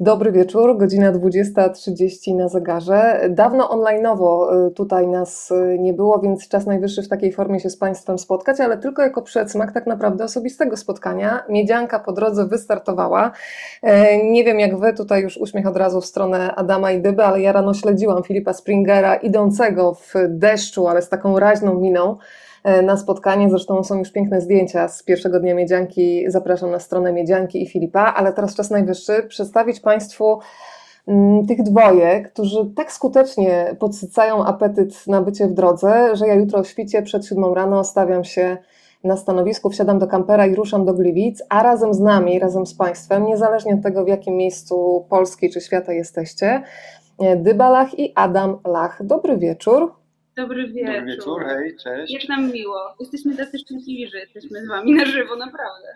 Dobry 0.00 0.32
wieczór, 0.32 0.78
godzina 0.78 1.12
20.30 1.12 2.36
na 2.36 2.48
zegarze. 2.48 3.20
Dawno 3.30 3.70
onlineowo 3.70 4.56
y, 4.66 4.70
tutaj 4.70 5.08
nas 5.08 5.50
y, 5.50 5.78
nie 5.78 5.92
było, 5.92 6.18
więc 6.18 6.48
czas 6.48 6.66
najwyższy 6.66 7.02
w 7.02 7.08
takiej 7.08 7.32
formie 7.32 7.60
się 7.60 7.70
z 7.70 7.76
Państwem 7.76 8.18
spotkać, 8.18 8.60
ale 8.60 8.78
tylko 8.78 9.02
jako 9.02 9.22
przedsmak 9.22 9.72
tak 9.72 9.86
naprawdę 9.86 10.24
osobistego 10.24 10.76
spotkania. 10.76 11.44
Miedzianka 11.48 11.98
po 11.98 12.12
drodze 12.12 12.46
wystartowała. 12.46 13.32
E, 13.82 14.24
nie 14.30 14.44
wiem 14.44 14.60
jak 14.60 14.78
Wy, 14.78 14.94
tutaj 14.94 15.22
już 15.22 15.36
uśmiech 15.36 15.66
od 15.66 15.76
razu 15.76 16.00
w 16.00 16.06
stronę 16.06 16.54
Adama 16.54 16.92
i 16.92 17.02
Dyby, 17.02 17.24
ale 17.24 17.40
ja 17.40 17.52
rano 17.52 17.74
śledziłam 17.74 18.22
Filipa 18.22 18.52
Springera 18.52 19.14
idącego 19.14 19.94
w 19.94 20.14
deszczu, 20.28 20.88
ale 20.88 21.02
z 21.02 21.08
taką 21.08 21.38
raźną 21.38 21.80
miną 21.80 22.16
na 22.82 22.96
spotkanie. 22.96 23.50
Zresztą 23.50 23.84
są 23.84 23.98
już 23.98 24.12
piękne 24.12 24.40
zdjęcia 24.40 24.88
z 24.88 25.02
pierwszego 25.02 25.40
dnia 25.40 25.54
Miedzianki. 25.54 26.24
Zapraszam 26.28 26.70
na 26.70 26.78
stronę 26.78 27.12
Miedzianki 27.12 27.62
i 27.62 27.66
Filipa, 27.66 28.00
ale 28.00 28.32
teraz 28.32 28.54
czas 28.54 28.70
najwyższy 28.70 29.22
przedstawić 29.28 29.80
Państwu 29.80 30.38
mm, 31.08 31.46
tych 31.46 31.62
dwoje, 31.62 32.22
którzy 32.22 32.70
tak 32.76 32.92
skutecznie 32.92 33.76
podsycają 33.78 34.44
apetyt 34.44 35.06
na 35.06 35.22
bycie 35.22 35.48
w 35.48 35.52
drodze, 35.52 36.16
że 36.16 36.26
ja 36.26 36.34
jutro 36.34 36.58
o 36.58 36.64
świcie 36.64 37.02
przed 37.02 37.26
siódmą 37.26 37.54
rano 37.54 37.84
stawiam 37.84 38.24
się 38.24 38.56
na 39.04 39.16
stanowisku, 39.16 39.70
wsiadam 39.70 39.98
do 39.98 40.06
kampera 40.06 40.46
i 40.46 40.54
ruszam 40.54 40.84
do 40.84 40.94
Gliwic, 40.94 41.42
a 41.48 41.62
razem 41.62 41.94
z 41.94 42.00
nami, 42.00 42.38
razem 42.38 42.66
z 42.66 42.74
Państwem, 42.74 43.26
niezależnie 43.26 43.74
od 43.74 43.82
tego, 43.82 44.04
w 44.04 44.08
jakim 44.08 44.36
miejscu 44.36 45.06
Polski 45.08 45.50
czy 45.50 45.60
świata 45.60 45.92
jesteście, 45.92 46.62
e, 47.18 47.36
Dybalach 47.36 47.98
i 47.98 48.12
Adam 48.14 48.58
Lach. 48.66 49.06
Dobry 49.06 49.38
wieczór. 49.38 50.03
Dobry 50.36 50.68
wieczór. 50.68 50.94
Dobry 50.94 51.06
wieczór, 51.06 51.44
hej, 51.46 51.76
cześć. 51.76 52.12
Jak 52.12 52.28
nam 52.28 52.52
miło. 52.52 52.76
Jesteśmy 53.00 53.36
tacy 53.36 53.58
szczęśliwi, 53.58 54.06
że 54.06 54.18
jesteśmy 54.18 54.64
z 54.64 54.68
Wami 54.68 54.94
na 54.94 55.04
żywo, 55.04 55.36
naprawdę. 55.36 55.88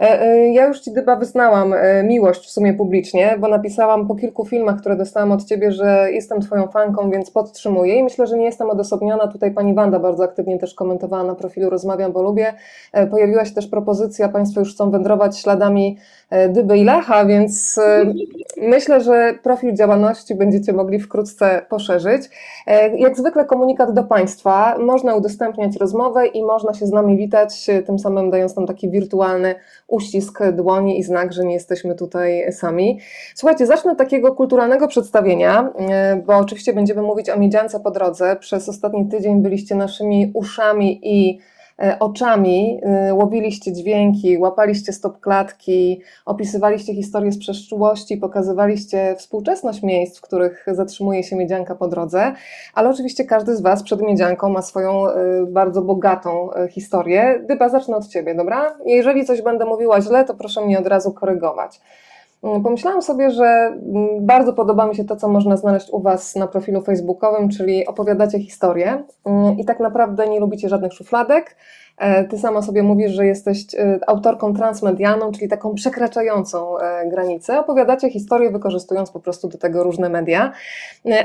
E, 0.00 0.22
e, 0.22 0.52
ja 0.52 0.66
już 0.66 0.80
Ci 0.80 0.92
Dyba 0.92 1.16
wyznałam 1.16 1.72
e, 1.72 2.02
miłość 2.04 2.46
w 2.46 2.50
sumie 2.50 2.74
publicznie, 2.74 3.36
bo 3.38 3.48
napisałam 3.48 4.08
po 4.08 4.14
kilku 4.14 4.44
filmach, 4.44 4.80
które 4.80 4.96
dostałam 4.96 5.32
od 5.32 5.44
Ciebie, 5.44 5.72
że 5.72 6.08
jestem 6.12 6.40
Twoją 6.40 6.68
fanką, 6.68 7.10
więc 7.10 7.30
podtrzymuję 7.30 7.96
i 7.96 8.02
myślę, 8.02 8.26
że 8.26 8.38
nie 8.38 8.44
jestem 8.44 8.70
odosobniona. 8.70 9.28
Tutaj 9.28 9.50
Pani 9.50 9.74
Wanda 9.74 9.98
bardzo 9.98 10.24
aktywnie 10.24 10.58
też 10.58 10.74
komentowała 10.74 11.24
na 11.24 11.34
profilu 11.34 11.70
Rozmawiam, 11.70 12.12
bo 12.12 12.22
lubię. 12.22 12.54
Pojawiła 13.10 13.44
się 13.44 13.54
też 13.54 13.66
propozycja, 13.66 14.28
Państwo 14.28 14.60
już 14.60 14.74
chcą 14.74 14.90
wędrować 14.90 15.38
śladami 15.38 15.98
Dyby 16.48 16.78
i 16.78 16.84
Lecha, 16.84 17.24
więc 17.24 17.80
myślę, 18.74 19.00
że 19.00 19.34
profil 19.42 19.74
działalności 19.74 20.34
będziecie 20.34 20.72
mogli 20.72 21.00
wkrótce 21.00 21.66
poszerzyć. 21.68 22.22
Jak 22.96 23.16
zwykle 23.16 23.44
komunikat 23.44 23.83
do 23.92 24.04
Państwa. 24.04 24.78
Można 24.78 25.14
udostępniać 25.14 25.76
rozmowę 25.76 26.26
i 26.26 26.42
można 26.42 26.74
się 26.74 26.86
z 26.86 26.92
nami 26.92 27.16
witać, 27.16 27.66
tym 27.86 27.98
samym 27.98 28.30
dając 28.30 28.56
nam 28.56 28.66
taki 28.66 28.90
wirtualny 28.90 29.54
uścisk 29.86 30.38
dłoni 30.52 30.98
i 30.98 31.02
znak, 31.02 31.32
że 31.32 31.44
nie 31.44 31.54
jesteśmy 31.54 31.94
tutaj 31.94 32.52
sami. 32.52 33.00
Słuchajcie, 33.34 33.66
zacznę 33.66 33.92
od 33.92 33.98
takiego 33.98 34.34
kulturalnego 34.34 34.88
przedstawienia, 34.88 35.72
e, 35.78 36.16
bo 36.26 36.36
oczywiście 36.36 36.72
będziemy 36.72 37.02
mówić 37.02 37.30
o 37.30 37.38
Miedziance 37.38 37.80
po 37.80 37.90
drodze. 37.90 38.36
Przez 38.36 38.68
ostatni 38.68 39.08
tydzień 39.08 39.42
byliście 39.42 39.74
naszymi 39.74 40.30
uszami 40.34 41.00
i 41.02 41.38
oczami 42.00 42.80
y, 43.10 43.14
łowiliście 43.14 43.72
dźwięki, 43.72 44.38
łapaliście 44.38 44.92
stopklatki, 44.92 46.00
opisywaliście 46.24 46.94
historię 46.94 47.32
z 47.32 47.38
przeszłości, 47.38 48.16
pokazywaliście 48.16 49.14
współczesność 49.18 49.82
miejsc, 49.82 50.18
w 50.18 50.20
których 50.20 50.66
zatrzymuje 50.72 51.22
się 51.22 51.36
miedzianka 51.36 51.74
po 51.74 51.88
drodze, 51.88 52.32
ale 52.74 52.90
oczywiście 52.90 53.24
każdy 53.24 53.56
z 53.56 53.60
Was 53.60 53.82
przed 53.82 54.02
miedzianką 54.02 54.48
ma 54.48 54.62
swoją 54.62 55.08
y, 55.08 55.12
bardzo 55.46 55.82
bogatą 55.82 56.48
historię. 56.70 57.40
Dyba, 57.48 57.68
zacznę 57.68 57.96
od 57.96 58.08
Ciebie, 58.08 58.34
dobra? 58.34 58.78
Jeżeli 58.86 59.24
coś 59.24 59.42
będę 59.42 59.64
mówiła 59.64 60.00
źle, 60.00 60.24
to 60.24 60.34
proszę 60.34 60.60
mnie 60.66 60.78
od 60.78 60.86
razu 60.86 61.12
korygować. 61.12 61.80
Mm, 62.44 62.62
pomyślałam 62.62 63.02
sobie, 63.02 63.30
że 63.30 63.44
mm, 63.44 64.26
bardzo 64.26 64.52
podoba 64.52 64.86
mi 64.86 64.96
się 64.96 65.04
to, 65.04 65.16
co 65.16 65.28
można 65.28 65.56
znaleźć 65.56 65.90
u 65.90 66.00
Was 66.00 66.36
na 66.36 66.46
profilu 66.46 66.82
facebookowym, 66.82 67.48
czyli 67.48 67.86
opowiadacie 67.86 68.40
historię 68.40 69.04
mm, 69.24 69.58
i 69.58 69.64
tak 69.64 69.80
naprawdę 69.80 70.28
nie 70.28 70.40
lubicie 70.40 70.68
żadnych 70.68 70.92
szufladek, 70.92 71.56
ty 72.30 72.38
sama 72.38 72.62
sobie 72.62 72.82
mówisz, 72.82 73.12
że 73.12 73.26
jesteś 73.26 73.64
e, 73.74 73.98
autorką 74.06 74.54
transmedialną, 74.54 75.32
czyli 75.32 75.48
taką 75.48 75.74
przekraczającą 75.74 76.78
e, 76.78 77.08
granicę. 77.08 77.60
Opowiadacie 77.60 78.10
historię, 78.10 78.50
wykorzystując 78.50 79.10
po 79.10 79.20
prostu 79.20 79.48
do 79.48 79.58
tego 79.58 79.82
różne 79.82 80.08
media. 80.08 80.52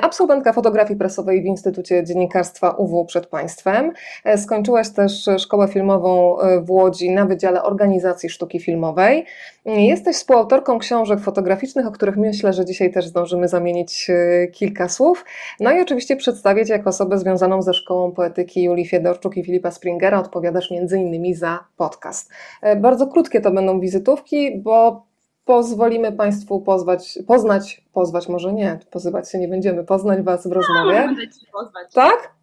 Absolwentka 0.02 0.53
fotografii 0.53 1.00
prasowej 1.00 1.41
w 1.41 1.46
Instytucie 1.46 2.03
Dziennikarstwa 2.03 2.69
UW 2.69 3.06
przed 3.06 3.28
Państwem. 3.28 3.94
Skończyłaś 4.38 4.90
też 4.90 5.29
szkołę 5.38 5.68
filmową 5.68 6.38
w 6.62 6.72
Łodzi 6.72 7.12
na 7.12 7.25
Wydziale 7.25 7.63
Organizacji 7.63 8.29
Sztuki 8.29 8.59
Filmowej. 8.59 9.25
Jesteś 9.66 10.16
współautorką 10.16 10.79
książek 10.79 11.19
fotograficznych, 11.19 11.88
o 11.88 11.91
których 11.91 12.18
myślę, 12.18 12.53
że 12.53 12.66
dzisiaj 12.66 12.91
też 12.91 13.08
zdążymy 13.08 13.47
zamienić 13.47 14.12
kilka 14.52 14.90
słów. 14.90 15.25
No 15.59 15.72
i 15.72 15.81
oczywiście 15.81 16.16
przedstawić 16.16 16.69
jako 16.69 16.90
osobę 16.90 17.18
związaną 17.18 17.62
ze 17.62 17.74
Szkołą 17.74 18.12
Poetyki 18.12 18.63
Julii 18.63 18.85
Fiedorczuk 18.85 19.38
i 19.38 19.44
Filipa 19.44 19.72
Springera. 19.72 20.19
Odpowiada 20.19 20.59
odpowiadasz 20.59 20.72
między 20.72 20.97
innymi 20.97 21.36
za 21.36 21.64
podcast. 21.78 22.31
E, 22.62 22.75
bardzo 22.75 23.08
krótkie 23.08 23.42
to 23.42 23.52
będą 23.52 23.80
wizytówki, 23.80 24.62
bo 24.62 25.06
pozwolimy 25.46 26.12
Państwu 26.12 26.62
pozwać, 26.62 27.20
poznać, 27.28 27.81
pozwać 27.94 28.30
może 28.30 28.53
nie, 28.53 28.80
pozywać 28.92 29.31
się 29.31 29.40
nie 29.40 29.47
będziemy, 29.47 29.84
poznać 29.84 30.22
Was 30.22 30.47
w 30.47 30.52
rozmowie. 30.52 31.08
No, 31.08 31.62
pozwać. 31.64 31.94
Tak? 31.94 32.34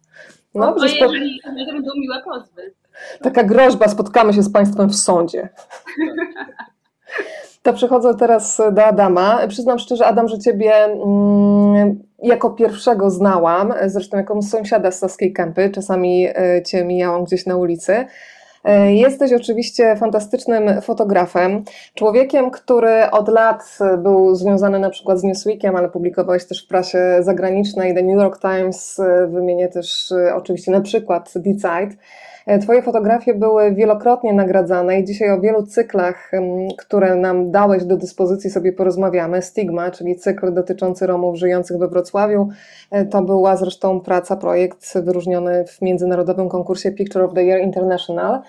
No, 0.53 0.75
no 0.77 0.85
jeżeli 0.85 1.41
to 1.43 1.51
będą 1.51 1.91
miłe 1.95 2.21
pozwy. 2.23 2.73
Taka 3.21 3.43
groźba, 3.43 3.87
spotkamy 3.87 4.33
się 4.33 4.43
z 4.43 4.51
Państwem 4.51 4.89
w 4.89 4.95
sądzie. 4.95 5.49
To 7.67 7.73
przechodzę 7.73 8.15
teraz 8.15 8.61
do 8.71 8.85
Adama. 8.85 9.47
Przyznam 9.47 9.79
szczerze, 9.79 10.05
Adam, 10.05 10.27
że 10.27 10.39
Ciebie 10.39 10.73
mm, 10.75 11.99
jako 12.23 12.49
pierwszego 12.49 13.09
znałam, 13.09 13.73
zresztą 13.85 14.17
jako 14.17 14.41
sąsiada 14.41 14.91
z 14.91 14.99
Saskiej 14.99 15.33
Kępy, 15.33 15.69
czasami 15.69 16.27
e, 16.27 16.63
Cię 16.65 16.85
mijałam 16.85 17.23
gdzieś 17.23 17.45
na 17.45 17.55
ulicy. 17.55 18.05
E, 18.63 18.93
jesteś 18.93 19.33
oczywiście 19.33 19.95
fantastycznym 19.95 20.81
fotografem, 20.81 21.63
człowiekiem, 21.95 22.51
który 22.51 23.11
od 23.11 23.27
lat 23.29 23.77
był 23.97 24.35
związany 24.35 24.79
na 24.79 24.89
przykład 24.89 25.19
z 25.19 25.23
Newsweekiem, 25.23 25.75
ale 25.75 25.89
publikowałeś 25.89 26.45
też 26.45 26.65
w 26.65 26.67
prasie 26.67 27.17
zagranicznej, 27.19 27.95
The 27.95 28.03
New 28.03 28.21
York 28.21 28.41
Times, 28.41 28.99
e, 28.99 29.27
wymienię 29.27 29.67
też 29.67 30.13
oczywiście 30.35 30.71
na 30.71 30.81
przykład 30.81 31.33
Decide. 31.35 31.67
E, 31.67 31.97
twoje 32.61 32.81
fotografie 32.81 33.33
były 33.33 33.75
wielokrotnie 33.75 34.33
nagradzane 34.33 34.99
i 34.99 35.05
dzisiaj 35.05 35.31
o 35.31 35.41
wielu 35.41 35.63
cyklach, 35.63 36.31
które 36.77 37.15
nam 37.15 37.51
dałeś 37.51 37.83
do 37.83 37.97
dyspozycji, 37.97 38.49
sobie 38.49 38.73
porozmawiamy. 38.73 39.41
Stigma, 39.41 39.91
czyli 39.91 40.15
cykl 40.15 40.53
dotyczący 40.53 41.07
Romów 41.07 41.35
żyjących 41.35 41.77
we 41.77 41.87
Wrocławiu. 41.87 42.49
E, 42.91 43.05
to 43.05 43.21
była 43.21 43.55
zresztą 43.55 43.99
praca, 43.99 44.35
projekt 44.35 44.99
wyróżniony 44.99 45.65
w 45.67 45.81
międzynarodowym 45.81 46.49
konkursie 46.49 46.91
Picture 46.91 47.23
of 47.23 47.33
the 47.33 47.43
Year 47.43 47.61
International. 47.61 48.39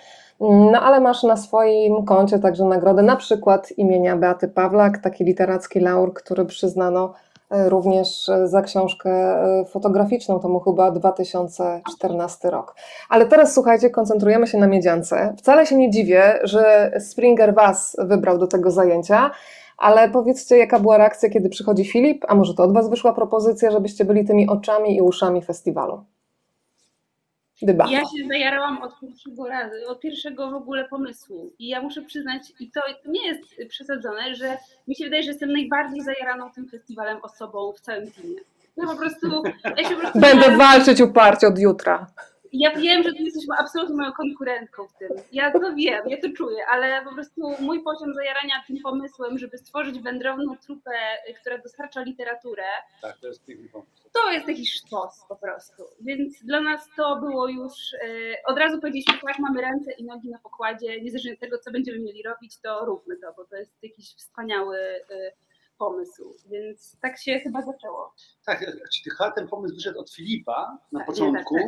No 0.40 0.80
ale 0.82 1.00
masz 1.00 1.22
na 1.22 1.36
swoim 1.36 2.04
koncie 2.04 2.38
także 2.38 2.64
nagrodę 2.64 3.02
na 3.02 3.16
przykład 3.16 3.72
imienia 3.76 4.16
Beaty 4.16 4.48
Pawlak, 4.48 4.98
taki 4.98 5.24
literacki 5.24 5.80
laur, 5.80 6.14
który 6.14 6.44
przyznano 6.44 7.14
E, 7.14 7.27
również 7.50 8.28
e, 8.28 8.48
za 8.48 8.62
książkę 8.62 9.10
e, 9.10 9.64
fotograficzną, 9.64 10.40
to 10.40 10.48
mu 10.48 10.60
chyba 10.60 10.90
2014 10.90 12.50
rok. 12.50 12.74
Ale 13.08 13.26
teraz 13.26 13.54
słuchajcie, 13.54 13.90
koncentrujemy 13.90 14.46
się 14.46 14.58
na 14.58 14.66
miedziance. 14.66 15.34
Wcale 15.38 15.66
się 15.66 15.76
nie 15.76 15.90
dziwię, 15.90 16.38
że 16.42 16.92
Springer 17.00 17.54
Was 17.54 17.96
wybrał 17.98 18.38
do 18.38 18.46
tego 18.46 18.70
zajęcia, 18.70 19.30
ale 19.78 20.08
powiedzcie, 20.08 20.58
jaka 20.58 20.78
była 20.78 20.98
reakcja, 20.98 21.30
kiedy 21.30 21.48
przychodzi 21.48 21.84
Filip, 21.84 22.24
a 22.28 22.34
może 22.34 22.54
to 22.54 22.62
od 22.62 22.72
Was 22.72 22.90
wyszła 22.90 23.12
propozycja, 23.12 23.70
żebyście 23.70 24.04
byli 24.04 24.24
tymi 24.24 24.48
oczami 24.48 24.96
i 24.96 25.02
uszami 25.02 25.42
festiwalu? 25.42 26.04
Ja 27.90 28.00
się 28.00 28.28
zajarałam 28.28 28.82
od 28.82 29.00
pierwszego 29.00 29.48
razu, 29.48 29.74
od 29.88 30.00
pierwszego 30.00 30.50
w 30.50 30.54
ogóle 30.54 30.84
pomysłu. 30.88 31.52
I 31.58 31.68
ja 31.68 31.82
muszę 31.82 32.02
przyznać, 32.02 32.42
i 32.60 32.70
to, 32.70 32.80
nie 33.06 33.26
jest 33.26 33.42
przesadzone, 33.68 34.34
że 34.34 34.56
mi 34.88 34.96
się 34.96 35.04
wydaje, 35.04 35.22
że 35.22 35.28
jestem 35.28 35.52
najbardziej 35.52 36.00
zajaraną 36.00 36.52
tym 36.52 36.68
festiwalem 36.68 37.18
osobą 37.22 37.72
w 37.72 37.80
całym 37.80 38.10
filmie. 38.10 38.40
No 38.76 38.86
po 38.86 38.96
prostu, 38.96 39.42
ja 39.76 39.88
się 39.88 39.94
po 39.94 40.00
prostu 40.00 40.20
Będę 40.20 40.56
walczyć 40.56 41.00
uparcie 41.00 41.48
od 41.48 41.58
jutra. 41.58 42.06
Ja 42.52 42.70
wiem, 42.76 43.02
że 43.02 43.12
ty 43.12 43.22
jesteś 43.22 43.44
absolutnie 43.58 43.96
moją 43.96 44.12
konkurentką 44.12 44.88
w 44.88 44.98
tym. 44.98 45.08
Ja 45.32 45.52
to 45.52 45.74
wiem, 45.74 46.08
ja 46.08 46.16
to 46.22 46.28
czuję, 46.36 46.66
ale 46.70 47.04
po 47.04 47.14
prostu 47.14 47.40
mój 47.60 47.82
poziom 47.82 48.14
zajarania 48.14 48.62
tym 48.66 48.76
pomysłem, 48.82 49.38
żeby 49.38 49.58
stworzyć 49.58 50.00
wędrowną 50.00 50.56
trupę, 50.56 50.90
która 51.40 51.58
dostarcza 51.58 52.02
literaturę. 52.02 52.64
Tak, 53.02 53.18
to 53.18 53.26
jest 53.26 53.44
piękny 53.44 53.68
pomysł. 53.68 54.08
To 54.12 54.30
jest 54.32 54.48
jakiś 54.48 54.72
sztos 54.72 55.24
po 55.28 55.36
prostu. 55.36 55.82
Więc 56.00 56.42
dla 56.44 56.60
nas 56.60 56.88
to 56.96 57.16
było 57.16 57.48
już. 57.48 57.92
Yy, 57.92 58.34
od 58.46 58.58
razu 58.58 58.80
powiedzieliśmy, 58.80 59.14
tak, 59.26 59.38
mamy 59.38 59.60
ręce 59.60 59.92
i 59.92 60.04
nogi 60.04 60.28
na 60.28 60.38
pokładzie, 60.38 61.00
niezależnie 61.00 61.32
od 61.32 61.38
tego, 61.38 61.58
co 61.58 61.70
będziemy 61.70 61.98
mieli 61.98 62.22
robić, 62.22 62.60
to 62.60 62.84
róbmy 62.84 63.16
to, 63.16 63.32
bo 63.36 63.44
to 63.44 63.56
jest 63.56 63.82
jakiś 63.82 64.14
wspaniały. 64.14 64.78
Yy, 65.10 65.32
pomysł, 65.78 66.36
więc 66.50 66.96
tak 67.00 67.18
się 67.18 67.38
chyba 67.38 67.62
zaczęło. 67.62 68.14
Tak, 68.44 68.64
ten 69.34 69.48
pomysł 69.48 69.74
wyszedł 69.74 70.00
od 70.00 70.14
Filipa 70.14 70.78
na 70.92 71.00
tak, 71.00 71.06
początku. 71.06 71.54
Tak, 71.54 71.64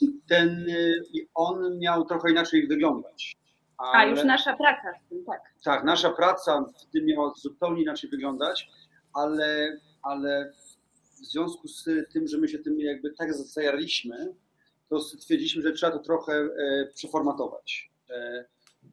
tak. 0.00 0.10
Ten, 0.28 0.68
y, 0.68 1.02
on 1.34 1.78
miał 1.78 2.04
trochę 2.04 2.30
inaczej 2.30 2.66
wyglądać. 2.66 3.36
Ale... 3.76 3.92
A, 3.92 4.04
już 4.04 4.24
nasza 4.24 4.56
praca 4.56 4.92
w 5.06 5.08
tym, 5.08 5.24
tak. 5.24 5.40
Tak, 5.64 5.84
nasza 5.84 6.10
praca 6.10 6.64
w 6.80 6.92
tym 6.92 7.06
miała 7.06 7.32
zupełnie 7.36 7.82
inaczej 7.82 8.10
wyglądać, 8.10 8.68
ale, 9.12 9.78
ale 10.02 10.52
w 11.20 11.26
związku 11.26 11.68
z 11.68 11.84
tym, 12.12 12.28
że 12.28 12.38
my 12.38 12.48
się 12.48 12.58
tym 12.58 12.80
jakby 12.80 13.10
tak 13.10 13.34
zajaraliśmy, 13.34 14.34
to 14.88 15.00
stwierdziliśmy, 15.00 15.62
że 15.62 15.72
trzeba 15.72 15.92
to 15.92 15.98
trochę 15.98 16.32
e, 16.32 16.86
przeformatować 16.94 17.90
e, 18.10 18.44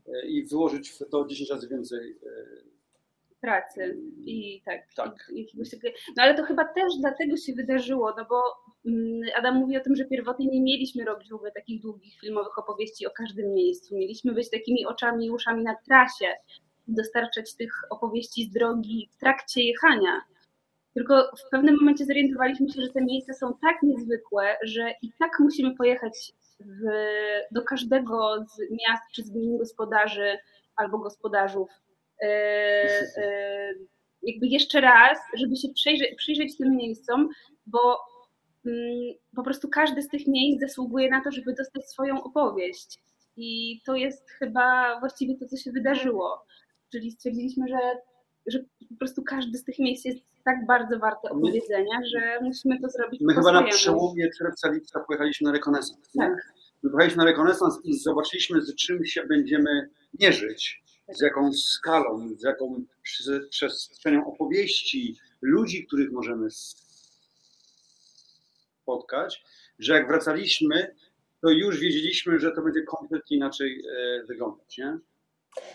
e, 0.07 0.27
i 0.27 0.43
wyłożyć 0.43 0.89
w 0.89 1.09
to 1.09 1.25
10 1.27 1.49
razy 1.49 1.67
więcej 1.67 2.17
pracy 3.47 3.97
i 4.25 4.61
tak. 4.65 4.81
tak. 4.95 5.31
I, 5.33 5.47
no 6.17 6.23
ale 6.23 6.35
to 6.35 6.43
chyba 6.43 6.65
też 6.65 6.93
dlatego 6.99 7.37
się 7.37 7.53
wydarzyło, 7.53 8.13
no 8.17 8.25
bo 8.29 8.41
mm, 8.85 9.21
Adam 9.37 9.55
mówi 9.55 9.77
o 9.77 9.83
tym, 9.83 9.95
że 9.95 10.05
pierwotnie 10.05 10.47
nie 10.47 10.61
mieliśmy 10.61 11.05
robić 11.05 11.29
w 11.29 11.35
ogóle 11.35 11.51
takich 11.51 11.81
długich 11.81 12.19
filmowych 12.19 12.59
opowieści 12.59 13.07
o 13.07 13.11
każdym 13.11 13.53
miejscu. 13.53 13.95
Mieliśmy 13.95 14.33
być 14.33 14.49
takimi 14.49 14.85
oczami 14.85 15.25
i 15.25 15.31
uszami 15.31 15.63
na 15.63 15.75
trasie, 15.85 16.33
dostarczać 16.87 17.55
tych 17.55 17.71
opowieści 17.89 18.43
z 18.43 18.51
drogi 18.51 19.09
w 19.11 19.17
trakcie 19.17 19.63
jechania. 19.63 20.21
Tylko 20.93 21.31
w 21.47 21.49
pewnym 21.51 21.75
momencie 21.79 22.05
zorientowaliśmy 22.05 22.69
się, 22.69 22.81
że 22.81 22.89
te 22.89 23.01
miejsca 23.01 23.33
są 23.33 23.53
tak 23.61 23.75
niezwykłe, 23.83 24.55
że 24.63 24.91
i 25.01 25.11
tak 25.19 25.31
musimy 25.39 25.75
pojechać 25.75 26.33
w, 26.59 26.81
do 27.51 27.61
każdego 27.61 28.45
z 28.55 28.59
miast 28.71 29.03
czy 29.13 29.23
z 29.23 29.29
gmin 29.29 29.57
gospodarzy 29.57 30.37
albo 30.75 30.97
gospodarzów. 30.97 31.69
E, 32.21 32.27
e, 33.17 33.73
jakby 34.21 34.47
jeszcze 34.47 34.81
raz, 34.81 35.17
żeby 35.37 35.55
się 35.55 35.67
przyjrzeć, 35.75 36.15
przyjrzeć 36.17 36.57
tym 36.57 36.75
miejscom, 36.75 37.29
bo 37.65 37.97
mm, 38.65 39.13
po 39.35 39.43
prostu 39.43 39.69
każdy 39.69 40.01
z 40.01 40.07
tych 40.07 40.27
miejsc 40.27 40.61
zasługuje 40.61 41.09
na 41.09 41.23
to, 41.23 41.31
żeby 41.31 41.53
dostać 41.53 41.89
swoją 41.89 42.23
opowieść. 42.23 42.99
I 43.37 43.81
to 43.85 43.95
jest 43.95 44.29
chyba 44.31 44.99
właściwie 44.99 45.37
to, 45.37 45.47
co 45.47 45.57
się 45.57 45.71
wydarzyło. 45.71 46.45
Czyli 46.91 47.11
stwierdziliśmy, 47.11 47.67
że, 47.67 47.77
że 48.47 48.59
po 48.89 48.95
prostu 48.99 49.23
każdy 49.23 49.57
z 49.57 49.63
tych 49.63 49.79
miejsc 49.79 50.05
jest 50.05 50.19
tak 50.45 50.65
bardzo 50.65 50.99
warte 50.99 51.29
opowiedzenia, 51.29 51.99
że 52.13 52.39
musimy 52.41 52.79
to 52.81 52.89
zrobić 52.89 53.21
My 53.21 53.33
chyba 53.33 53.51
na 53.51 53.63
przełomie 53.63 54.29
czerwca-lipca 54.39 54.99
pojechaliśmy 55.07 55.45
na 55.45 55.51
rekonesans. 55.51 56.11
Tak. 56.17 56.53
My 56.83 56.89
pojechaliśmy 56.89 57.23
na 57.23 57.25
rekonesans 57.25 57.79
i 57.83 57.97
zobaczyliśmy, 57.97 58.61
z 58.61 58.75
czym 58.75 59.05
się 59.05 59.23
będziemy 59.23 59.89
mierzyć, 60.19 60.83
z 61.09 61.21
jaką 61.21 61.53
skalą, 61.53 62.29
z 62.37 62.43
jaką 62.43 62.83
przestrzenią 63.49 64.25
opowieści, 64.25 65.15
ludzi, 65.41 65.87
których 65.87 66.11
możemy 66.11 66.47
spotkać, 68.81 69.43
że 69.79 69.93
jak 69.93 70.07
wracaliśmy, 70.07 70.95
to 71.41 71.49
już 71.49 71.79
wiedzieliśmy, 71.79 72.39
że 72.39 72.51
to 72.51 72.61
będzie 72.61 72.81
kompletnie 72.81 73.37
inaczej 73.37 73.83
e, 73.85 74.23
wyglądać. 74.23 74.77
Nie? 74.77 74.99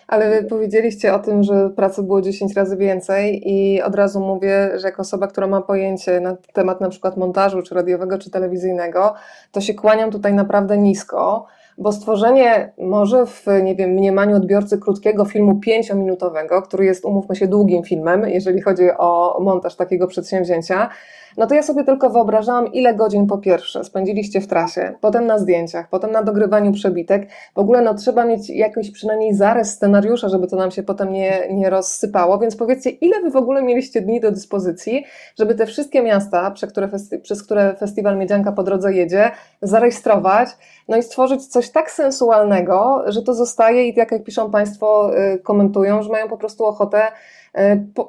Ale 0.06 0.43
wy 0.43 0.49
powiedzieliście 0.49 1.14
o 1.14 1.19
tym, 1.19 1.43
że 1.43 1.70
pracy 1.76 2.02
było 2.02 2.23
10 2.23 2.55
razy 2.55 2.76
więcej 2.76 3.43
i 3.44 3.82
od 3.82 3.94
razu 3.94 4.20
mówię, 4.20 4.70
że 4.75 4.87
jako 4.87 5.02
osoba, 5.02 5.26
która 5.26 5.46
ma 5.46 5.62
pojęcie 5.62 6.20
na 6.20 6.37
temat 6.37 6.81
na 6.81 6.88
przykład 6.88 7.17
montażu, 7.17 7.62
czy 7.62 7.75
radiowego, 7.75 8.19
czy 8.19 8.31
telewizyjnego, 8.31 9.14
to 9.52 9.61
się 9.61 9.75
kłaniam 9.75 10.11
tutaj 10.11 10.35
naprawdę 10.35 10.78
nisko, 10.78 11.46
bo 11.78 11.92
stworzenie 11.92 12.72
może 12.78 13.26
w, 13.26 13.46
nie 13.62 13.76
wiem, 13.76 13.90
mniemaniu 13.90 14.36
odbiorcy 14.36 14.78
krótkiego 14.78 15.24
filmu 15.24 15.60
pięciominutowego, 15.60 16.62
który 16.62 16.84
jest, 16.84 17.04
umówmy 17.04 17.36
się, 17.36 17.48
długim 17.48 17.82
filmem, 17.82 18.28
jeżeli 18.28 18.60
chodzi 18.60 18.84
o 18.98 19.38
montaż 19.40 19.76
takiego 19.76 20.06
przedsięwzięcia, 20.06 20.88
no 21.37 21.46
to 21.46 21.55
ja 21.55 21.62
sobie 21.62 21.84
tylko 21.84 22.11
wyobrażałam, 22.11 22.73
ile 22.73 22.94
godzin 22.94 23.26
po 23.26 23.38
pierwsze 23.38 23.84
spędziliście 23.84 24.40
w 24.40 24.46
trasie, 24.46 24.94
potem 25.00 25.26
na 25.26 25.38
zdjęciach, 25.38 25.88
potem 25.88 26.12
na 26.12 26.23
dogrywaniu 26.23 26.73
przebitek. 26.73 27.29
W 27.55 27.58
ogóle 27.58 27.82
no 27.82 27.94
trzeba 27.94 28.25
mieć 28.25 28.50
jakiś 28.50 28.90
przynajmniej 28.90 29.34
zarys 29.34 29.70
scenariusza, 29.70 30.29
żeby 30.29 30.46
to 30.46 30.56
nam 30.56 30.70
się 30.70 30.82
potem 30.82 31.12
nie, 31.12 31.49
nie 31.50 31.70
rozsypało, 31.70 32.38
więc 32.38 32.56
powiedzcie, 32.56 32.90
ile 32.90 33.20
wy 33.20 33.31
w 33.31 33.37
ogóle 33.37 33.62
mieliście 33.62 34.00
dni 34.00 34.20
do 34.20 34.31
dyspozycji, 34.32 35.05
żeby 35.38 35.55
te 35.55 35.67
wszystkie 35.67 36.02
miasta, 36.02 36.50
przez 36.50 36.70
które, 36.70 36.88
przez 37.23 37.43
które 37.43 37.75
festiwal 37.76 38.19
Miedzianka 38.19 38.52
po 38.52 38.62
drodze 38.62 38.94
jedzie, 38.94 39.31
zarejestrować, 39.62 40.49
no 40.88 40.96
i 40.96 41.02
stworzyć 41.02 41.46
coś 41.46 41.70
tak 41.70 41.90
sensualnego, 41.90 43.05
że 43.06 43.23
to 43.23 43.35
zostaje 43.35 43.88
i 43.88 43.94
tak 43.94 44.12
jak 44.12 44.25
piszą 44.25 44.50
Państwo, 44.50 45.11
y, 45.35 45.38
komentują, 45.38 46.02
że 46.02 46.11
mają 46.11 46.28
po 46.28 46.37
prostu 46.37 46.64
ochotę 46.64 47.02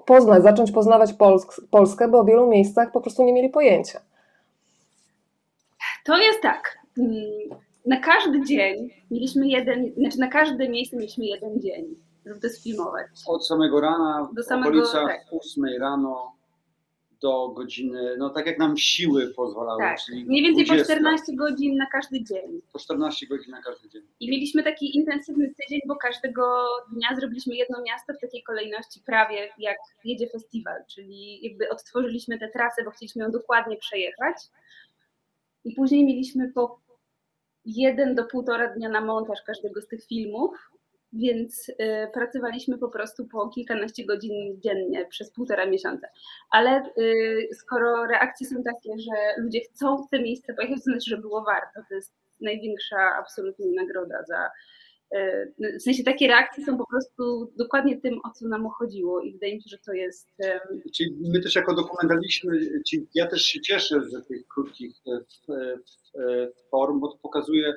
poznać, 0.06 0.44
zacząć 0.44 0.72
poznawać 0.72 1.14
Polsk, 1.14 1.62
Polskę, 1.72 2.08
bo 2.08 2.20
o 2.20 2.26
wielu 2.26 2.48
miejscach 2.48 2.92
po 2.92 3.02
prostu 3.02 3.24
nie 3.24 3.34
mieli 3.34 3.50
pojęcia. 3.50 4.00
To 6.06 6.18
jest 6.18 6.42
tak. 6.42 6.78
Mm, 6.98 7.60
na 7.86 8.00
każdy 8.00 8.46
dzień 8.46 8.90
mieliśmy 9.12 9.48
jeden, 9.48 9.94
znaczy 9.98 10.20
na 10.20 10.28
każde 10.28 10.70
miejsce 10.70 10.98
mieliśmy 10.98 11.26
jeden 11.26 11.62
dzień, 11.62 11.96
żeby 12.26 12.40
to 12.40 12.50
sfilmować. 12.50 13.08
Od 13.28 13.48
samego 13.48 13.82
rana, 13.82 14.30
do 14.34 14.44
samego, 14.44 14.70
okolicach 14.70 15.08
tak. 15.08 15.26
8 15.32 15.66
rano 15.80 16.33
do 17.24 17.50
godziny, 17.50 18.16
no 18.18 18.30
tak 18.30 18.46
jak 18.46 18.60
nam 18.60 18.78
siły 18.78 19.34
pozwalały. 19.34 19.80
Tak, 19.80 20.00
czyli 20.06 20.26
mniej 20.26 20.44
więcej 20.44 20.66
20. 20.66 20.86
po 20.86 20.94
14 20.94 21.36
godzin 21.36 21.78
na 21.78 21.86
każdy 21.86 22.24
dzień. 22.24 22.62
Po 22.74 22.80
14 22.80 23.28
godzin 23.28 23.52
na 23.52 23.62
każdy 23.62 23.90
dzień. 23.90 24.02
I 24.20 24.30
mieliśmy 24.30 24.64
taki 24.64 24.98
intensywny 24.98 25.54
tydzień, 25.62 25.82
bo 25.88 25.96
każdego 25.96 26.66
dnia 26.92 27.16
zrobiliśmy 27.16 27.56
jedno 27.56 27.82
miasto 27.82 28.14
w 28.14 28.20
takiej 28.20 28.44
kolejności 28.44 29.02
prawie 29.06 29.50
jak 29.58 29.78
jedzie 30.04 30.30
festiwal, 30.30 30.86
czyli 30.88 31.40
jakby 31.48 31.70
odtworzyliśmy 31.70 32.40
tę 32.40 32.50
trasę, 32.50 32.84
bo 32.84 32.92
chcieliśmy 32.92 33.24
ją 33.24 33.32
dokładnie 33.32 33.78
przejechać. 33.78 34.36
I 35.64 35.76
później 35.76 36.06
mieliśmy 36.06 36.52
po 36.52 36.80
jeden 37.66 38.16
do 38.16 38.26
półtora 38.26 38.74
dnia 38.74 38.90
na 38.90 39.02
montaż 39.02 39.40
każdego 39.46 39.82
z 39.82 39.88
tych 39.88 40.06
filmów 40.06 40.52
więc 41.14 41.70
y, 41.70 41.74
pracowaliśmy 42.14 42.78
po 42.78 42.90
prostu 42.90 43.28
po 43.28 43.50
kilkanaście 43.50 44.06
godzin 44.06 44.62
dziennie 44.62 45.06
przez 45.06 45.32
półtora 45.32 45.66
miesiąca. 45.66 46.08
Ale 46.52 46.84
y, 46.98 47.50
skoro 47.52 48.06
reakcje 48.06 48.48
są 48.48 48.56
takie, 48.64 49.00
że 49.00 49.44
ludzie 49.44 49.60
chcą 49.62 49.98
w 49.98 50.10
te 50.10 50.22
miejsce 50.22 50.54
pojechać, 50.54 50.78
to 50.78 50.84
znaczy, 50.84 51.10
że 51.10 51.18
było 51.18 51.44
warto. 51.44 51.80
To 51.90 51.96
jest 51.96 52.14
największa 52.42 53.16
absolutnie 53.20 53.66
nagroda 53.76 54.24
za. 54.28 54.50
Y, 55.18 55.78
w 55.80 55.82
sensie 55.82 56.04
takie 56.04 56.28
reakcje 56.28 56.66
są 56.66 56.78
po 56.78 56.88
prostu 56.88 57.54
dokładnie 57.58 58.02
tym, 58.02 58.20
o 58.24 58.32
co 58.32 58.48
nam 58.48 58.70
chodziło 58.70 59.22
i 59.22 59.34
wydaje 59.34 59.56
mi 59.56 59.62
się, 59.62 59.70
że 59.70 59.78
to 59.78 59.94
jest. 59.94 60.30
Czyli 60.96 61.16
my 61.22 61.40
też 61.40 61.56
jako 61.56 61.76
dokumentaliśmy, 61.76 62.60
ja 63.16 63.28
też 63.28 63.42
się 63.42 63.62
cieszę 63.62 64.02
z 64.02 64.28
tych 64.28 64.48
krótkich 64.48 64.96
form, 66.72 67.00
bo 67.00 67.08
to 67.08 67.18
pokazuje, 67.18 67.74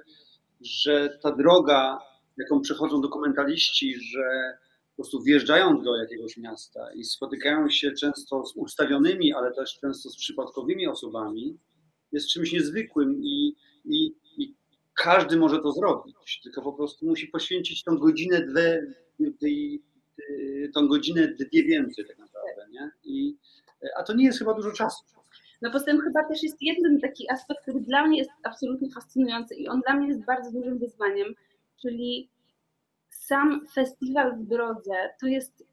że 0.60 1.18
ta 1.22 1.32
droga 1.32 1.98
jaką 2.36 2.60
przechodzą 2.60 3.00
dokumentaliści, 3.00 3.94
że 4.00 4.58
po 4.96 5.02
prostu 5.02 5.22
wjeżdżają 5.22 5.82
do 5.82 5.96
jakiegoś 5.96 6.36
miasta 6.36 6.92
i 6.94 7.04
spotykają 7.04 7.70
się 7.70 7.92
często 7.92 8.46
z 8.46 8.56
ustawionymi, 8.56 9.32
ale 9.32 9.54
też 9.54 9.78
często 9.80 10.10
z 10.10 10.16
przypadkowymi 10.16 10.86
osobami, 10.86 11.58
jest 12.12 12.28
czymś 12.28 12.52
niezwykłym 12.52 13.20
i, 13.22 13.56
i, 13.84 14.14
i 14.38 14.54
każdy 14.94 15.36
może 15.36 15.58
to 15.58 15.72
zrobić, 15.72 16.40
tylko 16.42 16.62
po 16.62 16.72
prostu 16.72 17.06
musi 17.06 17.26
poświęcić 17.26 17.84
tą 17.84 17.98
godzinę, 17.98 18.46
dwie, 18.46 18.86
tą 20.74 20.88
godzinę 20.88 21.28
dwie 21.28 21.64
więcej 21.64 22.06
tak 22.06 22.18
naprawdę, 22.18 22.66
nie? 22.70 22.90
I, 23.04 23.36
a 23.96 24.02
to 24.02 24.14
nie 24.14 24.24
jest 24.24 24.38
chyba 24.38 24.54
dużo 24.54 24.72
czasu. 24.72 25.04
No 25.62 25.70
poza 25.70 25.84
tym 25.84 26.00
chyba 26.00 26.28
też 26.28 26.42
jest 26.42 26.56
jeden 26.60 27.00
taki 27.00 27.30
aspekt, 27.30 27.62
który 27.62 27.80
dla 27.80 28.06
mnie 28.06 28.18
jest 28.18 28.30
absolutnie 28.42 28.90
fascynujący 28.90 29.54
i 29.54 29.68
on 29.68 29.80
dla 29.80 29.96
mnie 29.96 30.08
jest 30.08 30.24
bardzo 30.24 30.52
dużym 30.52 30.78
wyzwaniem, 30.78 31.34
czyli 31.82 32.30
sam 33.10 33.66
festiwal 33.74 34.36
w 34.36 34.46
drodze 34.46 34.94
to 35.20 35.26
jest 35.26 35.64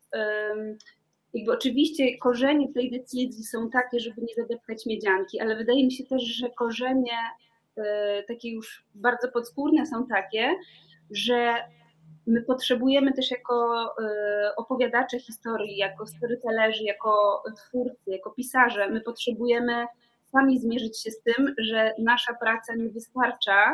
jakby 1.33 1.51
oczywiście 1.51 2.17
korzenie 2.17 2.73
tej 2.73 2.91
decyzji 2.91 3.43
są 3.43 3.69
takie, 3.69 3.99
żeby 3.99 4.21
nie 4.21 4.35
zadeptać 4.43 4.85
miedzianki, 4.85 5.39
ale 5.39 5.55
wydaje 5.55 5.85
mi 5.85 5.91
się 5.91 6.03
też, 6.03 6.23
że 6.23 6.49
korzenie 6.49 7.17
e, 7.77 8.23
takie 8.23 8.51
już 8.51 8.85
bardzo 8.95 9.27
podskórne 9.31 9.85
są 9.85 10.07
takie, 10.07 10.55
że 11.11 11.55
my 12.27 12.41
potrzebujemy 12.41 13.13
też 13.13 13.31
jako 13.31 13.85
e, 14.03 14.55
opowiadacze 14.55 15.19
historii, 15.19 15.77
jako 15.77 16.05
storytellerzy, 16.05 16.83
jako 16.83 17.43
twórcy, 17.57 18.11
jako 18.11 18.31
pisarze, 18.31 18.89
my 18.89 19.01
potrzebujemy 19.01 19.85
sami 20.31 20.59
zmierzyć 20.59 21.01
się 21.01 21.11
z 21.11 21.21
tym, 21.21 21.55
że 21.57 21.93
nasza 21.99 22.33
praca 22.33 22.75
nie 22.75 22.89
wystarcza 22.89 23.73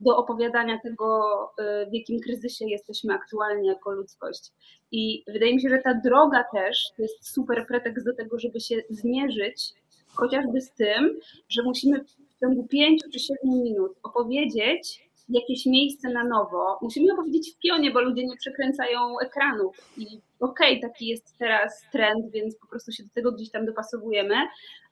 do 0.00 0.16
opowiadania 0.16 0.78
tego, 0.82 1.20
y, 1.60 1.90
w 1.90 1.94
jakim 1.94 2.20
kryzysie 2.20 2.64
jesteśmy 2.68 3.14
aktualnie 3.14 3.68
jako 3.68 3.90
ludzkość. 3.90 4.52
I 4.92 5.24
wydaje 5.26 5.54
mi 5.54 5.62
się, 5.62 5.68
że 5.68 5.78
ta 5.78 5.94
droga 5.94 6.44
też 6.52 6.90
to 6.96 7.02
jest 7.02 7.28
super 7.34 7.66
pretekst 7.66 8.06
do 8.06 8.14
tego, 8.14 8.38
żeby 8.38 8.60
się 8.60 8.82
zmierzyć 8.90 9.72
chociażby 10.14 10.60
z 10.60 10.72
tym, 10.72 11.18
że 11.48 11.62
musimy 11.62 12.04
w 12.04 12.40
ciągu 12.40 12.66
5 12.66 13.02
czy 13.12 13.18
7 13.18 13.36
minut 13.62 13.92
opowiedzieć 14.02 15.06
jakieś 15.28 15.66
miejsce 15.66 16.08
na 16.08 16.24
nowo. 16.24 16.78
Musimy 16.82 17.12
opowiedzieć 17.12 17.54
w 17.54 17.58
pionie, 17.58 17.90
bo 17.90 18.00
ludzie 18.00 18.26
nie 18.26 18.36
przekręcają 18.36 19.18
ekranów. 19.18 19.76
I 19.96 20.04
okej, 20.40 20.78
okay, 20.78 20.90
taki 20.90 21.06
jest 21.06 21.38
teraz 21.38 21.82
trend, 21.92 22.30
więc 22.30 22.56
po 22.56 22.66
prostu 22.66 22.92
się 22.92 23.02
do 23.02 23.10
tego 23.14 23.32
gdzieś 23.32 23.50
tam 23.50 23.66
dopasowujemy, 23.66 24.34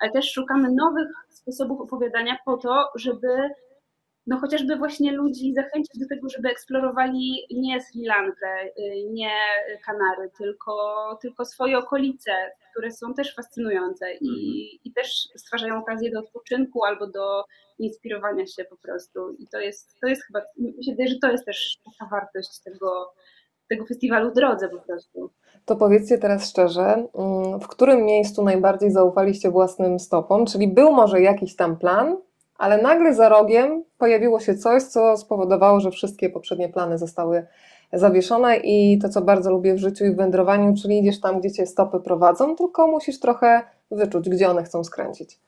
ale 0.00 0.10
też 0.12 0.32
szukamy 0.32 0.68
nowych 0.72 1.08
sposobów 1.28 1.80
opowiadania 1.80 2.38
po 2.44 2.56
to, 2.56 2.88
żeby 2.94 3.28
no 4.26 4.38
chociażby 4.38 4.76
właśnie 4.76 5.12
ludzi 5.12 5.54
zachęcić 5.54 6.00
do 6.00 6.08
tego, 6.08 6.28
żeby 6.28 6.48
eksplorowali 6.48 7.46
nie 7.50 7.80
Sri 7.80 8.06
Lankę, 8.06 8.64
y, 8.64 9.04
nie 9.10 9.32
Kanary, 9.84 10.30
tylko, 10.38 10.74
tylko 11.22 11.44
swoje 11.44 11.78
okolice, 11.78 12.32
które 12.70 12.90
są 12.90 13.14
też 13.14 13.34
fascynujące 13.34 14.14
i, 14.14 14.28
mhm. 14.28 14.80
i 14.84 14.92
też 14.92 15.28
stwarzają 15.36 15.78
okazję 15.78 16.10
do 16.10 16.20
odpoczynku 16.20 16.84
albo 16.84 17.06
do 17.06 17.44
inspirowania 17.78 18.46
się 18.46 18.64
po 18.64 18.76
prostu. 18.76 19.36
I 19.38 19.46
to 19.48 19.60
jest, 19.60 20.00
to 20.00 20.06
jest 20.06 20.22
chyba, 20.22 20.40
mi 20.58 20.84
się 20.84 20.92
wydaje, 20.92 21.08
że 21.08 21.18
to 21.22 21.30
jest 21.30 21.44
też 21.44 21.78
ta 21.98 22.06
wartość 22.10 22.60
tego, 22.64 23.12
tego 23.68 23.86
festiwalu 23.86 24.30
w 24.30 24.34
drodze 24.34 24.68
po 24.68 24.78
prostu. 24.78 25.30
To 25.64 25.76
powiedzcie 25.76 26.18
teraz 26.18 26.50
szczerze, 26.50 27.08
mm, 27.14 27.60
w 27.60 27.68
którym 27.68 28.04
miejscu 28.04 28.44
najbardziej 28.44 28.90
zaufaliście 28.90 29.50
własnym 29.50 29.98
stopom? 29.98 30.46
Czyli 30.46 30.68
był 30.68 30.92
może 30.92 31.20
jakiś 31.20 31.56
tam 31.56 31.76
plan, 31.76 32.16
ale 32.64 32.82
nagle 32.82 33.14
za 33.14 33.28
rogiem 33.28 33.84
pojawiło 33.98 34.40
się 34.40 34.54
coś, 34.54 34.82
co 34.82 35.16
spowodowało, 35.16 35.80
że 35.80 35.90
wszystkie 35.90 36.30
poprzednie 36.30 36.68
plany 36.68 36.98
zostały 36.98 37.46
zawieszone 37.92 38.56
i 38.56 38.98
to, 38.98 39.08
co 39.08 39.22
bardzo 39.22 39.50
lubię 39.50 39.74
w 39.74 39.78
życiu 39.78 40.04
i 40.04 40.10
w 40.10 40.16
wędrowaniu, 40.16 40.74
czyli 40.82 40.98
idziesz 40.98 41.20
tam, 41.20 41.40
gdzie 41.40 41.52
cię 41.52 41.66
stopy 41.66 42.00
prowadzą, 42.00 42.56
tylko 42.56 42.86
musisz 42.86 43.20
trochę 43.20 43.62
wyczuć, 43.90 44.28
gdzie 44.28 44.48
one 44.48 44.64
chcą 44.64 44.84
skręcić. 44.84 45.38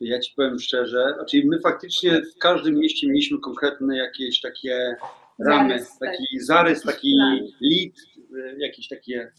Ja 0.00 0.20
ci 0.20 0.32
powiem 0.36 0.58
szczerze, 0.58 1.04
znaczy 1.16 1.42
my 1.46 1.60
faktycznie 1.60 2.22
w 2.36 2.38
każdym 2.38 2.74
mieście 2.74 3.08
mieliśmy 3.08 3.38
konkretne 3.38 3.96
jakieś 3.96 4.40
takie 4.40 4.96
ramy, 5.38 5.78
zarys, 5.78 5.98
taki 5.98 6.36
tak. 6.36 6.46
zarys, 6.46 6.82
taki 6.82 7.16
lead, 7.60 7.94
jakieś 8.58 8.88
takie, 8.88 9.32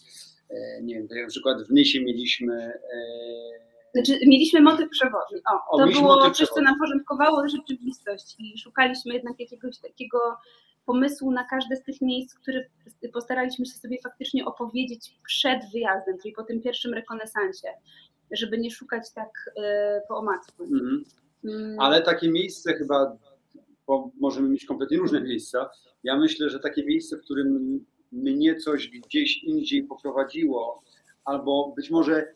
nie 0.81 0.95
wiem, 0.95 1.07
tak 1.07 1.17
jak 1.17 1.25
na 1.25 1.31
przykład 1.31 1.63
w 1.63 1.71
Nysie 1.71 2.01
mieliśmy 2.01 2.55
e, 2.55 3.66
znaczy, 4.03 4.19
mieliśmy 4.27 4.61
motyw 4.61 4.89
przewodni. 4.89 5.41
O, 5.51 5.71
o 5.71 5.77
to 5.77 5.87
było 5.87 6.31
coś, 6.31 6.47
co 6.47 6.61
nam 6.61 6.79
porządkowało 6.79 7.47
rzeczywistość 7.47 8.35
i 8.39 8.57
szukaliśmy 8.59 9.13
jednak 9.13 9.39
jakiegoś 9.39 9.77
takiego 9.79 10.19
pomysłu 10.85 11.31
na 11.31 11.43
każde 11.43 11.75
z 11.75 11.83
tych 11.83 12.01
miejsc, 12.01 12.35
które 12.35 12.65
postaraliśmy 13.13 13.65
się 13.65 13.71
sobie 13.71 13.97
faktycznie 14.03 14.45
opowiedzieć 14.45 15.19
przed 15.25 15.61
wyjazdem, 15.73 16.17
czyli 16.21 16.33
po 16.33 16.43
tym 16.43 16.61
pierwszym 16.61 16.93
rekonesansie, 16.93 17.67
żeby 18.31 18.57
nie 18.57 18.71
szukać 18.71 19.13
tak 19.13 19.29
y, 19.47 19.61
po 20.07 20.17
omacku. 20.17 20.63
Mhm. 20.63 21.03
Mm. 21.45 21.79
Ale 21.79 22.01
takie 22.01 22.31
miejsce 22.31 22.73
chyba, 22.73 23.17
bo 23.87 24.11
możemy 24.19 24.49
mieć 24.49 24.65
kompletnie 24.65 24.97
różne 24.97 25.21
miejsca. 25.21 25.69
Ja 26.03 26.17
myślę, 26.17 26.49
że 26.49 26.59
takie 26.59 26.85
miejsce, 26.85 27.17
w 27.17 27.21
którym 27.21 27.79
mnie 28.11 28.55
coś 28.55 28.89
gdzieś 28.89 29.43
indziej 29.43 29.83
poprowadziło, 29.83 30.83
albo 31.25 31.73
być 31.75 31.89
może 31.89 32.33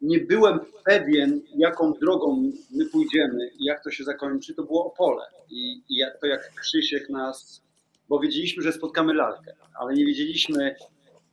nie 0.00 0.20
byłem 0.20 0.58
pewien, 0.84 1.40
jaką 1.56 1.92
drogą 1.92 2.52
my 2.70 2.86
pójdziemy 2.86 3.50
i 3.58 3.64
jak 3.64 3.84
to 3.84 3.90
się 3.90 4.04
zakończy, 4.04 4.54
to 4.54 4.62
było 4.62 4.86
Opole. 4.86 5.24
I, 5.50 5.82
i 5.88 6.02
to 6.20 6.26
jak 6.26 6.54
Krzysiek 6.54 7.10
nas, 7.10 7.62
bo 8.08 8.18
wiedzieliśmy, 8.18 8.62
że 8.62 8.72
spotkamy 8.72 9.14
lalkę, 9.14 9.54
ale 9.80 9.94
nie 9.94 10.06
wiedzieliśmy, 10.06 10.74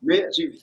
my, 0.01 0.29
czyli 0.35 0.57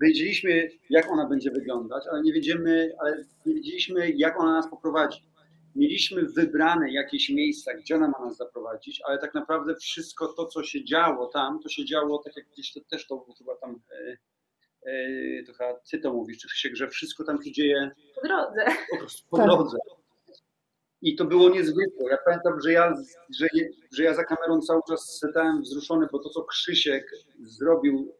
wiedzieliśmy, 0.00 0.70
jak 0.90 1.12
ona 1.12 1.26
będzie 1.26 1.50
wyglądać, 1.50 2.04
ale 2.10 2.22
nie 2.22 2.32
wiedziemy, 2.32 2.92
ale 3.00 3.24
nie 3.46 3.54
wiedzieliśmy, 3.54 4.10
jak 4.10 4.40
ona 4.40 4.52
nas 4.52 4.70
poprowadzi. 4.70 5.28
Mieliśmy 5.76 6.22
wybrane 6.22 6.92
jakieś 6.92 7.30
miejsca, 7.30 7.74
gdzie 7.74 7.96
ona 7.96 8.08
ma 8.08 8.24
nas 8.24 8.36
zaprowadzić, 8.36 9.02
ale 9.04 9.18
tak 9.18 9.34
naprawdę 9.34 9.74
wszystko 9.74 10.28
to, 10.28 10.46
co 10.46 10.62
się 10.62 10.84
działo 10.84 11.26
tam, 11.26 11.60
to 11.62 11.68
się 11.68 11.84
działo, 11.84 12.22
tak 12.24 12.36
jak 12.36 12.46
gdzieś 12.52 12.72
to, 12.72 12.80
też 12.90 13.06
to 13.06 13.26
chyba 13.38 13.56
tam 13.56 13.70
E, 13.70 14.16
to 15.46 15.52
chyba 15.52 15.74
ty 15.90 15.98
to 15.98 16.12
mówisz, 16.12 16.38
czy 16.38 16.48
się, 16.48 16.68
że 16.72 16.88
wszystko 16.88 17.24
tam 17.24 17.42
się 17.42 17.52
dzieje 17.52 17.90
po 18.14 18.28
drodze. 18.28 18.64
Po 18.90 18.96
prostu 18.96 19.28
po 19.30 19.36
tak. 19.36 19.46
drodze. 19.46 19.78
I 21.02 21.16
to 21.16 21.24
było 21.24 21.48
niezwykłe. 21.48 22.10
Ja 22.10 22.18
pamiętam, 22.24 22.60
że 22.60 22.72
ja, 22.72 22.94
że, 23.38 23.46
że 23.92 24.02
ja 24.02 24.14
za 24.14 24.24
kamerą 24.24 24.60
cały 24.60 24.82
czas 24.88 25.00
stałem 25.00 25.62
wzruszony, 25.62 26.08
bo 26.12 26.18
to, 26.18 26.28
co 26.28 26.42
Krzysiek 26.42 27.12
zrobił 27.40 28.14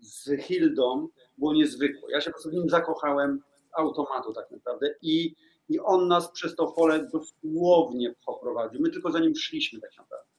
z 0.00 0.40
Hildą, 0.42 1.08
było 1.38 1.54
niezwykłe. 1.54 2.12
Ja 2.12 2.20
się 2.20 2.30
po 2.30 2.32
prostu 2.32 2.50
w 2.50 2.52
nim 2.52 2.68
zakochałem 2.68 3.42
automatu 3.72 4.32
tak 4.32 4.50
naprawdę 4.50 4.94
i, 5.02 5.34
i 5.68 5.80
on 5.80 6.08
nas 6.08 6.30
przez 6.32 6.56
to 6.56 6.66
pole 6.66 7.08
dosłownie 7.12 8.14
poprowadził. 8.26 8.80
My 8.80 8.90
tylko 8.90 9.10
za 9.10 9.18
nim 9.18 9.36
szliśmy 9.36 9.80
tak 9.80 9.90
naprawdę. 9.98 10.33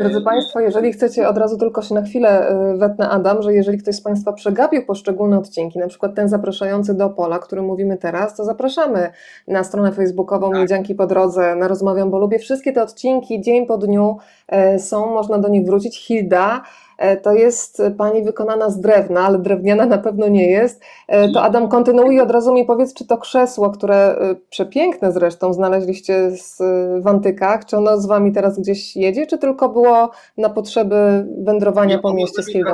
Drodzy 0.00 0.20
Państwo, 0.20 0.60
jeżeli 0.60 0.92
chcecie, 0.92 1.28
od 1.28 1.38
razu 1.38 1.58
tylko 1.58 1.82
się 1.82 1.94
na 1.94 2.02
chwilę 2.02 2.50
y, 2.74 2.76
wetnę 2.76 3.08
Adam, 3.08 3.42
że 3.42 3.54
jeżeli 3.54 3.78
ktoś 3.78 3.94
z 3.94 4.00
Państwa 4.00 4.32
przegapił 4.32 4.86
poszczególne 4.86 5.38
odcinki, 5.38 5.78
na 5.78 5.88
przykład 5.88 6.14
ten 6.14 6.28
zapraszający 6.28 6.94
do 6.94 7.10
Pola, 7.10 7.38
który 7.38 7.62
mówimy 7.62 7.96
teraz, 7.96 8.36
to 8.36 8.44
zapraszamy 8.44 9.10
na 9.48 9.64
stronę 9.64 9.92
facebookową 9.92 10.50
tak. 10.50 10.60
Miedzianki 10.60 10.94
po 10.94 11.06
drodze, 11.06 11.56
na 11.56 11.68
Rozmawiam, 11.68 12.10
bo 12.10 12.18
lubię. 12.18 12.38
Wszystkie 12.38 12.72
te 12.72 12.82
odcinki 12.82 13.40
dzień 13.40 13.66
po 13.66 13.78
dniu 13.78 14.16
y, 14.74 14.78
są, 14.78 15.06
można 15.06 15.38
do 15.38 15.48
nich 15.48 15.66
wrócić. 15.66 16.06
Hilda 16.06 16.62
to 17.22 17.32
jest 17.32 17.82
pani 17.98 18.22
wykonana 18.22 18.70
z 18.70 18.80
drewna, 18.80 19.20
ale 19.20 19.38
drewniana 19.38 19.86
na 19.86 19.98
pewno 19.98 20.28
nie 20.28 20.50
jest. 20.50 20.82
E, 21.08 21.32
to 21.32 21.42
Adam 21.42 21.68
kontynuuje, 21.68 22.22
od 22.22 22.30
razu 22.30 22.54
mi 22.54 22.64
powiedz, 22.64 22.94
czy 22.94 23.06
to 23.06 23.18
krzesło, 23.18 23.70
które 23.70 23.96
e, 23.96 24.34
przepiękne 24.50 25.12
zresztą 25.12 25.52
znaleźliście 25.52 26.30
w 27.00 27.06
antykach, 27.06 27.64
czy 27.64 27.76
ono 27.76 28.00
z 28.00 28.06
wami 28.06 28.32
teraz 28.32 28.60
gdzieś 28.60 28.96
jedzie, 28.96 29.26
czy 29.26 29.38
tylko 29.38 29.68
było 29.68 30.10
na 30.36 30.50
potrzeby 30.50 31.26
wędrowania 31.38 31.96
nie, 31.96 32.02
po 32.02 32.14
mieście 32.14 32.42
z? 32.42 32.54
Nie, 32.54 32.64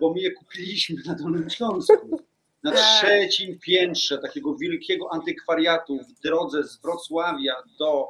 bo 0.00 0.12
my 0.12 0.20
je 0.20 0.30
kupiliśmy 0.30 0.96
na 1.06 1.14
Dolnym 1.14 1.50
Śląsku. 1.50 2.20
Na 2.64 2.72
tak. 2.72 2.80
trzecim 2.80 3.58
piętrze 3.58 4.18
takiego 4.18 4.54
wielkiego 4.54 5.12
antykwariatu 5.12 5.98
w 5.98 6.22
drodze 6.22 6.64
z 6.64 6.80
Wrocławia 6.80 7.54
do 7.78 8.08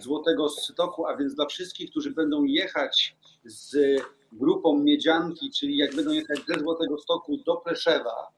Złotego 0.00 0.48
Stoku, 0.48 1.06
a 1.06 1.16
więc 1.16 1.34
dla 1.34 1.46
wszystkich, 1.46 1.90
którzy 1.90 2.10
będą 2.10 2.44
jechać 2.44 3.16
z 3.44 3.76
grupą 4.32 4.78
Miedzianki, 4.78 5.50
czyli 5.50 5.76
jak 5.76 5.94
będą 5.94 6.10
jechać 6.10 6.38
ze 6.48 6.60
Złotego 6.60 6.98
Stoku 6.98 7.36
do 7.36 7.56
Pleszewa, 7.56 8.30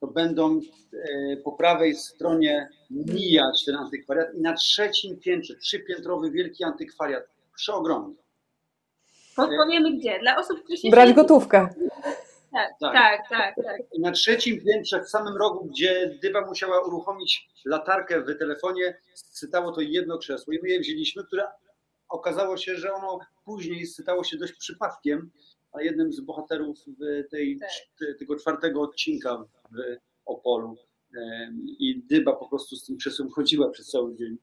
to 0.00 0.06
będą 0.06 0.60
e, 0.92 1.36
po 1.36 1.52
prawej 1.52 1.94
stronie 1.94 2.68
mijać 2.90 3.64
ten 3.64 3.76
antykwariat 3.76 4.34
i 4.34 4.40
na 4.40 4.54
trzecim 4.54 5.16
piętrze, 5.16 5.54
trzypiętrowy 5.56 6.30
wielki 6.30 6.64
antykwariat, 6.64 7.24
przeogromny. 7.56 8.14
Podpowiemy 9.36 9.96
gdzie, 9.96 10.18
dla 10.18 10.36
osób, 10.36 10.62
które 10.62 10.76
się... 10.76 10.90
Brać 10.90 11.12
gotówkę. 11.12 11.68
Tak, 12.52 12.70
tak, 12.80 12.94
tak, 12.94 13.28
tak, 13.28 13.54
tak. 13.64 13.80
I 13.92 14.00
na 14.00 14.12
trzecim 14.12 14.60
piętrze, 14.64 15.04
w 15.04 15.08
samym 15.08 15.36
rogu, 15.36 15.64
gdzie 15.64 16.18
Dyba 16.22 16.46
musiała 16.46 16.80
uruchomić 16.80 17.48
latarkę 17.64 18.20
w 18.20 18.38
telefonie, 18.38 18.98
stało 19.14 19.72
to 19.72 19.80
jedno 19.80 20.18
krzesło 20.18 20.52
i 20.52 20.58
my 20.62 20.68
je 20.68 20.80
wzięliśmy, 20.80 21.24
które 21.24 21.44
okazało 22.08 22.56
się, 22.56 22.76
że 22.76 22.92
ono 22.92 23.18
później 23.48 23.86
stało 23.86 24.24
się 24.24 24.36
dość 24.36 24.52
przypadkiem, 24.52 25.30
a 25.72 25.82
jednym 25.82 26.12
z 26.12 26.20
bohaterów 26.20 26.78
tej, 27.30 27.58
tak. 27.58 27.70
tego 28.18 28.36
czwartego 28.36 28.82
odcinka 28.82 29.44
w 29.70 29.98
Opolu. 30.26 30.76
I 31.78 32.02
Dyba 32.06 32.36
po 32.36 32.48
prostu 32.48 32.76
z 32.76 32.84
tym 32.84 32.96
krzesłem 32.96 33.30
chodziła 33.30 33.70
przez 33.70 33.86
cały 33.86 34.14
dzień. 34.16 34.36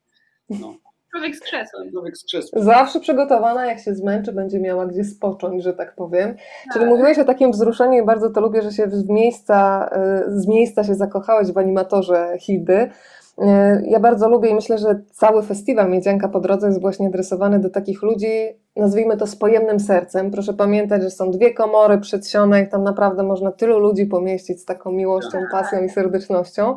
No. 0.50 0.76
Człowiek 1.12 1.36
z 1.36 1.40
krzesłem. 1.40 1.92
Człowiek 1.92 2.18
z 2.18 2.26
krzesłem. 2.26 2.64
Zawsze 2.64 3.00
przygotowana, 3.00 3.66
jak 3.66 3.80
się 3.80 3.96
zmęczy, 3.96 4.32
będzie 4.32 4.60
miała 4.60 4.86
gdzie 4.86 5.04
spocząć, 5.04 5.64
że 5.64 5.74
tak 5.74 5.96
powiem. 5.96 6.36
Tak. 6.36 6.74
Czyli 6.74 6.86
mówiłeś 6.86 7.20
o 7.20 7.26
takim 7.26 7.52
wzruszeniu 7.52 8.04
i 8.04 8.06
bardzo 8.06 8.30
to 8.30 8.42
lubię, 8.42 8.62
że 8.62 8.72
się 8.72 8.90
z 8.90 9.10
miejsca, 9.10 9.90
y, 10.28 10.40
z 10.40 10.48
miejsca 10.48 10.84
się 10.84 10.96
zakochałeś 10.96 11.52
w 11.52 11.58
animatorze 11.58 12.38
Hildy. 12.40 12.90
E, 13.38 13.82
ja 13.86 14.00
bardzo 14.00 14.30
lubię 14.30 14.50
i 14.50 14.54
myślę, 14.56 14.78
że 14.78 15.02
cały 15.12 15.44
festiwal 15.44 15.90
Miedzianka 15.90 16.30
po 16.30 16.40
drodze 16.40 16.68
jest 16.68 16.82
właśnie 16.82 17.08
adresowany 17.08 17.60
do 17.60 17.70
takich 17.70 18.02
ludzi, 18.02 18.30
nazwijmy 18.76 19.18
to 19.18 19.28
z 19.28 19.36
pojemnym 19.36 19.80
sercem. 19.80 20.32
Proszę 20.32 20.54
pamiętać, 20.54 21.02
że 21.02 21.12
są 21.12 21.32
dwie 21.32 21.54
komory, 21.54 21.98
przedsionek, 21.98 22.72
tam 22.72 22.84
naprawdę 22.84 23.24
można 23.24 23.52
tylu 23.52 23.80
ludzi 23.80 24.06
pomieścić 24.06 24.62
z 24.62 24.66
taką 24.66 24.92
miłością, 24.92 25.40
pasją 25.52 25.84
i 25.84 25.90
serdecznością. 25.90 26.76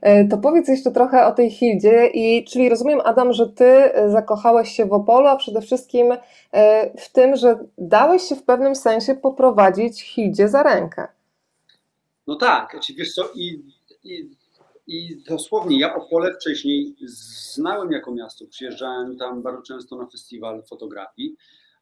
E, 0.00 0.24
to 0.24 0.38
powiedz 0.38 0.68
jeszcze 0.68 0.90
trochę 0.90 1.26
o 1.26 1.32
tej 1.32 1.50
Hildzie, 1.50 2.06
i 2.06 2.44
czyli 2.44 2.68
rozumiem, 2.68 3.00
Adam, 3.04 3.32
że 3.32 3.48
ty 3.48 3.64
e, 3.64 4.10
zakochałeś 4.10 4.68
się 4.68 4.86
w 4.86 4.92
Opolu, 4.92 5.26
a 5.26 5.36
przede 5.36 5.60
wszystkim 5.60 6.06
w 6.98 7.12
tym, 7.12 7.36
że 7.36 7.58
dałeś 7.78 8.22
się 8.22 8.36
w 8.36 8.42
pewnym 8.42 8.74
sensie 8.76 9.14
poprowadzić 9.14 10.02
Hildzie 10.02 10.48
za 10.48 10.62
rękę. 10.62 11.08
No 12.26 12.36
tak, 12.36 12.76
co, 13.14 13.22
i, 13.34 13.62
i 14.04 14.30
i 14.86 15.22
dosłownie 15.28 15.80
ja 15.80 15.94
Opole 15.94 16.34
wcześniej 16.34 16.94
znałem 17.54 17.92
jako 17.92 18.14
miasto, 18.14 18.46
przyjeżdżałem 18.46 19.16
tam 19.16 19.42
bardzo 19.42 19.62
często 19.62 19.96
na 19.96 20.06
festiwal 20.06 20.62
fotografii, 20.62 21.36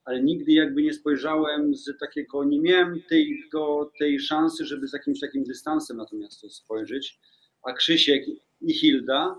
ale 0.04 0.22
nigdy 0.22 0.52
jakby 0.52 0.82
nie 0.82 0.92
spojrzałem 0.92 1.74
z 1.74 1.98
takiego, 2.00 2.44
nie 2.44 2.60
miałem 2.60 3.02
tej, 3.08 3.48
go, 3.52 3.92
tej 3.98 4.20
szansy, 4.20 4.66
żeby 4.66 4.88
z 4.88 4.92
jakimś 4.92 5.20
takim 5.20 5.44
dystansem 5.44 5.96
na 5.96 6.06
to 6.06 6.16
miasto 6.16 6.50
spojrzeć, 6.50 7.18
a 7.62 7.72
Krzysiek 7.72 8.24
i 8.60 8.74
Hilda 8.74 9.36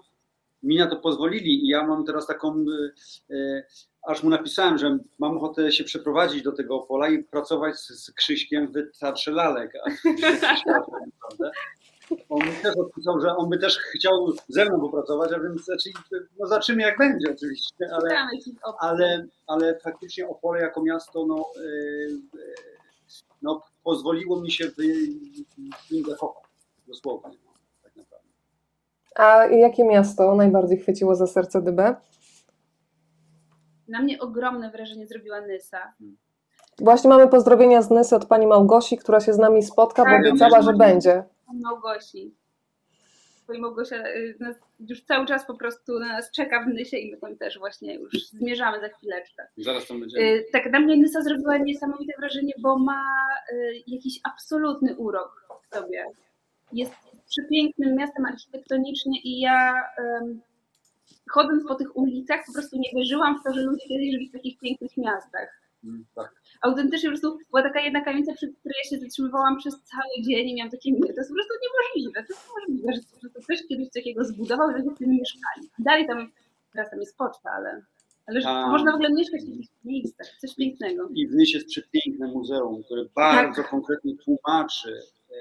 mi 0.63 0.77
na 0.77 0.87
to 0.87 0.95
pozwolili 0.95 1.65
i 1.65 1.67
ja 1.67 1.87
mam 1.87 2.05
teraz 2.05 2.27
taką, 2.27 2.65
e, 3.29 3.63
aż 4.07 4.23
mu 4.23 4.29
napisałem, 4.29 4.77
że 4.77 4.97
mam 5.19 5.37
ochotę 5.37 5.71
się 5.71 5.83
przeprowadzić 5.83 6.43
do 6.43 6.51
tego 6.51 6.75
Opola 6.75 7.09
i 7.09 7.23
pracować 7.23 7.75
z, 7.75 8.05
z 8.05 8.11
Krzyśkiem 8.11 8.67
w 8.67 8.99
Teatrze 8.99 9.31
Lalek? 9.31 9.73
On 12.29 12.39
mi 12.39 12.55
też 12.63 12.77
odpisał, 12.77 13.21
że 13.21 13.35
on 13.35 13.49
by 13.49 13.57
też 13.57 13.77
chciał 13.77 14.31
ze 14.47 14.65
mną 14.65 14.79
popracować, 14.79 15.33
a 15.33 15.39
więc 15.39 15.65
znaczy, 15.65 15.89
no 16.39 16.47
zobaczymy 16.47 16.81
jak 16.81 16.97
będzie 16.97 17.31
oczywiście, 17.31 17.89
ale, 17.93 18.27
ale, 18.79 19.27
ale 19.47 19.79
faktycznie 19.79 20.27
Opole 20.27 20.61
jako 20.61 20.83
miasto 20.83 21.25
no, 21.25 21.45
yy, 21.55 22.21
no, 23.41 23.61
pozwoliło 23.83 24.41
mi 24.41 24.51
się 24.51 24.65
wyinwestować 25.89 26.43
dosłownie. 26.87 27.37
No, 27.45 27.51
tak 27.83 27.95
naprawdę. 27.95 28.27
A 29.15 29.45
jakie 29.45 29.83
miasto 29.83 30.35
najbardziej 30.35 30.77
chwyciło 30.77 31.15
za 31.15 31.27
serce 31.27 31.61
DB? 31.61 31.95
Na 33.87 34.01
mnie 34.01 34.19
ogromne 34.19 34.71
wrażenie 34.71 35.07
zrobiła 35.07 35.41
Nysa. 35.41 35.93
Hmm. 35.99 36.17
Właśnie 36.79 37.09
mamy 37.09 37.27
pozdrowienia 37.27 37.81
z 37.81 37.89
Nysy 37.89 38.15
od 38.15 38.25
pani 38.25 38.47
Małgosi, 38.47 38.97
która 38.97 39.19
się 39.19 39.33
z 39.33 39.37
nami 39.37 39.63
spotka, 39.63 40.03
bo 40.03 40.09
tak, 40.09 40.21
obiecała, 40.21 40.61
że 40.61 40.73
będzie. 40.73 41.23
Małgosi. 41.53 42.31
Pani 43.47 43.59
Małgosia 43.59 44.07
y, 44.07 44.37
już 44.79 45.03
cały 45.03 45.25
czas 45.25 45.45
po 45.45 45.53
prostu 45.53 45.99
na 45.99 46.07
nas 46.07 46.31
czeka 46.31 46.63
w 46.63 46.67
Nysie 46.67 46.97
i 46.97 47.11
my 47.11 47.17
tam 47.17 47.37
też 47.37 47.59
właśnie 47.59 47.95
już 47.95 48.27
zmierzamy 48.27 48.79
za 48.79 48.89
chwileczkę. 48.89 49.47
Zaraz 49.57 49.87
tam 49.87 49.99
będziemy. 49.99 50.23
Y, 50.23 50.45
tak, 50.51 50.71
na 50.71 50.79
mnie 50.79 50.97
Nysa 50.97 51.21
zrobiła 51.21 51.57
niesamowite 51.57 52.13
wrażenie, 52.19 52.53
bo 52.59 52.79
ma 52.79 53.03
y, 53.53 53.83
jakiś 53.87 54.19
absolutny 54.23 54.95
urok 54.95 55.47
w 55.63 55.75
sobie. 55.75 56.05
Jest 56.73 56.93
przepięknym 57.29 57.95
miastem 57.95 58.25
architektonicznie 58.25 59.21
i 59.23 59.39
ja 59.39 59.73
chodząc 61.31 61.67
po 61.67 61.75
tych 61.75 61.97
ulicach 61.97 62.45
po 62.45 62.53
prostu 62.53 62.79
nie 62.79 62.89
wierzyłam 62.95 63.39
w 63.39 63.43
to, 63.43 63.53
że 63.53 63.61
ludzie 63.61 63.87
kiedyś 63.87 64.11
żyli 64.11 64.29
w 64.29 64.31
takich 64.31 64.59
pięknych 64.59 64.97
miastach. 64.97 65.61
Mm, 65.83 66.05
tak. 66.15 66.40
Autentycznie 66.61 67.09
po 67.09 67.17
prostu 67.17 67.37
była 67.49 67.63
taka 67.63 67.81
jedna 67.81 68.01
kamienica, 68.01 68.33
przy 68.33 68.53
której 68.59 68.75
ja 68.83 68.89
się 68.89 68.97
zatrzymywałam 69.03 69.57
przez 69.57 69.73
cały 69.83 70.25
dzień 70.25 70.49
i 70.49 70.55
miałam 70.55 70.71
takie, 70.71 70.91
to 70.91 71.07
jest 71.07 71.29
po 71.29 71.35
prostu 71.35 71.53
niemożliwe, 71.63 72.23
to 72.23 72.33
jest 72.33 72.47
niemożliwe, 72.47 72.93
że, 72.93 73.01
że 73.23 73.29
to 73.33 73.41
ktoś 73.41 73.67
kiedyś 73.67 73.89
takiego 73.93 74.25
zbudował, 74.25 74.71
że 74.71 74.77
ludzie 74.77 74.95
w 74.95 74.97
tym 74.97 75.09
mieszkali. 75.09 75.69
Dalej 75.79 76.07
tam, 76.07 76.31
teraz 76.73 76.89
tam 76.89 76.99
jest 76.99 77.17
poczta, 77.17 77.49
ale, 77.57 77.81
ale 78.27 78.41
że 78.41 78.49
A, 78.49 78.67
można 78.67 78.91
w 78.91 78.95
ogóle 78.95 79.09
mieszkać 79.13 79.41
w 79.41 79.49
takich 79.49 79.69
miejscach, 79.85 80.27
coś 80.41 80.55
pięknego. 80.55 81.09
I 81.13 81.27
w 81.27 81.35
Nysie 81.35 81.57
jest 81.57 81.69
przepiękne 81.69 82.27
muzeum, 82.27 82.83
które 82.83 83.05
bardzo 83.15 83.61
tak. 83.61 83.71
konkretnie 83.71 84.13
tłumaczy 84.17 85.01
e, 85.31 85.35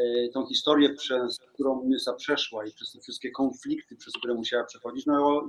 e, 0.00 0.28
tą 0.28 0.46
historię, 0.46 0.94
przez 0.94 1.38
którą 1.38 1.84
Nysa 1.84 2.12
przeszła 2.14 2.66
i 2.66 2.72
przez 2.72 2.92
te 2.92 3.00
wszystkie 3.00 3.30
konflikty, 3.30 3.96
przez 3.96 4.14
które 4.14 4.34
musiała 4.34 4.64
przechodzić. 4.64 5.06
No, 5.06 5.48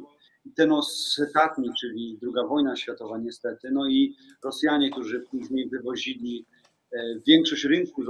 ten 0.55 0.71
ostatni, 0.71 1.69
czyli 1.79 2.17
druga 2.21 2.43
wojna 2.43 2.75
światowa 2.75 3.17
niestety, 3.17 3.71
no 3.71 3.87
i 3.89 4.15
Rosjanie, 4.43 4.91
którzy 4.91 5.19
później 5.19 5.69
wywozili 5.69 6.45
e, 6.93 6.97
większość 7.27 7.63
rynku 7.63 8.03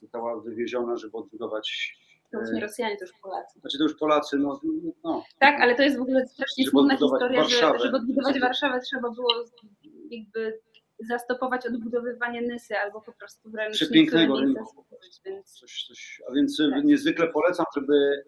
została 0.00 0.40
wywieziona, 0.40 0.96
żeby 0.96 1.16
odbudować 1.16 1.96
to 2.34 2.40
już 2.40 2.50
nie 2.50 2.60
Rosjanie, 2.60 2.96
to 2.96 3.04
już 3.04 3.14
Polacy. 3.22 3.60
Znaczy 3.60 3.78
to 3.78 3.84
już 3.84 3.96
Polacy, 3.96 4.38
no, 4.38 4.60
no. 5.04 5.24
Tak, 5.38 5.60
ale 5.60 5.74
to 5.74 5.82
jest 5.82 5.98
w 5.98 6.02
ogóle 6.02 6.26
strasznie 6.26 6.66
smutna 6.66 6.96
historia, 6.96 7.40
Warszawę. 7.40 7.78
że 7.78 7.84
żeby 7.84 7.96
odbudować 7.96 8.40
Warszawę 8.40 8.80
trzeba 8.80 9.10
było 9.10 9.44
jakby 10.10 10.60
zastopować 11.08 11.66
odbudowywanie 11.66 12.42
Nysy 12.42 12.76
albo 12.76 13.00
po 13.00 13.12
prostu 13.12 13.50
wręcz 13.50 13.74
Przepięknego 13.74 14.40
rynku. 14.40 14.84
Więc... 15.24 15.52
Coś, 15.52 15.84
coś, 15.88 16.22
a 16.28 16.32
więc 16.32 16.58
tak. 16.70 16.84
niezwykle 16.84 17.28
polecam, 17.28 17.66
żeby 17.76 18.24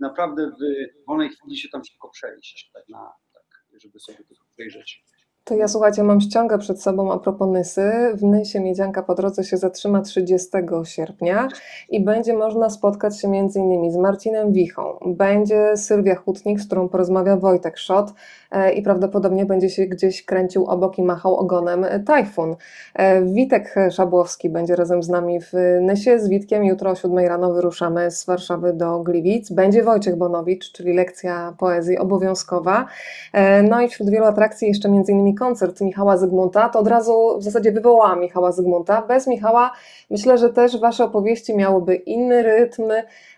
naprawdę 0.00 0.50
w 0.50 1.06
wolnej 1.06 1.30
chwili 1.30 1.58
się 1.58 1.68
tam 1.68 1.84
szybko 1.84 2.10
przejść, 2.10 2.70
tak, 2.74 2.88
na, 2.88 3.12
tak 3.32 3.44
żeby 3.82 4.00
sobie 4.00 4.18
to 4.18 4.34
przejrzeć. 4.52 5.04
To 5.48 5.54
ja 5.54 5.68
słuchajcie, 5.68 6.02
mam 6.02 6.20
ściągę 6.20 6.58
przed 6.58 6.82
sobą 6.82 7.12
a 7.12 7.18
propos 7.18 7.48
Nysy. 7.48 7.92
W 8.14 8.22
Nysie 8.22 8.60
Miedzianka 8.60 9.02
po 9.02 9.14
drodze 9.14 9.44
się 9.44 9.56
zatrzyma 9.56 10.00
30 10.00 10.48
sierpnia 10.84 11.48
i 11.88 12.04
będzie 12.04 12.34
można 12.34 12.70
spotkać 12.70 13.20
się 13.20 13.36
innymi 13.36 13.92
z 13.92 13.96
Marcinem 13.96 14.52
Wichą. 14.52 14.82
Będzie 15.06 15.76
Sylwia 15.76 16.14
Hutnik, 16.14 16.60
z 16.60 16.66
którą 16.66 16.88
porozmawia 16.88 17.36
Wojtek 17.36 17.78
Szot 17.78 18.12
e, 18.50 18.72
i 18.72 18.82
prawdopodobnie 18.82 19.46
będzie 19.46 19.70
się 19.70 19.86
gdzieś 19.86 20.24
kręcił 20.24 20.64
obok 20.64 20.98
i 20.98 21.02
machał 21.02 21.36
ogonem 21.36 21.86
Tajfun. 22.06 22.56
E, 22.94 23.22
Witek 23.24 23.74
Szabłowski 23.90 24.50
będzie 24.50 24.76
razem 24.76 25.02
z 25.02 25.08
nami 25.08 25.40
w 25.40 25.52
Nysie. 25.80 26.18
Z 26.18 26.28
Witkiem 26.28 26.64
jutro 26.64 26.90
o 26.90 26.94
7 26.94 27.18
rano 27.18 27.52
wyruszamy 27.52 28.10
z 28.10 28.26
Warszawy 28.26 28.72
do 28.72 29.00
Gliwic. 29.00 29.50
Będzie 29.50 29.82
Wojciech 29.82 30.16
Bonowicz, 30.16 30.72
czyli 30.72 30.92
lekcja 30.92 31.54
poezji 31.58 31.98
obowiązkowa. 31.98 32.86
E, 33.32 33.62
no 33.62 33.80
i 33.80 33.88
wśród 33.88 34.10
wielu 34.10 34.24
atrakcji 34.24 34.68
jeszcze 34.68 34.88
innymi 34.88 35.35
koncert 35.36 35.80
Michała 35.80 36.16
Zygmunta, 36.16 36.68
to 36.68 36.78
od 36.78 36.88
razu 36.88 37.38
w 37.38 37.42
zasadzie 37.42 37.72
wywołałam 37.72 38.20
Michała 38.20 38.52
Zygmunta. 38.52 39.02
Bez 39.02 39.26
Michała 39.26 39.72
myślę, 40.10 40.38
że 40.38 40.48
też 40.48 40.80
Wasze 40.80 41.04
opowieści 41.04 41.56
miałyby 41.56 41.94
inny 41.94 42.42
rytm, 42.42 42.82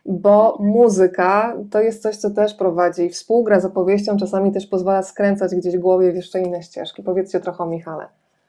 bo 0.07 0.57
muzyka 0.61 1.57
to 1.71 1.81
jest 1.81 2.03
coś, 2.03 2.17
co 2.17 2.31
też 2.31 2.55
prowadzi 2.55 3.09
współgra 3.09 3.61
z 3.61 3.65
opowieścią, 3.65 4.17
czasami 4.17 4.53
też 4.53 4.67
pozwala 4.67 5.03
skręcać 5.03 5.55
gdzieś 5.55 5.77
głowie 5.77 6.13
w 6.13 6.17
jeszcze 6.17 6.41
inne 6.41 6.63
ścieżki. 6.63 7.03
Powiedzcie 7.03 7.41
trochę 7.41 7.65
o 7.65 7.67
Michale. 7.67 8.07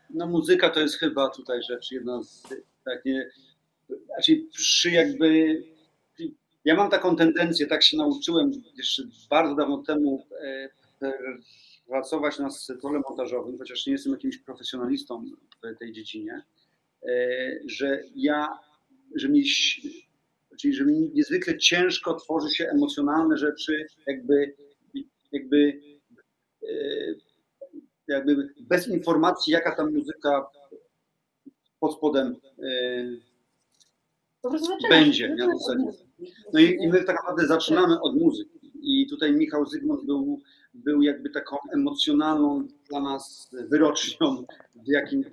No 0.09 0.27
muzyka 0.27 0.69
to 0.69 0.79
jest 0.79 0.95
chyba 0.95 1.29
tutaj 1.29 1.63
rzecz 1.63 1.91
jedna 1.91 2.23
z 2.23 2.43
takie, 2.85 3.29
znaczy 4.05 4.41
przy 4.51 4.91
jakby 4.91 5.57
ja 6.65 6.75
mam 6.75 6.89
taką 6.89 7.15
tendencję, 7.15 7.67
tak 7.67 7.83
się 7.83 7.97
nauczyłem 7.97 8.51
jeszcze 8.77 9.03
bardzo 9.29 9.55
dawno 9.55 9.83
temu 9.87 10.25
e, 10.41 10.69
pracować 11.89 12.39
na 12.39 12.49
setole 12.49 13.01
montażowym, 13.09 13.57
chociaż 13.57 13.87
nie 13.87 13.93
jestem 13.93 14.13
jakimś 14.13 14.37
profesjonalistą 14.37 15.25
w 15.63 15.79
tej 15.79 15.91
dziedzinie, 15.91 16.43
e, 17.03 17.59
że 17.65 18.03
ja, 18.15 18.47
że 19.15 19.29
mi, 19.29 19.43
czyli 20.59 20.73
że 20.73 20.85
mi 20.85 21.11
niezwykle 21.13 21.57
ciężko 21.57 22.13
tworzy 22.13 22.49
się 22.55 22.67
emocjonalne 22.67 23.37
rzeczy, 23.37 23.85
jakby, 24.07 24.55
jakby, 25.31 25.81
e, 26.63 26.75
jakby 28.07 28.53
bez 28.61 28.87
informacji, 28.87 29.53
jaka 29.53 29.75
ta 29.75 29.85
muzyka 29.85 30.45
pod 31.79 31.93
spodem 31.93 32.35
e, 32.63 33.29
będzie. 34.89 35.35
No 36.53 36.59
i, 36.59 36.77
i 36.83 36.87
my 36.87 37.03
tak 37.03 37.15
naprawdę 37.15 37.47
zaczynamy 37.47 38.01
od 38.01 38.15
muzyki. 38.15 38.71
I 38.81 39.07
tutaj 39.09 39.33
Michał 39.33 39.65
Zygmunt 39.65 40.05
był 40.05 40.41
był 40.85 41.01
jakby 41.01 41.29
taką 41.29 41.57
emocjonalną 41.73 42.67
dla 42.89 42.99
nas 43.01 43.49
wyrocznią, 43.51 44.45
w 44.75 44.87
jakim 44.87 45.23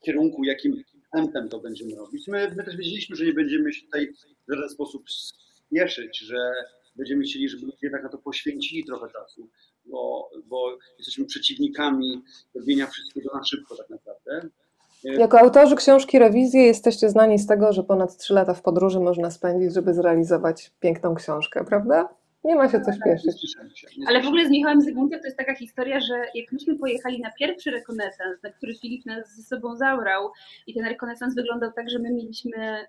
kierunku, 0.00 0.44
jakim 0.44 0.82
tempem 1.12 1.48
to 1.48 1.58
będziemy 1.60 1.94
robić. 1.94 2.28
My, 2.28 2.54
my 2.56 2.64
też 2.64 2.76
wiedzieliśmy, 2.76 3.16
że 3.16 3.24
nie 3.24 3.32
będziemy 3.32 3.72
się 3.72 3.84
tutaj 3.84 4.12
w 4.48 4.54
żaden 4.54 4.68
sposób 4.68 5.02
spieszyć, 5.10 6.18
że 6.18 6.52
będziemy 6.96 7.24
chcieli, 7.24 7.48
żeby 7.48 7.66
ludzie 7.66 7.78
jednak 7.82 8.02
na 8.02 8.08
to 8.08 8.18
poświęcili 8.18 8.84
trochę 8.84 9.12
czasu, 9.12 9.48
bo, 9.86 10.30
bo 10.46 10.78
jesteśmy 10.98 11.24
przeciwnikami 11.24 12.22
robienia 12.54 12.86
wszystkiego 12.86 13.30
na 13.34 13.44
szybko 13.44 13.76
tak 13.76 13.90
naprawdę. 13.90 14.48
Jako 15.04 15.40
autorzy 15.40 15.76
książki 15.76 16.18
Rewizje 16.18 16.62
jesteście 16.62 17.08
znani 17.08 17.38
z 17.38 17.46
tego, 17.46 17.72
że 17.72 17.82
ponad 17.82 18.16
3 18.16 18.34
lata 18.34 18.54
w 18.54 18.62
podróży 18.62 19.00
można 19.00 19.30
spędzić, 19.30 19.74
żeby 19.74 19.94
zrealizować 19.94 20.72
piękną 20.80 21.14
książkę, 21.14 21.64
prawda? 21.64 22.08
Nie 22.44 22.54
ma 22.56 22.68
się 22.68 22.80
co 22.80 22.92
śpieszyć. 22.92 23.56
Ale 24.06 24.22
w 24.22 24.26
ogóle 24.26 24.46
z 24.46 24.50
Michałem 24.50 24.80
Zygmuntem 24.80 25.20
to 25.20 25.26
jest 25.26 25.38
taka 25.38 25.54
historia, 25.54 26.00
że 26.00 26.14
jak 26.34 26.52
myśmy 26.52 26.78
pojechali 26.78 27.20
na 27.20 27.30
pierwszy 27.30 27.70
rekonesans, 27.70 28.42
na 28.42 28.50
który 28.50 28.74
Filip 28.74 29.06
nas 29.06 29.36
ze 29.36 29.42
sobą 29.42 29.76
zabrał 29.76 30.30
i 30.66 30.74
ten 30.74 30.84
rekonesans 30.84 31.34
wyglądał 31.34 31.72
tak, 31.72 31.90
że 31.90 31.98
my 31.98 32.12
mieliśmy 32.12 32.86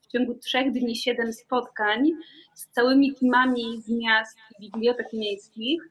w 0.00 0.06
ciągu 0.06 0.34
trzech 0.34 0.72
dni 0.72 0.96
siedem 0.96 1.32
spotkań 1.32 2.10
z 2.54 2.68
całymi 2.68 3.14
teamami 3.14 3.82
z 3.82 3.88
miast 3.88 4.38
i 4.58 4.62
bibliotek 4.62 5.12
miejskich 5.12 5.82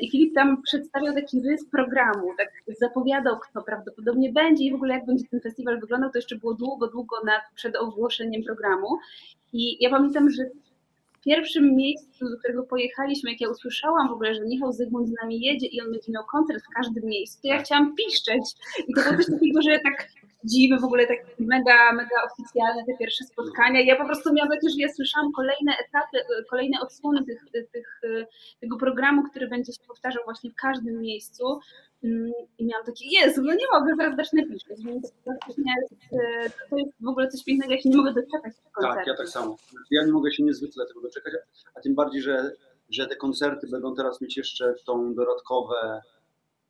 i 0.00 0.10
Filip 0.10 0.34
tam 0.34 0.62
przedstawiał 0.62 1.14
taki 1.14 1.42
rys 1.42 1.64
programu, 1.70 2.34
tak 2.38 2.48
zapowiadał, 2.80 3.38
kto 3.38 3.62
prawdopodobnie 3.62 4.32
będzie 4.32 4.64
i 4.64 4.72
w 4.72 4.74
ogóle 4.74 4.94
jak 4.94 5.06
będzie 5.06 5.24
ten 5.30 5.40
festiwal 5.40 5.80
wyglądał, 5.80 6.10
to 6.10 6.18
jeszcze 6.18 6.36
było 6.36 6.54
długo, 6.54 6.86
długo 6.86 7.16
nad, 7.24 7.42
przed 7.54 7.76
ogłoszeniem 7.76 8.42
programu. 8.44 8.88
I 9.52 9.84
ja 9.84 9.90
pamiętam, 9.90 10.30
że 10.30 10.44
pierwszym 11.20 11.76
miejscu, 11.76 12.28
do 12.30 12.38
którego 12.38 12.62
pojechaliśmy, 12.62 13.30
jak 13.30 13.40
ja 13.40 13.48
usłyszałam 13.48 14.08
w 14.08 14.12
ogóle, 14.12 14.34
że 14.34 14.44
Michał 14.44 14.72
Zygmunt 14.72 15.08
z 15.08 15.12
nami 15.22 15.40
jedzie 15.40 15.66
i 15.66 15.80
on 15.80 15.90
będzie 15.90 16.12
miał 16.12 16.24
koncert 16.24 16.64
w 16.64 16.74
każdym 16.74 17.04
miejscu, 17.04 17.42
to 17.42 17.48
ja 17.48 17.56
tak. 17.56 17.66
chciałam 17.66 17.94
piszczeć. 17.96 18.42
I 18.88 18.94
to 18.94 19.02
było 19.02 19.16
coś 19.16 19.26
takiego, 19.26 19.62
że 19.62 19.80
tak 19.84 20.08
dziwy, 20.44 20.78
w 20.78 20.84
ogóle 20.84 21.06
tak 21.06 21.18
mega, 21.38 21.92
mega 21.92 22.16
oficjalne 22.32 22.84
te 22.86 22.96
pierwsze 22.98 23.24
spotkania. 23.24 23.80
Ja 23.80 23.96
po 23.96 24.06
prostu 24.06 24.34
miałam 24.34 24.50
takie, 24.50 24.68
że 24.68 24.76
ja 24.78 24.88
słyszałam 24.88 25.32
kolejne 25.32 25.72
etapy, 25.72 26.18
kolejne 26.50 26.80
odsłony 26.80 27.24
tych, 27.24 27.44
tych, 27.72 28.00
tego 28.60 28.76
programu, 28.76 29.22
który 29.30 29.48
będzie 29.48 29.72
się 29.72 29.82
powtarzał 29.88 30.22
właśnie 30.24 30.50
w 30.50 30.54
każdym 30.54 31.00
miejscu. 31.00 31.60
Mm, 32.04 32.32
I 32.58 32.66
miałam 32.66 32.86
takie, 32.86 33.04
Jezu, 33.10 33.42
no 33.42 33.54
nie 33.54 33.66
mogę, 33.72 33.96
zaraz 33.96 34.16
zacznę 34.16 34.46
pisać. 34.46 34.78
Więc 34.84 35.12
to 35.24 35.30
jest, 35.46 35.58
e, 36.12 36.50
to 36.70 36.76
jest 36.76 36.92
w 37.00 37.08
ogóle 37.08 37.28
coś 37.28 37.44
pięknego, 37.44 37.72
ja 37.72 37.80
się 37.80 37.88
nie 37.88 37.96
mogę 37.96 38.12
doczekać 38.12 38.56
tego 38.56 38.70
koncertu. 38.72 38.96
Tak, 38.96 39.06
ja 39.06 39.16
tak 39.16 39.28
samo. 39.28 39.56
Ja 39.90 40.04
nie 40.06 40.12
mogę 40.12 40.32
się 40.32 40.42
niezwykle 40.42 40.86
tego 40.86 41.00
doczekać, 41.00 41.32
a 41.74 41.80
tym 41.80 41.94
bardziej, 41.94 42.22
że, 42.22 42.52
że 42.90 43.06
te 43.06 43.16
koncerty 43.16 43.66
będą 43.70 43.94
teraz 43.94 44.20
mieć 44.20 44.36
jeszcze 44.36 44.74
tą 44.86 45.14
dodatkowe, 45.14 46.02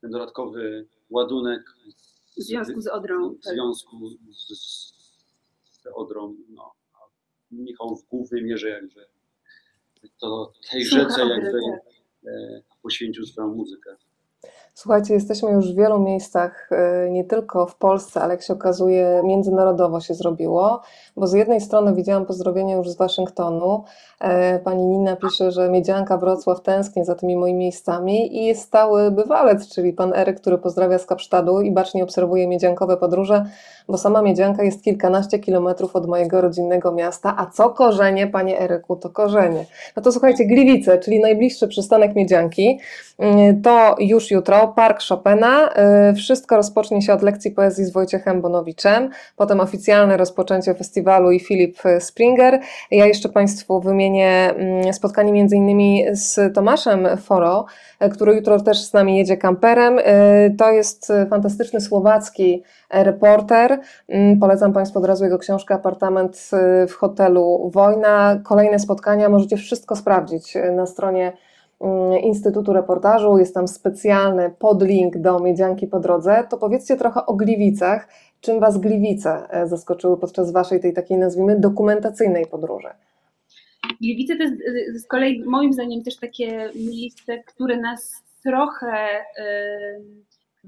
ten 0.00 0.10
dodatkowy 0.10 0.86
ładunek. 1.10 1.62
W 2.38 2.42
związku 2.42 2.80
z 2.80 2.86
Odrą. 2.86 3.34
W 3.34 3.44
związku 3.44 4.08
z, 4.32 4.48
z 5.64 5.86
Odrą, 5.94 6.36
no. 6.48 6.72
Michał 7.50 7.96
w 7.96 8.08
głowie 8.08 8.42
mierze 8.42 8.68
jakby 8.68 9.06
to 10.20 10.52
tej 10.70 10.84
rzece 10.84 11.26
jakby 11.26 11.60
poświęcił 12.82 13.26
swoją 13.26 13.54
muzykę. 13.54 13.96
Słuchajcie, 14.80 15.14
jesteśmy 15.14 15.50
już 15.50 15.72
w 15.72 15.76
wielu 15.76 15.98
miejscach, 15.98 16.70
y, 17.06 17.10
nie 17.10 17.24
tylko 17.24 17.66
w 17.66 17.76
Polsce, 17.76 18.20
ale 18.20 18.34
jak 18.34 18.42
się 18.42 18.52
okazuje, 18.52 19.20
międzynarodowo 19.24 20.00
się 20.00 20.14
zrobiło, 20.14 20.80
bo 21.16 21.26
z 21.26 21.32
jednej 21.32 21.60
strony 21.60 21.94
widziałam 21.94 22.26
pozdrowienia 22.26 22.76
już 22.76 22.88
z 22.90 22.96
Waszyngtonu. 22.96 23.84
E, 24.20 24.58
pani 24.58 24.86
Nina 24.86 25.16
pisze, 25.16 25.50
że 25.50 25.70
Miedzianka 25.70 26.18
Wrocław 26.18 26.62
tęskni 26.62 27.04
za 27.04 27.14
tymi 27.14 27.36
moimi 27.36 27.58
miejscami 27.58 28.36
i 28.36 28.46
jest 28.46 28.62
stały 28.62 29.10
bywalec, 29.10 29.68
czyli 29.68 29.92
pan 29.92 30.14
Eryk, 30.14 30.40
który 30.40 30.58
pozdrawia 30.58 30.98
z 30.98 31.06
Kapsztadu 31.06 31.60
i 31.60 31.72
bacznie 31.72 32.04
obserwuje 32.04 32.48
miedziankowe 32.48 32.96
podróże, 32.96 33.44
bo 33.88 33.98
sama 33.98 34.22
Miedzianka 34.22 34.62
jest 34.62 34.82
kilkanaście 34.82 35.38
kilometrów 35.38 35.96
od 35.96 36.08
mojego 36.08 36.40
rodzinnego 36.40 36.92
miasta. 36.92 37.34
A 37.38 37.46
co 37.46 37.70
korzenie, 37.70 38.26
panie 38.26 38.60
Eryku, 38.60 38.96
to 38.96 39.10
korzenie. 39.10 39.64
No 39.96 40.02
to 40.02 40.12
słuchajcie, 40.12 40.46
Gliwice, 40.46 40.98
czyli 40.98 41.20
najbliższy 41.20 41.68
przystanek 41.68 42.14
Miedzianki, 42.14 42.80
mm, 43.18 43.62
to 43.62 43.96
już 43.98 44.30
jutro 44.30 44.68
Park 44.68 45.02
Chopina. 45.08 45.70
Y, 46.10 46.14
wszystko 46.14 46.56
rozpocznie 46.56 47.02
się 47.02 47.12
od 47.12 47.22
lekcji 47.22 47.50
poezji 47.50 47.84
z 47.84 47.92
Wojciechem 47.92 48.40
Bonowiczem, 48.40 49.10
potem 49.36 49.60
oficjalne 49.60 50.16
rozpoczęcie 50.16 50.74
festiwalu 50.74 51.30
i 51.30 51.40
Filip 51.40 51.78
Springer. 52.00 52.60
Ja 52.90 53.06
jeszcze 53.06 53.28
Państwu 53.28 53.80
wymienię 53.80 54.54
mm, 54.56 54.92
spotkanie 54.92 55.32
między 55.32 55.56
innymi 55.56 56.04
z 56.12 56.54
Tomaszem 56.54 57.08
Foro, 57.16 57.66
y, 58.04 58.08
który 58.08 58.34
jutro 58.34 58.60
też 58.60 58.84
z 58.84 58.92
nami 58.92 59.18
jedzie 59.18 59.36
kamperem. 59.36 59.98
Y, 59.98 60.54
to 60.58 60.70
jest 60.70 61.12
fantastyczny 61.30 61.80
słowacki 61.80 62.62
reporter. 62.90 63.77
Mm, 64.08 64.38
polecam 64.38 64.72
Państwu 64.72 64.98
od 64.98 65.04
razu 65.04 65.24
jego 65.24 65.38
książkę 65.38 65.74
Apartament 65.74 66.50
w 66.88 66.92
hotelu 66.92 67.70
Wojna. 67.74 68.40
Kolejne 68.44 68.78
spotkania 68.78 69.28
możecie 69.28 69.56
wszystko 69.56 69.96
sprawdzić 69.96 70.54
na 70.76 70.86
stronie 70.86 71.32
Mm, 71.80 72.22
Instytutu 72.22 72.72
Reportażu, 72.72 73.38
jest 73.38 73.54
tam 73.54 73.68
specjalny 73.68 74.50
podlink 74.58 75.18
do 75.18 75.40
Miedzianki 75.40 75.86
po 75.86 76.00
drodze, 76.00 76.44
to 76.50 76.58
powiedzcie 76.58 76.96
trochę 76.96 77.26
o 77.26 77.34
Gliwicach. 77.34 78.08
Czym 78.40 78.60
Was 78.60 78.78
Gliwice 78.78 79.50
e, 79.50 79.68
zaskoczyły 79.68 80.16
podczas 80.16 80.52
Waszej 80.52 80.80
tej 80.80 80.92
takiej, 80.92 81.18
nazwijmy, 81.18 81.60
dokumentacyjnej 81.60 82.46
podróży? 82.46 82.88
Gliwice 84.00 84.36
to 84.36 84.42
jest 84.42 84.54
z 85.04 85.06
kolei 85.06 85.44
moim 85.44 85.72
zdaniem 85.72 86.02
też 86.02 86.16
takie 86.16 86.70
miejsce, 86.74 87.38
które 87.46 87.76
nas 87.76 88.22
trochę 88.42 88.96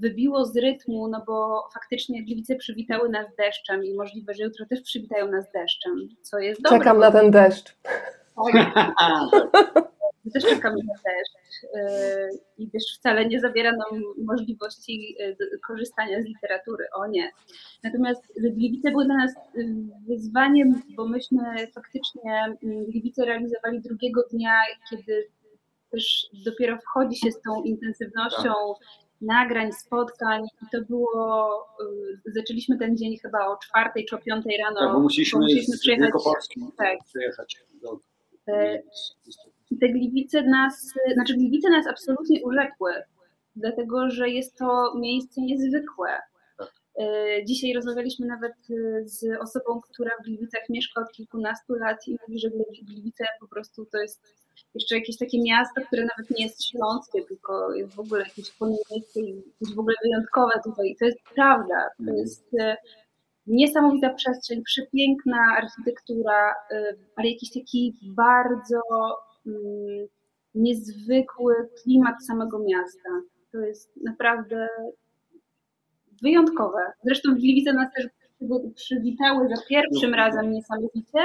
wybiło 0.00 0.44
z 0.44 0.56
rytmu, 0.56 1.08
no 1.08 1.24
bo 1.26 1.68
faktycznie 1.74 2.24
Gliwice 2.24 2.56
przywitały 2.56 3.08
nas 3.08 3.26
deszczem 3.38 3.84
i 3.84 3.94
możliwe, 3.94 4.34
że 4.34 4.44
jutro 4.44 4.66
też 4.66 4.80
przywitają 4.82 5.30
nas 5.30 5.52
deszczem, 5.54 6.08
co 6.22 6.38
jest 6.38 6.62
dobre. 6.62 6.78
Czekam 6.78 6.98
na 6.98 7.10
ten 7.10 7.30
deszcz. 7.30 7.76
Tak. 8.52 9.30
też 10.34 10.44
czekamy 10.44 10.76
na 10.76 10.94
deszcz 10.94 11.64
y, 11.64 12.40
i 12.58 12.68
deszcz 12.68 12.98
wcale 12.98 13.26
nie 13.26 13.40
zabiera 13.40 13.70
nam 13.70 14.02
możliwości 14.24 15.16
y, 15.20 15.58
korzystania 15.66 16.22
z 16.22 16.26
literatury, 16.26 16.84
o 16.94 17.06
nie. 17.06 17.30
Natomiast 17.84 18.22
Gliwice 18.40 18.90
były 18.90 19.04
dla 19.04 19.16
nas 19.16 19.32
y, 19.56 19.74
wyzwaniem, 20.08 20.82
bo 20.96 21.08
myśmy 21.08 21.42
faktycznie 21.74 22.56
Gliwice 22.62 23.24
realizowali 23.24 23.80
drugiego 23.80 24.22
dnia, 24.32 24.52
kiedy 24.90 25.28
też 25.90 26.26
dopiero 26.44 26.78
wchodzi 26.78 27.16
się 27.16 27.30
z 27.30 27.40
tą 27.40 27.62
intensywnością 27.62 28.52
nagrań, 29.20 29.72
spotkań 29.72 30.44
i 30.62 30.66
to 30.72 30.85
było, 30.88 31.66
zaczęliśmy 32.35 32.78
ten 32.78 32.96
dzień 32.96 33.18
chyba 33.18 33.46
o 33.46 33.56
czwartej 33.56 34.06
czy 34.06 34.16
o 34.16 34.18
piątej 34.18 34.59
rano. 34.59 34.80
Tak, 34.80 34.92
bo 34.92 35.00
musieliśmy, 35.00 35.38
bo 35.38 35.44
musieliśmy 35.44 35.78
przyjechać, 35.78 36.12
tak. 36.76 36.98
przyjechać 37.04 37.64
do, 37.83 37.98
i 39.70 39.78
te 39.78 39.88
gliwice 39.88 40.42
nas, 40.42 40.94
znaczy 41.14 41.35
gliwice 41.35 41.70
nas 41.70 41.87
absolutnie 41.87 42.42
urzekły, 42.44 42.92
dlatego 43.56 44.11
że 44.11 44.28
jest 44.28 44.59
to 44.59 44.94
miejsce 44.98 45.40
niezwykłe. 45.40 46.09
E, 47.00 47.44
dzisiaj 47.44 47.72
rozmawialiśmy 47.72 48.26
nawet 48.26 48.52
e, 48.52 49.08
z 49.08 49.24
osobą, 49.40 49.80
która 49.80 50.10
w 50.20 50.24
Gliwicach 50.24 50.62
mieszka 50.68 51.00
od 51.00 51.12
kilkunastu 51.12 51.74
lat 51.74 52.08
i 52.08 52.16
mówi, 52.28 52.38
że 52.40 52.50
Gliwice 52.82 53.24
po 53.40 53.48
prostu 53.48 53.86
to 53.86 53.98
jest 53.98 54.22
jeszcze 54.74 54.94
jakieś 54.94 55.18
takie 55.18 55.42
miasto, 55.42 55.80
które 55.86 56.02
nawet 56.02 56.30
nie 56.30 56.44
jest 56.44 56.64
śląskie, 56.64 57.22
tylko 57.22 57.74
jest 57.74 57.94
w 57.94 58.00
ogóle 58.00 58.22
jakieś 58.22 58.50
poniemieckie 58.50 59.20
i 59.20 59.42
jest 59.60 59.74
w 59.74 59.78
ogóle 59.78 59.96
wyjątkowe 60.02 60.52
tutaj. 60.64 60.90
I 60.90 60.96
to 60.96 61.04
jest 61.04 61.18
prawda. 61.34 61.88
To 61.96 62.02
mhm. 62.02 62.18
jest 62.18 62.54
e, 62.60 62.76
niesamowita 63.46 64.14
przestrzeń, 64.14 64.62
przepiękna 64.62 65.38
architektura, 65.56 66.54
ale 67.16 67.28
jakiś 67.28 67.52
taki 67.52 67.94
bardzo 68.02 68.80
Mm, 69.46 70.08
niezwykły 70.54 71.54
klimat 71.82 72.26
samego 72.26 72.58
miasta. 72.58 73.10
To 73.52 73.58
jest 73.58 73.90
naprawdę 74.04 74.68
wyjątkowe. 76.22 76.78
Zresztą 77.04 77.35
Gliwice 77.35 77.72
nas 77.72 77.92
też 77.96 78.06
przywitały 78.74 79.48
za 79.48 79.62
pierwszym 79.68 80.14
razem 80.14 80.52
niesamowicie 80.52 81.18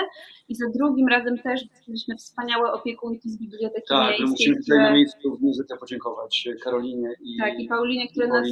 i 0.50 0.56
za 0.56 0.66
drugim 0.70 1.08
razem 1.08 1.38
też 1.38 1.62
mieliśmy 1.88 2.16
wspaniałe 2.16 2.72
opiekunki 2.72 3.30
z 3.30 3.38
Biblioteki 3.38 3.88
tak, 3.90 4.08
Miejskiej. 4.08 4.26
Tak, 4.26 4.32
musimy 4.32 4.56
tutaj 4.56 4.78
na 4.78 4.94
miejscu 4.94 5.38
muzyce 5.42 5.78
podziękować 5.78 6.48
Karolinie 6.64 7.10
i 7.22 7.38
Tak, 7.40 7.60
i 7.60 7.68
Paulinie, 7.68 8.08
które 8.08 8.28
nas, 8.28 8.48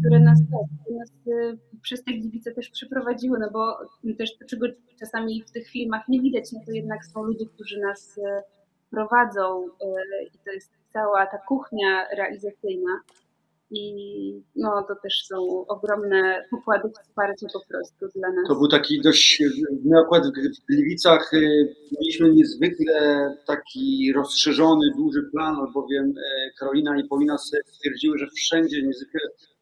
które 0.00 0.20
nas, 0.20 0.38
które 0.80 0.98
nas 0.98 1.10
e, 1.28 1.56
przez 1.82 2.04
te 2.04 2.12
Gliwice 2.12 2.52
też 2.52 2.70
przyprowadziły, 2.70 3.38
no 3.38 3.50
bo 3.52 3.78
też 4.18 4.38
to, 4.38 4.44
czego 4.44 4.66
czasami 5.00 5.42
w 5.42 5.50
tych 5.50 5.68
filmach 5.68 6.08
nie 6.08 6.20
widać, 6.20 6.52
no 6.52 6.60
to 6.66 6.72
jednak 6.72 7.04
są 7.04 7.22
ludzie, 7.22 7.46
którzy 7.46 7.80
nas 7.80 8.18
e, 8.18 8.42
prowadzą 8.90 9.66
e, 9.66 10.24
i 10.24 10.38
to 10.44 10.50
jest 10.50 10.72
cała 10.92 11.26
ta 11.26 11.38
kuchnia 11.38 12.06
realizacyjna. 12.16 12.90
I 13.70 13.92
no, 14.56 14.84
to 14.88 14.94
też 15.02 15.24
są 15.26 15.66
ogromne 15.68 16.44
pokłady 16.50 16.90
wsparcia 17.02 17.46
po 17.52 17.60
prostu 17.68 18.18
dla 18.18 18.28
nas. 18.28 18.48
To 18.48 18.54
był 18.54 18.68
taki 18.68 19.00
dość, 19.00 19.42
my 19.84 20.00
akurat 20.00 20.26
w 20.26 20.66
Gliwicach 20.68 21.30
mieliśmy 22.00 22.30
niezwykle 22.34 23.28
taki 23.46 24.12
rozszerzony, 24.16 24.90
duży 24.96 25.22
plan, 25.22 25.56
albowiem 25.56 26.14
Karolina 26.58 27.00
i 27.00 27.08
Paulina 27.08 27.36
stwierdziły, 27.38 28.18
że 28.18 28.26
wszędzie 28.36 28.82
niezwykle 28.82 29.20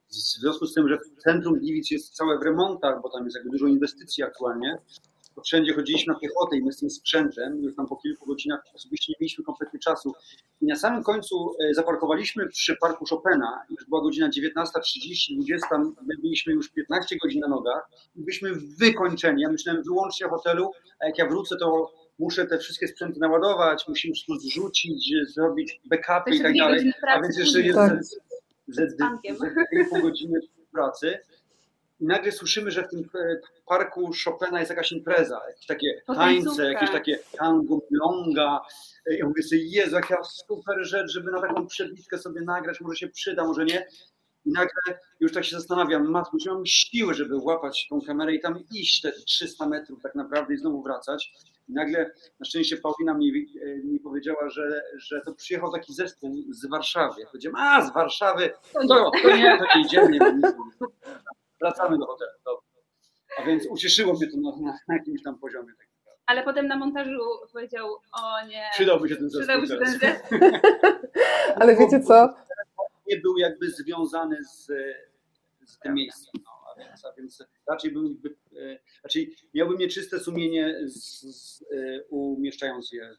w 0.09 0.15
związku 0.15 0.67
z 0.67 0.75
tym, 0.75 0.89
że 0.89 0.99
centrum 1.25 1.59
Gliwic 1.59 1.91
jest 1.91 2.15
całe 2.15 2.39
w 2.39 2.43
remontach, 2.43 3.03
bo 3.03 3.11
tam 3.11 3.25
jest 3.25 3.37
jakby 3.37 3.51
dużo 3.51 3.67
inwestycji 3.67 4.25
aktualnie, 4.25 4.79
to 5.35 5.43
wszędzie 5.43 5.75
chodziliśmy 5.75 6.13
na 6.13 6.19
piechotę 6.19 6.57
i 6.57 6.63
my 6.63 6.73
z 6.73 6.79
tym 6.79 6.91
sprzętem, 6.91 7.63
już 7.63 7.77
tam 7.77 7.87
po 7.87 7.97
kilku 7.97 8.27
godzinach 8.27 8.61
osobiście 8.75 9.13
nie 9.13 9.17
mieliśmy 9.21 9.45
kompletnie 9.45 9.81
czasu. 9.81 10.13
I 10.61 10.67
na 10.67 10.77
samym 10.77 11.03
końcu 11.03 11.57
e, 11.71 11.75
zaparkowaliśmy 11.75 12.49
przy 12.49 12.77
parku 12.77 13.05
Chopina, 13.11 13.63
już 13.71 13.89
była 13.89 14.03
godzina 14.03 14.29
19.30, 14.29 15.37
20, 15.37 15.79
my 15.79 16.17
byliśmy 16.23 16.53
już 16.53 16.71
15 16.71 17.17
godzin 17.23 17.41
na 17.41 17.49
nogach 17.49 17.91
i 18.17 18.21
byliśmy 18.21 18.53
wykończeni. 18.81 19.43
Ja 19.43 19.49
myślałem 19.49 19.83
wyłącznie 19.83 20.27
o 20.27 20.31
hotelu, 20.31 20.71
a 21.01 21.07
jak 21.07 21.19
ja 21.19 21.27
wrócę, 21.27 21.57
to 21.57 21.93
muszę 22.19 22.47
te 22.47 22.59
wszystkie 22.59 22.89
sprzęty 22.89 23.21
naładować, 23.21 23.89
musimy 23.89 24.15
wszystko 24.15 24.37
zrzucić, 24.37 25.13
zrobić 25.35 25.81
backupy 25.85 26.31
i 26.37 26.43
tak 26.43 26.57
dalej. 26.57 26.93
A 27.09 27.23
więc 27.23 27.39
jeszcze 27.39 27.61
jest 27.61 27.79
tak 27.79 28.01
ze 28.69 28.87
dwie 28.87 29.85
pół 29.91 30.03
godziny 30.03 30.41
pracy 30.73 31.19
i 32.05 32.07
nagle 32.07 32.33
słyszymy, 32.33 32.71
że 32.71 32.83
w 32.83 32.89
tym 32.89 33.01
e, 33.15 33.41
parku 33.67 34.11
Chopina 34.25 34.59
jest 34.59 34.71
jakaś 34.71 34.93
impreza, 34.93 35.41
jakieś 35.49 35.67
takie 35.67 36.03
tańce, 36.07 36.73
jakieś 36.73 36.91
takie 36.91 37.19
tango, 37.39 37.79
longa. 37.91 38.61
E, 39.07 39.17
ja 39.17 39.27
mówię 39.27 39.43
sobie, 39.43 39.63
Jezu, 39.65 39.97
jaka 39.97 40.25
super 40.25 40.77
rzecz, 40.81 41.13
żeby 41.13 41.31
na 41.31 41.41
taką 41.41 41.67
przebitkę 41.67 42.19
sobie 42.19 42.41
nagrać, 42.41 42.81
może 42.81 42.97
się 42.97 43.09
przyda, 43.09 43.45
może 43.45 43.65
nie. 43.65 43.87
I 44.45 44.51
nagle 44.51 44.99
już 45.21 45.33
tak 45.33 45.45
się 45.45 45.57
zastanawiam, 45.57 46.11
matko, 46.11 46.37
czy 46.43 46.49
mam 46.49 46.67
siły, 46.67 47.15
żeby 47.15 47.37
łapać 47.37 47.87
tą 47.91 48.01
kamerę 48.01 48.35
i 48.35 48.41
tam 48.41 48.59
iść 48.73 49.01
te 49.01 49.13
300 49.13 49.69
metrów 49.69 50.03
tak 50.03 50.15
naprawdę 50.15 50.55
i 50.55 50.59
znowu 50.59 50.83
wracać. 50.83 51.33
I 51.69 51.73
nagle, 51.73 52.11
na 52.41 52.47
szczęście 52.47 52.77
Paulina 52.77 53.15
mi, 53.15 53.47
e, 53.63 53.77
mi 53.77 54.01
powiedziała, 54.01 54.51
że, 54.51 54.83
że 54.97 55.21
to 55.21 55.35
przyjechał 55.35 55.73
taki 55.73 55.95
zespół 55.95 56.45
z 56.51 56.67
Warszawy. 56.67 57.21
Ja 57.21 57.27
powiedziałem, 57.27 57.57
a 57.57 57.87
z 57.87 57.95
Warszawy, 57.95 58.51
to, 58.89 59.11
to 59.23 59.37
nie, 59.37 59.59
to 59.59 59.79
nie 59.79 59.85
idziemy, 59.85 60.19
wracamy 61.61 61.99
do 61.99 62.07
hotelu. 62.07 62.31
A 63.39 63.43
więc 63.43 63.67
ucieszyło 63.67 64.15
mnie 64.15 64.27
to 64.31 64.37
na, 64.37 64.79
na 64.89 64.95
jakimś 64.95 65.23
tam 65.23 65.39
poziomie. 65.39 65.73
Tak 65.79 65.89
Ale 66.27 66.43
potem 66.43 66.67
na 66.67 66.77
montażu 66.77 67.21
powiedział, 67.53 67.89
o 68.13 68.47
nie. 68.47 68.71
Przydałby 68.73 69.09
się 69.09 69.17
ten 69.17 69.31
zespół. 69.31 69.41
Przydałby 69.41 69.67
się 69.67 69.79
ten 69.79 70.01
zespół. 70.01 70.39
Ale 71.61 71.77
wiecie 71.77 72.01
co? 72.01 72.35
Nie 73.07 73.17
był 73.17 73.39
jakby 73.39 73.71
związany 73.71 74.45
z, 74.45 74.67
z 75.65 75.79
tym 75.79 75.95
miejscem. 75.95 76.33
No 76.45 76.55
a 77.11 77.13
więc 77.17 77.45
raczej, 77.67 77.91
bym, 77.91 78.21
e, 78.57 78.79
raczej 79.03 79.37
miałbym 79.55 79.79
nieczyste 79.79 80.21
sumienie 80.21 80.81
z, 80.85 81.21
z, 81.21 81.63
e, 81.63 82.03
umieszczając 82.11 82.93
je 82.93 83.17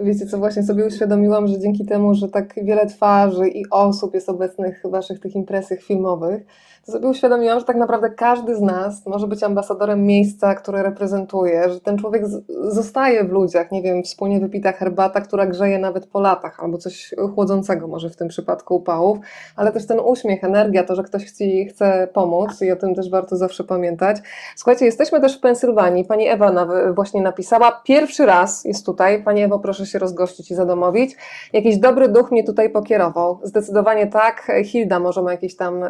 Wiecie 0.00 0.26
co, 0.26 0.38
właśnie 0.38 0.62
sobie 0.62 0.86
uświadomiłam, 0.86 1.48
że 1.48 1.58
dzięki 1.58 1.86
temu, 1.86 2.14
że 2.14 2.28
tak 2.28 2.54
wiele 2.64 2.86
twarzy 2.86 3.48
i 3.48 3.64
osób 3.70 4.14
jest 4.14 4.28
obecnych 4.28 4.82
w 4.84 4.90
waszych 4.90 5.20
tych 5.20 5.34
imprezach 5.34 5.78
filmowych, 5.80 6.42
to 6.86 6.92
sobie 6.92 7.08
uświadomiłam, 7.08 7.58
że 7.58 7.64
tak 7.64 7.76
naprawdę 7.76 8.10
każdy 8.10 8.56
z 8.56 8.60
nas 8.60 9.06
może 9.06 9.26
być 9.26 9.42
ambasadorem 9.42 10.04
miejsca, 10.04 10.54
które 10.54 10.82
reprezentuje, 10.82 11.70
że 11.70 11.80
ten 11.80 11.98
człowiek 11.98 12.22
zostaje 12.68 13.24
w 13.24 13.32
ludziach, 13.32 13.72
nie 13.72 13.82
wiem, 13.82 14.02
wspólnie 14.02 14.40
wypita 14.40 14.72
herbata, 14.72 15.20
która 15.20 15.46
grzeje 15.46 15.78
nawet 15.78 16.06
po 16.06 16.20
latach, 16.20 16.60
albo 16.60 16.78
coś 16.78 17.14
chłodzącego 17.34 17.88
może 17.88 18.10
w 18.10 18.16
tym 18.16 18.28
przypadku 18.28 18.76
upałów, 18.76 19.18
ale 19.56 19.72
też 19.72 19.86
ten 19.86 20.00
uśmiech, 20.00 20.44
energia, 20.44 20.84
to, 20.84 20.94
że 20.94 21.02
ktoś 21.02 21.30
ci 21.30 21.66
chce 21.66 22.08
pomóc 22.12 22.62
i 22.62 22.70
o 22.70 22.76
tym 22.76 22.94
też 22.94 23.10
warto 23.10 23.36
zawsze 23.36 23.64
pamiętać. 23.64 24.16
Słuchajcie, 24.56 24.84
jesteśmy 24.84 25.20
też 25.20 25.36
w 25.36 25.40
Pensylwanii, 25.40 26.04
pani 26.04 26.28
Ewa 26.28 26.66
właśnie 26.94 27.22
napisała, 27.22 27.80
pierwszy 27.84 28.26
raz 28.26 28.64
jest 28.64 28.86
tutaj, 28.86 29.22
pani 29.22 29.42
Ewo 29.42 29.58
proszę 29.68 29.86
się 29.86 29.98
rozgościć 29.98 30.50
i 30.50 30.54
zadomowić, 30.54 31.16
jakiś 31.52 31.78
dobry 31.78 32.08
duch 32.08 32.30
mnie 32.30 32.44
tutaj 32.44 32.70
pokierował, 32.70 33.40
zdecydowanie 33.42 34.06
tak, 34.06 34.52
Hilda 34.64 35.00
może 35.00 35.22
ma 35.22 35.32
jakieś 35.32 35.56
tam 35.56 35.82
y, 35.82 35.88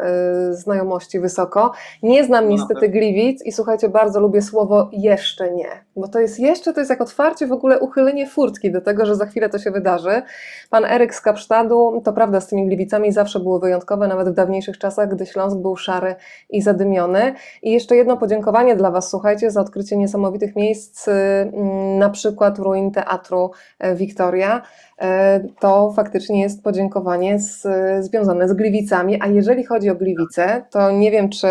znajomości 0.51 1.19
wysoko. 1.19 1.71
Nie 2.03 2.23
znam 2.23 2.43
no 2.45 2.51
niestety 2.51 2.89
Gliwic 2.89 3.45
i 3.45 3.51
słuchajcie, 3.51 3.89
bardzo 3.89 4.19
lubię 4.19 4.41
słowo 4.41 4.89
jeszcze 4.91 5.51
nie, 5.51 5.69
bo 5.95 6.07
to 6.07 6.19
jest 6.19 6.39
jeszcze, 6.39 6.73
to 6.73 6.81
jest 6.81 6.89
jak 6.89 7.01
otwarcie 7.01 7.47
w 7.47 7.51
ogóle 7.51 7.79
uchylenie 7.79 8.27
furtki 8.27 8.71
do 8.71 8.81
tego, 8.81 9.05
że 9.05 9.15
za 9.15 9.25
chwilę 9.25 9.49
to 9.49 9.59
się 9.59 9.71
wydarzy. 9.71 10.21
Pan 10.69 10.85
Eryk 10.85 11.15
z 11.15 11.21
Kapsztadu, 11.21 12.01
to 12.05 12.13
prawda, 12.13 12.41
z 12.41 12.47
tymi 12.47 12.67
Gliwicami 12.67 13.11
zawsze 13.11 13.39
były 13.39 13.59
wyjątkowe, 13.59 14.07
nawet 14.07 14.29
w 14.29 14.33
dawniejszych 14.33 14.77
czasach, 14.77 15.09
gdy 15.09 15.25
Śląsk 15.25 15.57
był 15.57 15.75
szary 15.75 16.15
i 16.49 16.61
zadymiony. 16.61 17.33
I 17.63 17.71
jeszcze 17.71 17.95
jedno 17.95 18.17
podziękowanie 18.17 18.75
dla 18.75 18.91
Was, 18.91 19.09
słuchajcie, 19.09 19.51
za 19.51 19.61
odkrycie 19.61 19.97
niesamowitych 19.97 20.55
miejsc, 20.55 21.07
mm, 21.07 21.97
na 21.97 22.09
przykład 22.09 22.59
ruin 22.59 22.91
Teatru 22.91 23.51
Wiktoria. 23.95 24.61
E, 25.01 25.39
to 25.59 25.93
faktycznie 25.95 26.41
jest 26.41 26.63
podziękowanie 26.63 27.39
z, 27.39 27.67
związane 28.05 28.49
z 28.49 28.53
Gliwicami. 28.53 29.21
A 29.21 29.27
jeżeli 29.27 29.63
chodzi 29.63 29.89
o 29.89 29.95
Gliwice, 29.95 30.65
to 30.71 30.91
nie 30.91 31.11
wiem, 31.11 31.29
czy, 31.29 31.47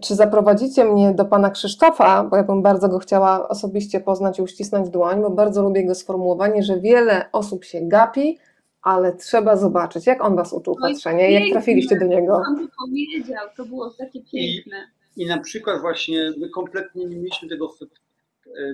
czy 0.00 0.14
zaprowadzicie 0.14 0.84
mnie 0.84 1.14
do 1.14 1.24
pana 1.24 1.50
Krzysztofa, 1.50 2.24
bo 2.24 2.36
ja 2.36 2.42
bym 2.42 2.62
bardzo 2.62 2.88
go 2.88 2.98
chciała 2.98 3.48
osobiście 3.48 4.00
poznać 4.00 4.38
i 4.38 4.42
uścisnąć 4.42 4.90
dłoń, 4.90 5.22
bo 5.22 5.30
bardzo 5.30 5.62
lubię 5.62 5.80
jego 5.80 5.94
sformułowanie, 5.94 6.62
że 6.62 6.80
wiele 6.80 7.24
osób 7.32 7.64
się 7.64 7.80
gapi, 7.82 8.38
ale 8.82 9.16
trzeba 9.16 9.56
zobaczyć, 9.56 10.06
jak 10.06 10.24
on 10.24 10.36
was 10.36 10.52
uczył 10.52 10.76
patrzenia 10.82 11.28
i 11.28 11.34
jak 11.34 11.42
trafiliście 11.52 11.98
do 11.98 12.06
niego. 12.06 12.42
On 12.48 12.56
to 12.58 12.72
powiedział, 12.86 13.46
to 13.56 13.64
było 13.64 13.90
takie 13.90 14.20
piękne. 14.20 14.76
I, 15.16 15.22
I 15.22 15.26
na 15.26 15.38
przykład 15.38 15.80
właśnie 15.80 16.32
my 16.38 16.48
kompletnie 16.48 17.04
nie 17.04 17.16
mieliśmy 17.16 17.48
tego 17.48 17.68
w 17.68 17.78
E, 17.82 18.09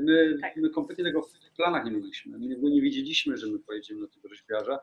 my, 0.00 0.38
tak. 0.40 0.56
my 0.56 0.70
kompletnie 0.70 1.04
tego 1.04 1.22
w 1.22 1.56
planach 1.56 1.84
nie 1.84 1.90
mieliśmy. 1.90 2.38
My 2.38 2.70
nie 2.70 2.82
wiedzieliśmy, 2.82 3.36
że 3.36 3.46
my 3.46 3.58
pojedziemy 3.58 4.00
do 4.00 4.08
tego 4.08 4.28
rzeźbiarza. 4.28 4.78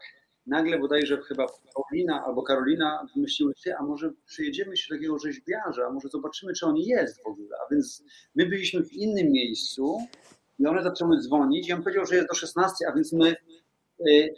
Nagle 0.47 0.79
bodajże 0.79 1.21
chyba 1.21 1.45
Paulina 1.75 2.25
albo 2.25 2.43
Karolina 2.43 3.07
wymyśliły, 3.15 3.53
ty, 3.63 3.75
a 3.75 3.83
może 3.83 4.11
przyjedziemy 4.25 4.77
się 4.77 4.89
do 4.89 4.95
takiego 4.95 5.19
rzeźbiarza, 5.19 5.85
a 5.87 5.89
może 5.89 6.09
zobaczymy, 6.09 6.53
czy 6.53 6.65
on 6.65 6.77
jest 6.77 7.23
w 7.23 7.27
ogóle. 7.27 7.57
A 7.65 7.73
więc 7.73 8.03
my 8.35 8.45
byliśmy 8.45 8.83
w 8.83 8.93
innym 8.93 9.31
miejscu 9.31 9.97
i 10.59 10.65
one 10.65 10.83
zaczęły 10.83 11.21
dzwonić 11.21 11.69
i 11.69 11.73
on 11.73 11.83
powiedział, 11.83 12.05
że 12.05 12.15
jest 12.15 12.27
do 12.27 12.35
16, 12.35 12.85
a 12.87 12.95
więc 12.95 13.13
my 13.13 13.35
y, 14.07 14.33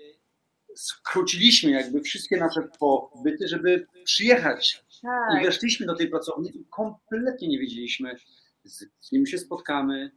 skróciliśmy 0.76 1.72
jakby 1.72 2.02
wszystkie 2.02 2.38
nasze 2.38 2.68
pobyty, 2.80 3.48
żeby 3.48 3.88
przyjechać. 4.04 4.84
Tak. 5.02 5.42
I 5.42 5.46
weszliśmy 5.46 5.86
do 5.86 5.96
tej 5.96 6.10
pracowni 6.10 6.58
i 6.58 6.66
kompletnie 6.70 7.48
nie 7.48 7.60
wiedzieliśmy, 7.60 8.16
z 8.64 8.86
kim 9.10 9.26
się 9.26 9.38
spotkamy, 9.38 10.12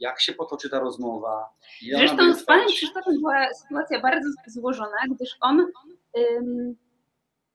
jak 0.00 0.20
się 0.20 0.32
potoczy 0.32 0.70
ta 0.70 0.80
rozmowa. 0.80 1.48
Zresztą 1.96 2.34
z 2.34 2.44
panem 2.44 2.68
Krzysztofem 2.68 3.14
była 3.20 3.54
sytuacja 3.54 4.00
bardzo 4.00 4.28
złożona, 4.46 4.96
gdyż 5.14 5.36
on 5.40 5.66
um, 6.12 6.76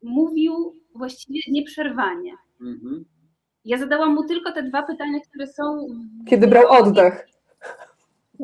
mówił 0.04 0.76
właściwie 0.96 1.39
nieprzerwanie. 1.52 2.34
Mhm. 2.62 3.06
Ja 3.65 3.78
zadałam 3.78 4.13
mu 4.13 4.24
tylko 4.24 4.52
te 4.52 4.63
dwa 4.63 4.84
pytania, 4.84 5.19
które 5.30 5.48
są. 5.48 5.88
Kiedy 6.30 6.48
brał 6.48 6.72
oddech. 6.72 7.28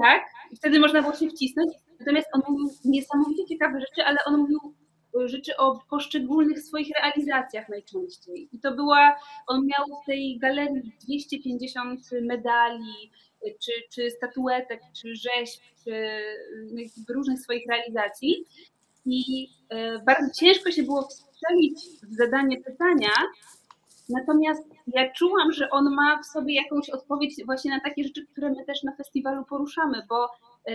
Tak, 0.02 0.24
i 0.52 0.56
wtedy 0.56 0.80
można 0.80 1.02
było 1.02 1.16
się 1.16 1.30
wcisnąć. 1.30 1.74
Natomiast 2.00 2.28
on 2.34 2.42
mówił 2.48 2.70
niesamowicie 2.86 3.46
ciekawe 3.46 3.80
rzeczy, 3.80 4.04
ale 4.06 4.18
on 4.26 4.38
mówił 4.38 4.60
rzeczy 5.26 5.58
o 5.58 5.80
poszczególnych 5.90 6.62
swoich 6.62 6.90
realizacjach 6.90 7.70
najczęściej. 7.70 8.50
I 8.54 8.60
to 8.60 8.76
była, 8.76 9.16
on 9.48 9.66
miał 9.66 10.02
w 10.04 10.06
tej 10.06 10.40
galerii 10.40 10.94
250 11.02 12.02
medali, 12.22 13.12
czy, 13.42 13.72
czy 13.92 14.12
statuetek, 14.12 14.82
czy 15.02 15.16
rzeźb, 15.16 15.62
czy 15.84 17.14
różnych 17.14 17.40
swoich 17.40 17.68
realizacji. 17.70 18.46
I 19.06 19.50
e, 19.70 20.00
bardzo 20.00 20.34
ciężko 20.40 20.72
się 20.72 20.84
było 20.84 21.08
wstrzelić 21.08 21.80
w 22.04 22.16
zadanie 22.16 22.62
pytania, 22.62 23.10
natomiast 24.10 24.64
ja 24.88 25.12
czułam, 25.12 25.52
że 25.52 25.70
on 25.70 25.96
ma 25.96 26.22
w 26.22 26.26
sobie 26.26 26.56
jakąś 26.56 26.90
odpowiedź 26.90 27.46
właśnie 27.46 27.72
na 27.72 27.80
takie 27.80 28.04
rzeczy, 28.04 28.26
które 28.28 28.50
my 28.50 28.66
też 28.66 28.84
na 28.84 28.96
festiwalu 28.96 29.46
poruszamy, 29.46 30.02
bo 30.10 30.26
e, 30.26 30.72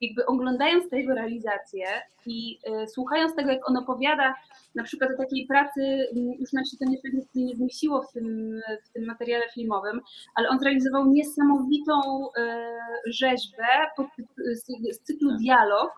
jakby 0.00 0.26
oglądając 0.26 0.88
te 0.88 1.00
jego 1.00 1.14
realizacje 1.14 1.86
i 2.26 2.58
y, 2.82 2.88
słuchając 2.88 3.34
tego, 3.34 3.50
jak 3.50 3.70
on 3.70 3.76
opowiada 3.76 4.34
na 4.74 4.82
przykład 4.82 5.10
o 5.10 5.16
takiej 5.16 5.46
pracy, 5.46 5.80
mm, 6.16 6.32
już 6.38 6.52
nam 6.52 6.64
się 6.64 6.76
to 6.76 6.84
niestety 6.90 7.18
nie 7.34 7.56
zmieściło 7.56 8.02
w 8.02 8.12
tym, 8.12 8.60
w 8.84 8.92
tym 8.92 9.04
materiale 9.04 9.44
filmowym, 9.54 10.00
ale 10.34 10.48
on 10.48 10.58
zrealizował 10.58 11.06
niesamowitą 11.06 12.26
y, 12.26 13.12
rzeźbę 13.12 13.66
pod, 13.96 14.06
z, 14.52 14.66
z 14.96 15.00
cyklu 15.00 15.36
Dialog, 15.36 15.90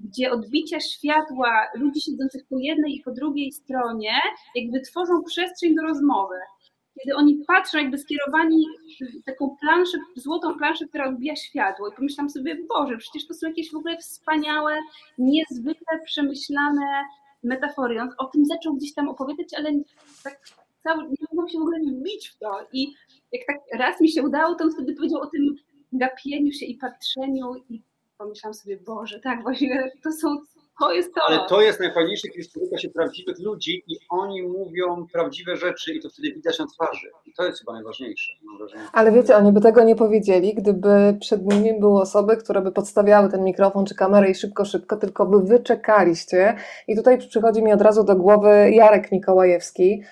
gdzie 0.00 0.30
odbicia 0.30 0.80
światła 0.80 1.68
ludzi 1.74 2.00
siedzących 2.00 2.42
po 2.48 2.58
jednej 2.58 2.94
i 2.94 3.02
po 3.02 3.10
drugiej 3.10 3.52
stronie 3.52 4.14
jakby 4.54 4.80
tworzą 4.80 5.22
przestrzeń 5.22 5.74
do 5.74 5.82
rozmowy 5.82 6.36
kiedy 7.00 7.16
oni 7.16 7.44
patrzą 7.46 7.78
jakby 7.78 7.98
skierowani 7.98 8.66
taką 9.26 9.56
planszę, 9.60 9.98
złotą 10.16 10.58
planszę, 10.58 10.86
która 10.86 11.08
odbija 11.08 11.36
światło 11.36 11.88
i 11.88 11.94
pomyślam 11.96 12.30
sobie, 12.30 12.58
Boże, 12.68 12.96
przecież 12.96 13.26
to 13.26 13.34
są 13.34 13.46
jakieś 13.46 13.72
w 13.72 13.76
ogóle 13.76 13.98
wspaniałe, 13.98 14.78
niezwykle 15.18 15.98
przemyślane 16.04 17.04
metafory. 17.42 18.00
On 18.00 18.10
o 18.18 18.24
tym 18.24 18.44
zaczął 18.44 18.74
gdzieś 18.74 18.94
tam 18.94 19.08
opowiadać, 19.08 19.48
ale 19.56 19.70
tak 20.24 20.40
cały, 20.82 21.02
nie 21.02 21.26
mogłam 21.30 21.48
się 21.48 21.58
w 21.58 21.62
ogóle 21.62 21.78
wbić 21.80 22.28
w 22.28 22.38
to 22.38 22.66
i 22.72 22.94
jak 23.32 23.42
tak 23.46 23.80
raz 23.80 24.00
mi 24.00 24.08
się 24.08 24.22
udało, 24.22 24.54
to 24.54 24.64
on 24.64 24.72
wtedy 24.72 24.94
powiedział 24.94 25.20
o 25.20 25.26
tym 25.26 25.56
gapieniu 25.92 26.52
się 26.52 26.66
i 26.66 26.78
patrzeniu 26.78 27.54
i 27.68 27.82
pomyślałam 28.18 28.54
sobie, 28.54 28.76
Boże, 28.76 29.20
tak, 29.20 29.42
właśnie 29.42 29.90
to 30.02 30.12
są 30.12 30.36
to 30.80 30.92
jest 30.92 31.14
to. 31.14 31.20
Ale 31.28 31.46
to 31.48 31.60
jest 31.60 31.80
najfajniejsze, 31.80 32.28
kiedy 32.28 32.44
spotyka 32.44 32.78
się 32.78 32.88
prawdziwych 32.88 33.38
ludzi 33.38 33.84
i 33.86 33.96
oni 34.10 34.42
mówią 34.42 35.06
prawdziwe 35.12 35.56
rzeczy 35.56 35.94
i 35.94 36.00
to 36.00 36.08
wtedy 36.10 36.32
widać 36.32 36.58
na 36.58 36.66
twarzy. 36.66 37.10
I 37.26 37.32
to 37.32 37.44
jest 37.44 37.58
chyba 37.58 37.72
najważniejsze. 37.72 38.32
Ale 38.92 39.12
wiecie, 39.12 39.36
oni 39.36 39.52
by 39.52 39.60
tego 39.60 39.84
nie 39.84 39.96
powiedzieli, 39.96 40.54
gdyby 40.54 41.16
przed 41.20 41.46
nimi 41.46 41.80
były 41.80 42.00
osoby, 42.00 42.36
które 42.36 42.62
by 42.62 42.72
podstawiały 42.72 43.28
ten 43.28 43.44
mikrofon 43.44 43.86
czy 43.86 43.94
kamerę 43.94 44.30
i 44.30 44.34
szybko, 44.34 44.64
szybko, 44.64 44.96
tylko 44.96 45.26
by 45.26 45.40
wyczekaliście. 45.40 46.56
I 46.88 46.96
tutaj 46.96 47.18
przychodzi 47.18 47.62
mi 47.62 47.72
od 47.72 47.82
razu 47.82 48.04
do 48.04 48.16
głowy 48.16 48.70
Jarek 48.70 49.12
Mikołajewski, 49.12 50.02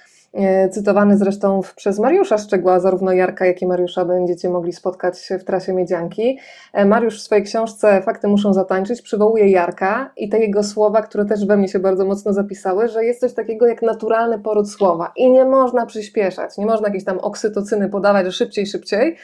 cytowany 0.71 1.19
zresztą 1.19 1.61
przez 1.77 1.99
Mariusza 1.99 2.39
Szczegła, 2.39 2.81
zarówno 2.81 3.13
Jarka, 3.13 3.47
jak 3.47 3.63
i 3.63 3.67
Mariusza 3.67 4.05
będziecie 4.05 4.49
mogli 4.49 4.73
spotkać 4.73 5.29
w 5.41 5.45
trasie 5.45 5.73
Miedzianki. 5.73 6.39
E, 6.73 6.85
Mariusz 6.85 7.21
w 7.21 7.23
swojej 7.23 7.45
książce 7.45 8.03
Fakty 8.03 8.29
muszą 8.29 8.53
zatańczyć 8.53 9.03
przywołuje 9.03 9.51
Jarka 9.51 10.11
i 10.17 10.29
te 10.29 10.39
jego 10.39 10.63
słowa, 10.63 11.03
które 11.03 11.25
też 11.25 11.47
we 11.47 11.57
mnie 11.57 11.69
się 11.69 11.79
bardzo 11.79 12.05
mocno 12.05 12.33
zapisały, 12.33 12.89
że 12.89 13.05
jest 13.05 13.21
coś 13.21 13.35
takiego 13.35 13.67
jak 13.67 13.83
naturalny 13.83 14.39
poród 14.39 14.71
słowa 14.71 15.13
i 15.17 15.31
nie 15.31 15.45
można 15.45 15.87
przyspieszać, 15.87 16.59
nie 16.59 16.67
można 16.67 16.89
jakieś 16.89 17.05
tam 17.05 17.19
oksytocyny 17.19 17.89
podawać, 17.89 18.35
szybciej, 18.35 18.67
szybciej, 18.67 19.17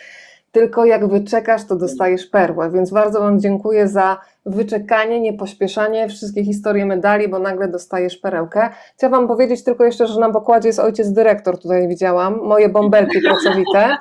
tylko 0.57 0.85
jak 0.85 1.09
wyczekasz, 1.09 1.65
to 1.65 1.77
dostajesz 1.77 2.27
perłę. 2.27 2.71
Więc 2.71 2.91
bardzo 2.91 3.21
Wam 3.21 3.41
dziękuję 3.41 3.89
za 3.89 4.21
wyczekanie, 4.47 5.21
niepośpieszanie, 5.21 6.09
wszystkie 6.09 6.45
historie 6.45 6.87
medali, 6.87 7.29
bo 7.29 7.39
nagle 7.39 7.69
dostajesz 7.69 8.17
perełkę. 8.17 8.69
Chciałam 8.95 9.21
Wam 9.21 9.29
powiedzieć 9.29 9.65
tylko 9.65 9.85
jeszcze, 9.85 10.07
że 10.07 10.21
na 10.21 10.33
pokładzie 10.33 10.69
jest 10.69 10.79
ojciec 10.79 11.13
dyrektor, 11.13 11.59
tutaj 11.59 11.89
widziałam, 11.89 12.41
moje 12.43 12.69
bąbelki 12.69 13.21
pracowite. 13.21 13.97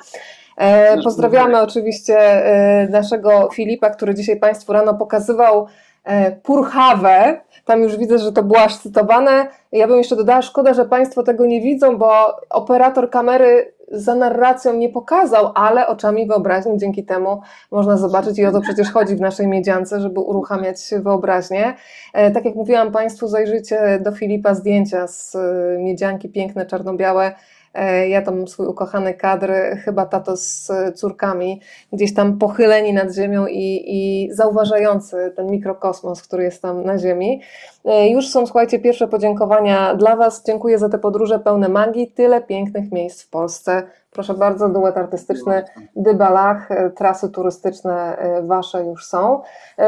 E, 0.56 1.02
pozdrawiamy 1.02 1.60
oczywiście 1.60 2.16
e, 2.18 2.88
naszego 2.88 3.48
Filipa, 3.52 3.90
który 3.90 4.14
dzisiaj 4.14 4.36
Państwu 4.36 4.72
rano 4.72 4.94
pokazywał 4.94 5.66
e, 6.06 6.32
purchawę. 6.32 7.40
Tam 7.64 7.82
już 7.82 7.96
widzę, 7.96 8.18
że 8.18 8.32
to 8.32 8.42
było 8.42 8.60
aż 8.60 8.76
cytowane. 8.76 9.46
Ja 9.72 9.88
bym 9.88 9.98
jeszcze 9.98 10.16
dodała, 10.16 10.42
szkoda, 10.42 10.74
że 10.74 10.84
Państwo 10.84 11.22
tego 11.22 11.46
nie 11.46 11.60
widzą, 11.60 11.98
bo 11.98 12.36
operator 12.50 13.10
kamery 13.10 13.76
za 13.88 14.14
narracją 14.14 14.76
nie 14.76 14.88
pokazał, 14.88 15.52
ale 15.54 15.86
oczami 15.86 16.26
wyobraźni 16.26 16.78
dzięki 16.78 17.04
temu 17.04 17.40
można 17.70 17.96
zobaczyć 17.96 18.38
i 18.38 18.46
o 18.46 18.52
to 18.52 18.60
przecież 18.60 18.92
chodzi 18.92 19.16
w 19.16 19.20
naszej 19.20 19.46
miedziance, 19.46 20.00
żeby 20.00 20.20
uruchamiać 20.20 20.78
wyobraźnię. 21.02 21.74
E, 22.12 22.30
tak 22.30 22.44
jak 22.44 22.54
mówiłam 22.54 22.92
Państwu, 22.92 23.28
zajrzyjcie 23.28 24.00
do 24.02 24.12
Filipa 24.12 24.54
zdjęcia 24.54 25.06
z 25.06 25.34
e, 25.34 25.78
miedzianki, 25.78 26.28
piękne, 26.28 26.66
czarno-białe. 26.66 27.32
E, 27.76 28.08
ja 28.08 28.22
tam 28.22 28.48
swój 28.48 28.66
ukochany 28.66 29.14
kadr, 29.14 29.52
chyba 29.84 30.06
tato 30.06 30.36
z 30.36 30.70
córkami, 30.94 31.60
gdzieś 31.92 32.14
tam 32.14 32.38
pochyleni 32.38 32.92
nad 32.92 33.14
ziemią 33.14 33.46
i, 33.46 33.82
i 33.86 34.28
zauważający 34.32 35.32
ten 35.36 35.46
mikrokosmos, 35.50 36.22
który 36.22 36.44
jest 36.44 36.62
tam 36.62 36.84
na 36.84 36.98
ziemi. 36.98 37.42
E, 37.84 38.08
już 38.08 38.28
są, 38.28 38.46
słuchajcie, 38.46 38.78
pierwsze 38.78 39.08
podziękowania 39.08 39.94
dla 39.94 40.16
Was. 40.16 40.42
Dziękuję 40.46 40.78
za 40.78 40.88
te 40.88 40.98
podróże 40.98 41.38
pełne 41.38 41.68
magii. 41.68 42.12
Tyle 42.12 42.40
pięknych 42.40 42.92
miejsc 42.92 43.22
w 43.22 43.30
Polsce. 43.30 43.82
Proszę 44.10 44.34
bardzo, 44.34 44.68
duet 44.68 44.96
artystyczny 44.96 45.64
Dybalach, 45.96 46.70
e, 46.70 46.90
trasy 46.90 47.28
turystyczne 47.28 48.16
Wasze 48.42 48.84
już 48.84 49.06
są. 49.06 49.40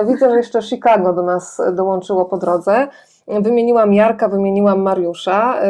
Widzę, 0.06 0.30
że 0.30 0.36
jeszcze 0.36 0.62
Chicago 0.62 1.12
do 1.12 1.22
nas 1.22 1.60
dołączyło 1.72 2.24
po 2.24 2.38
drodze. 2.38 2.88
Wymieniłam 3.28 3.94
Jarka, 3.94 4.28
wymieniłam 4.28 4.82
Mariusza. 4.82 5.60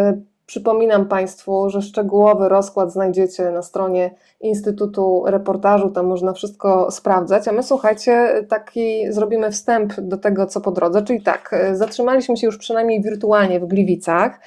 Przypominam 0.48 1.08
Państwu, 1.08 1.70
że 1.70 1.82
szczegółowy 1.82 2.48
rozkład 2.48 2.92
znajdziecie 2.92 3.50
na 3.50 3.62
stronie 3.62 4.10
Instytutu 4.40 5.24
Reportażu, 5.26 5.90
tam 5.90 6.06
można 6.06 6.32
wszystko 6.32 6.90
sprawdzać. 6.90 7.48
A 7.48 7.52
my 7.52 7.62
słuchajcie, 7.62 8.44
taki 8.48 9.12
zrobimy 9.12 9.50
wstęp 9.50 10.00
do 10.00 10.16
tego, 10.16 10.46
co 10.46 10.60
po 10.60 10.70
drodze. 10.70 11.02
Czyli 11.02 11.22
tak, 11.22 11.54
zatrzymaliśmy 11.72 12.36
się 12.36 12.46
już 12.46 12.58
przynajmniej 12.58 13.02
wirtualnie 13.02 13.60
w 13.60 13.66
Gliwicach. 13.66 14.40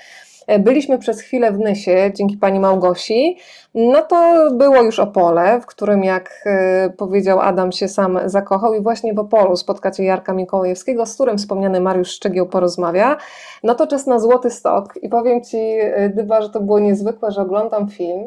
E, 0.47 0.59
byliśmy 0.59 0.99
przez 0.99 1.21
chwilę 1.21 1.51
w 1.51 1.59
Nysie, 1.59 2.11
dzięki 2.15 2.37
pani 2.37 2.59
Małgosi. 2.59 3.37
No 3.75 4.01
to 4.01 4.49
było 4.51 4.81
już 4.81 4.99
Opole, 4.99 5.61
w 5.61 5.65
którym, 5.65 6.03
jak 6.03 6.43
e, 6.45 6.89
powiedział 6.89 7.39
Adam, 7.39 7.71
się 7.71 7.87
sam 7.87 8.19
zakochał 8.25 8.73
i 8.73 8.81
właśnie 8.81 9.13
w 9.13 9.19
Opolu 9.19 9.57
spotkacie 9.57 10.03
Jarka 10.03 10.33
Mikołajewskiego, 10.33 11.05
z 11.05 11.13
którym 11.13 11.37
wspomniany 11.37 11.81
Mariusz 11.81 12.09
Szczegieł 12.09 12.47
porozmawia. 12.47 13.17
No 13.63 13.75
to 13.75 13.87
czas 13.87 14.07
na 14.07 14.19
Złoty 14.19 14.49
Stok 14.49 14.93
i 15.01 15.09
powiem 15.09 15.43
Ci, 15.43 15.57
e, 15.57 16.09
Dyba, 16.09 16.41
że 16.41 16.49
to 16.49 16.61
było 16.61 16.79
niezwykłe, 16.79 17.31
że 17.31 17.41
oglądam 17.41 17.89
film, 17.89 18.23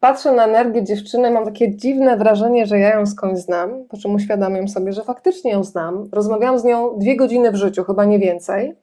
patrzę 0.00 0.32
na 0.32 0.44
energię 0.44 0.84
dziewczyny, 0.84 1.30
mam 1.30 1.44
takie 1.44 1.76
dziwne 1.76 2.16
wrażenie, 2.16 2.66
że 2.66 2.78
ja 2.78 2.94
ją 2.94 3.06
skądś 3.06 3.40
znam, 3.40 3.84
po 3.88 3.96
czym 3.96 4.14
uświadamiam 4.14 4.68
sobie, 4.68 4.92
że 4.92 5.02
faktycznie 5.02 5.52
ją 5.52 5.64
znam. 5.64 6.08
Rozmawiałam 6.12 6.58
z 6.58 6.64
nią 6.64 6.98
dwie 6.98 7.16
godziny 7.16 7.50
w 7.50 7.56
życiu, 7.56 7.84
chyba 7.84 8.04
nie 8.04 8.18
więcej 8.18 8.76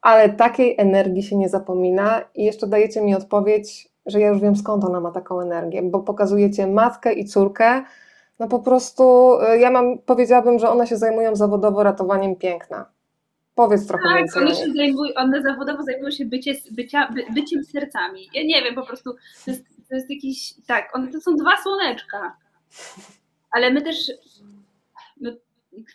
ale 0.00 0.28
takiej 0.28 0.74
energii 0.78 1.22
się 1.22 1.36
nie 1.36 1.48
zapomina 1.48 2.20
i 2.34 2.44
jeszcze 2.44 2.66
dajecie 2.66 3.02
mi 3.02 3.14
odpowiedź, 3.14 3.88
że 4.06 4.20
ja 4.20 4.28
już 4.28 4.40
wiem 4.40 4.56
skąd 4.56 4.84
ona 4.84 5.00
ma 5.00 5.10
taką 5.10 5.40
energię, 5.40 5.82
bo 5.82 6.00
pokazujecie 6.00 6.66
matkę 6.66 7.12
i 7.12 7.24
córkę, 7.24 7.82
no 8.38 8.48
po 8.48 8.58
prostu 8.58 9.32
y, 9.54 9.58
ja 9.58 9.70
mam, 9.70 9.98
powiedziałabym, 9.98 10.58
że 10.58 10.70
one 10.70 10.86
się 10.86 10.96
zajmują 10.96 11.36
zawodowo 11.36 11.82
ratowaniem 11.82 12.36
piękna. 12.36 12.86
Powiedz 13.54 13.86
trochę 13.86 14.04
tak, 14.08 14.16
więcej. 14.16 14.42
One, 14.42 14.54
się 14.54 14.72
zajmują, 14.76 15.14
one 15.16 15.42
zawodowo 15.42 15.82
zajmują 15.82 16.10
się 16.10 16.24
bycie, 16.24 16.54
bycia, 16.70 17.08
by, 17.14 17.24
byciem 17.34 17.64
sercami. 17.64 18.28
Ja 18.34 18.42
nie 18.42 18.62
wiem, 18.62 18.74
po 18.74 18.86
prostu 18.86 19.14
to 19.44 19.50
jest, 19.50 19.64
to 19.88 19.94
jest 19.94 20.10
jakiś, 20.10 20.54
tak, 20.66 20.96
one 20.96 21.12
to 21.12 21.20
są 21.20 21.36
dwa 21.36 21.62
słoneczka. 21.62 22.36
Ale 23.50 23.70
my 23.70 23.82
też, 23.82 24.12
no, 25.20 25.30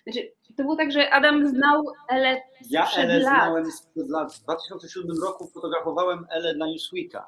znaczy, 0.03 0.31
to 0.57 0.63
było 0.63 0.75
tak, 0.75 0.91
że 0.91 1.09
Adam 1.09 1.47
znał 1.47 1.83
Elę 2.09 2.41
Ja 2.69 2.87
Elę 2.97 3.19
lat. 3.19 3.23
znałem 3.23 3.71
sprzed 3.71 4.09
lat. 4.09 4.33
W 4.33 4.43
2007 4.43 5.17
roku 5.23 5.47
fotografowałem 5.47 6.25
Elę 6.29 6.55
dla 6.55 6.67
Newsweeka. 6.67 7.25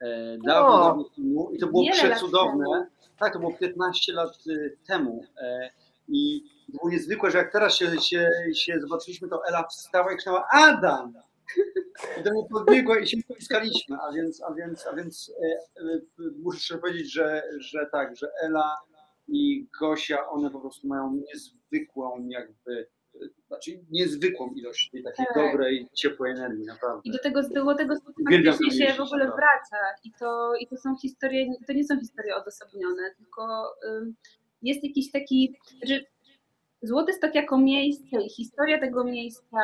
E, 0.00 0.38
dawno, 0.46 1.04
temu. 1.16 1.50
I 1.52 1.58
to 1.58 1.66
było 1.66 1.84
przecudowne. 1.92 2.86
Tak, 3.18 3.32
to 3.32 3.38
było 3.38 3.52
15 3.52 4.12
lat 4.12 4.30
y, 4.46 4.76
temu. 4.86 5.24
E, 5.42 5.70
I 6.08 6.44
było 6.68 6.90
niezwykłe, 6.90 7.30
że 7.30 7.38
jak 7.38 7.52
teraz 7.52 7.74
się, 7.74 8.00
się, 8.00 8.28
się 8.54 8.80
zobaczyliśmy, 8.80 9.28
to 9.28 9.46
Ela 9.48 9.66
wstała 9.66 10.12
i 10.12 10.16
krzyczała 10.16 10.46
Adam! 10.52 11.14
I 12.20 12.22
do 12.22 12.30
mnie 12.30 12.42
podbiegła 12.50 12.98
i 12.98 13.06
się 13.06 13.16
poiskaliśmy. 13.28 13.96
A 14.08 14.12
więc, 14.12 14.42
a 14.42 14.54
więc, 14.54 14.86
a 14.86 14.96
więc 14.96 15.32
e, 15.42 15.82
e, 15.82 16.00
muszę 16.42 16.78
powiedzieć, 16.78 17.12
że, 17.12 17.42
że 17.58 17.86
tak, 17.92 18.16
że 18.16 18.28
Ela 18.42 18.76
i 19.28 19.66
Gosia, 19.80 20.28
one 20.28 20.50
po 20.50 20.60
prostu 20.60 20.88
mają 20.88 21.20
niezwykłą 21.28 22.28
jakby, 22.28 22.88
znaczy 23.46 23.70
niezwykłą 23.90 24.50
ilość 24.54 24.90
tej 24.90 25.02
takiej 25.02 25.26
tak. 25.26 25.36
dobrej, 25.36 25.88
ciepłej 25.94 26.32
energii, 26.32 26.64
naprawdę. 26.64 27.00
I 27.04 27.10
do 27.10 27.18
tego, 27.18 27.42
do 27.42 27.74
tego 27.74 27.94
faktycznie 28.30 28.86
się 28.86 28.94
w 28.94 29.00
ogóle 29.00 29.26
wraca 29.26 29.76
i 30.04 30.12
to, 30.20 30.54
i 30.60 30.66
to 30.66 30.76
są 30.76 30.96
historie, 30.96 31.46
to 31.66 31.72
nie 31.72 31.84
są 31.84 32.00
historie 32.00 32.36
odosobnione, 32.36 33.02
tylko 33.18 33.74
jest 34.62 34.84
jakiś 34.84 35.12
taki, 35.12 35.58
że 35.86 36.00
Złoty 36.82 37.12
Stok 37.12 37.34
jako 37.34 37.58
miejsce 37.58 38.22
i 38.26 38.30
historia 38.30 38.80
tego 38.80 39.04
miejsca, 39.04 39.58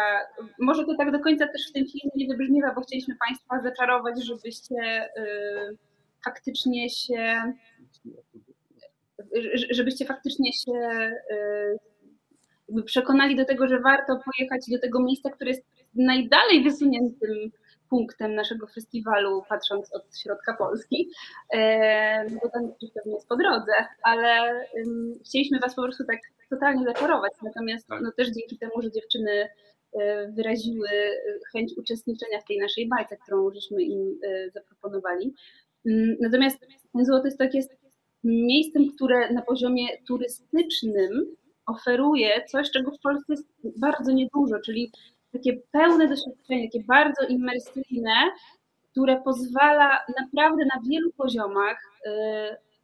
może 0.58 0.84
to 0.84 0.96
tak 0.96 1.12
do 1.12 1.20
końca 1.20 1.46
też 1.46 1.68
w 1.68 1.72
tym 1.72 1.86
filmie 1.86 2.10
nie 2.14 2.36
wybrzmiewa, 2.36 2.74
bo 2.74 2.80
chcieliśmy 2.80 3.16
Państwa 3.28 3.70
zaczarować, 3.70 4.24
żebyście 4.24 5.08
y, 5.18 5.78
faktycznie 6.24 6.90
się 6.90 7.52
żebyście 9.70 10.04
faktycznie 10.04 10.52
się 10.52 10.72
y, 12.76 12.82
przekonali 12.82 13.36
do 13.36 13.44
tego, 13.44 13.68
że 13.68 13.80
warto 13.80 14.20
pojechać 14.24 14.60
do 14.70 14.78
tego 14.78 15.02
miejsca, 15.02 15.30
które 15.30 15.50
jest 15.50 15.64
najdalej 15.94 16.64
wysuniętym 16.64 17.50
punktem 17.92 18.34
naszego 18.34 18.66
festiwalu, 18.66 19.42
patrząc 19.48 19.94
od 19.94 20.18
środka 20.22 20.56
Polski, 20.56 21.10
e, 21.54 22.26
bo 22.30 22.48
tam 22.48 22.72
pewnie 22.94 23.14
jest 23.14 23.28
po 23.28 23.36
drodze, 23.36 23.72
ale 24.02 24.54
chcieliśmy 25.26 25.58
Was 25.58 25.74
po 25.74 25.82
prostu 25.82 26.04
tak 26.04 26.18
totalnie 26.50 26.84
zaczarować, 26.84 27.32
natomiast 27.42 27.88
tak. 27.88 28.00
no, 28.02 28.12
też 28.12 28.28
dzięki 28.30 28.58
temu, 28.58 28.82
że 28.82 28.90
dziewczyny 28.90 29.48
e, 30.00 30.28
wyraziły 30.32 30.88
chęć 31.52 31.72
uczestniczenia 31.76 32.40
w 32.40 32.44
tej 32.44 32.58
naszej 32.58 32.88
bajce, 32.88 33.16
którą 33.16 33.50
żeśmy 33.54 33.82
im 33.82 34.18
e, 34.24 34.50
zaproponowali. 34.50 35.34
Mm, 35.86 36.16
natomiast 36.20 36.58
ten 36.92 37.04
Złoty 37.04 37.30
Stok 37.30 37.54
jest 37.54 37.81
miejscem, 38.24 38.92
które 38.94 39.32
na 39.32 39.42
poziomie 39.42 39.86
turystycznym 40.06 41.36
oferuje 41.66 42.44
coś, 42.44 42.70
czego 42.70 42.90
w 42.90 43.00
Polsce 43.00 43.32
jest 43.32 43.80
bardzo 43.80 44.12
niedużo, 44.12 44.56
czyli 44.64 44.92
takie 45.32 45.52
pełne 45.72 46.08
doświadczenie, 46.08 46.70
takie 46.70 46.84
bardzo 46.84 47.26
imersyjne, 47.28 48.14
które 48.90 49.22
pozwala 49.22 49.98
naprawdę 50.20 50.64
na 50.64 50.80
wielu 50.90 51.12
poziomach 51.12 51.78
y, 52.06 52.10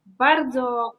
bardzo 0.05 0.93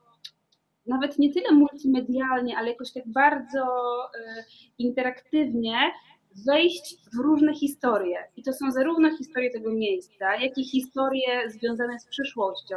nawet 0.86 1.18
nie 1.18 1.32
tyle 1.32 1.52
multimedialnie, 1.52 2.58
ale 2.58 2.68
jakoś 2.68 2.92
tak 2.92 3.02
bardzo 3.06 3.64
y, 4.04 4.44
interaktywnie 4.78 5.76
wejść 6.46 6.96
w 7.14 7.18
różne 7.18 7.54
historie. 7.54 8.18
I 8.36 8.42
to 8.42 8.52
są 8.52 8.70
zarówno 8.70 9.16
historie 9.16 9.50
tego 9.50 9.72
miejsca, 9.72 10.36
jak 10.36 10.58
i 10.58 10.64
historie 10.64 11.50
związane 11.50 11.98
z 11.98 12.06
przyszłością, 12.06 12.76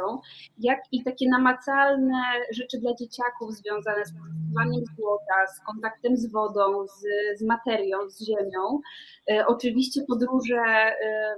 jak 0.58 0.80
i 0.92 1.04
takie 1.04 1.28
namacalne 1.28 2.22
rzeczy 2.52 2.78
dla 2.78 2.94
dzieciaków 2.94 3.52
związane 3.52 4.06
z 4.06 4.12
poszukiwaniem 4.12 4.84
złota, 4.96 5.46
z 5.56 5.60
kontaktem 5.66 6.16
z 6.16 6.32
wodą, 6.32 6.86
z, 6.86 7.00
z 7.38 7.42
materią, 7.42 8.10
z 8.10 8.26
ziemią. 8.26 8.80
E, 9.30 9.46
oczywiście 9.46 10.00
podróże 10.08 10.56
e, 10.56 11.36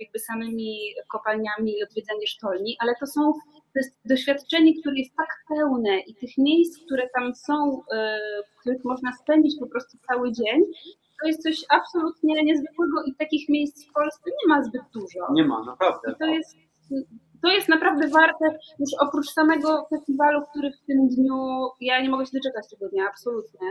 jakby 0.00 0.18
samymi 0.18 0.78
kopalniami 1.08 1.78
i 1.78 1.84
odwiedzanie 1.84 2.26
sztolni, 2.26 2.76
ale 2.80 2.94
to 3.00 3.06
są 3.06 3.32
to 3.72 3.78
jest 3.80 3.96
doświadczenie, 4.04 4.80
które 4.80 4.96
jest 4.98 5.16
tak 5.16 5.28
pełne 5.48 6.00
i 6.00 6.14
tych 6.14 6.38
miejsc, 6.38 6.78
które 6.84 7.08
tam 7.14 7.34
są, 7.34 7.82
e, 7.92 8.18
w 8.52 8.60
których 8.60 8.84
można 8.84 9.12
spędzić 9.12 9.54
po 9.60 9.66
prostu 9.66 9.98
cały 10.08 10.32
dzień, 10.32 10.60
to 11.22 11.28
jest 11.28 11.42
coś 11.42 11.64
absolutnie 11.68 12.42
niezwykłego 12.42 13.02
i 13.06 13.14
takich 13.14 13.48
miejsc 13.48 13.86
w 13.88 13.92
Polsce 13.92 14.30
nie 14.30 14.54
ma 14.54 14.62
zbyt 14.62 14.82
dużo. 14.94 15.32
Nie 15.32 15.44
ma, 15.44 15.64
naprawdę. 15.64 16.12
I 16.12 16.14
to 16.18 16.26
jest, 16.26 16.56
to 17.42 17.48
jest 17.48 17.68
naprawdę 17.68 18.08
warte, 18.08 18.58
już 18.78 18.90
oprócz 19.00 19.30
samego 19.30 19.86
festiwalu, 19.90 20.42
który 20.50 20.70
w 20.72 20.86
tym 20.86 21.08
dniu, 21.08 21.68
ja 21.80 22.02
nie 22.02 22.08
mogę 22.08 22.26
się 22.26 22.32
doczekać 22.34 22.70
tego 22.70 22.88
dnia, 22.88 23.04
absolutnie. 23.08 23.68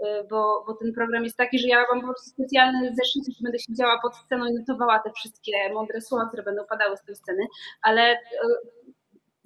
Y, 0.00 0.26
bo, 0.30 0.64
bo 0.66 0.74
ten 0.74 0.92
program 0.92 1.24
jest 1.24 1.36
taki, 1.36 1.58
że 1.58 1.68
ja 1.68 1.84
mam 1.92 2.00
po 2.00 2.06
prostu 2.06 2.30
specjalny 2.30 2.94
zeszyt, 2.94 3.34
że 3.34 3.42
będę 3.42 3.58
siedziała 3.58 4.00
pod 4.02 4.16
sceną 4.16 4.46
i 4.46 4.54
notowała 4.54 4.98
te 4.98 5.12
wszystkie 5.12 5.52
mądre 5.74 6.00
słowa, 6.00 6.28
które 6.28 6.42
będą 6.42 6.64
padały 6.64 6.96
z 6.96 7.02
tej 7.02 7.16
sceny, 7.16 7.46
ale 7.82 8.12
y, 8.12 8.16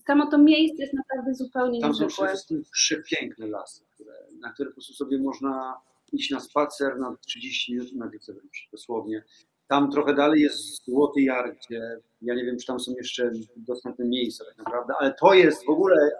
samo 0.06 0.26
to 0.30 0.38
miejsce 0.38 0.82
jest 0.82 0.94
naprawdę 0.94 1.34
zupełnie 1.34 1.80
Tam 1.80 1.90
niezwykłe. 1.90 2.08
Tam 2.08 2.16
są 2.16 2.22
przede 2.22 2.28
wszystkim 2.28 2.62
przepiękne 2.72 3.46
lasy, 3.46 3.84
które, 3.94 4.12
na 4.40 4.52
które 4.52 4.70
po 4.70 4.74
prostu 4.74 4.92
sobie 4.94 5.18
można 5.18 5.80
iść 6.12 6.30
na 6.30 6.40
spacer 6.40 6.98
na 6.98 7.16
30 7.26 7.72
minut 7.72 7.92
na 7.92 8.06
wręcz, 8.06 8.68
dosłownie. 8.72 9.24
Tam 9.68 9.90
trochę 9.90 10.14
dalej 10.14 10.42
jest 10.42 10.84
Złoty 10.84 11.22
Jar, 11.22 11.56
gdzie 11.56 11.98
ja 12.22 12.34
nie 12.34 12.44
wiem, 12.44 12.58
czy 12.58 12.66
tam 12.66 12.80
są 12.80 12.92
jeszcze 12.96 13.30
dostępne 13.56 14.04
miejsca 14.04 14.44
tak 14.44 14.58
naprawdę, 14.58 14.94
ale 14.98 15.14
to 15.14 15.34
jest 15.34 15.66
w 15.66 15.70
ogóle 15.70 16.10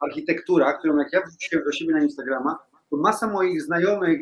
architektura, 0.00 0.72
którą 0.72 0.96
jak 0.96 1.12
ja 1.12 1.20
wrzuciłem 1.26 1.64
do 1.64 1.72
siebie 1.72 1.92
na 1.92 2.02
Instagrama, 2.02 2.58
to 2.90 2.96
masa 2.96 3.26
moich 3.26 3.62
znajomych 3.62 4.20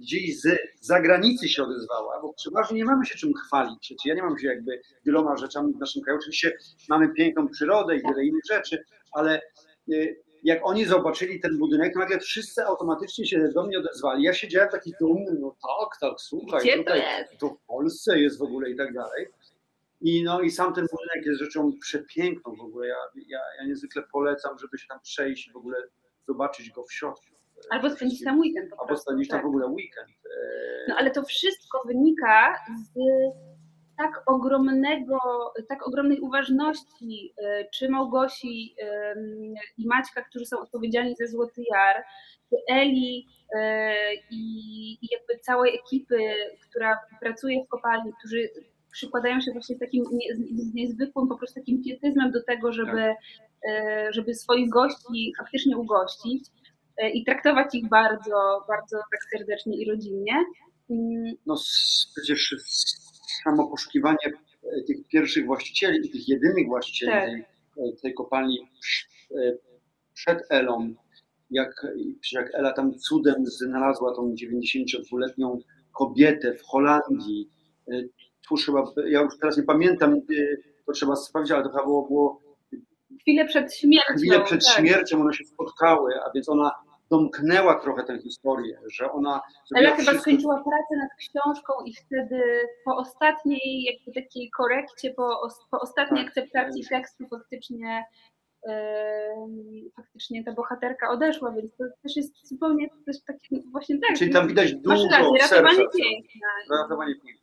gdzieś 0.00 0.40
z 0.40 0.58
zagranicy 0.80 1.48
się 1.48 1.62
odezwała, 1.62 2.20
bo 2.22 2.32
przeważnie 2.32 2.76
nie 2.76 2.84
mamy 2.84 3.06
się 3.06 3.18
czym 3.18 3.34
chwalić. 3.34 3.94
Ja 4.04 4.14
nie 4.14 4.22
mam 4.22 4.38
się 4.38 4.46
jakby 4.46 4.80
wieloma 5.06 5.36
rzeczami 5.36 5.72
w 5.74 5.78
naszym 5.78 6.02
kraju. 6.02 6.18
Oczywiście 6.18 6.58
mamy 6.88 7.08
piękną 7.08 7.48
przyrodę 7.48 7.96
i 7.96 8.02
wiele 8.02 8.24
innych 8.24 8.44
rzeczy, 8.50 8.84
ale 9.12 9.40
y, 9.92 10.21
jak 10.42 10.66
oni 10.66 10.84
zobaczyli 10.84 11.40
ten 11.40 11.58
budynek, 11.58 11.92
to 11.92 11.98
nagle 11.98 12.18
wszyscy 12.18 12.64
automatycznie 12.64 13.26
się 13.26 13.48
do 13.48 13.66
mnie 13.66 13.78
odezwali. 13.78 14.22
Ja 14.22 14.32
siedziałem 14.32 14.70
taki 14.70 14.92
dumny, 15.00 15.36
no 15.40 15.56
tak, 15.62 16.00
tak, 16.00 16.20
słuchaj, 16.20 16.60
Gdzie 16.60 16.78
tutaj, 16.78 17.02
to, 17.38 17.48
w 17.48 17.58
Polsce 17.66 18.20
jest 18.20 18.38
w 18.38 18.42
ogóle 18.42 18.70
i 18.70 18.76
tak 18.76 18.94
dalej. 18.94 19.28
I, 20.00 20.22
no, 20.24 20.40
I 20.40 20.50
sam 20.50 20.74
ten 20.74 20.86
budynek 20.92 21.26
jest 21.26 21.40
rzeczą 21.40 21.72
przepiękną 21.80 22.56
w 22.56 22.60
ogóle. 22.60 22.88
Ja, 22.88 22.96
ja, 23.28 23.40
ja 23.58 23.66
niezwykle 23.66 24.02
polecam, 24.12 24.58
żeby 24.58 24.78
się 24.78 24.88
tam 24.88 25.00
przejść 25.00 25.48
i 25.48 25.52
w 25.52 25.56
ogóle 25.56 25.76
zobaczyć 26.28 26.70
go 26.70 26.84
w 26.84 26.92
środku. 26.92 27.26
Albo 27.70 27.90
spędzić 27.90 28.24
tam 28.24 28.40
weekend. 28.40 28.72
Albo 28.78 28.96
spędzić 28.96 29.28
tam 29.28 29.38
tak. 29.38 29.44
w 29.44 29.48
ogóle 29.48 29.66
weekend. 29.66 30.08
No 30.88 30.94
ale 30.98 31.10
to 31.10 31.22
wszystko 31.22 31.82
wynika 31.86 32.54
z 32.84 32.98
tak 34.02 34.22
ogromnego, 34.26 35.18
tak 35.68 35.86
ogromnej 35.86 36.20
uważności, 36.20 37.34
e, 37.38 37.64
czy 37.74 37.88
Małgosi 37.88 38.74
i 39.78 39.86
Maćka, 39.86 40.22
którzy 40.22 40.46
są 40.46 40.60
odpowiedzialni 40.60 41.14
za 41.16 41.26
Złoty 41.26 41.62
Jar, 41.70 42.04
czy 42.50 42.56
Eli 42.68 43.26
e, 43.56 43.94
i, 44.30 44.98
jakby 45.12 45.38
całej 45.38 45.74
ekipy, 45.74 46.18
która 46.68 46.98
pracuje 47.20 47.64
w 47.64 47.68
kopalni, 47.68 48.12
którzy 48.18 48.50
przykładają 48.92 49.40
się 49.40 49.52
właśnie 49.52 49.78
takim 49.78 50.04
niezwykłym 50.74 51.28
po 51.28 51.36
prostu 51.36 51.60
takim 51.60 51.82
pietyzmem 51.82 52.32
do 52.32 52.42
tego, 52.42 52.72
żeby, 52.72 53.02
tak. 53.02 54.14
żeby 54.14 54.34
swoich 54.34 54.70
gości 54.70 55.32
faktycznie 55.38 55.76
ugościć 55.76 56.44
i 57.14 57.24
traktować 57.24 57.74
ich 57.74 57.88
bardzo, 57.88 58.64
bardzo 58.68 58.96
tak 58.96 59.20
serdecznie 59.30 59.76
i 59.76 59.90
rodzinnie. 59.90 60.44
Mm. 60.90 61.34
No 61.46 61.54
przecież 62.16 62.54
samo 63.44 63.68
poszukiwanie 63.68 64.18
e, 64.26 64.82
tych 64.82 65.08
pierwszych 65.08 65.46
właścicieli, 65.46 66.10
tych 66.10 66.28
jedynych 66.28 66.66
właścicieli 66.66 67.12
tak. 67.12 67.26
tej, 67.26 67.44
e, 67.88 67.92
tej, 68.02 68.14
kopalni 68.14 68.68
e, 69.30 69.52
przed 70.14 70.42
Elą, 70.50 70.94
jak, 71.50 71.86
jak 72.32 72.54
Ela 72.54 72.72
tam 72.72 72.98
cudem 72.98 73.46
znalazła 73.46 74.14
tą 74.14 74.34
92-letnią 74.34 75.58
kobietę 75.92 76.54
w 76.54 76.62
Holandii, 76.62 77.48
tu 78.48 78.56
trzeba, 78.56 78.92
ja 79.06 79.20
już 79.20 79.38
teraz 79.38 79.56
nie 79.56 79.62
pamiętam, 79.62 80.20
to 80.86 80.92
trzeba 80.92 81.16
sprawdzić, 81.16 81.52
ale 81.52 81.62
to 81.62 81.70
chyba 81.70 81.84
było, 81.84 82.06
było 82.06 82.42
chwilę 83.20 83.44
przed 83.44 83.74
śmiercią. 83.74 84.14
Chwilę 84.16 84.40
przed 84.40 84.64
tak. 84.64 84.78
śmiercią 84.78 85.20
one 85.20 85.34
się 85.34 85.44
spotkały, 85.44 86.12
a 86.26 86.30
więc 86.34 86.48
ona 86.48 86.70
domknęła 87.12 87.80
trochę 87.80 88.04
tę 88.04 88.18
historię, 88.18 88.78
że 88.86 89.12
ona. 89.12 89.40
Ale 89.74 89.90
chyba 89.90 90.02
wszystko... 90.02 90.20
skończyła 90.20 90.54
pracę 90.54 90.96
nad 90.96 91.10
książką 91.18 91.72
i 91.84 91.94
wtedy 91.94 92.42
po 92.84 92.96
ostatniej 92.96 93.84
jakby 93.84 94.22
takiej 94.22 94.50
korekcie, 94.50 95.14
po, 95.14 95.48
po 95.70 95.80
ostatniej 95.80 96.24
tak, 96.24 96.28
akceptacji 96.28 96.82
tak. 96.82 96.90
tekstu 96.90 97.28
faktycznie 97.28 98.04
yy, 98.66 98.72
faktycznie 99.96 100.44
ta 100.44 100.52
bohaterka 100.52 101.10
odeszła, 101.10 101.52
więc 101.52 101.76
to 101.76 101.84
też 102.02 102.16
jest 102.16 102.48
zupełnie 102.48 102.88
też 103.06 103.16
takie 103.26 103.56
właśnie 103.72 103.98
tak. 103.98 104.18
Czyli 104.18 104.32
tam 104.32 104.48
widać 104.48 104.74
dużo 104.74 105.08
rację, 105.10 105.38
ratowanie 105.40 105.88
piękna. 105.98 106.48
Ratowanie 106.82 107.14
piękna. 107.14 107.41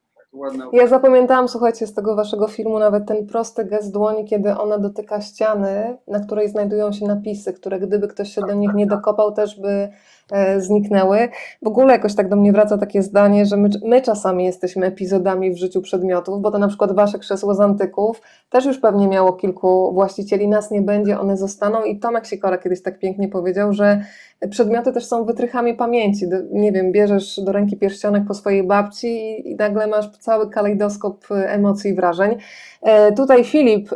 Ja 0.74 0.88
zapamiętałam, 0.88 1.48
słuchajcie, 1.48 1.88
z 1.88 1.94
tego 1.94 2.16
waszego 2.16 2.48
filmu 2.48 2.80
nawet 2.80 3.08
ten 3.08 3.28
prosty 3.28 3.66
gest 3.66 3.94
dłoni, 3.94 4.26
kiedy 4.26 4.58
ona 4.58 4.78
dotyka 4.78 5.22
ściany, 5.22 5.98
na 6.08 6.20
której 6.20 6.50
znajdują 6.50 6.92
się 6.92 7.08
napisy, 7.08 7.54
które 7.54 7.80
gdyby 7.80 8.08
ktoś 8.08 8.34
się 8.34 8.42
do 8.42 8.54
nich 8.54 8.74
nie 8.74 8.88
dokopał, 8.88 9.32
też 9.32 9.60
by 9.60 9.90
E, 10.32 10.62
zniknęły. 10.62 11.30
W 11.62 11.68
ogóle 11.68 11.94
jakoś 11.94 12.16
tak 12.16 12.30
do 12.30 12.36
mnie 12.36 12.52
wraca 12.52 12.78
takie 12.78 13.02
zdanie, 13.02 13.46
że 13.46 13.58
my, 13.58 13.70
my 13.86 14.02
czasami 14.02 14.46
jesteśmy 14.46 14.86
epizodami 14.86 15.52
w 15.52 15.58
życiu 15.58 15.82
przedmiotów, 15.82 16.42
bo 16.42 16.52
to 16.52 16.58
na 16.58 16.68
przykład 16.68 16.92
wasze 16.92 17.20
krzesło 17.20 17.56
z 17.56 17.60
antyków 17.60 18.22
też 18.50 18.66
już 18.66 18.80
pewnie 18.80 19.08
miało 19.08 19.34
kilku 19.34 19.94
właścicieli, 19.94 20.48
nas 20.48 20.72
nie 20.72 20.82
będzie, 20.82 21.20
one 21.20 21.38
zostaną 21.38 21.84
i 21.84 22.00
Tomek 22.00 22.26
Sikora 22.26 22.58
kiedyś 22.58 22.82
tak 22.82 23.00
pięknie 23.00 23.28
powiedział, 23.28 23.74
że 23.74 24.04
przedmioty 24.50 24.94
też 24.94 25.06
są 25.06 25.26
wytrychami 25.26 25.74
pamięci. 25.74 26.26
Nie 26.52 26.72
wiem, 26.72 26.92
bierzesz 26.92 27.40
do 27.40 27.52
ręki 27.52 27.78
pierścionek 27.78 28.24
po 28.28 28.34
swojej 28.34 28.64
babci 28.64 29.42
i 29.52 29.56
nagle 29.56 29.88
masz 29.88 30.10
cały 30.20 30.50
kalejdoskop 30.50 31.26
emocji 31.32 31.92
i 31.92 31.94
wrażeń. 31.94 32.38
E, 32.82 33.12
tutaj 33.12 33.44
Filip 33.44 33.90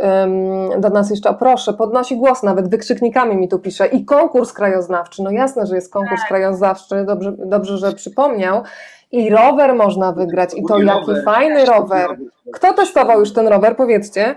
do 0.79 0.89
nas 0.89 1.09
jeszcze, 1.09 1.33
proszę, 1.33 1.73
podnosi 1.73 2.17
głos 2.17 2.43
nawet, 2.43 2.69
wykrzyknikami 2.69 3.35
mi 3.35 3.49
tu 3.49 3.59
pisze 3.59 3.87
i 3.87 4.05
konkurs 4.05 4.53
krajoznawczy, 4.53 5.23
no 5.23 5.31
jasne, 5.31 5.65
że 5.65 5.75
jest 5.75 5.93
konkurs 5.93 6.21
tak. 6.21 6.27
krajoznawczy, 6.27 7.05
dobrze, 7.05 7.33
dobrze, 7.37 7.77
że 7.77 7.93
przypomniał 7.93 8.63
i 9.11 9.29
rower 9.29 9.75
można 9.75 10.11
wygrać 10.11 10.53
i 10.57 10.63
to 10.67 10.79
jaki 10.79 11.11
fajny 11.25 11.65
rower. 11.65 12.17
Kto 12.53 12.73
testował 12.73 13.19
już 13.19 13.33
ten 13.33 13.47
rower, 13.47 13.75
powiedzcie? 13.75 14.35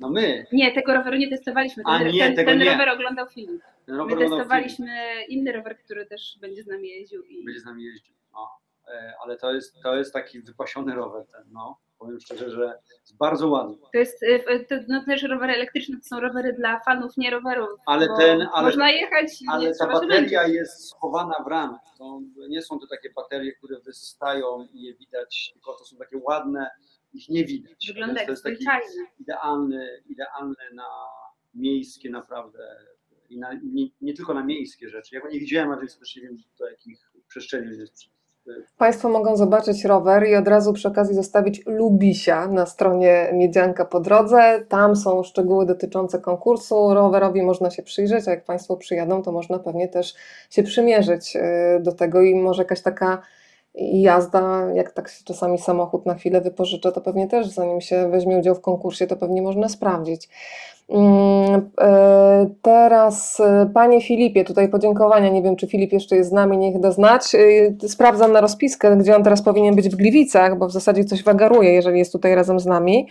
No 0.00 0.10
my. 0.10 0.46
Nie, 0.52 0.72
tego 0.72 0.94
roweru 0.94 1.16
nie 1.16 1.28
testowaliśmy. 1.28 1.82
Ten, 1.84 1.92
A 1.92 2.02
nie, 2.02 2.20
ten, 2.20 2.36
tego 2.36 2.50
ten 2.50 2.58
nie. 2.58 2.72
rower 2.72 2.88
oglądał 2.88 3.26
Filip. 3.26 3.62
My 3.88 4.16
testowaliśmy 4.16 4.88
inny 5.28 5.52
rower, 5.52 5.78
który 5.78 6.06
też 6.06 6.38
będzie 6.40 6.62
z 6.62 6.66
nami 6.66 6.88
jeździł. 6.88 7.22
I... 7.22 7.44
Będzie 7.44 7.60
z 7.60 7.64
nami 7.64 7.84
jeździł, 7.84 8.14
no. 8.32 8.48
E, 8.88 9.14
ale 9.24 9.36
to 9.36 9.54
jest, 9.54 9.82
to 9.82 9.96
jest 9.96 10.12
taki 10.12 10.40
wypasiony 10.40 10.94
rower 10.94 11.26
ten, 11.26 11.44
no. 11.52 11.78
Powiem 11.98 12.20
szczerze, 12.20 12.50
że 12.50 12.78
jest 13.00 13.16
bardzo 13.16 13.48
ładny. 13.48 13.76
To 13.92 13.98
jest 13.98 14.22
y, 14.22 14.66
to, 14.68 14.74
no 14.88 15.04
też 15.04 15.22
rowery 15.22 15.52
elektryczne, 15.52 15.96
to 15.96 16.04
są 16.04 16.20
rowery 16.20 16.52
dla 16.52 16.80
fanów, 16.80 17.16
nie 17.16 17.30
rowerów. 17.30 17.68
Ale 17.86 18.08
ten, 18.18 18.48
ale, 18.52 18.66
można 18.66 18.90
jechać. 18.90 19.26
Ale 19.48 19.74
ta 19.74 19.86
bateria 19.86 20.46
jest 20.46 20.88
schowana 20.88 21.44
w 21.44 21.46
ramach. 21.46 21.80
To 21.98 22.20
nie 22.48 22.62
są 22.62 22.78
to 22.78 22.86
takie 22.86 23.10
baterie, 23.10 23.52
które 23.52 23.80
wystają 23.80 24.68
i 24.72 24.82
je 24.82 24.94
widać, 24.94 25.50
tylko 25.52 25.74
to 25.74 25.84
są 25.84 25.96
takie 25.96 26.18
ładne, 26.18 26.70
ich 27.12 27.28
nie 27.28 27.44
widać. 27.44 27.86
Wygląda 27.88 28.24
to 28.24 28.30
jest 28.30 28.44
taki 28.44 28.66
idealny, 29.20 30.02
idealny 30.08 30.56
na 30.74 30.88
miejskie 31.54 32.10
naprawdę. 32.10 32.76
I 33.28 33.38
na, 33.38 33.52
nie, 33.64 33.86
nie, 34.00 34.14
tylko 34.14 34.34
na 34.34 34.44
miejskie 34.44 34.88
rzeczy. 34.88 35.14
Ja 35.14 35.20
go 35.20 35.28
nie 35.28 35.40
widziałem, 35.40 35.70
a 35.70 35.76
więc 35.76 35.98
też 35.98 36.16
nie 36.16 36.22
wiem, 36.22 36.36
do 36.58 36.68
jakich 36.68 37.12
przestrzeni 37.28 37.78
jest 37.78 38.15
Państwo 38.78 39.08
mogą 39.08 39.36
zobaczyć 39.36 39.84
rower 39.84 40.28
i 40.28 40.36
od 40.36 40.48
razu 40.48 40.72
przy 40.72 40.88
okazji 40.88 41.14
zostawić 41.14 41.62
lubisia 41.66 42.48
na 42.48 42.66
stronie 42.66 43.30
Miedzianka 43.32 43.84
po 43.84 44.00
drodze. 44.00 44.64
Tam 44.68 44.96
są 44.96 45.22
szczegóły 45.22 45.66
dotyczące 45.66 46.18
konkursu. 46.18 46.94
Rowerowi 46.94 47.42
można 47.42 47.70
się 47.70 47.82
przyjrzeć, 47.82 48.28
a 48.28 48.30
jak 48.30 48.44
Państwo 48.44 48.76
przyjadą, 48.76 49.22
to 49.22 49.32
można 49.32 49.58
pewnie 49.58 49.88
też 49.88 50.14
się 50.50 50.62
przymierzyć 50.62 51.36
y, 51.36 51.40
do 51.80 51.92
tego 51.92 52.22
i 52.22 52.34
może 52.34 52.62
jakaś 52.62 52.80
taka 52.80 53.22
jazda, 53.76 54.72
jak 54.74 54.92
tak 54.92 55.08
się 55.08 55.24
czasami 55.24 55.58
samochód 55.58 56.06
na 56.06 56.14
chwilę 56.14 56.40
wypożycza, 56.40 56.92
to 56.92 57.00
pewnie 57.00 57.28
też 57.28 57.46
zanim 57.46 57.80
się 57.80 58.10
weźmie 58.10 58.38
udział 58.38 58.54
w 58.54 58.60
konkursie, 58.60 59.06
to 59.06 59.16
pewnie 59.16 59.42
można 59.42 59.68
sprawdzić. 59.68 60.28
Mm, 60.88 61.70
e, 61.80 62.46
teraz, 62.62 63.40
e, 63.40 63.70
panie 63.74 64.02
Filipie, 64.02 64.44
tutaj 64.44 64.68
podziękowania. 64.68 65.28
Nie 65.28 65.42
wiem, 65.42 65.56
czy 65.56 65.66
Filip 65.66 65.92
jeszcze 65.92 66.16
jest 66.16 66.30
z 66.30 66.32
nami, 66.32 66.58
niech 66.58 66.80
da 66.80 66.90
znać. 66.90 67.34
E, 67.34 67.88
sprawdzam 67.88 68.32
na 68.32 68.40
rozpiskę, 68.40 68.96
gdzie 68.96 69.16
on 69.16 69.22
teraz 69.22 69.42
powinien 69.42 69.74
być 69.74 69.88
w 69.88 69.96
Gliwicach, 69.96 70.58
bo 70.58 70.68
w 70.68 70.72
zasadzie 70.72 71.04
coś 71.04 71.22
wagaruje, 71.22 71.72
jeżeli 71.72 71.98
jest 71.98 72.12
tutaj 72.12 72.34
razem 72.34 72.60
z 72.60 72.66
nami. 72.66 73.08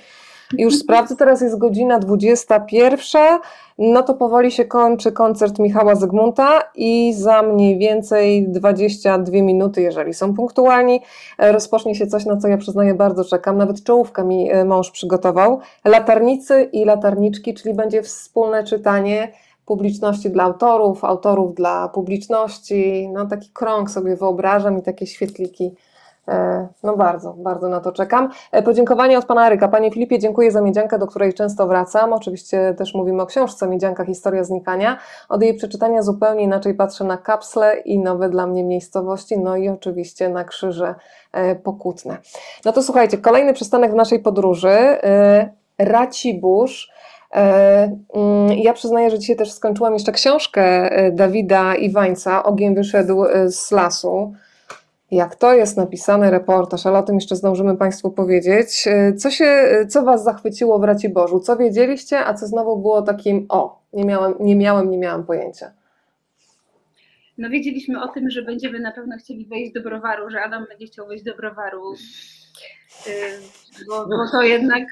Już 0.57 0.75
sprawdzę, 0.75 1.15
teraz 1.15 1.41
jest 1.41 1.57
godzina 1.57 1.99
21. 1.99 3.39
No 3.77 4.03
to 4.03 4.13
powoli 4.13 4.51
się 4.51 4.65
kończy 4.65 5.11
koncert 5.11 5.59
Michała 5.59 5.95
Zygmunta 5.95 6.61
i 6.75 7.13
za 7.13 7.41
mniej 7.41 7.77
więcej 7.77 8.49
22 8.49 9.31
minuty, 9.31 9.81
jeżeli 9.81 10.13
są 10.13 10.33
punktualni, 10.33 11.01
rozpocznie 11.37 11.95
się 11.95 12.07
coś, 12.07 12.25
na 12.25 12.37
co 12.37 12.47
ja 12.47 12.57
przyznaję 12.57 12.93
bardzo 12.93 13.25
czekam. 13.25 13.57
Nawet 13.57 13.83
czołówka 13.83 14.23
mi 14.23 14.51
e, 14.51 14.65
mąż 14.65 14.91
przygotował. 14.91 15.59
Latarnicy 15.85 16.69
i 16.73 16.85
latarniczki, 16.85 17.53
czyli 17.53 17.75
będzie 17.75 18.03
wspólne 18.03 18.63
czytanie 18.63 19.31
publiczności 19.65 20.29
dla 20.29 20.43
autorów, 20.43 21.03
autorów 21.03 21.55
dla 21.55 21.89
publiczności. 21.89 23.09
No 23.13 23.25
taki 23.25 23.49
krąg 23.53 23.91
sobie 23.91 24.15
wyobrażam 24.15 24.79
i 24.79 24.81
takie 24.81 25.07
świetliki 25.07 25.71
E, 25.71 25.94
no 26.83 26.97
bardzo, 26.97 27.33
bardzo 27.33 27.69
na 27.69 27.79
to 27.79 27.91
czekam. 27.91 28.29
E, 28.51 28.63
podziękowanie 28.63 29.17
od 29.17 29.25
pana 29.25 29.47
Eryka. 29.47 29.67
Panie 29.67 29.91
Filipie, 29.91 30.19
dziękuję 30.19 30.51
za 30.51 30.61
Miedziankę, 30.61 30.99
do 30.99 31.07
której 31.07 31.33
często 31.33 31.67
wracam. 31.67 32.13
Oczywiście 32.13 32.73
też 32.77 32.93
mówimy 32.93 33.21
o 33.21 33.25
książce 33.25 33.67
Miedzianka, 33.67 34.05
historia 34.05 34.43
znikania. 34.43 34.97
Od 35.29 35.41
jej 35.41 35.53
przeczytania 35.53 36.01
zupełnie 36.01 36.43
inaczej 36.43 36.73
patrzę 36.73 37.03
na 37.03 37.17
kapsle 37.17 37.77
i 37.77 37.99
nowe 37.99 38.29
dla 38.29 38.47
mnie 38.47 38.63
miejscowości, 38.63 39.39
no 39.39 39.55
i 39.55 39.69
oczywiście 39.69 40.29
na 40.29 40.43
krzyże 40.43 40.95
e, 41.31 41.55
pokutne. 41.55 42.17
No 42.65 42.71
to 42.71 42.83
słuchajcie, 42.83 43.17
kolejny 43.17 43.53
przystanek 43.53 43.91
w 43.91 43.95
naszej 43.95 44.19
podróży. 44.19 44.77
Racibórz. 45.79 46.91
Mm, 47.31 48.51
ja 48.57 48.73
przyznaję, 48.73 49.09
że 49.09 49.19
dzisiaj 49.19 49.35
też 49.35 49.51
skończyłam 49.51 49.93
jeszcze 49.93 50.11
książkę 50.11 50.89
Dawida 51.11 51.75
Iwańca, 51.75 52.43
Ogień 52.43 52.75
wyszedł 52.75 53.25
z 53.47 53.71
lasu 53.71 54.33
jak 55.15 55.35
to 55.35 55.53
jest 55.53 55.77
napisany 55.77 56.31
reportaż, 56.31 56.85
ale 56.85 56.99
o 56.99 57.03
tym 57.03 57.15
jeszcze 57.15 57.35
zdążymy 57.35 57.77
Państwu 57.77 58.11
powiedzieć. 58.11 58.87
E, 58.87 59.13
co, 59.13 59.31
się, 59.31 59.45
e, 59.45 59.87
co 59.87 60.03
Was 60.03 60.23
zachwyciło 60.23 60.79
w 60.79 60.83
Raciborzu? 60.83 61.39
Co 61.39 61.57
wiedzieliście, 61.57 62.25
a 62.25 62.33
co 62.33 62.47
znowu 62.47 62.77
było 62.77 63.01
takim 63.01 63.45
o, 63.49 63.81
nie 63.93 64.05
miałem, 64.05 64.33
nie 64.39 64.55
miałem, 64.55 64.91
nie 64.91 64.97
miałam 64.97 65.25
pojęcia? 65.25 65.71
No 67.37 67.49
wiedzieliśmy 67.49 68.03
o 68.03 68.07
tym, 68.07 68.29
że 68.29 68.41
będziemy 68.41 68.79
na 68.79 68.91
pewno 68.91 69.17
chcieli 69.17 69.45
wejść 69.45 69.71
do 69.73 69.81
browaru, 69.81 70.29
że 70.29 70.41
Adam 70.41 70.65
będzie 70.69 70.85
chciał 70.85 71.07
wejść 71.07 71.23
do 71.23 71.35
browaru, 71.35 71.93
e, 73.07 73.11
bo, 73.87 74.07
bo 74.07 74.31
to 74.31 74.41
jednak 74.41 74.83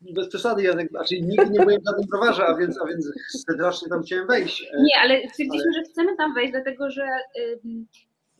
bez 0.00 0.28
przesady, 0.28 0.62
ja 0.62 0.74
tak, 0.74 0.88
znaczy 0.88 1.20
nigdy 1.20 1.50
nie 1.50 1.60
byłem 1.60 1.82
na 1.84 1.92
tym 1.92 2.06
browarze, 2.10 2.46
a 2.46 2.56
więc, 2.56 2.80
a 2.80 2.86
więc 2.86 3.10
strasznie 3.28 3.88
tam 3.88 4.02
chciałem 4.02 4.26
wejść. 4.26 4.70
Nie, 4.82 5.00
ale 5.02 5.28
stwierdziliśmy, 5.28 5.70
ale... 5.74 5.84
że 5.84 5.90
chcemy 5.90 6.16
tam 6.16 6.34
wejść, 6.34 6.52
dlatego 6.52 6.90
że 6.90 7.02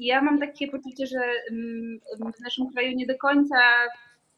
ja 0.07 0.23
mam 0.23 0.39
takie 0.41 0.69
poczucie, 0.69 1.07
że 1.07 1.21
mm, 1.51 2.01
w 2.37 2.41
naszym 2.41 2.71
kraju 2.73 2.97
nie 2.97 3.07
do 3.07 3.19
końca 3.19 3.57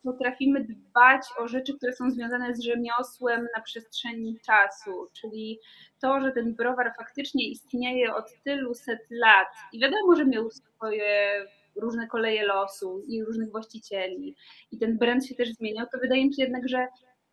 potrafimy 0.03 0.65
dbać 0.65 1.23
o 1.39 1.49
rzeczy, 1.49 1.77
które 1.77 1.93
są 1.93 2.11
związane 2.11 2.55
z 2.55 2.61
rzemiosłem 2.61 3.49
na 3.57 3.63
przestrzeni 3.63 4.39
czasu, 4.47 5.09
czyli 5.13 5.59
to, 6.01 6.21
że 6.21 6.33
ten 6.33 6.55
browar 6.55 6.93
faktycznie 6.97 7.49
istnieje 7.49 8.15
od 8.15 8.25
tylu 8.45 8.75
set 8.75 9.01
lat. 9.11 9.49
I 9.73 9.81
wiadomo, 9.81 10.17
że 10.17 10.25
miał 10.25 10.51
swoje 10.51 11.47
różne 11.77 12.07
koleje 12.07 12.47
losu 12.47 13.03
i 13.07 13.25
różnych 13.25 13.51
właścicieli. 13.51 14.37
I 14.73 14.79
ten 14.79 14.99
brand 14.99 15.27
się 15.27 15.35
też 15.35 15.53
zmieniał, 15.53 15.87
to 15.93 15.99
wydaje 15.99 16.27
mi 16.27 16.35
się 16.35 16.43
jednak, 16.43 16.69
że 16.69 16.87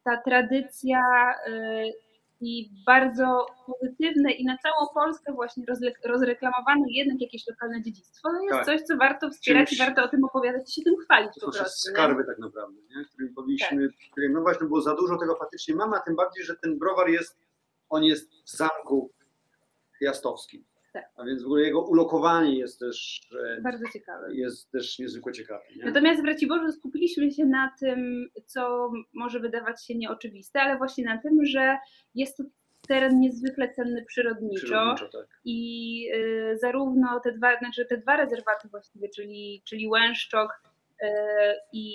ta 0.04 0.18
tradycja 0.18 1.02
y, 1.48 1.94
i 2.42 2.72
bardzo 2.86 3.46
pozytywne 3.66 4.32
i 4.32 4.46
na 4.46 4.58
całą 4.58 4.88
Polskę 4.94 5.34
właśnie 5.34 5.64
rozreklamowane 6.06 6.86
jednak 6.90 7.22
jakieś 7.22 7.48
lokalne 7.48 7.82
dziedzictwo, 7.82 8.32
no 8.32 8.42
jest 8.42 8.54
tak. 8.54 8.66
coś, 8.66 8.82
co 8.82 8.98
warto 8.98 9.30
wspierać 9.30 9.70
Czymś, 9.70 9.80
i 9.80 9.84
warto 9.86 10.04
o 10.04 10.08
tym 10.08 10.24
opowiadać 10.24 10.70
i 10.70 10.74
się 10.74 10.82
tym 10.82 10.98
chwalić 10.98 11.34
to 11.40 11.46
po 11.46 11.52
prostu. 11.52 11.90
skarby 11.90 12.22
nie? 12.22 12.28
tak 12.28 12.40
naprawdę, 12.40 12.82
nie? 12.82 13.06
którym 13.06 13.34
powinniśmy, 13.34 13.90
tak. 13.90 14.12
którym, 14.12 14.34
no 14.34 14.42
właśnie 14.42 14.68
było 14.68 14.82
za 14.82 14.96
dużo 14.96 15.18
tego 15.18 15.36
faktycznie 15.36 15.76
mamy, 15.76 15.98
a 15.98 16.00
tym 16.00 16.16
bardziej, 16.16 16.44
że 16.44 16.56
ten 16.56 16.80
browar 16.80 17.10
jest, 17.10 17.38
on 17.90 18.04
jest 18.04 18.32
w 18.46 18.50
zamku 18.50 19.12
jastowskim. 20.02 20.69
Tak. 20.94 21.06
A 21.16 21.26
więc 21.26 21.44
w 21.44 21.46
ogóle 21.46 21.64
jego 21.64 21.82
ulokowanie 21.82 22.58
jest 22.58 22.80
też 22.80 23.22
bardzo 23.62 23.86
ciekawe. 23.94 24.36
Jest 24.36 24.72
też 24.72 25.00
niezwykle 25.00 25.34
ciekawe. 25.34 25.64
Nie? 25.76 25.86
Natomiast 25.86 26.22
w 26.22 26.26
Raciborzu 26.26 26.72
skupiliśmy 26.72 27.32
się 27.32 27.46
na 27.46 27.72
tym, 27.80 28.30
co 28.46 28.92
może 29.14 29.40
wydawać 29.40 29.86
się 29.86 29.96
nieoczywiste, 29.96 30.62
ale 30.62 30.78
właśnie 30.78 31.04
na 31.06 31.18
tym, 31.18 31.46
że 31.46 31.78
jest 32.16 32.38
to 32.38 32.44
teren 32.88 33.20
niezwykle 33.20 33.74
cenny 33.74 34.06
przyrodniczo, 34.06 34.66
przyrodniczo 34.66 35.08
tak. 35.08 35.40
i 35.46 36.12
y, 36.14 36.58
zarówno 36.58 37.20
te 37.20 37.32
dwa, 37.32 37.58
znaczy 37.58 37.86
te 37.86 37.98
dwa 37.98 38.18
rezerwaty 38.18 38.68
właściwie, 38.68 39.10
czyli, 39.10 39.62
czyli 39.66 39.88
Łęszczok 39.88 40.62
y, 41.04 41.08
i, 41.74 41.88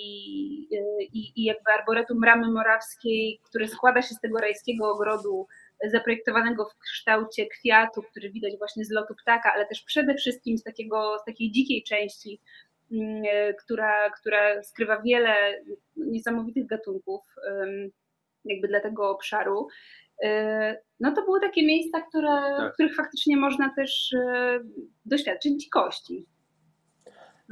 i, 0.99 1.31
i 1.35 1.43
jakby 1.43 1.71
Arboretum 1.71 2.23
Ramy 2.23 2.51
Morawskiej, 2.51 3.39
które 3.43 3.67
składa 3.67 4.01
się 4.01 4.15
z 4.15 4.19
tego 4.19 4.37
rajskiego 4.37 4.91
ogrodu 4.91 5.47
zaprojektowanego 5.89 6.65
w 6.65 6.77
kształcie 6.77 7.45
kwiatu, 7.47 8.03
który 8.03 8.29
widać 8.29 8.57
właśnie 8.57 8.85
z 8.85 8.91
lotu 8.91 9.15
ptaka, 9.15 9.53
ale 9.53 9.65
też 9.65 9.81
przede 9.81 10.15
wszystkim 10.15 10.57
z, 10.57 10.63
takiego, 10.63 11.19
z 11.21 11.25
takiej 11.25 11.51
dzikiej 11.51 11.83
części, 11.83 12.41
mm, 12.91 13.23
która, 13.63 14.09
która 14.09 14.63
skrywa 14.63 15.01
wiele 15.01 15.35
niesamowitych 15.95 16.65
gatunków 16.65 17.21
jakby 18.45 18.67
dla 18.67 18.79
tego 18.79 19.09
obszaru. 19.09 19.67
E, 20.23 20.77
no 20.99 21.11
to 21.11 21.25
były 21.25 21.41
takie 21.41 21.65
miejsca, 21.65 22.01
które, 22.01 22.27
tak. 22.27 22.71
w 22.71 22.73
których 22.73 22.95
faktycznie 22.95 23.37
można 23.37 23.73
też 23.75 24.13
e, 24.13 24.59
doświadczyć 25.05 25.63
dzikości. 25.63 26.25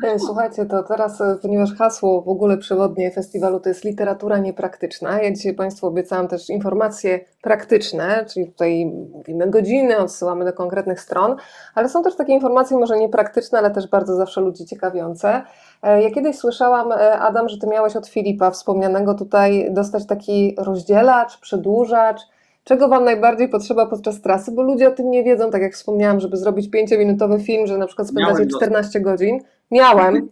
E, 0.01 0.19
słuchajcie, 0.19 0.65
to 0.65 0.83
teraz, 0.83 1.21
e, 1.21 1.37
ponieważ 1.41 1.75
hasło 1.75 2.21
w 2.21 2.29
ogóle 2.29 2.57
przewodnie 2.57 3.11
festiwalu 3.11 3.59
to 3.59 3.69
jest 3.69 3.83
literatura 3.83 4.37
niepraktyczna, 4.37 5.21
ja 5.21 5.31
dzisiaj 5.31 5.53
Państwu 5.53 5.87
obiecałam 5.87 6.27
też 6.27 6.49
informacje 6.49 7.19
praktyczne, 7.41 8.25
czyli 8.33 8.47
tutaj 8.47 8.85
mówimy 8.85 9.49
godziny, 9.49 9.97
odsyłamy 9.97 10.45
do 10.45 10.53
konkretnych 10.53 10.99
stron, 10.99 11.35
ale 11.75 11.89
są 11.89 12.03
też 12.03 12.15
takie 12.15 12.33
informacje 12.33 12.77
może 12.77 12.97
niepraktyczne, 12.97 13.59
ale 13.59 13.71
też 13.71 13.87
bardzo 13.87 14.15
zawsze 14.15 14.41
ludzi 14.41 14.65
ciekawiące. 14.65 15.41
E, 15.83 16.01
ja 16.01 16.11
kiedyś 16.11 16.37
słyszałam, 16.37 16.91
Adam, 17.19 17.49
że 17.49 17.57
Ty 17.57 17.67
miałeś 17.67 17.95
od 17.95 18.07
Filipa 18.07 18.51
wspomnianego 18.51 19.13
tutaj 19.13 19.73
dostać 19.73 20.05
taki 20.07 20.55
rozdzielacz, 20.57 21.39
przedłużacz, 21.39 22.21
czego 22.63 22.87
Wam 22.87 23.03
najbardziej 23.03 23.49
potrzeba 23.49 23.85
podczas 23.85 24.21
trasy, 24.21 24.51
bo 24.51 24.61
ludzie 24.61 24.87
o 24.87 24.91
tym 24.91 25.11
nie 25.11 25.23
wiedzą, 25.23 25.51
tak 25.51 25.61
jak 25.61 25.73
wspomniałam, 25.73 26.19
żeby 26.19 26.37
zrobić 26.37 26.69
pięciominutowy 26.69 27.39
film, 27.39 27.67
że 27.67 27.77
na 27.77 27.87
przykład 27.87 28.07
spędzacie 28.07 28.45
14 28.57 29.01
godzin. 29.01 29.39
Miałem. 29.71 30.29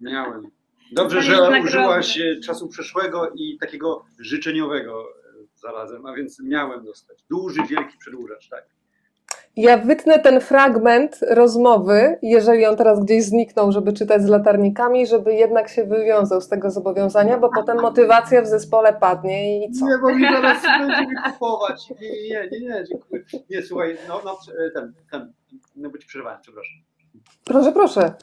Miałem. 0.00 0.50
Dobrze, 0.92 1.22
że 1.22 1.60
użyłaś 1.62 2.18
e, 2.20 2.40
czasu 2.40 2.68
przeszłego 2.68 3.30
i 3.34 3.58
takiego 3.60 4.04
życzeniowego 4.18 5.02
e, 5.02 5.46
zarazem, 5.54 6.06
a 6.06 6.14
więc 6.14 6.40
miałem 6.40 6.84
dostać. 6.84 7.18
Duży, 7.30 7.62
wielki 7.70 7.98
przedłużacz, 7.98 8.48
tak. 8.48 8.64
Ja 9.56 9.78
wytnę 9.78 10.18
ten 10.18 10.40
fragment 10.40 11.20
rozmowy, 11.30 12.18
jeżeli 12.22 12.66
on 12.66 12.76
teraz 12.76 13.04
gdzieś 13.04 13.24
zniknął, 13.24 13.72
żeby 13.72 13.92
czytać 13.92 14.22
z 14.22 14.28
latarnikami, 14.28 15.06
żeby 15.06 15.34
jednak 15.34 15.68
się 15.68 15.84
wywiązał 15.84 16.40
z 16.40 16.48
tego 16.48 16.70
zobowiązania, 16.70 17.38
bo 17.38 17.50
potem 17.54 17.80
motywacja 17.80 18.42
w 18.42 18.46
zespole 18.46 18.92
padnie 18.92 19.66
i 19.66 19.72
co? 19.72 19.86
Nie, 19.86 19.98
bo 19.98 20.14
mi 20.14 20.22
zaraz 20.22 20.62
będziemy 20.62 21.22
kupować. 21.22 21.90
Nie, 22.00 22.10
nie, 22.10 22.48
nie, 22.50 22.60
nie, 22.60 22.84
dziękuję. 22.84 23.24
Nie, 23.50 23.62
słuchaj, 23.62 23.96
no, 24.08 24.20
no 24.24 24.38
ten, 24.74 24.92
ten, 25.10 25.32
no 25.76 25.90
ci 25.98 26.06
przerwałem, 26.06 26.38
przepraszam. 26.42 26.76
Proszę, 27.44 27.72
proszę. 27.72 28.14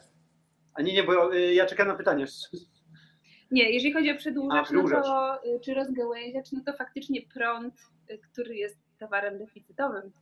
A 0.76 0.82
nie, 0.82 0.92
nie, 0.92 1.02
bo 1.02 1.34
y, 1.34 1.54
ja 1.54 1.66
czekam 1.66 1.88
na 1.88 1.94
pytanie. 1.94 2.26
Nie, 3.50 3.70
jeżeli 3.70 3.92
chodzi 3.92 4.10
o 4.10 4.16
przedłużacz, 4.16 4.70
no 4.70 4.82
to, 4.88 5.44
y, 5.44 5.60
czy 5.60 5.74
rozgałęziacz, 5.74 6.52
no 6.52 6.60
to 6.66 6.72
faktycznie 6.72 7.20
prąd, 7.34 7.74
y, 8.10 8.18
który 8.18 8.54
jest 8.54 8.76
towarem 8.98 9.38
deficytowym, 9.38 10.12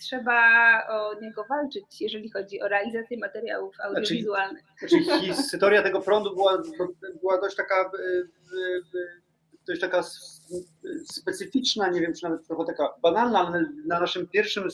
trzeba 0.00 0.42
o 0.88 1.20
niego 1.20 1.44
walczyć, 1.48 1.84
jeżeli 2.00 2.30
chodzi 2.30 2.62
o 2.62 2.68
realizację 2.68 3.18
materiałów 3.18 3.74
znaczy, 3.74 3.88
audiowizualnych. 3.88 4.64
Znaczy, 4.78 5.04
znaczy 5.04 5.26
historia 5.26 5.82
tego 5.82 6.00
prądu 6.00 6.34
była, 6.34 6.62
była 7.20 7.40
dość 7.40 7.56
taka 7.56 7.90
dość 9.66 9.80
taka 9.80 10.02
specyficzna, 11.04 11.88
nie 11.88 12.00
wiem, 12.00 12.14
czy 12.14 12.24
nawet 12.24 12.46
trochę 12.46 12.64
taka 12.64 12.94
banalna, 13.02 13.46
ale 13.46 13.64
na 13.86 14.00
naszym 14.00 14.28
pierwszym 14.28 14.68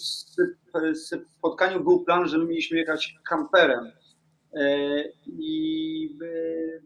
spotkaniu 1.39 1.85
był 1.85 2.05
plan, 2.05 2.29
że 2.29 2.39
mieliśmy 2.39 2.79
jechać 2.79 3.15
kamperem 3.29 3.85
E, 3.87 3.98
I 5.27 6.19
e, 6.23 6.81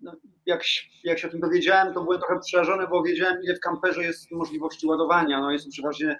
no, 0.00 0.12
jak, 0.46 0.62
jak 1.04 1.18
się 1.18 1.28
o 1.28 1.30
tym 1.30 1.40
dowiedziałem, 1.40 1.94
to 1.94 2.04
byłem 2.04 2.20
trochę 2.20 2.40
przerażony, 2.40 2.86
bo 2.88 3.02
wiedziałem, 3.02 3.42
ile 3.42 3.54
w 3.54 3.60
kamperze 3.60 4.02
jest 4.02 4.30
możliwości 4.30 4.86
ładowania. 4.86 5.40
No, 5.40 5.50
jest 5.50 5.68
przeważnie 5.68 6.18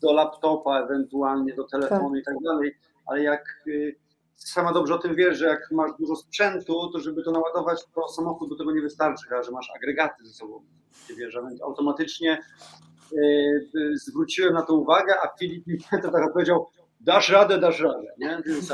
do 0.00 0.12
laptopa, 0.12 0.80
ewentualnie 0.80 1.54
do 1.54 1.64
telefonu 1.64 2.10
tak. 2.10 2.20
i 2.20 2.24
tak 2.24 2.34
dalej, 2.44 2.76
ale 3.06 3.22
jak 3.22 3.44
e, 3.68 3.72
sama 4.36 4.72
dobrze 4.72 4.94
o 4.94 4.98
tym 4.98 5.14
wiesz, 5.14 5.38
że 5.38 5.46
jak 5.46 5.70
masz 5.70 5.90
dużo 5.98 6.16
sprzętu, 6.16 6.90
to 6.92 7.00
żeby 7.00 7.22
to 7.22 7.30
naładować, 7.30 7.84
to 7.94 8.08
samochód 8.08 8.48
do 8.48 8.56
tego 8.56 8.72
nie 8.72 8.80
wystarczy, 8.80 9.28
chyba, 9.28 9.42
że 9.42 9.50
masz 9.50 9.70
agregaty 9.76 10.26
ze 10.26 10.32
sobą. 10.32 10.62
Wiesz, 11.16 11.38
więc 11.48 11.62
automatycznie 11.62 12.38
zwróciłem 13.94 14.54
na 14.54 14.62
to 14.62 14.74
uwagę, 14.74 15.14
a 15.22 15.38
Filip 15.38 15.66
mi 15.66 15.78
to 16.02 16.10
tak 16.10 16.26
odpowiedział, 16.26 16.66
dasz 17.02 17.28
radę, 17.28 17.58
dasz 17.58 17.80
radę, 17.80 18.06
nie? 18.18 18.42
Więc 18.46 18.68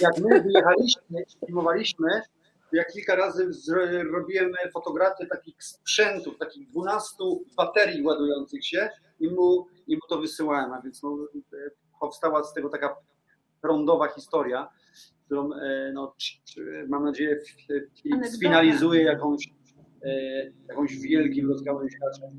jak 0.00 0.18
my 0.18 0.42
wyjechaliśmy, 0.42 1.24
filmowaliśmy, 1.46 2.22
to 2.70 2.76
ja 2.76 2.84
kilka 2.84 3.16
razy 3.16 3.50
robiłem 4.12 4.52
fotografię 4.72 5.26
takich 5.26 5.64
sprzętów, 5.64 6.38
takich 6.38 6.68
12 6.68 7.14
baterii 7.56 8.02
ładujących 8.02 8.66
się 8.66 8.88
i 9.20 9.28
mu, 9.28 9.66
i 9.86 9.94
mu 9.94 10.00
to 10.08 10.18
wysyłałem, 10.18 10.72
a 10.72 10.82
więc 10.82 11.02
no, 11.02 11.18
powstała 12.00 12.44
z 12.44 12.54
tego 12.54 12.68
taka 12.68 12.96
prądowa 13.60 14.08
historia, 14.08 14.68
którą 15.26 15.52
e, 15.52 15.92
no, 15.94 16.14
mam 16.88 17.04
nadzieję 17.04 17.40
sfinalizuje 18.34 19.02
jakąś, 19.02 19.48
e, 20.04 20.10
jakąś 20.68 20.98
wielkim 20.98 21.48
rozgałęziaczem 21.48 22.38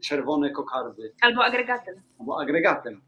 czerwone 0.00 0.50
kokardy. 0.50 1.12
Albo 1.20 1.44
agregatem. 1.44 1.94
Albo 2.18 2.40
agregatem. 2.40 3.00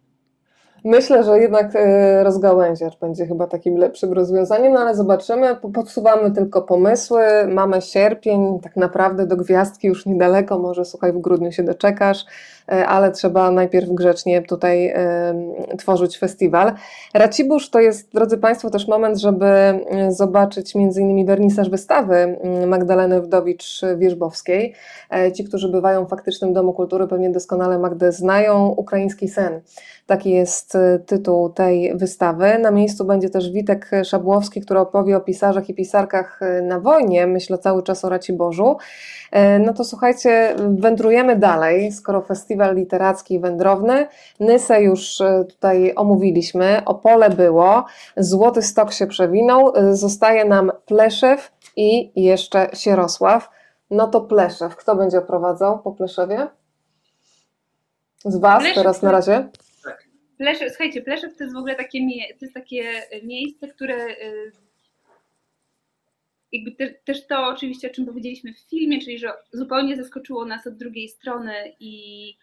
Myślę, 0.84 1.24
że 1.24 1.38
jednak 1.38 1.76
e, 1.76 2.24
rozgałęziacz 2.24 2.98
będzie 2.98 3.26
chyba 3.26 3.46
takim 3.46 3.76
lepszym 3.76 4.12
rozwiązaniem, 4.12 4.72
no 4.72 4.80
ale 4.80 4.94
zobaczymy. 4.94 5.56
Podsuwamy 5.74 6.30
tylko 6.30 6.62
pomysły. 6.62 7.22
Mamy 7.48 7.82
sierpień, 7.82 8.60
tak 8.60 8.76
naprawdę 8.76 9.26
do 9.26 9.36
gwiazdki 9.36 9.88
już 9.88 10.06
niedaleko, 10.06 10.58
może 10.58 10.84
słuchaj, 10.84 11.12
w 11.12 11.18
grudniu 11.18 11.52
się 11.52 11.62
doczekasz, 11.62 12.24
e, 12.68 12.86
ale 12.86 13.12
trzeba 13.12 13.50
najpierw 13.50 13.88
grzecznie 13.88 14.42
tutaj 14.42 14.86
e, 14.86 15.34
tworzyć 15.78 16.18
festiwal. 16.18 16.72
Racibórz 17.14 17.70
to 17.70 17.80
jest, 17.80 18.12
drodzy 18.12 18.38
Państwo, 18.38 18.70
też 18.70 18.88
moment, 18.88 19.18
żeby 19.18 19.46
zobaczyć 20.08 20.74
między 20.74 21.00
innymi 21.00 21.24
wernisaż 21.24 21.70
wystawy 21.70 22.38
Magdaleny 22.66 23.20
Wdowicz-Wierzbowskiej. 23.20 24.72
Ci, 25.34 25.44
którzy 25.44 25.68
bywają 25.68 26.04
w 26.06 26.08
faktycznym 26.08 26.52
Domu 26.52 26.72
Kultury, 26.72 27.06
pewnie 27.06 27.30
doskonale 27.30 27.78
Magdę 27.78 28.12
znają. 28.12 28.66
Ukraiński 28.66 29.28
sen. 29.28 29.60
Taki 30.06 30.30
jest 30.30 30.52
jest 30.52 30.76
tytuł 31.06 31.48
tej 31.48 31.96
wystawy. 31.96 32.58
Na 32.58 32.70
miejscu 32.70 33.04
będzie 33.04 33.30
też 33.30 33.50
Witek 33.50 33.90
Szabłowski, 34.04 34.60
który 34.60 34.80
opowie 34.80 35.16
o 35.16 35.20
pisarzach 35.20 35.68
i 35.68 35.74
pisarkach 35.74 36.40
na 36.62 36.80
wojnie, 36.80 37.26
myślę 37.26 37.58
cały 37.58 37.82
czas 37.82 38.04
o 38.04 38.08
Raciborzu. 38.08 38.76
E, 39.30 39.58
no 39.58 39.72
to 39.72 39.84
słuchajcie, 39.84 40.54
wędrujemy 40.78 41.36
dalej, 41.36 41.92
skoro 41.92 42.22
festiwal 42.22 42.76
literacki 42.76 43.34
i 43.34 43.40
wędrowny. 43.40 44.06
Nysę 44.40 44.82
już 44.82 45.18
tutaj 45.48 45.92
omówiliśmy, 45.96 46.82
Opole 46.84 47.30
było, 47.30 47.84
Złoty 48.16 48.62
Stok 48.62 48.92
się 48.92 49.06
przewinął, 49.06 49.72
zostaje 49.92 50.44
nam 50.44 50.72
Pleszew 50.86 51.52
i 51.76 52.22
jeszcze 52.22 52.68
Sierosław. 52.72 53.50
No 53.90 54.06
to 54.08 54.20
Pleszew, 54.20 54.76
kto 54.76 54.96
będzie 54.96 55.18
oprowadzał 55.18 55.78
po 55.78 55.92
Pleszewie? 55.92 56.48
Z 58.24 58.36
Was 58.36 58.62
Pleszew, 58.62 58.74
teraz 58.74 59.02
na 59.02 59.12
razie? 59.12 59.48
Pleszew, 60.38 60.68
słuchajcie, 60.68 61.02
Pleszew 61.02 61.36
to 61.36 61.44
jest 61.44 61.54
w 61.54 61.58
ogóle 61.58 61.74
takie, 61.74 61.98
to 62.38 62.44
jest 62.44 62.54
takie 62.54 63.02
miejsce, 63.22 63.68
które 63.68 64.06
y, 64.08 64.52
jakby 66.52 66.72
te, 66.72 66.94
też 67.04 67.26
to 67.26 67.46
oczywiście, 67.46 67.90
o 67.90 67.94
czym 67.94 68.06
powiedzieliśmy 68.06 68.52
w 68.54 68.58
filmie, 68.70 69.00
czyli 69.00 69.18
że 69.18 69.32
zupełnie 69.52 69.96
zaskoczyło 69.96 70.44
nas 70.44 70.66
od 70.66 70.76
drugiej 70.76 71.08
strony 71.08 71.54
i, 71.80 72.36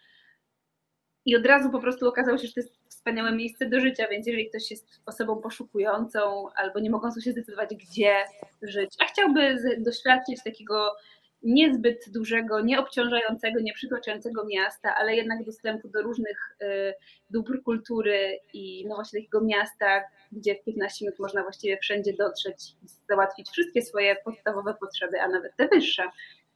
i 1.26 1.36
od 1.36 1.46
razu 1.46 1.70
po 1.70 1.80
prostu 1.80 2.08
okazało 2.08 2.38
się, 2.38 2.48
że 2.48 2.54
to 2.54 2.60
jest 2.60 2.80
wspaniałe 2.90 3.32
miejsce 3.32 3.70
do 3.70 3.80
życia, 3.80 4.08
więc 4.12 4.28
jeżeli 4.28 4.50
ktoś 4.50 4.72
jest 4.72 5.02
osobą 5.06 5.42
poszukującą 5.42 6.46
albo 6.56 6.80
nie 6.80 6.90
mogącą 6.90 7.22
się 7.22 7.32
zdecydować, 7.32 7.70
gdzie 7.76 8.16
żyć, 8.62 8.90
a 9.00 9.06
chciałby 9.06 9.58
doświadczyć 9.78 10.44
takiego 10.44 10.96
niezbyt 11.44 12.06
dużego, 12.14 12.62
nieobciążającego, 12.62 13.60
nieprzytłaczającego 13.60 14.46
miasta, 14.46 14.96
ale 14.96 15.16
jednak 15.16 15.46
dostępu 15.46 15.90
do 15.90 16.02
różnych 16.02 16.56
y, 16.62 16.94
dóbr 17.30 17.64
kultury 17.64 18.40
i 18.54 18.86
no 18.88 18.96
właśnie 18.96 19.20
takiego 19.20 19.42
miasta, 19.42 20.02
gdzie 20.32 20.56
w 20.56 20.64
15 20.64 21.06
minut 21.06 21.20
można 21.20 21.44
właściwie 21.44 21.78
wszędzie 21.78 22.14
dotrzeć 22.14 22.76
i 22.84 22.88
załatwić 23.10 23.50
wszystkie 23.50 23.82
swoje 23.82 24.16
podstawowe 24.26 24.74
potrzeby, 24.80 25.22
a 25.22 25.28
nawet 25.28 25.56
te 25.56 25.68
wyższe, 25.68 26.04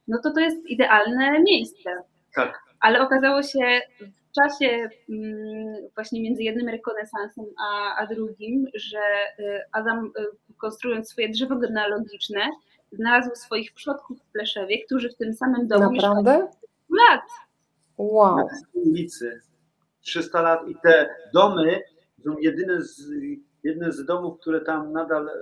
no 0.08 0.18
to 0.22 0.30
to 0.30 0.40
jest 0.40 0.66
idealne 0.66 1.40
miejsce. 1.40 1.90
Tak. 2.34 2.58
Ale 2.80 3.00
okazało 3.00 3.42
się 3.42 3.80
w 4.00 4.40
czasie 4.40 4.88
mm, 5.10 5.76
właśnie 5.94 6.22
między 6.22 6.42
jednym 6.42 6.68
rekonesansem 6.68 7.44
a, 7.68 7.96
a 7.96 8.06
drugim, 8.06 8.66
że 8.74 8.98
y, 9.38 9.60
Adam 9.72 10.12
y, 10.18 10.54
konstruując 10.56 11.10
swoje 11.10 11.28
drzewo 11.28 11.56
genealogiczne, 11.56 12.40
znalazł 12.96 13.34
swoich 13.34 13.72
przodków 13.72 14.18
w 14.20 14.32
Pleszewie, 14.32 14.84
którzy 14.84 15.10
w 15.10 15.16
tym 15.16 15.34
samym 15.34 15.68
domu 15.68 15.92
Naprawdę? 15.92 16.32
mieszkali 16.32 16.64
lat. 17.10 17.22
Wow. 17.98 18.36
Na 18.36 18.44
ulicy. 18.74 19.40
300 20.00 20.42
lat 20.42 20.68
i 20.68 20.76
te 20.82 21.14
domy 21.34 21.80
są 22.24 22.38
jedyne 22.38 22.82
z, 22.82 23.10
jedne 23.64 23.92
z 23.92 24.04
domów, 24.04 24.40
które 24.40 24.60
tam 24.60 24.92
nadal 24.92 25.28
e, 25.28 25.32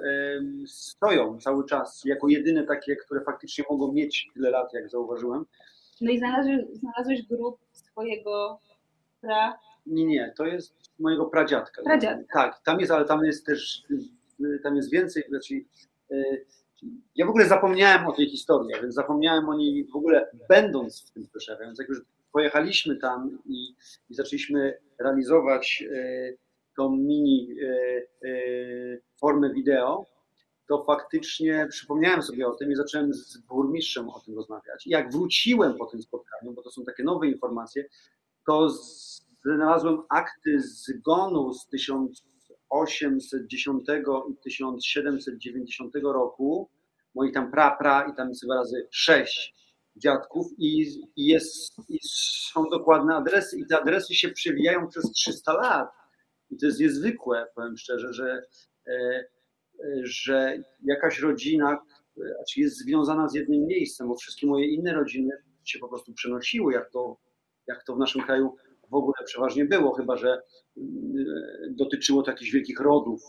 stoją 0.66 1.38
cały 1.38 1.64
czas, 1.66 2.02
jako 2.04 2.28
jedyne 2.28 2.64
takie, 2.64 2.96
które 2.96 3.20
faktycznie 3.20 3.64
mogą 3.70 3.92
mieć 3.92 4.28
tyle 4.34 4.50
lat, 4.50 4.74
jak 4.74 4.90
zauważyłem. 4.90 5.44
No 6.00 6.10
i 6.10 6.18
znalazłeś, 6.18 6.56
znalazłeś 6.72 7.22
grób 7.22 7.58
swojego 7.72 8.60
pra... 9.20 9.58
Nie, 9.86 10.06
nie, 10.06 10.32
to 10.36 10.46
jest 10.46 10.74
mojego 10.98 11.26
pradziadka. 11.26 11.82
Pradziadka. 11.82 12.24
Tak, 12.32 12.62
tam 12.64 12.80
jest, 12.80 12.92
ale 12.92 13.04
tam 13.04 13.24
jest 13.24 13.46
też, 13.46 13.82
tam 14.62 14.76
jest 14.76 14.90
więcej, 14.90 15.24
znaczy, 15.28 15.54
e, 16.10 16.24
ja 17.16 17.26
w 17.26 17.28
ogóle 17.28 17.46
zapomniałem 17.46 18.06
o 18.06 18.12
tej 18.12 18.30
historii, 18.30 18.70
więc 18.82 18.94
zapomniałem 18.94 19.48
o 19.48 19.54
niej 19.54 19.84
w 19.84 19.96
ogóle 19.96 20.30
będąc 20.48 21.10
w 21.10 21.10
tym 21.10 21.26
Pleszewie, 21.26 21.64
więc 21.64 21.78
jak 21.78 21.88
już 21.88 22.02
pojechaliśmy 22.32 22.96
tam 22.96 23.38
i, 23.46 23.74
i 24.10 24.14
zaczęliśmy 24.14 24.78
realizować 24.98 25.84
e, 25.90 26.32
tą 26.76 26.96
mini 26.96 27.48
e, 27.62 27.66
e, 28.28 28.98
formę 29.20 29.52
wideo, 29.52 30.06
to 30.68 30.84
faktycznie 30.84 31.66
przypomniałem 31.70 32.22
sobie 32.22 32.48
o 32.48 32.54
tym 32.54 32.72
i 32.72 32.76
zacząłem 32.76 33.14
z 33.14 33.38
burmistrzem 33.38 34.08
o 34.08 34.20
tym 34.20 34.34
rozmawiać. 34.34 34.86
I 34.86 34.90
jak 34.90 35.12
wróciłem 35.12 35.74
po 35.78 35.86
tym 35.86 36.02
spotkaniu, 36.02 36.52
bo 36.52 36.62
to 36.62 36.70
są 36.70 36.84
takie 36.84 37.04
nowe 37.04 37.26
informacje, 37.28 37.84
to 38.46 38.70
znalazłem 39.44 40.02
akty 40.08 40.60
zgonu 40.60 41.54
z 41.54 41.68
1810 42.86 44.30
i 44.30 44.36
1790 44.44 45.94
roku, 46.02 46.70
moich 47.14 47.34
tam 47.34 47.50
pra, 47.50 47.70
pra 47.70 48.06
i 48.12 48.16
tam 48.16 48.28
jest 48.28 48.40
chyba 48.40 48.54
razy 48.54 48.88
sześć 48.90 49.54
dziadków 49.96 50.46
i, 50.58 50.82
i, 51.16 51.26
jest, 51.26 51.78
i 51.88 51.98
są 52.50 52.64
dokładne 52.70 53.14
adresy 53.14 53.58
i 53.58 53.66
te 53.66 53.80
adresy 53.80 54.14
się 54.14 54.28
przewijają 54.28 54.88
przez 54.88 55.12
300 55.12 55.52
lat. 55.52 55.88
I 56.50 56.56
to 56.56 56.66
jest 56.66 56.80
niezwykłe, 56.80 57.46
powiem 57.54 57.76
szczerze, 57.76 58.12
że, 58.12 58.42
e, 58.86 59.24
że 60.02 60.62
jakaś 60.84 61.20
rodzina 61.20 61.78
znaczy 62.16 62.60
jest 62.60 62.78
związana 62.78 63.28
z 63.28 63.34
jednym 63.34 63.66
miejscem, 63.66 64.08
bo 64.08 64.16
wszystkie 64.16 64.46
moje 64.46 64.66
inne 64.66 64.92
rodziny 64.92 65.30
się 65.64 65.78
po 65.78 65.88
prostu 65.88 66.12
przenosiły, 66.14 66.72
jak 66.72 66.90
to, 66.90 67.16
jak 67.66 67.84
to 67.84 67.94
w 67.94 67.98
naszym 67.98 68.22
kraju 68.22 68.56
w 68.92 68.94
ogóle 68.94 69.14
przeważnie 69.24 69.64
było, 69.64 69.94
chyba 69.94 70.16
że 70.16 70.42
mm, 70.76 71.14
dotyczyło 71.70 72.22
to 72.22 72.30
jakichś 72.30 72.50
wielkich 72.50 72.80
rodów, 72.80 73.20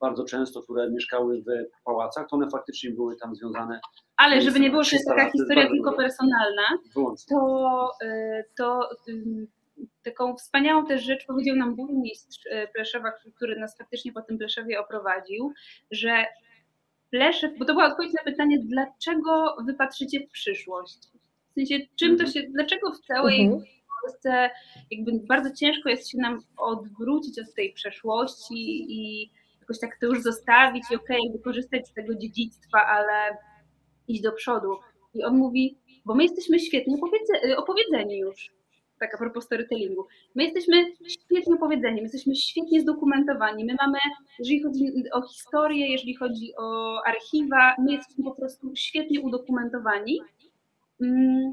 bardzo 0.00 0.24
często, 0.24 0.62
które 0.62 0.90
mieszkały 0.90 1.42
w 1.42 1.84
pałacach, 1.84 2.26
to 2.30 2.36
one 2.36 2.50
faktycznie 2.50 2.90
były 2.90 3.16
tam 3.16 3.34
związane. 3.34 3.80
Ale 4.16 4.40
żeby 4.40 4.60
nie 4.60 4.70
było, 4.70 4.84
że 4.84 4.96
jest 4.96 5.08
taka 5.08 5.30
historia 5.30 5.68
tylko 5.68 5.92
personalna, 5.92 6.62
to, 7.28 7.90
y, 8.02 8.44
to 8.58 8.90
y, 9.08 9.46
taką 10.02 10.36
wspaniałą 10.36 10.86
też 10.86 11.02
rzecz 11.02 11.26
powiedział 11.26 11.56
nam 11.56 11.76
burmistrz 11.76 12.46
y, 12.46 12.68
Pleszewa, 12.74 13.12
który 13.36 13.58
nas 13.58 13.78
faktycznie 13.78 14.12
po 14.12 14.22
tym 14.22 14.38
Pleszewie 14.38 14.80
oprowadził, 14.80 15.52
że 15.90 16.24
Pleszew, 17.10 17.58
bo 17.58 17.64
to 17.64 17.72
była 17.72 17.86
odpowiedź 17.86 18.12
na 18.12 18.32
pytanie, 18.32 18.58
dlaczego 18.64 19.56
wy 19.66 19.74
patrzycie 19.74 20.20
w 20.20 20.30
przyszłość? 20.30 20.98
W 21.50 21.54
sensie, 21.54 21.78
czym 21.96 22.16
to 22.16 22.24
mhm. 22.24 22.30
się, 22.30 22.42
dlaczego 22.50 22.92
w 22.92 23.00
całej 23.00 23.40
mhm. 23.40 23.62
Polsce 24.02 24.50
jakby 24.90 25.12
bardzo 25.28 25.54
ciężko 25.54 25.88
jest 25.88 26.10
się 26.10 26.18
nam 26.18 26.42
odwrócić 26.56 27.38
od 27.38 27.54
tej 27.54 27.72
przeszłości 27.72 28.86
i 28.88 29.30
jakoś 29.60 29.80
tak 29.80 29.98
to 30.00 30.06
już 30.06 30.22
zostawić 30.22 30.84
i 30.90 30.96
okej, 30.96 31.20
okay, 31.20 31.32
wykorzystać 31.32 31.88
z 31.88 31.92
tego 31.92 32.14
dziedzictwa, 32.14 32.86
ale 32.86 33.36
iść 34.08 34.22
do 34.22 34.32
przodu. 34.32 34.76
I 35.14 35.24
on 35.24 35.36
mówi, 35.36 35.78
bo 36.04 36.14
my 36.14 36.22
jesteśmy 36.22 36.58
świetnie 36.58 36.96
opowiedzeni 37.56 38.18
już, 38.18 38.50
tak 39.00 39.14
a 39.14 39.18
propos 39.18 39.44
storytellingu, 39.44 40.06
my 40.34 40.44
jesteśmy 40.44 40.84
świetnie 41.08 41.54
opowiedzeni, 41.54 41.96
my 41.96 42.02
jesteśmy 42.02 42.36
świetnie 42.36 42.80
zdokumentowani, 42.80 43.64
my 43.64 43.74
mamy, 43.80 43.98
jeżeli 44.38 44.62
chodzi 44.62 44.84
o 45.12 45.22
historię, 45.22 45.92
jeżeli 45.92 46.14
chodzi 46.14 46.52
o 46.58 46.98
archiwa, 47.06 47.74
my 47.78 47.92
jesteśmy 47.92 48.24
po 48.24 48.34
prostu 48.34 48.72
świetnie 48.76 49.20
udokumentowani 49.20 50.20
mm, 51.02 51.52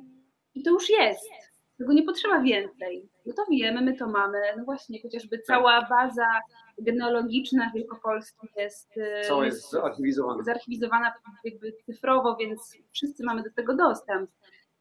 i 0.56 0.64
to 0.64 0.72
już 0.72 0.90
jest. 0.90 1.47
Tego 1.78 1.94
nie 1.94 2.04
potrzeba 2.04 2.42
więcej. 2.42 3.10
My 3.26 3.34
to 3.34 3.46
wiemy, 3.52 3.82
my 3.82 3.98
to 3.98 4.08
mamy. 4.08 4.38
No 4.58 4.64
właśnie, 4.64 5.02
chociażby 5.02 5.40
cała 5.40 5.88
baza 5.90 6.42
genealogiczna 6.80 7.72
Wielkopolski 7.76 8.48
jest, 8.56 8.98
y, 8.98 9.22
Cała 9.28 9.46
jest 9.46 9.72
zarchiwizowana. 9.72 10.44
zarchiwizowana 10.44 11.14
jakby 11.44 11.74
cyfrowo, 11.86 12.36
więc 12.36 12.78
wszyscy 12.92 13.24
mamy 13.24 13.44
do 13.44 13.50
tego 13.56 13.76
dostęp. 13.76 14.30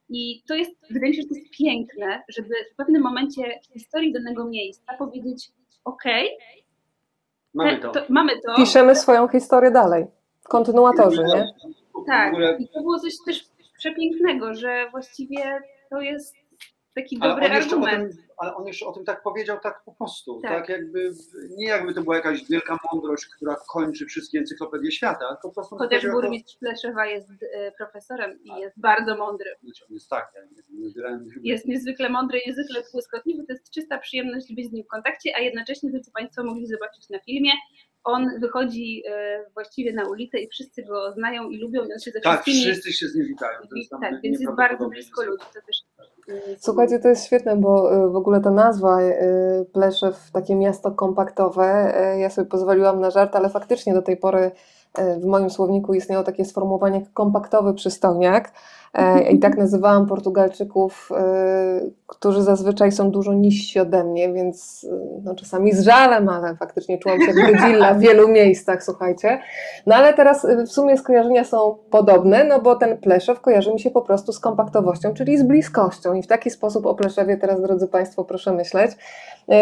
I 0.09 0.43
to 0.49 0.55
jest, 0.55 0.73
wydaje 0.91 1.11
mi 1.11 1.17
się, 1.17 1.23
że 1.23 1.29
to 1.29 1.35
jest 1.35 1.51
piękne, 1.51 2.23
żeby 2.29 2.55
w 2.73 2.77
pewnym 2.77 3.03
momencie 3.03 3.61
w 3.71 3.73
historii 3.73 4.13
danego 4.13 4.45
miejsca 4.45 4.95
powiedzieć, 4.99 5.51
ok, 5.85 6.05
mamy 7.55 7.79
to. 7.81 7.91
to. 7.91 8.01
mamy 8.09 8.33
to. 8.41 8.57
Piszemy 8.57 8.97
swoją 8.97 9.29
historię 9.29 9.71
dalej. 9.71 10.07
Kontynuatorzy, 10.43 11.23
nie? 11.25 11.45
Tak. 12.07 12.35
I 12.59 12.69
to 12.69 12.81
było 12.81 12.99
coś 12.99 13.13
też 13.27 13.45
przepięknego, 13.79 14.55
że 14.55 14.91
właściwie 14.91 15.59
to 15.91 16.01
jest 16.01 16.35
taki 16.97 17.19
ale 17.21 17.35
dobry 17.35 17.57
argument. 17.57 18.17
Tym, 18.17 18.25
ale 18.37 18.55
on 18.55 18.67
jeszcze 18.67 18.87
o 18.87 18.93
tym 18.93 19.05
tak 19.05 19.23
powiedział 19.23 19.59
tak 19.63 19.83
po 19.85 19.93
prostu, 19.95 20.41
tak. 20.41 20.51
tak. 20.51 20.69
jakby, 20.69 21.11
nie 21.57 21.67
jakby 21.67 21.95
to 21.95 22.03
była 22.03 22.17
jakaś 22.17 22.49
wielka 22.49 22.79
mądrość, 22.93 23.27
która 23.27 23.57
kończy 23.69 24.07
wszystkie 24.07 24.39
encyklopedie 24.39 24.93
świata, 24.93 25.29
tylko 25.29 25.49
po 25.49 25.55
prostu... 25.55 25.77
Chociaż 25.77 26.07
burmistrz. 26.07 26.57
Pleszewa 26.57 27.07
jest 27.07 27.29
e, 27.53 27.73
profesorem 27.73 28.39
i 28.45 28.61
jest 28.61 28.81
bardzo 28.81 29.17
mądry. 29.17 29.51
Znaczy 29.63 29.85
on 29.89 29.95
jest 29.95 30.11
tak, 30.11 30.33
ja 30.35 30.41
nie 30.71 30.89
zbierałem 30.89 31.29
Jest 31.43 31.67
niezwykle 31.67 32.09
mądry, 32.09 32.41
niezwykle 32.47 32.83
błyskotliwy, 32.93 33.47
to 33.47 33.53
jest 33.53 33.71
czysta 33.71 33.99
przyjemność 33.99 34.55
być 34.55 34.69
z 34.69 34.73
nim 34.73 34.85
w 34.85 34.89
kontakcie, 34.89 35.31
a 35.37 35.41
jednocześnie 35.41 35.93
to, 35.93 36.01
co 36.01 36.11
Państwo 36.11 36.45
mogli 36.45 36.67
zobaczyć 36.67 37.09
na 37.11 37.19
filmie, 37.19 37.51
on 38.05 38.41
wychodzi 38.41 39.03
e, 39.09 39.45
właściwie 39.55 39.93
na 39.93 40.09
ulicę 40.09 40.39
i 40.39 40.49
wszyscy 40.49 40.83
go 40.83 41.13
znają 41.13 41.51
i 41.51 41.59
lubią. 41.59 41.83
On 41.83 41.99
się 42.05 42.11
ze 42.11 42.21
tak, 42.21 42.43
wszyscy 42.43 42.93
się 42.93 43.09
z 43.09 43.15
nim 43.15 43.27
witają. 43.27 43.61
tak, 44.01 44.23
więc 44.23 44.41
jest 44.41 44.57
bardzo 44.57 44.89
blisko 44.89 45.25
ludzi. 45.25 45.45
To 45.55 45.61
też 45.67 45.83
Słuchajcie, 46.59 46.99
to 46.99 47.09
jest 47.09 47.25
świetne, 47.25 47.57
bo 47.57 47.95
e, 47.95 48.09
w 48.09 48.17
ogóle 48.17 48.41
ta 48.41 48.51
nazwa 48.51 49.01
e, 49.01 49.15
Pleszew, 49.73 50.31
takie 50.33 50.55
miasto 50.57 50.91
kompaktowe, 50.91 51.95
ja 52.19 52.31
sobie 52.31 52.51
pozwoliłam 52.51 53.01
na 53.01 53.11
żart, 53.11 53.37
ale 53.37 53.49
faktycznie 53.49 53.95
do 53.95 54.03
tej 54.03 54.17
pory 54.17 54.51
w 55.21 55.25
moim 55.25 55.51
słowniku 55.51 55.95
istniało 55.95 56.25
takie 56.25 56.45
sformułowanie 56.45 57.07
kompaktowy 57.15 57.75
przystojniak. 57.75 58.53
E, 58.97 59.23
I 59.31 59.39
tak 59.39 59.59
nazywałam 59.59 60.07
Portugalczyków, 60.07 61.09
e, 61.17 61.81
którzy 62.07 62.43
zazwyczaj 62.43 62.93
są 62.93 63.11
dużo 63.11 63.33
niżsi 63.33 63.81
ode 63.81 64.05
mnie, 64.05 64.33
więc 64.33 64.87
e, 64.93 65.21
no, 65.25 65.35
czasami 65.35 65.73
z 65.73 65.81
żalem, 65.81 66.29
ale 66.29 66.57
faktycznie 66.57 66.99
czułam 66.99 67.21
się 67.21 67.33
Godzilla 67.33 67.95
w 67.95 68.01
wielu 68.01 68.29
miejscach, 68.29 68.85
słuchajcie. 68.85 69.39
No 69.87 69.95
ale 69.95 70.15
teraz 70.15 70.47
w 70.67 70.69
sumie 70.69 70.97
skojarzenia 70.97 71.45
są 71.45 71.77
podobne, 71.91 72.45
no 72.45 72.61
bo 72.61 72.77
ten 72.77 72.99
Pleszew 72.99 73.41
kojarzy 73.41 73.73
mi 73.73 73.81
się 73.81 73.91
po 73.91 74.03
prostu 74.03 74.33
z 74.33 74.41
kompaktowością, 74.41 75.15
czyli 75.15 75.39
z 75.39 75.43
bliskością. 75.43 76.15
I 76.15 76.23
w 76.23 76.27
taki 76.27 76.51
sposób 76.51 76.87
o 76.87 76.95
Pleszewie 76.95 77.37
teraz, 77.37 77.63
drodzy 77.63 77.89
Państwo, 77.89 78.25
proszę 78.25 78.53
myśleć. 78.53 78.91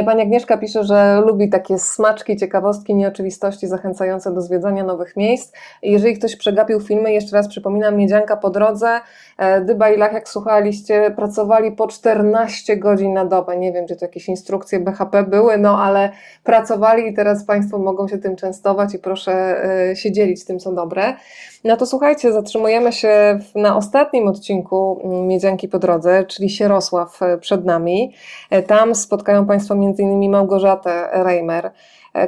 Pani 0.04 0.22
Agnieszka 0.22 0.56
pisze, 0.56 0.84
że 0.84 1.22
lubi 1.26 1.48
takie 1.48 1.78
smaczki, 1.78 2.36
ciekawostki, 2.36 2.94
nieoczywistości 2.94 3.66
zachęcające 3.66 4.34
do 4.34 4.40
zwiedzania 4.40 4.84
nowych 4.84 5.16
miejsc. 5.16 5.52
Jeżeli 5.82 6.18
ktoś 6.18 6.36
przegapił 6.36 6.80
filmy, 6.80 7.12
jeszcze 7.12 7.36
raz 7.36 7.48
przypominam, 7.48 7.96
Miedzianka 7.96 8.36
po 8.36 8.50
drodze, 8.50 9.00
e, 9.38 9.60
Dyba 9.60 9.90
i 9.90 9.96
Lach, 9.96 10.12
jak 10.12 10.28
słuchaliście, 10.28 11.12
pracowali 11.16 11.72
po 11.72 11.86
14 11.88 12.76
godzin 12.76 13.12
na 13.12 13.24
dobę. 13.24 13.56
Nie 13.56 13.72
wiem, 13.72 13.86
czy 13.86 13.96
to 13.96 14.04
jakieś 14.04 14.28
instrukcje 14.28 14.80
BHP 14.80 15.22
były, 15.22 15.58
no 15.58 15.78
ale 15.78 16.10
pracowali 16.44 17.08
i 17.08 17.14
teraz 17.14 17.44
Państwo 17.44 17.78
mogą 17.78 18.08
się 18.08 18.18
tym 18.18 18.36
częstować 18.36 18.94
i 18.94 18.98
proszę 18.98 19.64
e, 19.90 19.96
się 19.96 20.12
dzielić 20.12 20.44
tym, 20.44 20.58
co 20.58 20.72
dobre. 20.72 21.14
No 21.64 21.76
to 21.76 21.86
słuchajcie, 21.86 22.32
zatrzymujemy 22.32 22.92
się 22.92 23.38
na 23.54 23.76
ostatnim 23.76 24.28
odcinku 24.28 25.00
mm, 25.04 25.26
Miedzianki 25.26 25.68
po 25.68 25.78
drodze, 25.78 26.24
czyli 26.24 26.50
Sierosław 26.50 27.22
e, 27.22 27.38
przed 27.38 27.64
nami. 27.64 28.14
Tam 28.66 28.94
spotkają 28.94 29.46
Państwo 29.46 29.74
m.in. 29.74 30.30
Małgorzatę 30.30 31.08
Reimer, 31.12 31.70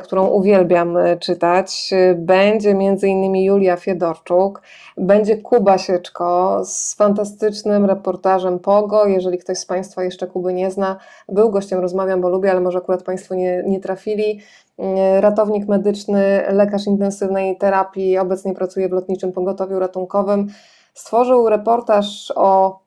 którą 0.03 0.27
uwielbiam 0.27 0.97
e, 0.97 1.17
czytać. 1.17 1.91
Będzie 2.17 2.75
między 2.75 3.09
innymi 3.09 3.45
Julia 3.45 3.77
Fiedorczuk, 3.77 4.63
będzie 4.97 5.37
Kuba 5.37 5.79
Sieczko 5.79 6.61
z 6.65 6.95
fantastycznym 6.95 7.85
reportażem 7.85 8.59
Pogo. 8.59 9.07
Jeżeli 9.07 9.39
ktoś 9.39 9.59
z 9.59 9.67
Państwa 9.67 10.05
jeszcze 10.05 10.27
Kuby 10.27 10.53
nie 10.53 10.71
zna, 10.71 10.97
był 11.29 11.51
gościem, 11.51 11.81
rozmawiam, 11.81 12.21
bo 12.21 12.29
lubię, 12.29 12.51
ale 12.51 12.61
może 12.61 12.79
akurat 12.79 13.03
Państwo 13.03 13.35
nie, 13.35 13.63
nie 13.67 13.81
trafili. 13.81 14.41
E, 14.79 15.21
ratownik 15.21 15.69
medyczny, 15.69 16.43
lekarz 16.53 16.87
intensywnej 16.87 17.59
terapii, 17.59 18.19
obecnie 18.19 18.55
pracuje 18.55 18.89
w 18.89 18.93
lotniczym 18.93 19.33
pogotowiu 19.33 19.79
ratunkowym. 19.79 20.47
Stworzył 20.95 21.49
reportaż 21.49 22.33
o 22.37 22.81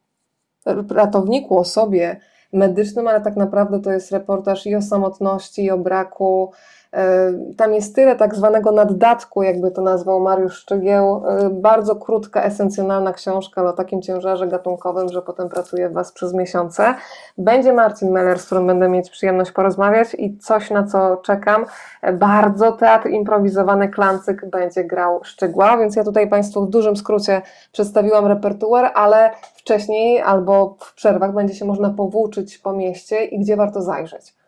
ratowniku, 0.89 1.57
o 1.57 1.65
sobie 1.65 2.19
medycznym, 2.53 3.07
ale 3.07 3.21
tak 3.21 3.35
naprawdę 3.35 3.79
to 3.79 3.91
jest 3.91 4.11
reportaż 4.11 4.65
i 4.65 4.75
o 4.75 4.81
samotności, 4.81 5.63
i 5.63 5.71
o 5.71 5.77
braku 5.77 6.51
E, 6.51 6.78
tam 7.57 7.73
jest 7.73 7.95
tyle 7.95 8.15
tak 8.15 8.35
zwanego 8.35 8.71
naddatku, 8.71 9.43
jakby 9.43 9.71
to 9.71 9.81
nazwał 9.81 10.19
Mariusz 10.19 10.55
Szczygieł. 10.55 11.23
E, 11.27 11.49
bardzo 11.49 11.95
krótka, 11.95 12.43
esencjonalna 12.43 13.13
książka, 13.13 13.61
ale 13.61 13.69
o 13.69 13.73
takim 13.73 14.01
ciężarze 14.01 14.47
gatunkowym, 14.47 15.09
że 15.09 15.21
potem 15.21 15.49
pracuje 15.49 15.89
w 15.89 15.93
Was 15.93 16.11
przez 16.11 16.33
miesiące. 16.33 16.93
Będzie 17.37 17.73
Marcin 17.73 18.11
Meller, 18.11 18.39
z 18.39 18.45
którym 18.45 18.67
będę 18.67 18.89
mieć 18.89 19.09
przyjemność 19.09 19.51
porozmawiać 19.51 20.15
i 20.17 20.37
coś, 20.37 20.71
na 20.71 20.83
co 20.83 21.17
czekam. 21.17 21.65
E, 22.01 22.13
bardzo 22.13 22.71
teatr 22.71 23.09
improwizowany 23.09 23.89
Klancyk 23.89 24.49
będzie 24.49 24.83
grał 24.83 25.19
Szczygła, 25.23 25.77
więc 25.77 25.95
ja 25.95 26.03
tutaj 26.03 26.29
Państwu 26.29 26.65
w 26.65 26.69
dużym 26.69 26.97
skrócie 26.97 27.41
przedstawiłam 27.71 28.27
repertuar, 28.27 28.91
ale 28.95 29.31
wcześniej 29.55 30.21
albo 30.21 30.75
w 30.79 30.93
przerwach 30.93 31.33
będzie 31.33 31.55
się 31.55 31.65
można 31.65 31.89
powłóczyć 31.89 32.57
po 32.57 32.73
mieście 32.73 33.25
i 33.25 33.39
gdzie 33.39 33.55
warto 33.55 33.81
zajrzeć. 33.81 34.38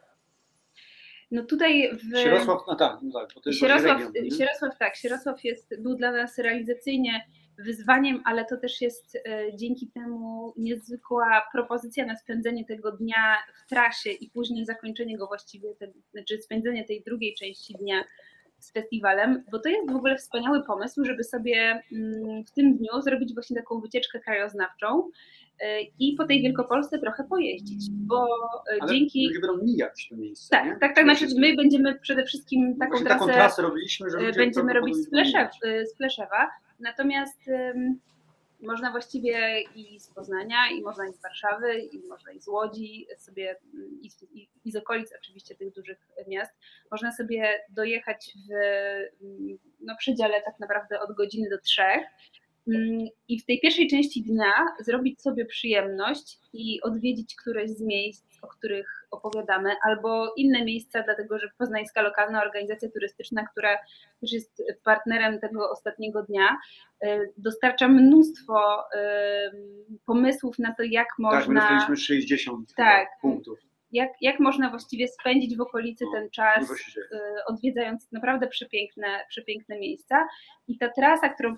No 1.31 1.43
tutaj 1.45 1.91
w... 1.97 2.17
Sierosław, 2.17 2.61
no 2.67 2.75
tak, 2.75 2.99
no 3.01 3.19
tak, 3.19 3.29
bo 3.35 3.41
to 3.41 3.49
jest 3.49 3.59
Sierosław, 3.59 4.01
Sierosław, 4.37 4.77
tak, 4.79 4.95
Sierosław 4.95 5.43
jest, 5.43 5.81
był 5.81 5.95
dla 5.95 6.11
nas 6.11 6.37
realizacyjnie 6.37 7.21
wyzwaniem, 7.57 8.21
ale 8.25 8.45
to 8.45 8.57
też 8.57 8.81
jest 8.81 9.15
e, 9.15 9.57
dzięki 9.57 9.87
temu 9.87 10.53
niezwykła 10.57 11.41
propozycja 11.51 12.05
na 12.05 12.17
spędzenie 12.17 12.65
tego 12.65 12.91
dnia 12.91 13.37
w 13.55 13.69
trasie 13.69 14.09
i 14.09 14.29
później 14.29 14.65
zakończenie 14.65 15.17
go 15.17 15.27
właściwie, 15.27 15.75
te, 15.75 15.91
znaczy 16.11 16.37
spędzenie 16.41 16.85
tej 16.85 17.03
drugiej 17.03 17.35
części 17.35 17.73
dnia 17.73 18.03
z 18.59 18.71
festiwalem, 18.71 19.43
bo 19.51 19.59
to 19.59 19.69
jest 19.69 19.91
w 19.91 19.95
ogóle 19.95 20.17
wspaniały 20.17 20.63
pomysł, 20.63 21.05
żeby 21.05 21.23
sobie 21.23 21.81
mm, 21.91 22.45
w 22.45 22.51
tym 22.51 22.77
dniu 22.77 23.01
zrobić 23.01 23.33
właśnie 23.33 23.55
taką 23.55 23.81
wycieczkę 23.81 24.19
krajoznawczą 24.19 25.09
i 25.99 26.15
po 26.17 26.27
tej 26.27 26.41
Wielkopolsce 26.41 26.99
trochę 26.99 27.23
pojeździć, 27.23 27.87
bo 27.91 28.27
e, 28.75 28.81
Ale 28.81 28.91
dzięki... 28.91 29.27
ludzie 29.27 29.39
będą 29.39 29.63
mijać 29.63 30.07
to 30.09 30.15
miejsce, 30.15 30.49
Tak, 30.49 30.65
nie? 30.65 30.75
tak, 30.79 30.95
tak, 30.95 31.03
znaczy 31.03 31.25
my 31.37 31.55
będziemy 31.55 31.99
przede 31.99 32.25
wszystkim 32.25 32.77
taką 32.79 32.97
trasę... 32.97 33.09
taką 33.09 33.25
trasę 33.25 33.61
robiliśmy, 33.61 34.09
że 34.09 34.17
e, 34.17 34.31
Będziemy 34.31 34.73
robić 34.73 34.95
z, 34.95 35.09
Pleszew, 35.09 35.49
z 35.91 35.97
Pleszewa, 35.97 36.49
natomiast 36.79 37.39
można 38.61 38.91
właściwie 38.91 39.61
i 39.75 39.99
z 39.99 40.07
Poznania, 40.07 40.57
i 40.71 40.81
można 40.81 41.07
i 41.07 41.13
z 41.13 41.21
Warszawy, 41.21 41.79
i 41.79 42.07
można 42.07 42.31
i 42.31 42.39
z 42.39 42.47
Łodzi, 42.47 43.07
sobie 43.17 43.55
i, 44.01 44.09
i, 44.33 44.49
i 44.65 44.71
z 44.71 44.75
okolic 44.75 45.13
oczywiście 45.19 45.55
tych 45.55 45.73
dużych 45.73 45.97
miast, 46.27 46.51
można 46.91 47.11
sobie 47.11 47.61
dojechać 47.69 48.33
w 48.49 48.53
no, 49.79 49.95
przedziale 49.97 50.41
tak 50.41 50.59
naprawdę 50.59 50.99
od 50.99 51.15
godziny 51.15 51.49
do 51.49 51.57
trzech 51.57 52.01
i 53.27 53.39
w 53.39 53.45
tej 53.45 53.59
pierwszej 53.59 53.87
części 53.87 54.23
dnia 54.23 54.53
zrobić 54.79 55.21
sobie 55.21 55.45
przyjemność 55.45 56.39
i 56.53 56.81
odwiedzić 56.81 57.35
któreś 57.35 57.71
z 57.71 57.81
miejsc, 57.81 58.23
o 58.41 58.47
których 58.47 59.07
opowiadamy, 59.11 59.71
albo 59.83 60.33
inne 60.37 60.65
miejsca, 60.65 61.03
dlatego 61.03 61.39
że 61.39 61.49
Poznańska 61.57 62.01
Lokalna 62.01 62.43
Organizacja 62.43 62.89
Turystyczna, 62.89 63.47
która 63.47 63.77
też 64.21 64.31
jest 64.31 64.63
partnerem 64.83 65.39
tego 65.39 65.69
ostatniego 65.69 66.23
dnia, 66.23 66.57
y, 67.03 67.07
dostarcza 67.37 67.87
mnóstwo 67.87 68.83
pomysłów 70.05 70.59
na 70.59 70.75
to, 70.75 70.83
jak 70.83 71.07
można. 71.19 71.61
Tak, 71.61 71.89
my 71.89 71.97
60 71.97 72.75
tak, 72.75 73.09
punktów 73.21 73.70
jak, 73.91 74.09
jak 74.21 74.39
można 74.39 74.69
właściwie 74.69 75.07
spędzić 75.07 75.57
w 75.57 75.61
okolicy 75.61 76.05
ten 76.13 76.29
czas, 76.29 76.71
y, 76.71 77.05
odwiedzając 77.47 78.11
naprawdę 78.11 78.47
przepiękne, 78.47 79.07
przepiękne 79.29 79.79
miejsca. 79.79 80.27
I 80.67 80.77
ta 80.77 80.89
trasa, 80.89 81.29
którą 81.29 81.55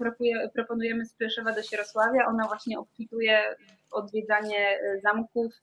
proponujemy 0.54 1.06
z 1.06 1.14
Pleszewa 1.14 1.52
do 1.52 1.64
Sierosławia, 1.64 2.28
ona 2.28 2.48
właśnie 2.48 2.80
obfituje 2.80 3.56
w 3.90 3.94
odwiedzanie 3.94 4.80
y, 4.80 5.00
zamków, 5.02 5.54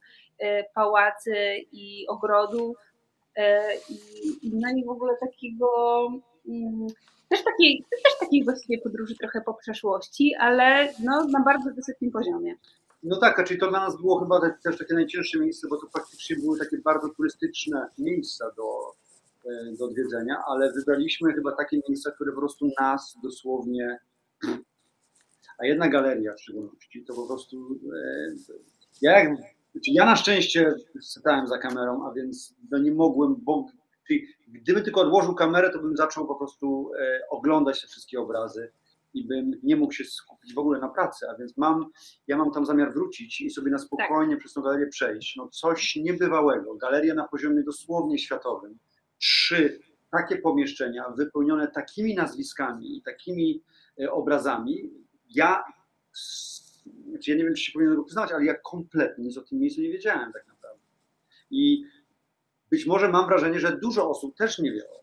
y, 0.42 0.64
pałacy 0.74 1.36
i 1.72 2.06
ogrodów. 2.08 2.76
I, 3.88 4.50
no 4.52 4.68
i 4.76 4.84
w 4.84 4.90
ogóle 4.90 5.12
takiego 5.20 5.68
mm, 6.48 6.86
też 7.28 7.44
takiej, 7.44 7.84
też 8.04 8.18
takiej 8.20 8.44
właściwie 8.44 8.78
podróży 8.78 9.14
trochę 9.16 9.40
po 9.40 9.54
przeszłości, 9.54 10.34
ale 10.34 10.92
no, 11.04 11.24
na 11.24 11.44
bardzo 11.44 11.70
wysokim 11.74 12.10
poziomie. 12.10 12.54
No 13.03 13.16
tak, 13.16 13.44
czyli 13.46 13.61
to 13.61 13.70
dla 13.70 13.80
nas 13.80 13.96
było 13.96 14.20
chyba 14.20 14.40
też 14.64 14.78
takie 14.78 14.94
najcięższe 14.94 15.38
miejsce, 15.38 15.68
bo 15.68 15.76
to 15.76 15.86
faktycznie 15.86 16.36
były 16.36 16.59
takie 16.59 16.78
bardzo 16.78 17.09
turystyczne 17.09 17.88
miejsca 17.98 18.44
do, 18.57 18.92
e, 19.51 19.76
do 19.76 19.84
odwiedzenia, 19.84 20.42
ale 20.46 20.72
wybraliśmy 20.72 21.32
chyba 21.32 21.57
takie 21.57 21.80
miejsca, 21.88 22.11
które 22.11 22.32
po 22.32 22.38
prostu 22.38 22.70
nas 22.80 23.16
dosłownie, 23.22 23.98
a 25.59 25.66
jedna 25.66 25.88
galeria 25.88 26.34
w 26.34 26.40
szczególności, 26.40 27.05
to 27.05 27.14
po 27.14 27.26
prostu 27.26 27.80
e, 27.96 28.34
ja, 29.03 29.18
jak, 29.18 29.36
znaczy 29.72 29.90
ja 29.90 30.05
na 30.05 30.16
szczęście 30.16 30.74
stałem 31.01 31.46
za 31.46 31.59
kamerą, 31.59 32.07
a 32.11 32.12
więc 32.12 32.55
no 32.70 32.78
nie 32.78 32.92
mogłem, 32.92 33.36
bo 33.38 33.66
czyli 34.07 34.26
gdybym 34.48 34.84
tylko 34.84 35.01
odłożył 35.01 35.34
kamerę, 35.34 35.70
to 35.70 35.78
bym 35.78 35.96
zaczął 35.96 36.26
po 36.26 36.34
prostu 36.34 36.90
e, 36.98 37.20
oglądać 37.30 37.82
te 37.82 37.88
wszystkie 37.88 38.20
obrazy 38.20 38.72
i 39.14 39.26
bym 39.26 39.52
nie 39.62 39.76
mógł 39.76 39.92
się 39.92 40.04
skupić 40.04 40.54
w 40.54 40.58
ogóle 40.58 40.80
na 40.80 40.88
pracy, 40.88 41.26
a 41.28 41.36
więc 41.36 41.56
mam, 41.56 41.86
ja 42.26 42.36
mam 42.36 42.52
tam 42.52 42.66
zamiar 42.66 42.92
wrócić 42.92 43.40
i 43.40 43.50
sobie 43.50 43.70
na 43.70 43.78
spokojnie 43.78 44.34
tak. 44.34 44.38
przez 44.40 44.52
tą 44.52 44.62
galerię 44.62 44.86
przejść. 44.86 45.36
No 45.36 45.48
coś 45.48 45.96
niebywałego. 45.96 46.74
Galeria 46.74 47.14
na 47.14 47.28
poziomie 47.28 47.62
dosłownie 47.62 48.18
światowym. 48.18 48.78
Trzy 49.18 49.80
takie 50.11 50.36
pomieszczenia 50.36 51.04
wypełnione 51.16 51.68
takimi 51.68 52.14
nazwiskami 52.14 52.96
i 52.96 53.02
takimi 53.02 53.62
e, 54.00 54.12
obrazami. 54.12 54.90
Ja, 55.28 55.64
znaczy 57.11 57.30
ja 57.30 57.36
nie 57.36 57.44
wiem, 57.44 57.54
czy 57.54 57.62
się 57.62 57.72
powinien 57.72 57.92
tego 57.92 58.04
przyznać, 58.04 58.32
ale 58.32 58.44
ja 58.44 58.54
kompletnie 58.54 59.24
nic 59.24 59.38
o 59.38 59.42
tym 59.42 59.58
miejscu 59.58 59.80
nie 59.80 59.92
wiedziałem 59.92 60.32
tak 60.32 60.46
naprawdę. 60.46 60.84
I 61.50 61.84
być 62.70 62.86
może 62.86 63.08
mam 63.08 63.26
wrażenie, 63.26 63.61
że 63.61 63.78
dużo 63.78 64.11
osób 64.11 64.36
też 64.36 64.58
nie 64.58 64.72
wie 64.72 64.88
o 64.88 65.00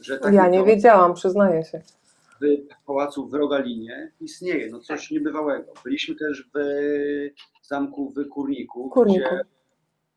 że 0.00 0.20
Ja 0.32 0.48
nie 0.48 0.64
wiedziałam, 0.64 1.14
przyznaję 1.14 1.64
się 1.64 1.82
w 2.40 2.84
pałacu 2.86 3.28
w 3.28 3.34
Rogalinie 3.34 4.12
istnieje, 4.20 4.70
no 4.70 4.80
coś 4.80 5.10
niebywałego. 5.10 5.72
Byliśmy 5.84 6.14
też 6.14 6.48
w 6.54 6.58
zamku 7.62 8.12
w 8.16 8.28
Kurniku, 8.28 8.90
Kurniku. 8.90 9.28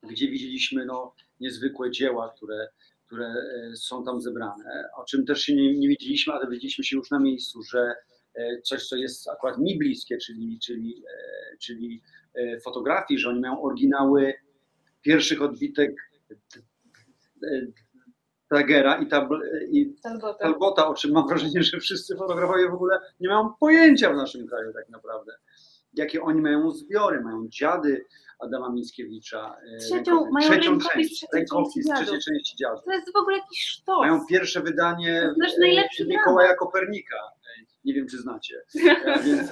Gdzie, 0.03 0.13
gdzie 0.13 0.27
widzieliśmy 0.27 0.85
no, 0.85 1.15
niezwykłe 1.39 1.91
dzieła, 1.91 2.33
które, 2.37 2.67
które 3.05 3.27
e, 3.27 3.75
są 3.75 4.05
tam 4.05 4.21
zebrane, 4.21 4.89
o 4.97 5.05
czym 5.05 5.25
też 5.25 5.41
się 5.41 5.55
nie, 5.55 5.77
nie 5.77 5.87
wiedzieliśmy, 5.87 6.33
ale 6.33 6.49
wiedzieliśmy 6.49 6.83
się 6.83 6.97
już 6.97 7.11
na 7.11 7.19
miejscu, 7.19 7.63
że 7.63 7.95
e, 8.35 8.61
coś, 8.61 8.87
co 8.87 8.95
jest 8.95 9.27
akurat 9.27 9.57
mi 9.57 9.77
bliskie, 9.77 10.17
czyli, 10.17 10.59
czyli, 10.59 11.03
e, 11.07 11.57
czyli 11.57 12.01
fotografii, 12.63 13.19
że 13.19 13.29
oni 13.29 13.39
mają 13.39 13.61
oryginały 13.61 14.33
pierwszych 15.01 15.41
odbitek 15.41 15.95
Tagera 18.53 18.95
i, 18.95 19.07
tab, 19.07 19.29
i 19.71 19.93
Talbota. 20.03 20.39
Talbota, 20.39 20.87
o 20.87 20.93
czym 20.93 21.11
mam 21.11 21.27
wrażenie, 21.27 21.63
że 21.63 21.79
wszyscy 21.79 22.15
fotografowie 22.15 22.69
w 22.69 22.73
ogóle 22.73 22.99
nie 23.19 23.29
mają 23.29 23.53
pojęcia 23.59 24.13
w 24.13 24.15
naszym 24.15 24.47
kraju 24.47 24.73
tak 24.73 24.89
naprawdę. 24.89 25.33
Jakie 25.93 26.21
oni 26.21 26.41
mają 26.41 26.71
zbiory, 26.71 27.21
mają 27.21 27.47
dziady 27.49 28.05
Adama 28.39 28.69
Mickiewicza. 28.69 29.57
E, 29.75 29.77
Trzecią, 29.77 30.29
mają 30.31 30.49
trzecią 30.49 30.77
część, 30.79 31.25
rękopis 31.33 31.85
trzeciej 31.95 32.19
części 32.19 32.57
dziadu. 32.57 32.81
To 32.85 32.91
jest 32.91 33.13
w 33.13 33.15
ogóle 33.15 33.37
jakiś 33.37 33.65
sztos. 33.65 33.99
Mają 33.99 34.25
pierwsze 34.25 34.61
wydanie 34.61 35.33
Mikołaja 36.07 36.55
Kopernika. 36.55 37.15
Nie 37.85 37.93
wiem, 37.93 38.07
czy 38.07 38.17
znacie. 38.17 38.61
Więc. 39.25 39.51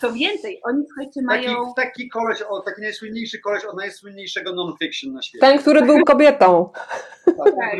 Co 0.00 0.12
więcej, 0.12 0.60
oni 0.64 0.84
słuchajcie 0.86 1.22
mają... 1.22 1.52
Taki, 1.52 1.74
taki 1.76 2.08
koleś, 2.08 2.42
o, 2.42 2.60
taki 2.60 2.82
najsłynniejszy 2.82 3.38
koleś 3.38 3.64
od 3.64 3.76
najsłynniejszego 3.76 4.54
non-fiction 4.54 5.12
na 5.12 5.22
świecie. 5.22 5.40
Ten, 5.40 5.58
który 5.58 5.82
był 5.82 6.04
kobietą. 6.04 6.70
tak, 7.36 7.76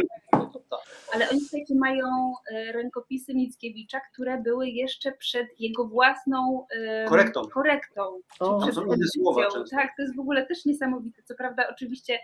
tak. 0.59 0.81
ale 1.13 1.31
oni 1.31 1.41
słuchajcie, 1.41 1.75
mają 1.75 2.33
e, 2.53 2.73
rękopisy 2.73 3.35
Mickiewicza, 3.35 4.01
które 4.13 4.43
były 4.43 4.69
jeszcze 4.69 5.13
przed 5.13 5.47
jego 5.61 5.85
własną 5.89 6.67
korektą. 7.09 7.43
korektą 7.49 8.21
o, 8.41 8.61
przed 8.61 8.75
słowa 9.15 9.49
tak, 9.71 9.91
to 9.97 10.03
jest 10.03 10.17
w 10.17 10.21
ogóle 10.21 10.47
też 10.47 10.65
niesamowite. 10.65 11.23
Co 11.23 11.35
prawda, 11.35 11.69
oczywiście 11.71 12.19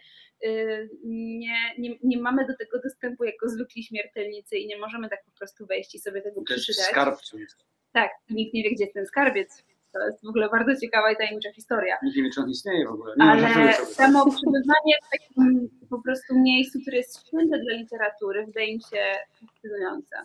y, 0.44 0.90
nie, 1.04 1.74
nie, 1.78 1.98
nie 2.02 2.18
mamy 2.18 2.46
do 2.46 2.56
tego 2.56 2.80
dostępu 2.80 3.24
jako 3.24 3.48
zwykli 3.48 3.84
śmiertelnicy 3.84 4.56
i 4.56 4.66
nie 4.66 4.78
możemy 4.78 5.08
tak 5.08 5.24
po 5.24 5.32
prostu 5.38 5.66
wejść 5.66 5.94
i 5.94 5.98
sobie 5.98 6.22
tego 6.22 6.42
przeczytać. 6.42 6.86
Skarbcu 6.86 7.38
jest. 7.38 7.64
Tak, 7.92 8.10
nikt 8.30 8.54
nie 8.54 8.62
wie, 8.62 8.70
gdzie 8.70 8.84
jest 8.84 8.94
ten 8.94 9.06
skarbiec. 9.06 9.64
To 9.92 10.06
jest 10.06 10.24
w 10.24 10.28
ogóle 10.28 10.48
bardzo 10.48 10.80
ciekawa 10.80 11.12
i 11.12 11.16
tajemnicza 11.16 11.52
historia. 11.52 11.98
Nie 12.02 12.22
wie, 12.22 12.30
czy 12.30 12.40
on 12.40 12.50
istnieje 12.50 12.86
w 12.86 12.92
ogóle. 12.92 13.14
Nie 13.16 13.24
Ale 13.24 13.74
samo 13.74 14.30
przebywanie 14.30 14.94
w 15.06 15.10
takim 15.10 15.68
po 15.90 16.02
prostu 16.02 16.34
miejscu, 16.34 16.78
które 16.82 16.96
jest 16.96 17.26
święte 17.26 17.58
dla 17.58 17.72
literatury, 17.72 18.46
wydaje 18.46 18.74
mi 18.74 18.82
się 18.82 19.02
fascynujące. 19.40 20.16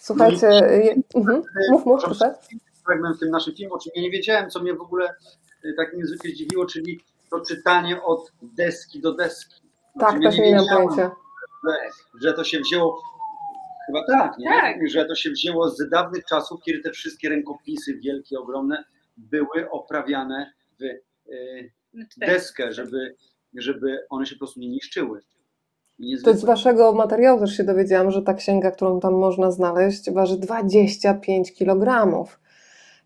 Słuchajcie, 0.00 0.48
mhm. 1.14 1.42
mów, 1.70 1.86
mów, 1.86 2.02
proszę. 2.04 2.34
Fragment 2.86 3.16
w 3.16 3.20
tym 3.20 3.30
naszym 3.30 3.54
filmie, 3.54 3.72
o 3.72 3.78
czym 3.78 3.92
ja 3.96 4.02
nie 4.02 4.10
wiedziałem, 4.10 4.50
co 4.50 4.60
mnie 4.60 4.74
w 4.74 4.80
ogóle 4.80 5.14
y, 5.64 5.74
tak 5.76 5.96
niezwykle 5.96 6.30
zdziwiło, 6.30 6.66
czyli 6.66 7.00
to 7.30 7.40
czytanie 7.40 8.02
od 8.02 8.32
deski 8.42 9.00
do 9.00 9.14
deski. 9.14 9.62
Tak, 10.00 10.22
to 10.22 10.32
się 10.32 10.42
nie 10.42 10.52
miałem 10.52 10.68
pojęcia. 10.68 11.10
Że, 11.64 11.76
że 12.20 12.32
to 12.32 12.44
się 12.44 12.60
wzięło 12.60 13.02
Chyba 13.92 14.06
tak, 14.06 14.38
nie? 14.38 14.50
Tak. 14.50 14.88
że 14.88 15.04
to 15.04 15.14
się 15.14 15.30
wzięło 15.30 15.70
z 15.70 15.88
dawnych 15.88 16.24
czasów, 16.24 16.60
kiedy 16.64 16.80
te 16.80 16.90
wszystkie 16.90 17.28
rękopisy 17.28 17.98
wielkie, 17.98 18.38
ogromne 18.38 18.84
były 19.16 19.70
oprawiane 19.70 20.52
w 20.80 20.84
e, 20.84 22.26
deskę, 22.26 22.72
żeby, 22.72 23.16
żeby 23.54 23.98
one 24.10 24.26
się 24.26 24.34
po 24.34 24.38
prostu 24.38 24.60
nie 24.60 24.68
niszczyły. 24.68 25.20
To 26.24 26.34
z 26.34 26.44
waszego 26.44 26.92
materiału 26.92 27.40
też 27.40 27.56
się 27.56 27.64
dowiedziałam, 27.64 28.10
że 28.10 28.22
ta 28.22 28.34
księga, 28.34 28.70
którą 28.70 29.00
tam 29.00 29.14
można 29.14 29.50
znaleźć, 29.50 30.10
waży 30.10 30.38
25 30.38 31.52
kg. 31.58 32.24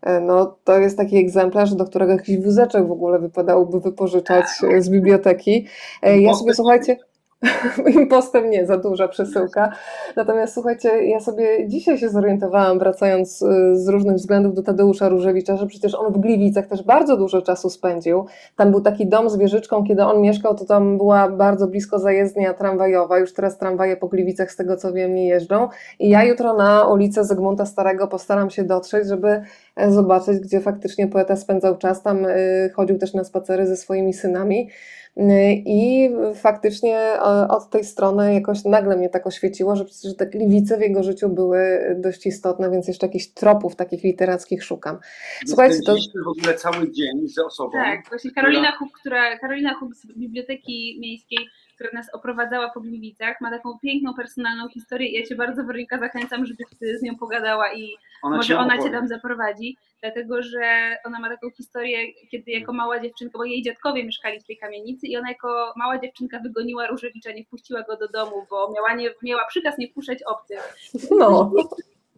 E, 0.01 0.19
no, 0.19 0.57
to 0.63 0.79
jest 0.79 0.97
taki 0.97 1.17
egzemplarz, 1.17 1.73
do 1.73 1.85
którego 1.85 2.11
jakiś 2.11 2.37
wózeczek 2.37 2.87
w 2.87 2.91
ogóle 2.91 3.19
wypadałoby 3.19 3.79
wypożyczać 3.79 4.45
tak. 4.61 4.83
z 4.83 4.89
biblioteki. 4.89 5.67
E, 6.01 6.21
ja 6.21 6.33
sobie, 6.33 6.53
słuchajcie, 6.53 6.97
Impostem 8.01 8.49
nie, 8.49 8.65
za 8.65 8.77
duża 8.77 9.07
przesyłka. 9.07 9.71
Natomiast 10.15 10.53
słuchajcie, 10.53 11.07
ja 11.07 11.19
sobie 11.19 11.67
dzisiaj 11.67 11.97
się 11.97 12.09
zorientowałam, 12.09 12.79
wracając 12.79 13.41
y, 13.41 13.75
z 13.75 13.87
różnych 13.87 14.15
względów 14.15 14.53
do 14.53 14.63
Tadeusza 14.63 15.09
Różewicza, 15.09 15.57
że 15.57 15.67
przecież 15.67 15.95
on 15.95 16.13
w 16.13 16.17
Gliwicach 16.17 16.67
też 16.67 16.83
bardzo 16.83 17.17
dużo 17.17 17.41
czasu 17.41 17.69
spędził. 17.69 18.25
Tam 18.55 18.71
był 18.71 18.81
taki 18.81 19.07
dom 19.07 19.29
z 19.29 19.37
wieżyczką, 19.37 19.83
kiedy 19.83 20.03
on 20.03 20.21
mieszkał, 20.21 20.55
to 20.55 20.65
tam 20.65 20.97
była 20.97 21.29
bardzo 21.29 21.67
blisko 21.67 21.99
zajezdnia 21.99 22.53
tramwajowa. 22.53 23.19
Już 23.19 23.33
teraz 23.33 23.57
tramwaje 23.57 23.97
po 23.97 24.07
Gliwicach, 24.07 24.51
z 24.51 24.55
tego 24.55 24.77
co 24.77 24.93
wiem, 24.93 25.15
nie 25.15 25.27
jeżdżą. 25.27 25.67
I 25.99 26.09
ja 26.09 26.23
jutro 26.23 26.53
na 26.53 26.87
ulicę 26.87 27.23
Zygmunta 27.23 27.65
Starego 27.65 28.07
postaram 28.07 28.49
się 28.49 28.63
dotrzeć, 28.63 29.07
żeby 29.07 29.41
e, 29.75 29.91
zobaczyć, 29.91 30.39
gdzie 30.39 30.59
faktycznie 30.61 31.07
poeta 31.07 31.35
spędzał 31.35 31.77
czas. 31.77 32.03
Tam 32.03 32.25
y, 32.25 32.71
chodził 32.75 32.97
też 32.97 33.13
na 33.13 33.23
spacery 33.23 33.67
ze 33.67 33.77
swoimi 33.77 34.13
synami. 34.13 34.69
I 35.65 36.09
faktycznie 36.35 36.97
e, 36.97 37.47
od 37.47 37.69
tej 37.69 37.83
strony 37.83 38.33
jakoś 38.33 38.63
nagle 38.63 38.97
mnie 38.97 39.09
tak 39.09 39.27
oświeciło, 39.27 39.75
że 39.75 39.85
przecież 39.85 40.15
te 40.15 40.25
gliwice 40.25 40.77
w 40.77 40.81
jego 40.81 41.03
życiu 41.03 41.29
były 41.29 41.59
dość 41.99 42.25
istotne, 42.25 42.71
więc 42.71 42.87
jeszcze 42.87 43.07
jakichś 43.07 43.27
tropów 43.27 43.75
takich 43.75 44.03
literackich 44.03 44.63
szukam. 44.63 44.97
Słuchajcie, 45.47 45.79
to... 45.85 45.95
w 46.25 46.39
ogóle 46.39 46.53
cały 46.53 46.91
dzień 46.91 47.27
z 47.27 47.37
osobą. 47.39 47.71
Tak, 47.71 48.09
właśnie 48.09 48.31
Karolina 48.31 48.71
Huk, 48.71 48.99
która, 48.99 49.37
Karolina 49.37 49.73
Huk 49.73 49.95
z 49.95 50.05
Biblioteki 50.05 50.97
Miejskiej 51.01 51.39
która 51.77 51.89
nas 51.93 52.13
oprowadzała 52.13 52.69
po 52.69 52.81
Gliwicach, 52.81 53.41
ma 53.41 53.51
taką 53.51 53.79
piękną, 53.79 54.13
personalną 54.13 54.69
historię 54.69 55.07
i 55.07 55.13
ja 55.13 55.25
Cię 55.25 55.35
bardzo, 55.35 55.63
Weronika, 55.63 55.99
zachęcam, 55.99 56.45
żebyś 56.45 56.67
Ty 56.79 56.97
z 56.97 57.01
nią 57.01 57.15
pogadała 57.15 57.73
i 57.73 57.97
ona 58.21 58.37
może 58.37 58.59
ona 58.59 58.83
Cię 58.83 58.89
tam 58.89 59.07
zaprowadzi, 59.07 59.77
dlatego 60.01 60.43
że 60.43 60.97
ona 61.05 61.19
ma 61.19 61.29
taką 61.29 61.49
historię, 61.49 62.13
kiedy 62.31 62.51
jako 62.51 62.73
mała 62.73 62.99
dziewczynka, 62.99 63.37
bo 63.37 63.45
jej 63.45 63.61
dziadkowie 63.61 64.03
mieszkali 64.03 64.39
w 64.39 64.43
tej 64.43 64.57
kamienicy 64.57 65.07
i 65.07 65.17
ona 65.17 65.29
jako 65.29 65.73
mała 65.75 65.99
dziewczynka 65.99 66.39
wygoniła 66.39 66.87
Różewicza, 66.87 67.31
nie 67.31 67.43
wpuściła 67.43 67.83
go 67.83 67.97
do 67.97 68.07
domu, 68.07 68.45
bo 68.49 68.71
miała, 68.71 68.93
nie, 68.93 69.09
miała 69.23 69.45
przykaz 69.45 69.77
nie 69.77 69.87
wpuszczać 69.87 70.23
obcych. 70.23 70.75
No 71.19 71.51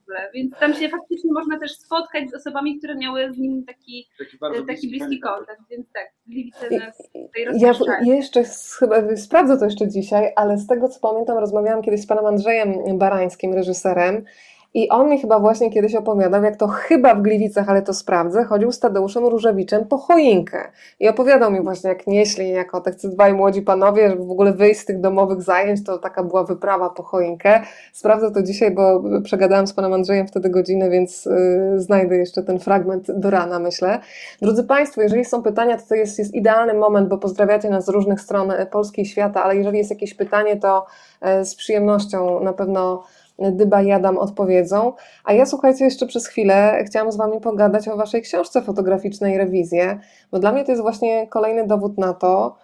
ogóle. 0.10 0.30
Więc 0.34 0.60
tam 0.60 0.74
się 0.74 0.89
faktycznie 0.89 1.34
można 1.34 1.60
też 1.60 1.72
spotkać 1.72 2.30
z 2.30 2.34
osobami, 2.34 2.78
które 2.78 2.95
miały 2.95 3.34
z 3.34 3.38
nim 3.38 3.66
taki, 3.66 4.10
taki, 4.20 4.38
taki 4.39 4.64
bliski, 4.66 4.89
bliski 4.89 5.20
kontakt. 5.20 5.62
Więc 5.72 5.91
tak, 5.93 6.12
Gliwice 6.28 6.70
nas 6.70 6.97
tutaj 6.97 7.60
Ja 8.05 8.16
jeszcze 8.16 8.43
chyba 8.80 9.16
sprawdzę 9.16 9.57
to 9.57 9.66
jeszcze 9.66 9.88
dzisiaj, 9.88 10.34
ale 10.36 10.57
z 10.57 10.68
tego 10.68 10.89
co 10.89 10.99
pamiętam, 10.99 11.38
rozmawiałam 11.38 11.82
kiedyś 11.82 12.01
z 12.01 12.07
panem 12.07 12.26
Andrzejem 12.26 12.97
Barańskim, 12.97 13.53
reżyserem, 13.53 14.26
i 14.74 14.89
on 14.89 15.09
mi 15.09 15.22
chyba 15.22 15.39
właśnie 15.39 15.72
kiedyś 15.72 15.95
opowiadał, 15.95 16.43
jak 16.43 16.55
to 16.55 16.67
chyba 16.67 17.15
w 17.15 17.22
Gliwicach, 17.22 17.70
ale 17.70 17.82
to 17.82 17.93
sprawdzę, 17.93 18.43
chodził 18.43 18.72
z 18.72 18.80
Tadeuszem 18.80 19.26
Różewiczem 19.26 19.86
po 19.86 19.97
choinkę. 19.97 20.72
I 20.99 21.09
opowiadał 21.09 21.51
mi 21.51 21.61
właśnie, 21.61 21.89
jak 21.89 22.07
nieśli 22.07 22.49
jako 22.49 22.82
te 22.82 22.91
dwaj 22.91 23.34
młodzi 23.34 23.61
panowie, 23.61 24.09
żeby 24.09 24.26
w 24.26 24.32
ogóle 24.32 24.53
wyjść 24.53 24.80
z 24.80 24.86
tych 24.86 25.01
domowych 25.01 25.41
zajęć, 25.41 25.84
to 25.84 25.97
taka 25.97 26.24
była 26.24 26.43
wyprawa 26.43 26.89
po 26.89 27.03
choinkę. 27.03 27.61
Sprawdzę 27.93 28.32
to 28.32 28.43
dzisiaj, 28.43 28.72
bo 28.72 29.03
przegadałam 29.24 29.67
z 29.67 29.74
panem 29.74 29.93
Andrzejem 29.93 30.28
wtedy 30.28 30.49
godzinę, 30.49 30.89
więc 30.89 31.26
yy, 31.26 31.80
znajdę 31.80 32.17
jeszcze 32.17 32.43
ten 32.43 32.59
fragment 32.59 33.11
do 33.11 33.30
rana, 33.30 33.59
myślę. 33.59 33.99
Drodzy 34.41 34.63
Państwo, 34.63 35.01
jeżeli 35.01 35.26
są 35.26 35.43
pytania, 35.43 35.78
to 35.78 35.84
to 35.89 35.95
jest, 35.95 36.20
jest 36.20 36.34
idealny 36.34 36.74
moment, 36.74 37.09
bo 37.09 37.17
pozdrawiacie 37.17 37.70
nas 37.70 37.86
z 37.86 37.89
różnych 37.89 38.22
stron 38.22 38.53
Polski 38.72 39.01
i 39.01 39.05
świata, 39.05 39.43
ale 39.43 39.55
jeżeli 39.55 39.78
jest 39.78 39.89
jakieś 39.89 40.13
pytanie, 40.13 40.57
to 40.57 40.86
yy, 41.22 41.45
z 41.45 41.55
przyjemnością 41.55 42.43
na 42.43 42.53
pewno 42.53 43.03
Dyba 43.42 43.82
i 43.82 43.92
Adam 43.92 44.18
odpowiedzą. 44.18 44.94
A 45.24 45.34
ja 45.34 45.46
słuchajcie, 45.46 45.86
jeszcze 45.86 46.08
przez 46.08 46.28
chwilę 46.28 46.84
chciałam 46.86 47.12
z 47.12 47.18
Wami 47.18 47.42
pogadać 47.42 47.88
o 47.88 47.98
Waszej 47.98 48.22
książce 48.22 48.62
fotograficznej 48.62 49.38
Rewizję, 49.38 50.00
bo 50.32 50.40
dla 50.40 50.52
mnie 50.52 50.64
to 50.64 50.72
jest 50.72 50.82
właśnie 50.82 51.28
kolejny 51.28 51.68
dowód 51.68 51.98
na 51.98 52.14
to, 52.14 52.56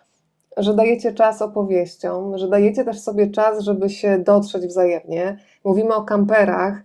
że 0.57 0.73
dajecie 0.73 1.13
czas 1.13 1.41
opowieściom, 1.41 2.38
że 2.38 2.47
dajecie 2.47 2.84
też 2.84 2.99
sobie 2.99 3.28
czas, 3.28 3.59
żeby 3.59 3.89
się 3.89 4.19
dotrzeć 4.19 4.67
wzajemnie. 4.67 5.38
Mówimy 5.63 5.95
o 5.95 6.03
kamperach, 6.03 6.84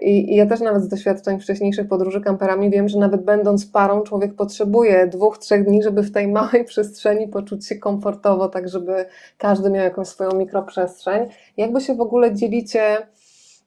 I, 0.00 0.36
ja 0.36 0.46
też 0.46 0.60
nawet 0.60 0.82
z 0.82 0.88
doświadczeń 0.88 1.40
wcześniejszych 1.40 1.88
podróży 1.88 2.20
kamperami 2.20 2.70
wiem, 2.70 2.88
że 2.88 2.98
nawet 2.98 3.24
będąc 3.24 3.66
parą, 3.66 4.02
człowiek 4.02 4.34
potrzebuje 4.34 5.06
dwóch, 5.06 5.38
trzech 5.38 5.64
dni, 5.64 5.82
żeby 5.82 6.02
w 6.02 6.12
tej 6.12 6.28
małej 6.28 6.64
przestrzeni 6.74 7.28
poczuć 7.28 7.66
się 7.66 7.76
komfortowo, 7.76 8.48
tak 8.48 8.68
żeby 8.68 9.04
każdy 9.38 9.70
miał 9.70 9.84
jakąś 9.84 10.08
swoją 10.08 10.30
mikroprzestrzeń. 10.32 11.28
Jakby 11.56 11.80
się 11.80 11.94
w 11.94 12.00
ogóle 12.00 12.34
dzielicie 12.34 12.96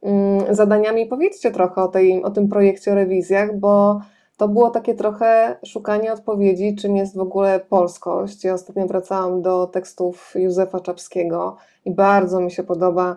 mm, 0.04 0.56
zadaniami, 0.56 1.06
powiedzcie 1.06 1.52
trochę 1.52 1.82
o, 1.82 1.88
tej, 1.88 2.24
o 2.24 2.32
tym 2.32 2.48
projekcie 2.48 2.92
o 2.92 2.96
rewizjach, 2.96 3.60
bo 3.60 4.02
to 4.38 4.48
było 4.48 4.70
takie 4.70 4.96
trochę 4.96 5.58
szukanie 5.66 6.14
odpowiedzi, 6.14 6.76
czym 6.76 6.98
jest 6.98 7.16
w 7.16 7.20
ogóle 7.20 7.60
polskość. 7.60 8.44
Ja 8.44 8.54
ostatnio 8.54 8.88
wracałam 8.88 9.42
do 9.42 9.68
tekstów 9.68 10.34
Józefa 10.36 10.80
Czapskiego 10.80 11.58
i 11.86 11.92
bardzo 11.92 12.40
mi 12.40 12.52
się 12.52 12.64
podoba 12.64 13.16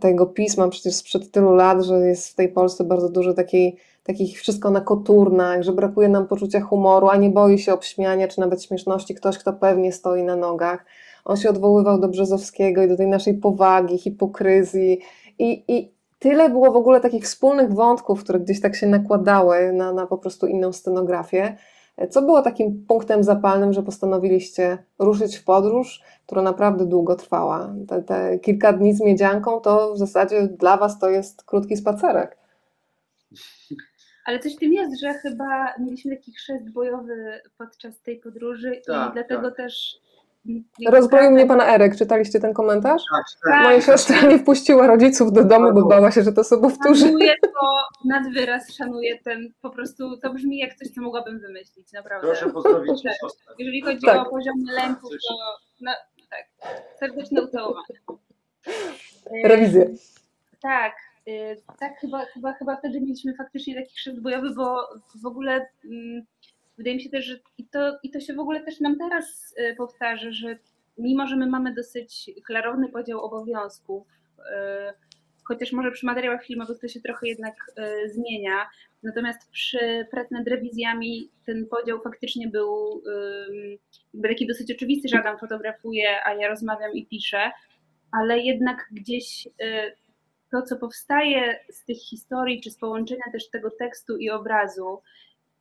tego 0.00 0.26
pisma 0.26 0.68
przecież 0.68 0.94
sprzed 0.94 1.30
tylu 1.30 1.54
lat, 1.54 1.82
że 1.82 1.94
jest 1.94 2.28
w 2.28 2.34
tej 2.34 2.48
Polsce 2.48 2.84
bardzo 2.84 3.08
dużo 3.08 3.34
takiej, 3.34 3.76
takich 4.02 4.40
wszystko 4.40 4.70
na 4.70 4.80
koturnach, 4.80 5.62
że 5.62 5.72
brakuje 5.72 6.08
nam 6.08 6.26
poczucia 6.26 6.60
humoru, 6.60 7.08
a 7.08 7.16
nie 7.16 7.30
boi 7.30 7.58
się 7.58 7.74
obśmiania 7.74 8.28
czy 8.28 8.40
nawet 8.40 8.62
śmieszności 8.62 9.14
ktoś, 9.14 9.38
kto 9.38 9.52
pewnie 9.52 9.92
stoi 9.92 10.22
na 10.22 10.36
nogach. 10.36 10.84
On 11.24 11.36
się 11.36 11.50
odwoływał 11.50 12.00
do 12.00 12.08
Brzezowskiego 12.08 12.82
i 12.82 12.88
do 12.88 12.96
tej 12.96 13.06
naszej 13.06 13.34
powagi, 13.34 13.98
hipokryzji 13.98 15.00
i, 15.38 15.64
i 15.68 15.94
tyle 16.18 16.50
było 16.50 16.72
w 16.72 16.76
ogóle 16.76 17.00
takich 17.00 17.24
wspólnych 17.24 17.72
wątków, 17.72 18.24
które 18.24 18.40
gdzieś 18.40 18.60
tak 18.60 18.76
się 18.76 18.86
nakładały 18.86 19.72
na, 19.72 19.92
na 19.92 20.06
po 20.06 20.18
prostu 20.18 20.46
inną 20.46 20.72
scenografię. 20.72 21.56
Co 22.10 22.22
było 22.22 22.42
takim 22.42 22.86
punktem 22.86 23.24
zapalnym, 23.24 23.72
że 23.72 23.82
postanowiliście 23.82 24.78
ruszyć 24.98 25.36
w 25.36 25.44
podróż, 25.44 26.02
która 26.26 26.42
naprawdę 26.42 26.86
długo 26.86 27.16
trwała? 27.16 27.74
Te, 27.88 28.02
te 28.02 28.38
kilka 28.38 28.72
dni 28.72 28.94
z 28.94 29.00
miedzianką 29.00 29.60
to 29.60 29.94
w 29.94 29.98
zasadzie 29.98 30.48
dla 30.48 30.76
Was 30.76 30.98
to 30.98 31.10
jest 31.10 31.44
krótki 31.44 31.76
spacerek. 31.76 32.36
Ale 34.24 34.38
coś 34.38 34.56
w 34.56 34.58
tym 34.58 34.72
jest, 34.72 35.00
że 35.00 35.14
chyba 35.14 35.74
mieliśmy 35.78 36.16
taki 36.16 36.32
chrzest 36.32 36.70
bojowy 36.70 37.40
podczas 37.58 38.02
tej 38.02 38.20
podróży 38.20 38.80
tak, 38.86 39.10
i 39.10 39.12
dlatego 39.12 39.48
tak. 39.48 39.56
też 39.56 40.00
Rozbroił 40.88 41.30
mnie 41.30 41.46
pana 41.46 41.74
Erek. 41.74 41.96
Czytaliście 41.96 42.40
ten 42.40 42.54
komentarz? 42.54 43.02
Tak, 43.16 43.24
tak. 43.44 43.62
Moja 43.62 43.80
siostra 43.80 44.22
nie 44.22 44.38
wpuściła 44.38 44.86
rodziców 44.86 45.32
do 45.32 45.44
domu, 45.44 45.72
bo 45.74 45.86
bała 45.86 46.10
się, 46.10 46.22
że 46.22 46.32
to 46.32 46.44
sobie 46.44 46.62
powtórzy. 46.62 47.06
Szanuję 47.06 47.34
to 47.42 47.50
nad 48.04 48.32
wyraz, 48.32 48.74
szanuję 48.74 49.18
ten, 49.18 49.52
po 49.62 49.70
prostu 49.70 50.16
to 50.16 50.32
brzmi 50.32 50.58
jak 50.58 50.74
coś, 50.74 50.88
co 50.88 51.02
mogłabym 51.02 51.40
wymyślić, 51.40 51.92
naprawdę. 51.92 52.26
Proszę 52.28 52.50
pozdrowić 52.50 53.02
siostrę. 53.02 53.54
Jeżeli 53.58 53.82
chodzi 53.82 54.06
tak. 54.06 54.26
o 54.26 54.30
poziom 54.30 54.64
lęku, 54.72 55.08
to 55.08 55.34
no, 55.80 55.92
tak, 56.30 56.72
serdeczne 56.98 57.42
ucałowanie. 57.42 57.98
Rewizję. 59.44 59.90
Tak, 60.62 60.92
y, 61.28 61.62
tak 61.80 61.98
chyba, 62.00 62.24
chyba, 62.24 62.52
chyba 62.52 62.76
wtedy 62.76 63.00
mieliśmy 63.00 63.34
faktycznie 63.34 63.74
taki 63.74 63.94
chrzest 63.94 64.20
bojowy, 64.20 64.54
bo 64.54 64.88
w 65.22 65.26
ogóle 65.26 65.66
mm, 65.84 66.22
wydaje 66.78 66.96
mi 66.96 67.02
się 67.02 67.10
też, 67.10 67.24
że 67.24 67.38
i 67.58 67.66
to, 67.66 67.98
i 68.02 68.10
to 68.10 68.20
się 68.20 68.34
w 68.34 68.38
ogóle 68.38 68.60
też 68.60 68.80
nam 68.80 68.98
teraz 68.98 69.54
y, 69.58 69.74
powtarza, 69.76 70.30
że 70.30 70.58
mimo, 70.98 71.26
że 71.26 71.36
my 71.36 71.46
mamy 71.46 71.74
dosyć 71.74 72.30
klarowny 72.46 72.88
podział 72.88 73.20
obowiązków 73.20 74.06
chociaż 75.44 75.72
może 75.72 75.90
przy 75.90 76.06
materiałach 76.06 76.44
filmowych 76.44 76.78
to 76.80 76.88
się 76.88 77.00
trochę 77.00 77.28
jednak 77.28 77.54
zmienia. 78.06 78.68
Natomiast 79.02 79.50
przy 79.50 80.06
pracy 80.10 80.34
nad 80.34 80.48
rewizjami 80.48 81.30
ten 81.46 81.66
podział 81.66 82.00
faktycznie 82.02 82.48
był 82.48 83.02
jakby 84.14 84.28
taki 84.28 84.46
dosyć 84.46 84.72
oczywisty, 84.72 85.08
że 85.08 85.18
Adam 85.18 85.38
fotografuje, 85.38 86.24
a 86.24 86.34
ja 86.34 86.48
rozmawiam 86.48 86.92
i 86.92 87.06
piszę, 87.06 87.50
ale 88.12 88.38
jednak 88.38 88.88
gdzieś 88.92 89.48
to, 90.50 90.62
co 90.62 90.76
powstaje 90.76 91.60
z 91.70 91.84
tych 91.84 91.98
historii, 91.98 92.60
czy 92.60 92.70
z 92.70 92.78
połączenia 92.78 93.24
też 93.32 93.50
tego 93.50 93.70
tekstu 93.70 94.16
i 94.16 94.30
obrazu, 94.30 95.02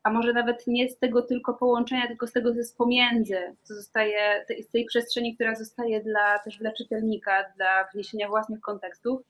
a 0.03 0.11
może 0.11 0.33
nawet 0.33 0.67
nie 0.67 0.89
z 0.89 0.99
tego 0.99 1.21
tylko 1.21 1.53
połączenia, 1.53 2.07
tylko 2.07 2.27
z 2.27 2.31
tego, 2.31 2.53
jest 2.53 2.77
pomiędzy, 2.77 3.37
co 3.63 3.75
zostaje, 3.75 4.45
z 4.67 4.71
tej 4.71 4.85
przestrzeni, 4.85 5.35
która 5.35 5.55
zostaje 5.55 6.03
dla, 6.03 6.39
też 6.39 6.57
dla 6.57 6.71
czytelnika, 6.71 7.45
dla 7.55 7.87
wniesienia 7.93 8.27
własnych 8.27 8.61
kontekstów, 8.61 9.21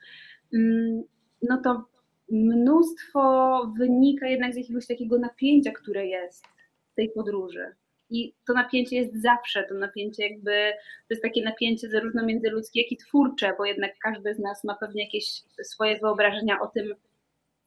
mm, 0.53 1.03
no 1.41 1.61
to 1.63 1.86
mnóstwo 2.30 3.74
wynika 3.78 4.28
jednak 4.28 4.53
z 4.53 4.57
jakiegoś 4.57 4.88
takiego 4.88 5.19
napięcia, 5.19 5.71
które 5.71 6.07
jest 6.07 6.45
w 6.91 6.95
tej 6.95 7.09
podróży. 7.09 7.76
I 8.09 8.34
to 8.47 8.53
napięcie 8.53 8.95
jest 8.95 9.21
zawsze, 9.21 9.63
to 9.63 9.76
napięcie 9.76 10.28
jakby, 10.28 10.74
to 11.07 11.07
jest 11.09 11.24
takie 11.24 11.43
napięcie 11.43 11.89
zarówno 11.89 12.26
międzyludzkie, 12.26 12.82
jak 12.82 12.91
i 12.91 12.97
twórcze, 12.97 13.53
bo 13.57 13.65
jednak 13.65 13.91
każdy 14.03 14.36
z 14.36 14.39
nas 14.39 14.63
ma 14.63 14.76
pewnie 14.76 15.03
jakieś 15.03 15.26
swoje 15.63 15.99
wyobrażenia 15.99 16.61
o 16.61 16.67
tym, 16.67 16.95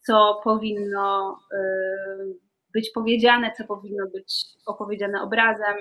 co 0.07 0.41
powinno 0.45 1.39
y, 1.53 2.46
być 2.77 2.91
powiedziane, 2.91 3.53
co 3.59 3.65
powinno 3.65 4.07
być 4.07 4.45
opowiedziane 4.67 5.23
obrazem. 5.23 5.77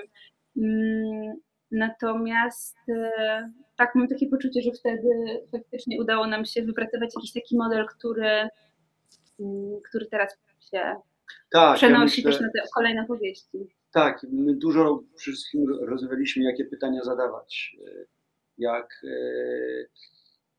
Mm, 0.56 1.34
natomiast 1.70 2.76
y, 2.88 3.10
tak, 3.76 3.94
mam 3.94 4.08
takie 4.08 4.28
poczucie, 4.28 4.62
że 4.62 4.70
wtedy 4.72 5.08
faktycznie 5.52 6.00
udało 6.00 6.26
nam 6.26 6.44
się 6.44 6.62
wypracować 6.62 7.10
jakiś 7.14 7.32
taki 7.32 7.56
model, 7.56 7.86
który, 7.86 8.48
mm, 9.40 9.80
który 9.88 10.06
teraz 10.06 10.38
się 10.72 10.96
tak, 11.50 11.76
przenosi 11.76 12.22
ja 12.22 12.28
myślę, 12.28 12.32
też 12.32 12.40
na 12.40 12.62
te 12.62 12.68
kolejne 12.74 13.06
powieści. 13.06 13.58
Tak, 13.92 14.26
my 14.32 14.54
dużo 14.54 15.02
przede 15.16 15.34
wszystkim 15.34 15.66
rozmawialiśmy, 15.80 16.44
jakie 16.44 16.64
pytania 16.64 17.02
zadawać, 17.04 17.76
e, 17.86 18.04
jak, 18.58 18.88
e, 19.04 19.86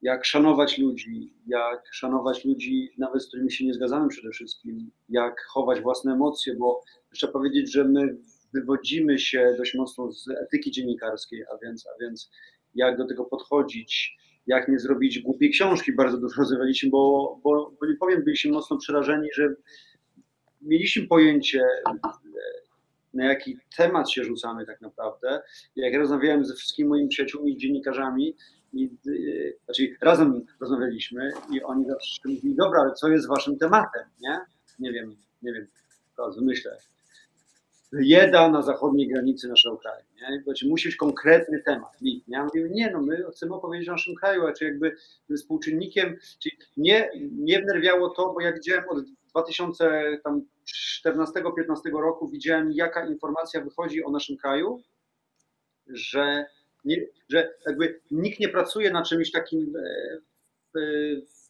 jak 0.02 0.26
szanować 0.26 0.78
ludzi, 0.78 1.34
jak 1.48 1.84
szanować 1.92 2.46
ludzi, 2.46 2.90
nawet 2.98 3.24
z 3.24 3.28
którymi 3.28 3.52
się 3.52 3.66
nie 3.66 3.74
zgadzamy 3.74 4.08
przede 4.08 4.30
wszystkim, 4.30 4.92
jak 5.10 5.42
chować 5.42 5.82
własne 5.82 6.14
emocje, 6.14 6.56
bo 6.56 6.84
trzeba 7.14 7.34
powiedzieć, 7.34 7.74
że 7.74 7.84
my 7.84 8.18
wywodzimy 8.54 9.20
się 9.20 9.56
dość 9.58 9.76
mocno 9.76 10.12
z 10.12 10.30
etyki 10.30 10.72
dziennikarskiej, 10.72 11.44
a 11.54 11.58
więc, 11.66 11.88
a 11.88 12.04
więc 12.04 12.32
jak 12.76 12.98
do 12.98 13.08
tego 13.08 13.26
podchodzić, 13.26 14.18
jak 14.48 14.68
nie 14.68 14.80
zrobić 14.80 15.20
głupiej 15.20 15.52
książki, 15.52 15.96
bardzo 15.96 16.18
dużo 16.18 16.42
rozmawialiśmy, 16.42 16.90
bo, 16.90 17.40
bo, 17.44 17.74
bo 17.80 17.88
nie 17.88 17.96
powiem, 17.96 18.24
byliśmy 18.24 18.52
mocno 18.52 18.78
przerażeni, 18.78 19.28
że 19.34 19.56
mieliśmy 20.62 21.08
pojęcie 21.08 21.62
na 23.14 23.26
jaki 23.26 23.58
temat 23.78 24.12
się 24.12 24.24
rzucamy 24.24 24.66
tak 24.66 24.82
naprawdę. 24.82 25.42
Jak 25.76 25.94
ja 25.94 26.00
rozmawiałem 26.00 26.46
ze 26.46 26.56
wszystkimi 26.56 26.90
moimi 26.90 27.10
przyjaciółmi, 27.10 27.58
dziennikarzami, 27.58 28.36
i, 28.74 28.90
yy, 29.06 29.58
znaczy 29.66 29.96
razem 30.02 30.46
rozmawialiśmy 30.60 31.32
i 31.52 31.64
oni 31.64 31.86
zawsze 31.86 32.22
mówili, 32.26 32.56
dobra, 32.56 32.82
ale 32.82 32.94
co 32.94 33.10
jest 33.10 33.28
waszym 33.28 33.58
tematem, 33.58 34.04
nie? 34.22 34.40
Nie 34.80 34.92
wiem, 34.94 35.16
nie 35.42 35.54
wiem, 35.54 35.68
to 36.16 36.32
wymyślę. 36.32 36.78
Jeda 37.94 38.50
na 38.50 38.62
zachodniej 38.62 39.08
granicy 39.08 39.48
naszego 39.48 39.78
kraju, 39.78 40.04
nie? 40.22 40.42
Znaczy, 40.44 40.68
musi 40.68 40.88
być 40.88 40.96
konkretny 40.96 41.62
temat. 41.66 41.98
Ja 42.28 42.44
mówię, 42.44 42.70
nie, 42.72 42.92
no 42.92 43.02
my 43.02 43.24
chcemy 43.32 43.56
opowiedzieć 43.56 43.90
o 43.90 43.92
naszym 43.92 44.16
kraju, 44.16 44.48
a 44.48 44.54
czy 44.54 44.66
jakby 44.66 44.96
współczynnikiem, 45.38 46.18
czyli 46.40 46.58
nie, 46.78 47.10
nie 47.32 47.62
wnerwiało 47.62 48.10
to, 48.10 48.34
bo 48.34 48.42
jak 48.42 48.56
widziałem 48.56 48.84
od 48.90 49.06
2014-15 49.36 50.42
roku 52.02 52.30
widziałem, 52.30 52.72
jaka 52.72 53.08
informacja 53.08 53.62
wychodzi 53.62 54.04
o 54.04 54.12
naszym 54.12 54.38
kraju, 54.38 54.82
że, 55.88 56.46
nie, 56.86 57.06
że 57.30 57.54
jakby 57.66 58.02
nikt 58.12 58.40
nie 58.40 58.50
pracuje 58.50 58.92
na 58.92 59.04
czymś 59.04 59.32
takim 59.32 59.74
e, 59.76 60.82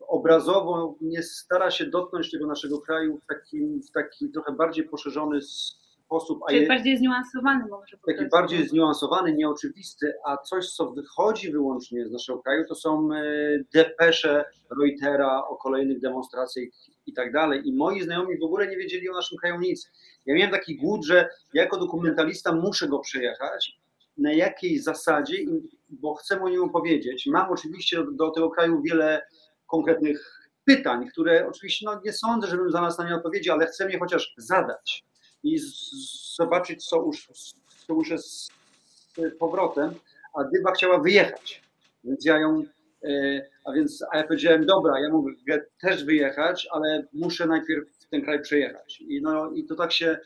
obrazowo, 0.08 0.96
nie 1.02 1.24
stara 1.24 1.72
się 1.72 1.86
dotknąć 1.86 2.32
tego 2.32 2.48
naszego 2.48 2.82
kraju 2.82 3.18
w, 3.18 3.26
takim, 3.26 3.82
w 3.82 3.92
taki 3.92 4.30
trochę 4.30 4.52
bardziej 4.52 4.84
poszerzony 4.84 5.42
sposób. 5.42 6.40
Czyli 6.50 6.62
je, 6.62 6.68
bardziej 6.68 6.98
zniuansowany 6.98 7.66
może. 7.70 7.98
Taki 8.06 8.30
bardziej 8.30 8.68
zniuansowany, 8.68 9.34
nieoczywisty, 9.34 10.14
a 10.26 10.38
coś, 10.38 10.70
co 10.70 10.92
wychodzi 10.92 11.52
wyłącznie 11.52 12.08
z 12.08 12.12
naszego 12.12 12.40
kraju, 12.40 12.66
to 12.68 12.76
są 12.76 13.10
e, 13.14 13.24
depesze 13.74 14.46
Reutera 14.82 15.44
o 15.48 15.56
kolejnych 15.56 16.00
demonstracjach 16.00 16.68
i 17.06 17.14
tak 17.14 17.34
dalej. 17.34 17.62
I 17.68 17.74
moi 17.74 18.02
znajomi 18.02 18.38
w 18.38 18.44
ogóle 18.44 18.68
nie 18.68 18.78
wiedzieli 18.78 19.10
o 19.10 19.14
naszym 19.14 19.38
kraju 19.38 19.60
nic. 19.60 19.92
Ja 20.26 20.36
miałem 20.36 20.52
taki 20.52 20.76
głód, 20.76 21.06
że 21.06 21.30
jako 21.54 21.78
dokumentalista 21.78 22.56
muszę 22.56 22.88
go 22.88 23.00
przejechać, 23.00 23.80
na 24.18 24.34
jakiej 24.34 24.80
zasadzie, 24.80 25.38
bo 25.90 26.16
chcę 26.16 26.42
o 26.42 26.50
nim 26.50 26.64
opowiedzieć. 26.64 27.26
Mam 27.28 27.52
oczywiście 27.52 28.04
do, 28.12 28.32
tego 28.32 28.50
kraju 28.50 28.82
wiele 28.82 29.22
konkretnych 29.68 30.38
pytań, 30.66 31.08
które 31.08 31.48
oczywiście 31.48 31.86
no, 31.86 32.02
nie 32.06 32.14
sądzę, 32.14 32.48
żebym 32.48 32.70
nas 32.70 32.98
na 32.98 33.10
nie 33.10 33.16
odpowiedział, 33.16 33.56
ale 33.56 33.68
chcę 33.68 33.92
je 33.92 34.00
chociaż 34.00 34.34
zadać 34.38 35.06
i 35.44 35.60
zobaczyć, 36.36 36.86
co 36.86 37.06
już, 37.06 37.28
co 37.88 37.94
już 37.94 38.10
jest 38.10 38.28
z 38.28 38.52
powrotem, 39.40 39.94
a 40.34 40.44
Dyba 40.44 40.72
chciała 40.72 41.00
wyjechać. 41.00 41.62
Więc 42.04 42.26
ja 42.26 42.40
ją, 42.40 42.64
e, 43.04 43.10
a 43.66 43.72
więc 43.74 44.04
a 44.12 44.18
ja 44.18 44.24
powiedziałem, 44.24 44.66
dobra, 44.66 45.00
ja 45.00 45.10
mogę 45.10 45.34
też 45.82 46.06
wyjechać, 46.06 46.68
ale 46.72 47.08
muszę 47.14 47.48
najpierw 47.48 48.08
ten 48.12 48.22
kraj 48.22 48.42
przejechać. 48.42 49.02
I, 49.02 49.22
no, 49.22 49.52
i 49.52 49.66
to 49.66 49.76
tak 49.76 49.92
się 49.92 50.20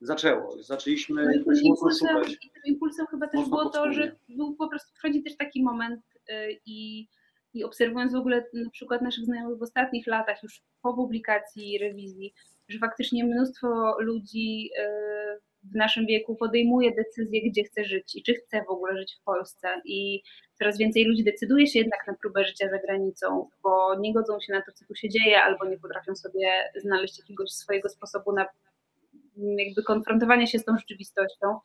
zaczęło. 0.00 0.62
Zaczęliśmy 0.62 1.24
no 1.36 1.44
dość 1.44 1.62
mocno 1.64 1.90
szukać. 1.90 2.32
I 2.32 2.50
tym 2.50 2.62
impulsem 2.64 3.06
chyba 3.06 3.28
też 3.28 3.48
było 3.48 3.70
to, 3.70 3.92
że 3.92 4.16
był 4.28 4.54
po 4.54 4.68
prostu 4.68 4.94
wchodzi 4.94 5.22
też 5.22 5.36
taki 5.36 5.62
moment 5.62 6.00
e, 6.28 6.52
i, 6.66 7.08
i 7.54 7.64
obserwując 7.64 8.12
w 8.12 8.16
ogóle 8.16 8.44
na 8.52 8.70
przykład 8.70 9.02
naszych 9.02 9.24
znajomych 9.24 9.58
w 9.58 9.62
ostatnich 9.62 10.06
latach, 10.06 10.42
już 10.42 10.62
po 10.82 10.94
publikacji 10.94 11.78
rewizji, 11.78 12.34
że 12.68 12.78
faktycznie 12.78 13.24
mnóstwo 13.24 13.96
ludzi 14.00 14.70
e, 14.78 15.38
w 15.64 15.74
naszym 15.74 16.06
wieku 16.06 16.36
podejmuje 16.36 16.94
decyzję, 16.94 17.50
gdzie 17.50 17.64
chce 17.64 17.84
żyć 17.84 18.16
i 18.16 18.22
czy 18.22 18.34
chce 18.34 18.64
w 18.64 18.70
ogóle 18.70 18.96
żyć 18.98 19.16
w 19.20 19.24
Polsce. 19.24 19.68
I 19.84 20.22
coraz 20.54 20.78
więcej 20.78 21.04
ludzi 21.04 21.24
decyduje 21.24 21.66
się 21.66 21.78
jednak 21.78 22.06
na 22.06 22.14
próbę 22.14 22.44
życia 22.44 22.68
za 22.70 22.78
granicą, 22.78 23.48
bo 23.62 23.98
nie 23.98 24.14
godzą 24.14 24.40
się 24.40 24.52
na 24.52 24.62
to, 24.62 24.72
co 24.72 24.84
tu 24.84 24.94
się 24.94 25.08
dzieje, 25.08 25.42
albo 25.42 25.64
nie 25.64 25.78
potrafią 25.78 26.16
sobie 26.16 26.70
znaleźć 26.76 27.18
jakiegoś 27.18 27.50
swojego 27.50 27.88
sposobu 27.88 28.32
na 28.32 28.46
jakby 29.58 29.82
konfrontowanie 29.82 30.46
się 30.46 30.58
z 30.58 30.64
tą 30.64 30.78
rzeczywistością. 30.78 31.58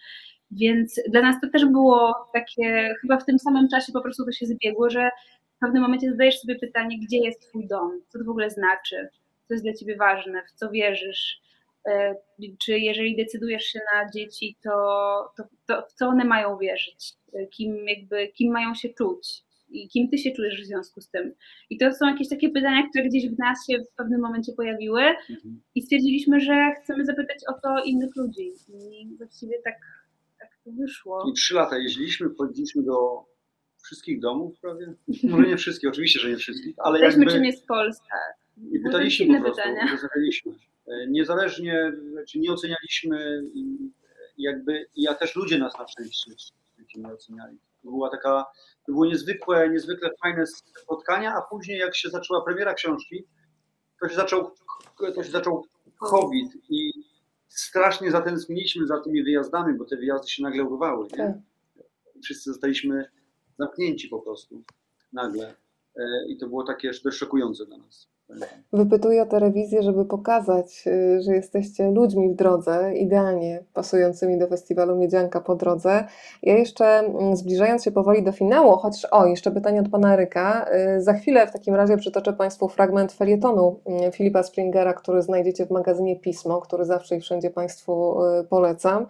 Więc 0.52 1.00
dla 1.10 1.22
nas 1.22 1.36
to 1.42 1.50
też 1.50 1.66
było 1.66 2.14
takie, 2.34 2.96
chyba 3.02 3.18
w 3.18 3.26
tym 3.26 3.40
samym 3.40 3.70
czasie 3.70 3.94
po 3.94 4.02
prostu 4.02 4.26
to 4.26 4.32
się 4.32 4.46
zbiegło, 4.46 4.90
że 4.90 5.12
w 5.56 5.60
pewnym 5.60 5.82
momencie 5.82 6.12
zadajesz 6.12 6.40
sobie 6.40 6.60
pytanie, 6.60 6.98
gdzie 7.08 7.18
jest 7.18 7.50
Twój 7.50 7.68
dom, 7.68 8.02
co 8.10 8.20
to 8.20 8.26
w 8.26 8.30
ogóle 8.30 8.50
znaczy, 8.50 9.10
co 9.48 9.54
jest 9.54 9.64
dla 9.64 9.74
ciebie 9.74 9.96
ważne, 9.96 10.44
w 10.48 10.52
co 10.52 10.70
wierzysz, 10.70 11.42
e, 11.88 12.16
czy 12.66 12.80
jeżeli 12.80 13.16
decydujesz 13.16 13.64
się 13.64 13.80
na 13.94 14.12
dzieci, 14.12 14.58
to, 14.64 14.72
to, 15.38 15.44
to 15.66 15.88
w 15.90 15.94
co 15.94 16.08
one 16.08 16.26
mają 16.26 16.58
wierzyć, 16.58 17.14
e, 17.34 17.48
kim, 17.48 17.88
jakby, 17.88 18.28
kim 18.28 18.54
mają 18.54 18.76
się 18.76 18.90
czuć 18.90 19.45
i 19.84 19.88
kim 19.88 20.10
ty 20.10 20.18
się 20.18 20.32
czujesz 20.32 20.62
w 20.62 20.66
związku 20.66 21.02
z 21.02 21.10
tym. 21.10 21.34
I 21.70 21.78
to 21.78 21.94
są 21.94 22.08
jakieś 22.08 22.30
takie 22.30 22.50
pytania, 22.50 22.90
które 22.90 23.06
gdzieś 23.06 23.30
w 23.30 23.38
nas 23.40 23.68
się 23.68 23.80
w 23.80 23.96
pewnym 23.96 24.22
momencie 24.22 24.54
pojawiły 24.54 25.02
mhm. 25.02 25.62
i 25.76 25.82
stwierdziliśmy, 25.82 26.40
że 26.40 26.72
chcemy 26.84 27.06
zapytać 27.06 27.38
o 27.48 27.54
to 27.54 27.84
innych 27.84 28.16
ludzi. 28.16 28.54
I 28.70 29.18
właściwie 29.18 29.62
tak, 29.64 29.76
tak 30.40 30.50
to 30.64 30.72
wyszło. 30.72 31.30
I 31.30 31.34
trzy 31.34 31.54
lata 31.54 31.78
jeździliśmy, 31.78 32.30
chodziliśmy 32.38 32.84
do 32.84 33.26
wszystkich 33.84 34.20
domów 34.20 34.60
prawie. 34.60 34.94
Może 35.24 35.48
nie 35.48 35.58
wszystkich, 35.58 35.90
oczywiście, 35.90 36.20
że 36.20 36.30
nie 36.30 36.38
wszystkich, 36.38 36.76
ale 36.78 37.00
Jesteśmy 37.00 37.24
jakby... 37.24 37.36
czym 37.36 37.46
jest 37.46 37.68
Polska. 37.68 38.18
I 38.72 38.80
pytaliśmy 38.80 39.38
po 39.38 39.44
prostu, 39.44 39.62
rozmawialiśmy. 39.92 40.52
E, 40.88 41.08
niezależnie, 41.08 41.92
czy 42.28 42.40
nie 42.40 42.52
ocenialiśmy, 42.52 43.44
jakby, 44.38 44.86
ja 44.96 45.14
też 45.14 45.36
ludzie 45.36 45.58
nas 45.58 45.80
na 45.80 45.88
szczęście 45.88 46.32
nie 46.96 47.14
oceniali. 47.14 47.58
To 47.86 47.92
była 47.92 48.10
taka, 48.10 48.46
to 48.86 48.92
było 48.92 49.06
niezwykłe, 49.06 49.70
niezwykle 49.70 50.10
fajne 50.22 50.48
spotkania, 50.48 51.36
a 51.36 51.42
później 51.42 51.80
jak 51.80 51.96
się 51.96 52.10
zaczęła 52.10 52.42
premiera 52.42 52.74
książki, 52.74 53.28
to 54.02 54.10
się 54.10 54.16
zaczął, 54.16 54.52
to 55.16 55.24
się 55.24 55.32
zaczął 55.32 55.66
COVID 56.00 56.52
i 56.70 56.92
strasznie 57.48 58.12
zatęskniliśmy 58.12 58.88
za 58.88 59.02
tymi 59.02 59.24
wyjazdami, 59.24 59.78
bo 59.78 59.86
te 59.86 59.98
wyjazdy 59.98 60.28
się 60.28 60.44
nagle 60.44 60.64
urwały. 60.64 61.08
Nie? 61.12 61.18
Tak. 61.18 61.36
Wszyscy 62.24 62.50
zostaliśmy 62.50 63.10
zamknięci 63.60 64.08
po 64.08 64.20
prostu 64.20 64.64
nagle. 65.14 65.56
E, 65.96 66.28
I 66.28 66.38
to 66.38 66.48
było 66.48 66.64
takie 66.64 66.92
dość 67.04 67.18
szokujące 67.18 67.66
dla 67.66 67.78
nas. 67.78 68.15
Wypytuję 68.74 69.24
o 69.24 69.26
telewizję, 69.26 69.84
żeby 69.84 70.06
pokazać, 70.06 70.84
y, 70.88 71.22
że 71.22 71.36
jesteście 71.36 71.92
ludźmi 71.92 72.30
w 72.30 72.36
drodze, 72.36 72.94
idealnie 72.94 73.64
pasującymi 73.74 74.38
do 74.38 74.48
festiwalu 74.48 74.96
Miedzianka 74.96 75.42
po 75.42 75.56
drodze. 75.56 76.04
Ja 76.44 76.58
jeszcze 76.58 76.86
mm, 76.86 77.36
zbliżając 77.36 77.84
się 77.84 77.92
powoli 77.92 78.24
do 78.24 78.32
finału, 78.32 78.78
chociaż 78.78 79.06
o, 79.12 79.26
jeszcze 79.26 79.52
pytanie 79.52 79.80
od 79.80 79.90
pana 79.90 80.16
Ryka. 80.16 80.66
Y, 80.98 81.02
za 81.02 81.14
chwilę 81.14 81.48
w 81.48 81.52
takim 81.52 81.76
razie 81.76 81.98
przytoczę 81.98 82.34
Państwu 82.34 82.68
fragment 82.68 83.12
felietonu 83.12 83.80
y, 84.08 84.12
Filipa 84.12 84.44
Springera, 84.44 84.94
który 84.94 85.22
znajdziecie 85.22 85.66
w 85.66 85.72
magazynie 85.72 86.20
Pismo, 86.20 86.62
który 86.62 86.86
zawsze 86.86 87.16
i 87.16 87.22
wszędzie 87.22 87.50
Państwu 87.50 88.16
polecam. 88.50 89.08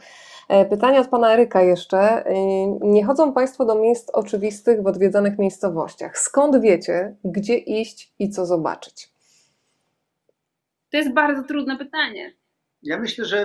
E, 0.50 0.66
pytanie 0.66 1.00
od 1.00 1.08
pana 1.08 1.34
Eryka 1.34 1.62
jeszcze. 1.62 2.24
Nie 2.82 3.06
chodzą 3.06 3.34
Państwo 3.34 3.66
do 3.66 3.76
miejsc 3.76 4.10
oczywistych 4.10 4.84
w 4.84 4.88
odwiedzanych 4.88 5.38
miejscowościach. 5.38 6.18
Skąd 6.18 6.62
wiecie, 6.62 7.16
gdzie 7.24 7.58
iść 7.58 8.14
i 8.20 8.30
co 8.30 8.46
zobaczyć? 8.46 9.05
To 10.92 10.98
jest 10.98 11.14
bardzo 11.14 11.44
trudne 11.44 11.78
pytanie. 11.78 12.36
Ja 12.82 13.00
myślę, 13.00 13.26
że 13.26 13.38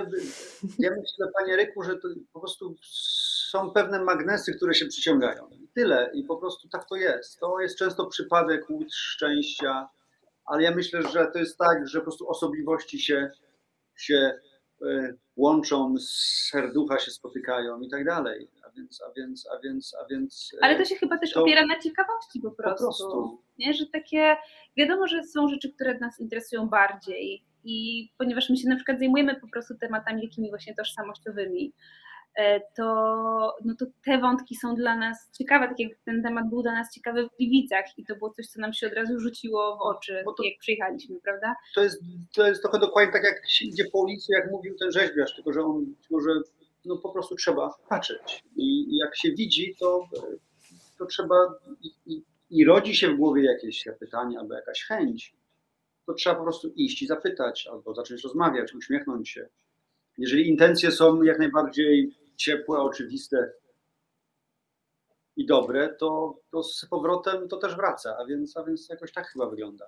ja 0.79 0.89
myślę, 0.89 1.27
panie 1.39 1.55
Ryku, 1.55 1.83
że 1.83 1.97
to 1.97 2.07
po 2.33 2.39
prostu 2.39 2.75
są 3.49 3.71
pewne 3.71 4.03
magnesy, 4.03 4.53
które 4.53 4.73
się 4.73 4.85
przyciągają. 4.85 5.49
I 5.49 5.67
tyle. 5.67 6.11
I 6.13 6.23
po 6.23 6.37
prostu 6.37 6.69
tak 6.69 6.89
to 6.89 6.95
jest. 6.95 7.39
To 7.39 7.59
jest 7.59 7.77
często 7.77 8.05
przypadek 8.05 8.69
łód 8.69 8.93
szczęścia, 8.93 9.89
ale 10.45 10.63
ja 10.63 10.75
myślę, 10.75 11.01
że 11.01 11.27
to 11.33 11.39
jest 11.39 11.57
tak, 11.57 11.87
że 11.87 11.99
po 11.99 12.03
prostu 12.03 12.29
osobliwości 12.29 12.99
się, 12.99 13.31
się 13.95 14.39
łączą, 15.35 15.95
serducha 16.49 16.99
się 16.99 17.11
spotykają 17.11 17.81
i 17.81 17.89
tak 17.89 18.05
dalej. 18.05 18.47
A 18.67 18.69
więc, 18.69 19.01
a 19.01 19.13
więc, 19.17 19.47
a 19.47 19.59
więc, 19.63 19.95
a 20.01 20.07
więc. 20.09 20.51
Ale 20.61 20.77
to 20.77 20.85
się 20.85 20.95
chyba 20.95 21.17
też 21.17 21.33
to, 21.33 21.41
opiera 21.43 21.65
na 21.65 21.79
ciekawości 21.79 22.39
po 22.39 22.51
prostu. 22.51 22.77
Po 22.77 22.83
prostu. 22.83 23.41
Nie? 23.57 23.73
Że 23.73 23.85
takie, 23.85 24.37
wiadomo, 24.77 25.07
że 25.07 25.23
są 25.23 25.47
rzeczy, 25.47 25.73
które 25.73 25.99
nas 25.99 26.19
interesują 26.19 26.69
bardziej. 26.69 27.45
I 27.63 28.09
ponieważ 28.17 28.49
my 28.49 28.57
się 28.57 28.69
na 28.69 28.75
przykład 28.75 28.99
zajmujemy 28.99 29.39
po 29.39 29.47
prostu 29.47 29.77
tematami 29.77 30.23
jakimi 30.23 30.49
właśnie 30.49 30.75
tożsamościowymi, 30.75 31.73
E, 31.73 32.00
to, 32.75 32.85
no 33.65 33.75
to 33.79 33.85
te 34.05 34.17
wątki 34.17 34.55
są 34.55 34.75
dla 34.75 34.95
nas 34.95 35.31
ciekawe, 35.31 35.67
tak 35.67 35.79
jak 35.79 35.91
ten 36.05 36.23
temat 36.23 36.49
był 36.49 36.61
dla 36.61 36.73
nas 36.73 36.93
ciekawy 36.93 37.27
w 37.27 37.37
Gliwicach 37.37 37.85
i 37.97 38.05
to 38.05 38.15
było 38.15 38.29
coś, 38.29 38.47
co 38.47 38.61
nam 38.61 38.73
się 38.73 38.87
od 38.87 38.93
razu 38.93 39.19
rzuciło 39.19 39.77
w 39.77 39.81
oczy, 39.81 40.23
to, 40.37 40.43
jak 40.43 40.59
przyjechaliśmy, 40.59 41.19
prawda? 41.23 41.55
To 41.75 41.83
jest, 41.83 42.01
to 42.35 42.47
jest 42.47 42.61
trochę 42.61 42.79
dokładnie 42.79 43.13
tak, 43.13 43.23
jak 43.23 43.49
się 43.49 43.65
idzie 43.65 43.83
po 43.91 43.99
ulicy, 43.99 44.33
jak 44.33 44.51
mówił 44.51 44.75
ten 44.79 44.91
rzeźbiarz, 44.91 45.35
tylko 45.35 45.53
że 45.53 45.61
on, 45.61 45.95
tylko 46.01 46.23
że 46.23 46.29
no 46.85 46.97
po 46.97 47.09
prostu 47.09 47.35
trzeba 47.35 47.69
patrzeć 47.89 48.43
i, 48.55 48.93
i 48.93 48.97
jak 48.97 49.17
się 49.17 49.31
widzi, 49.31 49.75
to, 49.79 50.09
to 50.97 51.05
trzeba 51.05 51.35
i, 51.83 51.91
i, 52.05 52.23
i 52.49 52.65
rodzi 52.65 52.95
się 52.95 53.09
w 53.09 53.17
głowie 53.17 53.43
jakieś 53.43 53.85
pytanie 53.99 54.39
albo 54.39 54.53
jakaś 54.53 54.83
chęć, 54.83 55.33
to 56.05 56.13
trzeba 56.13 56.35
po 56.35 56.43
prostu 56.43 56.67
iść 56.75 57.01
i 57.01 57.07
zapytać 57.07 57.67
albo 57.71 57.93
zacząć 57.93 58.23
rozmawiać, 58.23 58.73
uśmiechnąć 58.73 59.29
się. 59.29 59.47
Jeżeli 60.17 60.49
intencje 60.49 60.91
są 60.91 61.21
jak 61.21 61.39
najbardziej 61.39 62.20
ciepłe, 62.41 62.79
oczywiste 62.79 63.51
i 65.35 65.45
dobre, 65.45 65.95
to, 65.99 66.39
to 66.51 66.63
z 66.63 66.85
powrotem 66.89 67.47
to 67.47 67.57
też 67.57 67.75
wraca, 67.75 68.17
a 68.19 68.25
więc, 68.25 68.57
a 68.57 68.63
więc 68.63 68.89
jakoś 68.89 69.13
tak 69.13 69.27
chyba 69.27 69.49
wygląda. 69.49 69.85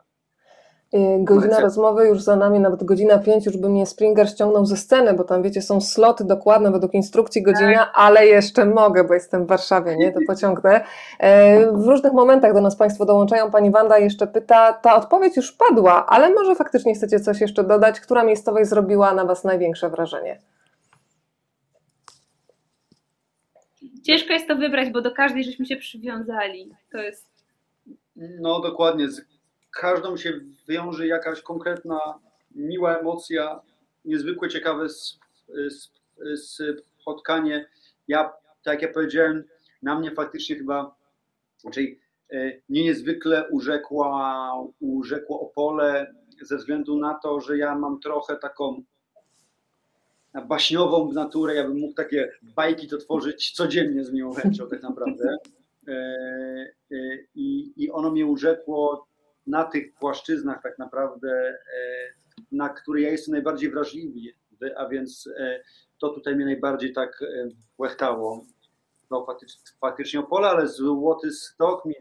Y, 0.94 1.24
godzina 1.24 1.60
rozmowy 1.60 2.08
już 2.08 2.22
za 2.22 2.36
nami, 2.36 2.60
nawet 2.60 2.84
godzina 2.84 3.20
pięć, 3.20 3.46
już 3.46 3.58
by 3.58 3.70
mnie 3.70 3.86
Springer 3.86 4.30
ściągnął 4.30 4.66
ze 4.66 4.78
sceny, 4.78 5.14
bo 5.14 5.24
tam 5.24 5.44
wiecie, 5.44 5.62
są 5.62 5.82
sloty 5.82 6.24
dokładne 6.24 6.72
według 6.72 6.94
instrukcji 6.94 7.44
godzina, 7.44 7.78
tak. 7.78 7.92
ale 7.94 8.28
jeszcze 8.28 8.66
mogę, 8.66 9.04
bo 9.04 9.14
jestem 9.14 9.46
w 9.46 9.48
Warszawie, 9.48 9.98
nie? 9.98 10.12
To 10.12 10.20
pociągnę. 10.28 10.84
E, 11.20 11.72
w 11.72 11.86
różnych 11.86 12.14
momentach 12.14 12.54
do 12.54 12.62
nas 12.62 12.76
Państwo 12.76 13.06
dołączają. 13.06 13.52
Pani 13.52 13.72
Wanda 13.72 13.98
jeszcze 13.98 14.28
pyta, 14.28 14.74
ta 14.74 14.96
odpowiedź 14.96 15.38
już 15.38 15.52
padła, 15.52 16.06
ale 16.06 16.30
może 16.30 16.56
faktycznie 16.56 16.96
chcecie 16.96 17.20
coś 17.20 17.42
jeszcze 17.42 17.64
dodać? 17.64 18.00
Która 18.00 18.24
miejscowość 18.24 18.70
zrobiła 18.70 19.14
na 19.14 19.26
Was 19.26 19.44
największe 19.44 19.90
wrażenie? 19.90 20.40
Ciężko 24.04 24.34
jest 24.34 24.48
to 24.48 24.56
wybrać, 24.56 24.90
bo 24.90 25.02
do 25.02 25.12
każdej 25.12 25.44
żeśmy 25.44 25.66
się 25.66 25.76
przywiązali. 25.76 26.72
To 26.92 26.98
jest. 26.98 27.28
No 28.16 28.60
dokładnie. 28.60 29.10
Z 29.10 29.22
każdą 29.72 30.18
się 30.18 30.40
wiąże 30.68 31.08
jakaś 31.08 31.42
konkretna, 31.42 32.00
miła 32.56 32.98
emocja, 33.00 33.62
niezwykle 34.06 34.50
ciekawe 34.50 34.88
spotkanie. 37.00 37.66
Ja, 38.08 38.34
tak 38.64 38.74
jak 38.74 38.82
ja 38.82 38.94
powiedziałem, 38.94 39.44
na 39.82 40.00
mnie 40.00 40.12
faktycznie 40.12 40.56
chyba, 40.56 40.96
czyli 41.74 42.00
e, 42.32 42.52
mnie 42.70 42.84
niezwykle 42.84 43.50
urzekła, 43.50 44.52
urzekło 44.80 45.42
Opole 45.42 46.14
ze 46.42 46.58
względu 46.58 46.98
na 46.98 47.14
to, 47.14 47.42
że 47.42 47.58
ja 47.58 47.76
mam 47.76 48.00
trochę 48.00 48.36
taką 48.36 48.84
baśniową 50.42 51.12
naturę, 51.12 51.56
ja 51.56 51.68
bym 51.68 51.80
mógł 51.80 51.94
takie 51.94 52.32
bajki 52.42 52.88
to 52.88 52.98
tworzyć 52.98 53.52
codziennie 53.52 54.04
z 54.04 54.12
miłą 54.12 54.34
chęcią 54.34 54.68
tak 54.68 54.84
naprawdę. 54.84 55.38
E, 55.88 55.94
e, 56.92 56.96
I, 57.36 57.74
I 57.76 57.92
ono 57.92 58.12
mnie 58.12 58.26
urzekło 58.26 59.08
na 59.48 59.64
tych 59.64 59.94
płaszczyznach 59.94 60.64
tak 60.64 60.80
naprawdę, 60.80 61.30
e, 61.30 62.14
na 62.52 62.70
które 62.70 63.02
ja 63.02 63.10
jestem 63.10 63.32
najbardziej 63.32 63.72
wrażliwy, 63.72 64.20
a 64.78 64.88
więc 64.90 65.30
to 66.00 66.10
tutaj 66.10 66.36
mnie 66.36 66.46
najbardziej 66.46 66.94
tak 66.94 67.24
łechtało. 67.78 68.46
No, 69.12 69.26
faktycznie, 69.82 70.20
Opole, 70.20 70.48
ale 70.48 70.68
Złoty 70.68 71.32
Stok 71.32 71.86
mi, 71.86 71.96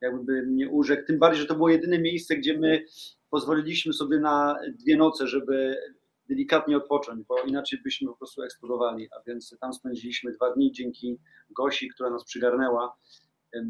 jakby 0.00 0.42
mnie 0.42 0.68
urzekł, 0.68 1.06
tym 1.06 1.18
bardziej, 1.18 1.42
że 1.42 1.48
to 1.48 1.54
było 1.54 1.68
jedyne 1.68 1.98
miejsce, 1.98 2.36
gdzie 2.36 2.58
my 2.58 2.84
pozwoliliśmy 3.30 3.92
sobie 3.92 4.18
na 4.18 4.58
dwie 4.68 4.96
noce, 4.96 5.26
żeby 5.26 5.76
delikatnie 6.28 6.76
odpocząć, 6.76 7.26
bo 7.26 7.42
inaczej 7.42 7.78
byśmy 7.84 8.08
po 8.08 8.16
prostu 8.16 8.42
eksplodowali, 8.42 9.08
a 9.16 9.22
więc 9.26 9.56
tam 9.60 9.72
spędziliśmy 9.72 10.32
dwa 10.32 10.54
dni 10.54 10.72
dzięki 10.72 11.18
Gosi, 11.50 11.88
która 11.88 12.10
nas 12.10 12.24
przygarnęła. 12.24 12.96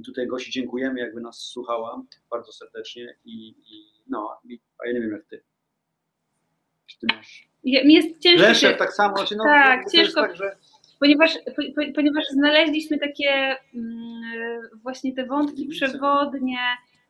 Tutaj 0.04 0.26
Gosi 0.26 0.50
dziękujemy, 0.50 1.00
jakby 1.00 1.20
nas 1.20 1.38
słuchała 1.38 2.02
bardzo 2.30 2.52
serdecznie 2.52 3.16
i, 3.24 3.48
i 3.48 4.02
no, 4.09 4.40
a 4.78 4.86
ja 4.86 4.92
nie 4.92 5.00
wiem 5.00 5.12
jak 5.12 5.24
ty. 5.24 5.42
Czy 6.86 6.98
ty 6.98 7.06
masz? 7.16 7.48
Mi 7.64 7.94
jest 7.94 8.18
ciężko. 8.18 8.42
Leszek 8.42 8.78
tak 8.78 8.92
samo, 8.92 9.16
znaczy, 9.16 9.36
no, 9.36 9.44
tak, 9.44 9.90
ciężko. 9.90 10.20
Tak, 10.20 10.36
że... 10.36 10.56
Ponieważ, 11.00 11.38
po, 11.56 11.82
ponieważ 11.94 12.24
znaleźliśmy 12.30 12.98
takie 12.98 13.56
mm, 13.74 14.61
właśnie 14.82 15.14
te 15.14 15.26
wątki 15.26 15.66
przewodnie 15.66 16.59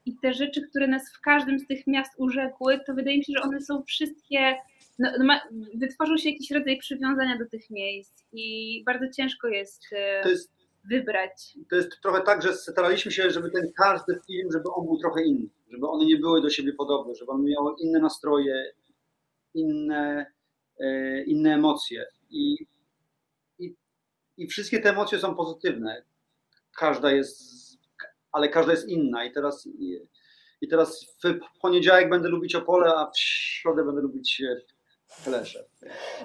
i 0.07 0.17
te 0.23 0.35
rzeczy, 0.35 0.63
które 0.69 0.87
nas 0.87 1.13
w 1.13 1.21
każdym 1.21 1.59
z 1.59 1.67
tych 1.67 1.87
miast 1.87 2.13
urzekły, 2.17 2.81
to 2.87 2.95
wydaje 2.95 3.19
mi 3.19 3.25
się, 3.25 3.33
że 3.33 3.43
one 3.43 3.61
są 3.61 3.83
wszystkie 3.83 4.57
no, 4.99 5.11
no 5.19 5.25
ma, 5.25 5.41
wytworzył 5.75 6.19
się 6.19 6.31
jakiś 6.31 6.51
rodzaj 6.51 6.79
przywiązania 6.79 7.39
do 7.39 7.49
tych 7.49 7.71
miejsc 7.71 8.25
i 8.33 8.83
bardzo 8.87 9.09
ciężko 9.17 9.49
jest, 9.49 9.83
e, 9.93 10.31
jest, 10.31 10.53
wybrać. 10.85 11.59
To 11.71 11.77
jest 11.77 12.01
trochę 12.03 12.21
tak, 12.21 12.43
że 12.43 12.53
staraliśmy 12.53 13.13
się, 13.13 13.31
żeby 13.31 13.51
ten 13.51 13.73
każdy 13.77 14.21
film, 14.27 14.49
żeby 14.53 14.65
on 14.71 14.87
był 14.87 14.99
trochę 14.99 15.25
inny, 15.25 15.49
żeby 15.71 15.89
one 15.89 16.07
nie 16.07 16.17
były 16.17 16.43
do 16.43 16.51
siebie 16.51 16.73
podobne, 16.73 17.15
żeby 17.15 17.31
one 17.31 17.45
miały 17.45 17.75
inne 17.81 18.01
nastroje, 18.01 18.73
inne, 19.55 20.27
e, 20.81 21.23
inne 21.25 21.55
emocje 21.55 22.07
i, 22.31 22.67
i, 23.59 23.75
i 24.37 24.47
wszystkie 24.47 24.81
te 24.81 24.91
emocje 24.91 25.19
są 25.19 25.35
pozytywne. 25.35 26.03
Każda 26.77 27.13
jest, 27.13 27.43
ale 28.33 28.49
każda 28.49 28.73
jest 28.73 28.89
inna 28.89 29.25
i 29.25 29.33
teraz 29.33 29.69
i 30.61 30.69
teraz 30.69 31.17
w 31.25 31.61
poniedziałek 31.61 32.11
będę 32.11 32.29
lubić 32.29 32.55
Opole, 32.55 32.95
a 32.97 33.11
w 33.11 33.19
środę 33.19 33.85
będę 33.85 34.01
lubić 34.01 34.43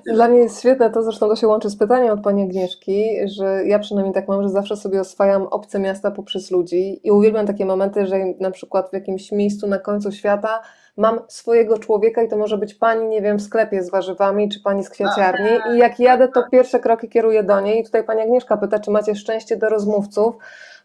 e, 0.09 0.13
dla 0.13 0.27
mnie 0.27 0.39
jest 0.39 0.59
świetne 0.59 0.89
to, 0.89 1.03
zresztą 1.03 1.27
to 1.27 1.35
się 1.35 1.47
łączy 1.47 1.69
z 1.69 1.77
pytaniem 1.77 2.13
od 2.13 2.21
pani 2.21 2.43
Agnieszki, 2.43 3.05
że 3.37 3.65
ja 3.65 3.79
przynajmniej 3.79 4.13
tak 4.13 4.27
mam, 4.27 4.43
że 4.43 4.49
zawsze 4.49 4.77
sobie 4.77 5.01
oswajam 5.01 5.47
obce 5.47 5.79
miasta 5.79 6.11
poprzez 6.11 6.51
ludzi 6.51 7.07
i 7.07 7.11
uwielbiam 7.11 7.47
takie 7.47 7.65
momenty, 7.65 8.07
że 8.07 8.15
na 8.39 8.51
przykład 8.51 8.89
w 8.89 8.93
jakimś 8.93 9.31
miejscu 9.31 9.67
na 9.67 9.79
końcu 9.79 10.11
świata 10.11 10.61
mam 10.97 11.19
swojego 11.27 11.77
człowieka 11.77 12.23
i 12.23 12.27
to 12.27 12.37
może 12.37 12.57
być 12.57 12.73
pani, 12.73 13.07
nie 13.07 13.21
wiem, 13.21 13.37
w 13.37 13.41
sklepie 13.41 13.83
z 13.83 13.89
warzywami, 13.89 14.49
czy 14.49 14.59
pani 14.59 14.83
z 14.83 14.89
kwiaciarni 14.89 15.49
i 15.73 15.77
jak 15.77 15.99
jadę, 15.99 16.27
to 16.27 16.43
pierwsze 16.51 16.79
kroki 16.79 17.09
kieruję 17.09 17.43
do 17.43 17.61
niej 17.61 17.81
i 17.81 17.83
tutaj 17.83 18.03
pani 18.03 18.21
Agnieszka 18.21 18.57
pyta, 18.57 18.79
czy 18.79 18.91
macie 18.91 19.15
szczęście 19.15 19.57
do 19.57 19.69
rozmówców, 19.69 20.35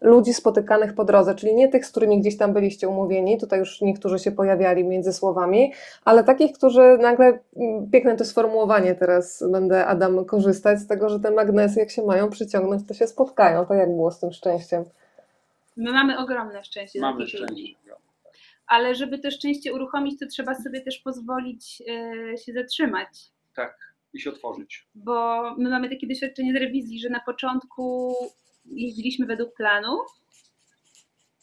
ludzi 0.01 0.35
spotykanych 0.35 0.95
po 0.95 1.05
drodze, 1.05 1.35
czyli 1.35 1.55
nie 1.55 1.69
tych, 1.69 1.87
z 1.87 1.91
którymi 1.91 2.21
gdzieś 2.21 2.37
tam 2.37 2.53
byliście 2.53 2.89
umówieni, 2.89 3.39
tutaj 3.39 3.59
już 3.59 3.81
niektórzy 3.81 4.19
się 4.19 4.33
pojawiali 4.33 4.85
między 4.85 5.13
słowami, 5.13 5.73
ale 6.05 6.25
takich, 6.25 6.53
którzy 6.53 6.99
nagle, 7.01 7.39
mm, 7.57 7.91
piękne 7.91 8.17
to 8.17 8.25
sformułowanie 8.25 8.95
teraz 8.95 9.45
będę 9.51 9.87
Adam 9.87 10.25
korzystać 10.25 10.79
z 10.79 10.87
tego, 10.87 11.09
że 11.09 11.21
te 11.21 11.31
magnesy 11.31 11.81
jak 11.81 11.91
się 11.91 12.03
mają 12.03 12.31
przyciągnąć, 12.31 12.89
to 12.89 12.95
się 12.95 13.07
spotkają. 13.07 13.67
To 13.67 13.75
jak 13.75 13.89
było 13.89 14.11
z 14.11 14.19
tym 14.21 14.33
szczęściem? 14.33 14.85
My 15.77 15.93
mamy 15.93 16.19
ogromne 16.19 16.65
szczęście. 16.65 17.01
Mamy 17.01 17.27
szczęście. 17.27 17.75
Ale 18.69 18.95
żeby 18.95 19.19
to 19.19 19.31
szczęście 19.31 19.75
uruchomić, 19.75 20.21
to 20.21 20.27
trzeba 20.27 20.55
sobie 20.55 20.81
też 20.81 20.99
pozwolić 20.99 21.81
yy, 21.81 22.39
się 22.39 22.53
zatrzymać. 22.53 23.09
Tak, 23.55 23.79
i 24.13 24.21
się 24.21 24.31
otworzyć. 24.31 24.87
Bo 24.95 25.43
my 25.59 25.71
mamy 25.71 25.91
takie 25.91 26.07
doświadczenie 26.07 26.53
z 26.53 26.57
rewizji, 26.57 27.01
że 27.01 27.09
na 27.09 27.21
początku 27.21 28.15
jeździliśmy 28.65 29.27
według 29.27 29.55
planu, 29.55 29.99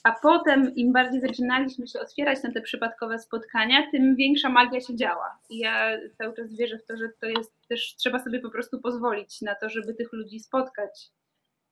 A 0.03 0.11
potem, 0.11 0.75
im 0.75 0.93
bardziej 0.93 1.21
zaczynaliśmy 1.21 1.87
się 1.87 1.99
otwierać 1.99 2.43
na 2.43 2.51
te 2.51 2.61
przypadkowe 2.61 3.19
spotkania, 3.19 3.91
tym 3.91 4.15
większa 4.15 4.49
magia 4.49 4.81
się 4.81 4.95
działa. 4.95 5.39
I 5.49 5.57
ja 5.57 5.97
cały 6.17 6.33
czas 6.35 6.55
wierzę 6.57 6.77
w 6.77 6.85
to, 6.85 6.97
że 6.97 7.09
to 7.21 7.25
jest 7.25 7.53
też, 7.69 7.95
trzeba 7.95 8.19
sobie 8.19 8.39
po 8.39 8.49
prostu 8.49 8.81
pozwolić 8.81 9.41
na 9.41 9.55
to, 9.55 9.69
żeby 9.69 9.93
tych 9.93 10.13
ludzi 10.13 10.39
spotkać. 10.39 11.11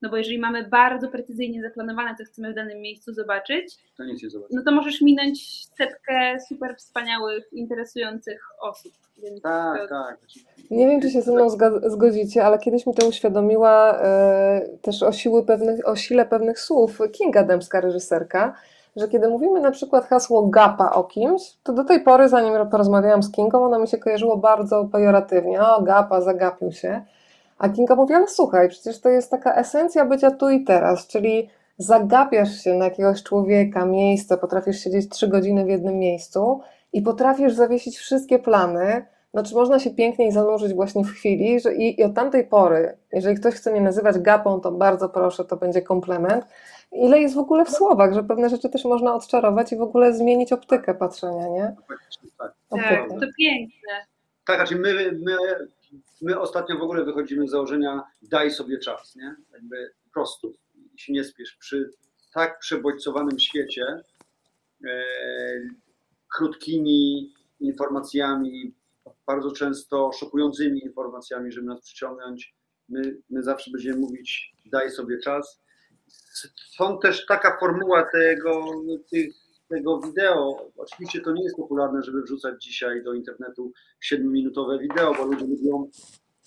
No 0.03 0.09
bo 0.09 0.17
jeżeli 0.17 0.39
mamy 0.39 0.63
bardzo 0.63 1.07
precyzyjnie 1.07 1.61
zaplanowane, 1.61 2.15
co 2.15 2.23
chcemy 2.23 2.51
w 2.51 2.55
danym 2.55 2.81
miejscu 2.81 3.13
zobaczyć, 3.13 3.77
to 3.97 4.03
nic 4.03 4.23
nie 4.23 4.29
zobaczyć. 4.29 4.55
no 4.55 4.63
to 4.63 4.71
możesz 4.71 5.01
minąć 5.01 5.65
setkę 5.77 6.37
super 6.49 6.75
wspaniałych, 6.77 7.53
interesujących 7.53 8.41
osób. 8.61 8.93
Więc 9.17 9.41
Tak, 9.41 9.81
to, 9.81 9.87
tak. 9.87 10.17
Nie 10.71 10.87
wiem, 10.87 11.01
czy 11.01 11.09
się 11.09 11.21
ze 11.21 11.31
mną 11.31 11.47
zgodzicie, 11.85 12.45
ale 12.45 12.59
kiedyś 12.59 12.87
mi 12.87 12.93
to 12.93 13.07
uświadomiła 13.07 13.99
e, 14.01 14.61
też 14.81 15.03
o, 15.03 15.11
siły 15.11 15.45
pewnych, 15.45 15.87
o 15.87 15.95
sile 15.95 16.25
pewnych 16.25 16.59
słów 16.59 16.99
Kinga 17.11 17.43
Dębska, 17.43 17.81
reżyserka, 17.81 18.55
że 18.95 19.07
kiedy 19.07 19.27
mówimy 19.27 19.59
na 19.59 19.71
przykład 19.71 20.05
hasło 20.05 20.47
gapa 20.47 20.91
o 20.91 21.03
kimś, 21.03 21.41
to 21.63 21.73
do 21.73 21.83
tej 21.83 21.99
pory, 21.99 22.29
zanim 22.29 22.69
porozmawiałam 22.71 23.23
z 23.23 23.31
Kingą, 23.31 23.65
ono 23.65 23.79
mi 23.79 23.87
się 23.87 23.97
kojarzyło 23.97 24.37
bardzo 24.37 24.85
pejoratywnie. 24.91 25.61
O, 25.61 25.81
gapa, 25.81 26.21
zagapił 26.21 26.71
się. 26.71 27.01
A 27.57 27.69
Kinga 27.69 27.95
mówi, 27.95 28.13
ale 28.13 28.27
słuchaj, 28.27 28.69
przecież 28.69 29.01
to 29.01 29.09
jest 29.09 29.31
taka 29.31 29.55
esencja 29.55 30.05
bycia 30.05 30.31
tu 30.31 30.49
i 30.49 30.63
teraz, 30.63 31.07
czyli 31.07 31.49
zagapiasz 31.77 32.61
się 32.61 32.73
na 32.73 32.85
jakiegoś 32.85 33.23
człowieka, 33.23 33.85
miejsce, 33.85 34.37
potrafisz 34.37 34.79
siedzieć 34.79 35.09
trzy 35.09 35.27
godziny 35.27 35.65
w 35.65 35.69
jednym 35.69 35.99
miejscu 35.99 36.61
i 36.93 37.01
potrafisz 37.01 37.53
zawiesić 37.53 37.97
wszystkie 37.97 38.39
plany, 38.39 39.05
znaczy 39.33 39.55
można 39.55 39.79
się 39.79 39.91
piękniej 39.91 40.31
zanurzyć 40.31 40.73
właśnie 40.73 41.03
w 41.03 41.11
chwili 41.11 41.59
że 41.59 41.75
i, 41.75 42.01
i 42.01 42.03
od 42.03 42.13
tamtej 42.13 42.47
pory, 42.47 42.97
jeżeli 43.13 43.35
ktoś 43.35 43.55
chce 43.55 43.71
mnie 43.71 43.81
nazywać 43.81 44.19
gapą, 44.19 44.61
to 44.61 44.71
bardzo 44.71 45.09
proszę, 45.09 45.45
to 45.45 45.57
będzie 45.57 45.81
komplement. 45.81 46.45
Ile 46.91 47.19
jest 47.19 47.35
w 47.35 47.39
ogóle 47.39 47.65
w 47.65 47.69
słowach, 47.69 48.13
że 48.13 48.23
pewne 48.23 48.49
rzeczy 48.49 48.69
też 48.69 48.85
można 48.85 49.15
odczarować 49.15 49.73
i 49.73 49.77
w 49.77 49.81
ogóle 49.81 50.13
zmienić 50.13 50.53
optykę 50.53 50.93
patrzenia, 50.93 51.47
nie? 51.47 51.75
Tak, 52.37 52.53
tak 52.69 53.09
to 53.09 53.25
piękne. 53.37 53.91
Tak, 54.45 54.55
znaczy 54.55 54.75
my, 54.75 54.93
my, 55.11 55.37
my 56.21 56.39
ostatnio 56.39 56.77
w 56.77 56.81
ogóle 56.81 57.05
wychodzimy 57.05 57.47
z 57.47 57.51
założenia 57.51 58.03
daj 58.21 58.51
sobie 58.51 58.79
czas, 58.79 59.15
nie? 59.15 59.35
Jakby 59.53 59.93
prostu 60.13 60.55
się 60.97 61.13
nie 61.13 61.23
spiesz. 61.23 61.57
Przy 61.59 61.93
tak 62.33 62.59
przebodźcowanym 62.59 63.39
świecie 63.39 63.85
e, 64.85 65.03
krótkimi 66.37 67.33
informacjami, 67.59 68.73
bardzo 69.27 69.51
często 69.51 70.11
szokującymi 70.11 70.83
informacjami, 70.83 71.51
żeby 71.51 71.67
nas 71.67 71.81
przyciągnąć. 71.81 72.55
My, 72.89 73.17
my 73.29 73.43
zawsze 73.43 73.71
będziemy 73.71 73.97
mówić, 73.97 74.55
daj 74.65 74.91
sobie 74.91 75.19
czas. 75.19 75.61
Są 76.77 76.99
też 76.99 77.25
taka 77.25 77.57
formuła 77.59 78.03
tego, 78.11 78.65
tych, 79.11 79.35
tego 79.73 79.99
wideo. 79.99 80.69
Oczywiście 80.77 81.21
to 81.21 81.31
nie 81.31 81.43
jest 81.43 81.55
popularne, 81.55 82.03
żeby 82.03 82.21
wrzucać 82.21 82.63
dzisiaj 82.63 83.03
do 83.03 83.13
internetu 83.13 83.71
7-minutowe 84.11 84.79
wideo, 84.79 85.13
bo 85.13 85.25
ludzie 85.25 85.45
lubią 85.45 85.89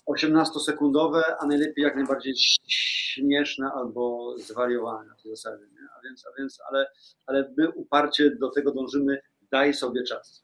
18-sekundowe, 0.07 1.21
a 1.39 1.45
najlepiej 1.45 1.83
jak 1.83 1.95
najbardziej 1.95 2.33
śmieszne 2.67 3.71
albo 3.75 4.35
zwariowane 4.37 5.09
tej 5.23 5.31
zasadzie. 5.31 5.63
Nie? 5.63 5.87
A 5.97 6.01
więc, 6.03 6.25
a 6.27 6.39
więc 6.39 6.59
ale, 6.69 6.87
ale 7.25 7.53
my 7.57 7.71
uparcie 7.71 8.35
do 8.35 8.51
tego 8.51 8.71
dążymy, 8.71 9.19
daj 9.51 9.73
sobie 9.73 10.03
czas. 10.03 10.43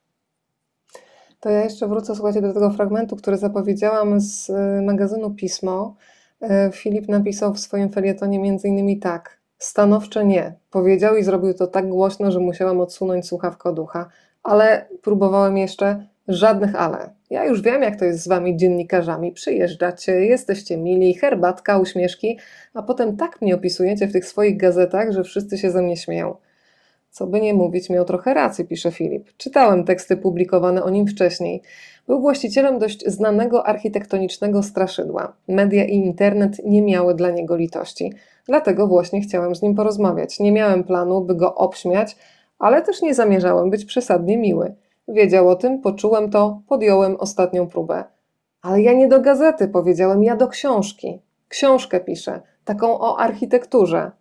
To 1.39 1.49
ja 1.49 1.63
jeszcze 1.63 1.87
wrócę, 1.87 2.15
słuchajcie, 2.15 2.41
do 2.41 2.53
tego 2.53 2.71
fragmentu, 2.71 3.15
który 3.15 3.37
zapowiedziałam 3.37 4.21
z 4.21 4.49
y, 4.49 4.81
magazynu 4.81 5.35
Pismo. 5.35 5.95
Y, 6.43 6.71
Filip 6.71 7.07
napisał 7.07 7.53
w 7.53 7.59
swoim 7.59 7.89
felietonie 7.89 8.39
między 8.39 8.67
innymi 8.67 8.99
tak. 8.99 9.42
Stanowcze 9.63 10.25
nie. 10.25 10.53
Powiedział 10.71 11.15
i 11.15 11.23
zrobił 11.23 11.53
to 11.53 11.67
tak 11.67 11.89
głośno, 11.89 12.31
że 12.31 12.39
musiałam 12.39 12.79
odsunąć 12.79 13.27
słuchawkę 13.27 13.69
od 13.69 13.79
ucha. 13.79 14.09
Ale 14.43 14.85
próbowałem 15.01 15.57
jeszcze 15.57 16.07
żadnych 16.27 16.75
ale. 16.75 17.09
Ja 17.29 17.45
już 17.45 17.61
wiem, 17.61 17.81
jak 17.81 17.99
to 17.99 18.05
jest 18.05 18.23
z 18.23 18.27
wami 18.27 18.57
dziennikarzami. 18.57 19.31
Przyjeżdżacie, 19.31 20.11
jesteście 20.11 20.77
mili, 20.77 21.13
herbatka, 21.13 21.77
uśmieszki, 21.77 22.39
a 22.73 22.83
potem 22.83 23.17
tak 23.17 23.41
mnie 23.41 23.55
opisujecie 23.55 24.07
w 24.07 24.13
tych 24.13 24.25
swoich 24.25 24.57
gazetach, 24.57 25.11
że 25.11 25.23
wszyscy 25.23 25.57
się 25.57 25.71
ze 25.71 25.81
mnie 25.81 25.97
śmieją. 25.97 26.35
Co 27.13 27.27
by 27.27 27.41
nie 27.41 27.53
mówić, 27.53 27.89
miał 27.89 28.05
trochę 28.05 28.33
racji, 28.33 28.65
pisze 28.65 28.91
Filip. 28.91 29.29
Czytałem 29.37 29.83
teksty 29.83 30.17
publikowane 30.17 30.83
o 30.83 30.89
nim 30.89 31.07
wcześniej. 31.07 31.61
Był 32.07 32.21
właścicielem 32.21 32.79
dość 32.79 33.05
znanego 33.07 33.67
architektonicznego 33.67 34.63
straszydła. 34.63 35.33
Media 35.47 35.85
i 35.85 35.95
internet 35.95 36.65
nie 36.65 36.81
miały 36.81 37.15
dla 37.15 37.31
niego 37.31 37.55
litości. 37.55 38.13
Dlatego 38.45 38.87
właśnie 38.87 39.21
chciałem 39.21 39.55
z 39.55 39.61
nim 39.61 39.75
porozmawiać. 39.75 40.39
Nie 40.39 40.51
miałem 40.51 40.83
planu, 40.83 41.21
by 41.21 41.35
go 41.35 41.55
obśmiać, 41.55 42.15
ale 42.59 42.81
też 42.81 43.01
nie 43.01 43.13
zamierzałem 43.13 43.69
być 43.69 43.85
przesadnie 43.85 44.37
miły. 44.37 44.75
Wiedział 45.07 45.49
o 45.49 45.55
tym, 45.55 45.81
poczułem 45.81 46.29
to, 46.29 46.61
podjąłem 46.67 47.15
ostatnią 47.15 47.67
próbę. 47.67 48.03
Ale 48.61 48.81
ja 48.81 48.93
nie 48.93 49.07
do 49.07 49.21
gazety, 49.21 49.67
powiedziałem, 49.67 50.23
ja 50.23 50.35
do 50.35 50.47
książki. 50.47 51.21
Książkę 51.47 51.99
piszę, 51.99 52.41
taką 52.65 52.99
o 52.99 53.19
architekturze. 53.19 54.11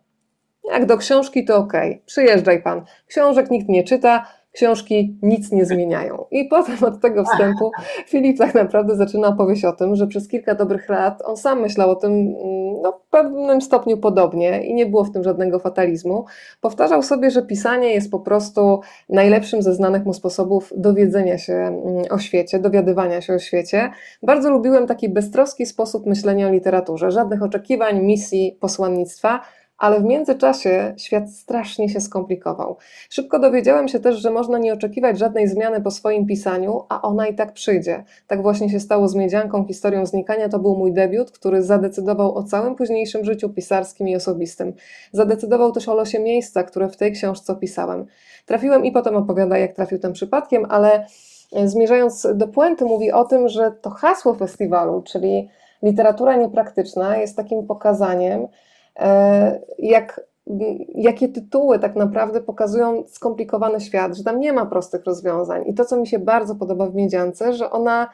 Jak 0.63 0.85
do 0.85 0.97
książki, 0.97 1.45
to 1.45 1.57
okej, 1.57 1.91
okay. 1.91 2.01
przyjeżdżaj 2.05 2.63
pan. 2.63 2.81
Książek 3.07 3.51
nikt 3.51 3.69
nie 3.69 3.83
czyta, 3.83 4.25
książki 4.53 5.17
nic 5.21 5.51
nie 5.51 5.65
zmieniają. 5.65 6.25
I 6.31 6.45
potem 6.45 6.83
od 6.83 7.01
tego 7.01 7.23
wstępu 7.23 7.71
Filip 8.09 8.37
tak 8.37 8.55
naprawdę 8.55 8.95
zaczyna 8.95 9.27
opowieść 9.27 9.65
o 9.65 9.71
tym, 9.71 9.95
że 9.95 10.07
przez 10.07 10.27
kilka 10.27 10.55
dobrych 10.55 10.89
lat 10.89 11.21
on 11.25 11.37
sam 11.37 11.61
myślał 11.61 11.91
o 11.91 11.95
tym 11.95 12.11
mm, 12.11 12.81
no, 12.81 12.91
w 12.91 13.09
pewnym 13.09 13.61
stopniu 13.61 13.97
podobnie 13.97 14.63
i 14.63 14.73
nie 14.73 14.85
było 14.85 15.03
w 15.03 15.11
tym 15.11 15.23
żadnego 15.23 15.59
fatalizmu. 15.59 16.25
Powtarzał 16.61 17.03
sobie, 17.03 17.31
że 17.31 17.41
pisanie 17.41 17.93
jest 17.93 18.11
po 18.11 18.19
prostu 18.19 18.81
najlepszym 19.09 19.61
ze 19.61 19.73
znanych 19.73 20.05
mu 20.05 20.13
sposobów 20.13 20.73
dowiedzenia 20.77 21.37
się 21.37 21.53
mm, 21.53 22.03
o 22.09 22.19
świecie, 22.19 22.59
dowiadywania 22.59 23.21
się 23.21 23.33
o 23.33 23.39
świecie. 23.39 23.91
Bardzo 24.23 24.49
lubiłem 24.49 24.87
taki 24.87 25.09
beztroski 25.09 25.65
sposób 25.65 26.05
myślenia 26.05 26.47
o 26.47 26.51
literaturze, 26.51 27.11
żadnych 27.11 27.43
oczekiwań, 27.43 27.99
misji, 27.99 28.57
posłannictwa 28.59 29.39
ale 29.83 29.99
w 29.99 30.03
międzyczasie 30.03 30.93
świat 30.97 31.31
strasznie 31.31 31.89
się 31.89 32.01
skomplikował. 32.01 32.77
Szybko 33.09 33.39
dowiedziałem 33.39 33.87
się 33.87 33.99
też, 33.99 34.15
że 34.15 34.31
można 34.31 34.57
nie 34.57 34.73
oczekiwać 34.73 35.19
żadnej 35.19 35.47
zmiany 35.47 35.81
po 35.81 35.91
swoim 35.91 36.25
pisaniu, 36.27 36.83
a 36.89 37.01
ona 37.01 37.27
i 37.27 37.35
tak 37.35 37.53
przyjdzie. 37.53 38.03
Tak 38.27 38.41
właśnie 38.41 38.69
się 38.69 38.79
stało 38.79 39.07
z 39.07 39.15
Miedzianką, 39.15 39.65
historią 39.65 40.05
znikania. 40.05 40.49
To 40.49 40.59
był 40.59 40.75
mój 40.75 40.93
debiut, 40.93 41.31
który 41.31 41.63
zadecydował 41.63 42.35
o 42.35 42.43
całym 42.43 42.75
późniejszym 42.75 43.25
życiu 43.25 43.49
pisarskim 43.49 44.07
i 44.07 44.15
osobistym. 44.15 44.73
Zadecydował 45.11 45.71
też 45.71 45.89
o 45.89 45.95
losie 45.95 46.19
miejsca, 46.19 46.63
które 46.63 46.89
w 46.89 46.97
tej 46.97 47.11
książce 47.11 47.53
opisałem. 47.53 48.05
Trafiłem 48.45 48.85
i 48.85 48.91
potem 48.91 49.15
opowiada, 49.15 49.57
jak 49.57 49.73
trafił 49.73 49.99
tym 49.99 50.13
przypadkiem, 50.13 50.65
ale 50.69 51.05
e, 51.55 51.67
zmierzając 51.67 52.27
do 52.33 52.47
puenty, 52.47 52.85
mówi 52.85 53.11
o 53.11 53.25
tym, 53.25 53.49
że 53.49 53.71
to 53.71 53.89
hasło 53.89 54.33
festiwalu, 54.33 55.01
czyli 55.01 55.49
literatura 55.81 56.35
niepraktyczna, 56.35 57.17
jest 57.17 57.35
takim 57.35 57.67
pokazaniem, 57.67 58.47
jak, 59.79 60.21
jakie 60.95 61.29
tytuły 61.29 61.79
tak 61.79 61.95
naprawdę 61.95 62.41
pokazują 62.41 63.03
skomplikowany 63.07 63.81
świat, 63.81 64.15
że 64.15 64.23
tam 64.23 64.39
nie 64.39 64.53
ma 64.53 64.65
prostych 64.65 65.05
rozwiązań. 65.05 65.63
I 65.67 65.73
to, 65.73 65.85
co 65.85 65.97
mi 65.97 66.07
się 66.07 66.19
bardzo 66.19 66.55
podoba 66.55 66.85
w 66.85 66.95
Miedziance, 66.95 67.53
że 67.53 67.71
ona 67.71 68.09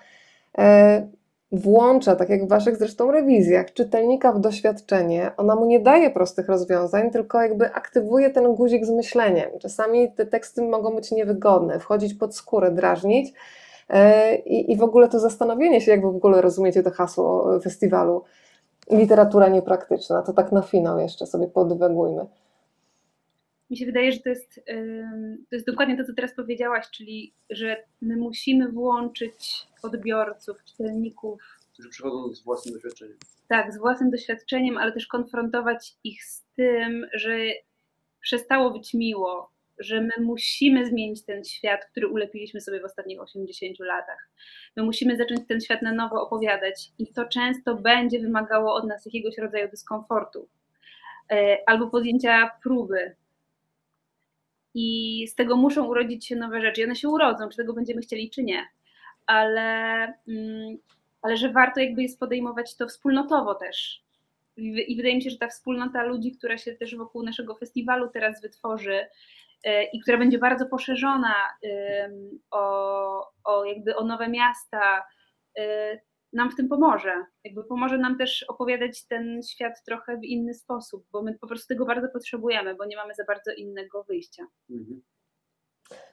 e, 0.57 1.07
włącza, 1.51 2.15
tak 2.15 2.29
jak 2.29 2.45
w 2.45 2.47
Waszych 2.47 2.77
zresztą 2.77 3.11
rewizjach, 3.11 3.73
czytelnika 3.73 4.31
w 4.31 4.39
doświadczenie. 4.39 5.31
Ona 5.37 5.55
mu 5.55 5.65
nie 5.65 5.79
daje 5.79 6.09
prostych 6.09 6.47
rozwiązań, 6.47 7.11
tylko 7.11 7.41
jakby 7.41 7.73
aktywuje 7.73 8.29
ten 8.29 8.55
guzik 8.55 8.85
z 8.85 8.89
myśleniem. 8.89 9.49
Czasami 9.59 10.11
te 10.11 10.25
teksty 10.25 10.61
mogą 10.61 10.95
być 10.95 11.11
niewygodne, 11.11 11.79
wchodzić 11.79 12.13
pod 12.13 12.35
skórę, 12.35 12.71
drażnić. 12.71 13.33
E, 13.89 14.35
I, 14.35 14.71
I 14.71 14.77
w 14.77 14.83
ogóle 14.83 15.09
to 15.09 15.19
zastanowienie 15.19 15.81
się, 15.81 15.91
jak 15.91 16.01
w 16.01 16.05
ogóle 16.05 16.41
rozumiecie 16.41 16.83
to 16.83 16.91
hasło 16.91 17.59
festiwalu, 17.59 18.23
literatura 18.89 19.49
niepraktyczna. 19.49 20.21
To 20.21 20.33
tak 20.33 20.51
na 20.51 20.61
finał 20.61 20.99
jeszcze 20.99 21.25
sobie 21.25 21.47
podwegujmy. 21.47 22.25
Mi 23.69 23.77
się 23.77 23.85
wydaje, 23.85 24.11
że 24.11 24.19
to 24.19 24.29
jest, 24.29 24.55
to 25.49 25.55
jest 25.55 25.67
dokładnie 25.67 25.97
to, 25.97 26.03
co 26.03 26.13
teraz 26.13 26.35
powiedziałaś, 26.35 26.85
czyli 26.91 27.33
że 27.49 27.77
my 28.01 28.17
musimy 28.17 28.71
włączyć 28.71 29.67
odbiorców, 29.83 30.63
czytelników. 30.63 31.41
Którzy 31.73 31.89
przychodzą 31.89 32.33
z 32.33 32.43
własnym 32.43 32.73
doświadczeniem. 32.73 33.17
Tak, 33.47 33.73
z 33.73 33.77
własnym 33.77 34.11
doświadczeniem, 34.11 34.77
ale 34.77 34.91
też 34.91 35.07
konfrontować 35.07 35.97
ich 36.03 36.23
z 36.23 36.43
tym, 36.55 37.05
że 37.13 37.37
przestało 38.21 38.71
być 38.71 38.93
miło, 38.93 39.51
że 39.79 40.01
my 40.01 40.23
musimy 40.23 40.85
zmienić 40.85 41.25
ten 41.25 41.43
świat, 41.43 41.85
który 41.85 42.07
ulepiliśmy 42.07 42.61
sobie 42.61 42.81
w 42.81 42.85
ostatnich 42.85 43.21
80 43.21 43.79
latach. 43.79 44.29
My 44.75 44.83
musimy 44.83 45.17
zacząć 45.17 45.47
ten 45.47 45.61
świat 45.61 45.81
na 45.81 45.93
nowo 45.93 46.21
opowiadać 46.21 46.91
i 46.99 47.13
to 47.13 47.25
często 47.25 47.75
będzie 47.75 48.19
wymagało 48.19 48.73
od 48.73 48.87
nas 48.87 49.05
jakiegoś 49.05 49.37
rodzaju 49.37 49.69
dyskomfortu 49.69 50.47
e, 51.31 51.57
albo 51.65 51.87
podjęcia 51.87 52.51
próby. 52.63 53.15
I 54.73 55.27
z 55.27 55.35
tego 55.35 55.55
muszą 55.55 55.85
urodzić 55.87 56.25
się 56.27 56.35
nowe 56.35 56.61
rzeczy. 56.61 56.81
I 56.81 56.83
one 56.83 56.95
się 56.95 57.09
urodzą, 57.09 57.49
czy 57.49 57.57
tego 57.57 57.73
będziemy 57.73 58.01
chcieli, 58.01 58.29
czy 58.29 58.43
nie. 58.43 58.65
Ale, 59.25 60.01
mm, 60.27 60.77
ale 61.21 61.37
że 61.37 61.51
warto 61.51 61.79
jakby 61.79 62.01
jest 62.01 62.19
podejmować 62.19 62.75
to 62.75 62.87
wspólnotowo 62.87 63.55
też 63.55 64.03
i 64.59 64.95
wydaje 64.95 65.15
mi 65.15 65.21
się, 65.21 65.29
że 65.29 65.37
ta 65.37 65.47
wspólnota 65.47 66.03
ludzi, 66.03 66.31
która 66.31 66.57
się 66.57 66.73
też 66.73 66.95
wokół 66.95 67.23
naszego 67.23 67.55
festiwalu 67.55 68.09
teraz 68.09 68.41
wytworzy 68.41 68.99
i 69.93 69.99
która 70.01 70.17
będzie 70.17 70.37
bardzo 70.37 70.65
poszerzona 70.65 71.35
o, 72.51 73.31
o 73.43 73.65
jakby 73.65 73.95
o 73.95 74.03
nowe 74.03 74.29
miasta, 74.29 75.03
nam 76.33 76.51
w 76.51 76.55
tym 76.55 76.67
pomoże. 76.69 77.25
Jakby 77.43 77.63
pomoże 77.63 77.97
nam 77.97 78.17
też 78.17 78.43
opowiadać 78.43 79.07
ten 79.07 79.43
świat 79.43 79.83
trochę 79.85 80.17
w 80.17 80.23
inny 80.23 80.53
sposób, 80.53 81.05
bo 81.11 81.23
my 81.23 81.37
po 81.41 81.47
prostu 81.47 81.67
tego 81.67 81.85
bardzo 81.85 82.07
potrzebujemy, 82.13 82.75
bo 82.75 82.85
nie 82.85 82.95
mamy 82.95 83.13
za 83.15 83.23
bardzo 83.23 83.51
innego 83.51 84.03
wyjścia. 84.03 84.43
Mhm. 84.69 85.01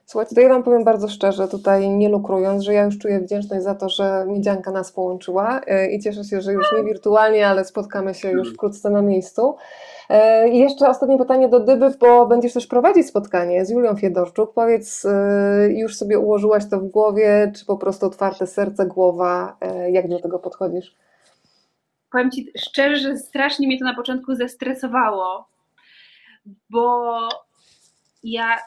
Słuchajcie, 0.09 0.35
to 0.35 0.41
ja 0.41 0.49
Wam 0.49 0.63
powiem 0.63 0.83
bardzo 0.83 1.07
szczerze, 1.07 1.47
tutaj 1.47 1.89
nie 1.89 2.09
lukrując, 2.09 2.63
że 2.63 2.73
ja 2.73 2.83
już 2.83 2.97
czuję 2.97 3.19
wdzięczność 3.19 3.63
za 3.63 3.75
to, 3.75 3.89
że 3.89 4.25
Miedzianka 4.27 4.71
nas 4.71 4.91
połączyła 4.91 5.61
e, 5.67 5.91
i 5.91 5.99
cieszę 5.99 6.23
się, 6.23 6.41
że 6.41 6.53
już 6.53 6.65
nie 6.77 6.83
wirtualnie, 6.83 7.47
ale 7.47 7.65
spotkamy 7.65 8.13
się 8.13 8.31
już 8.31 8.53
wkrótce 8.53 8.89
na 8.89 9.01
miejscu. 9.01 9.55
E, 10.09 10.49
I 10.49 10.59
jeszcze 10.59 10.89
ostatnie 10.89 11.17
pytanie 11.17 11.49
do 11.49 11.59
Dyby, 11.59 11.91
bo 11.99 12.27
będziesz 12.27 12.53
też 12.53 12.67
prowadzić 12.67 13.07
spotkanie 13.07 13.65
z 13.65 13.69
Julią 13.69 13.95
Fiedorczuk. 13.95 14.53
Powiedz, 14.53 15.05
e, 15.05 15.69
już 15.71 15.95
sobie 15.95 16.19
ułożyłaś 16.19 16.69
to 16.69 16.79
w 16.79 16.87
głowie, 16.87 17.51
czy 17.55 17.65
po 17.65 17.77
prostu 17.77 18.05
otwarte 18.05 18.47
serce, 18.47 18.85
głowa? 18.85 19.57
Jak 19.91 20.09
do 20.09 20.19
tego 20.19 20.39
podchodzisz? 20.39 20.95
Powiem 22.11 22.31
Ci 22.31 22.51
szczerze, 22.57 22.97
że 22.97 23.17
strasznie 23.17 23.67
mnie 23.67 23.79
to 23.79 23.85
na 23.85 23.95
początku 23.95 24.35
zestresowało, 24.35 25.47
bo 26.69 27.19
ja 28.23 28.57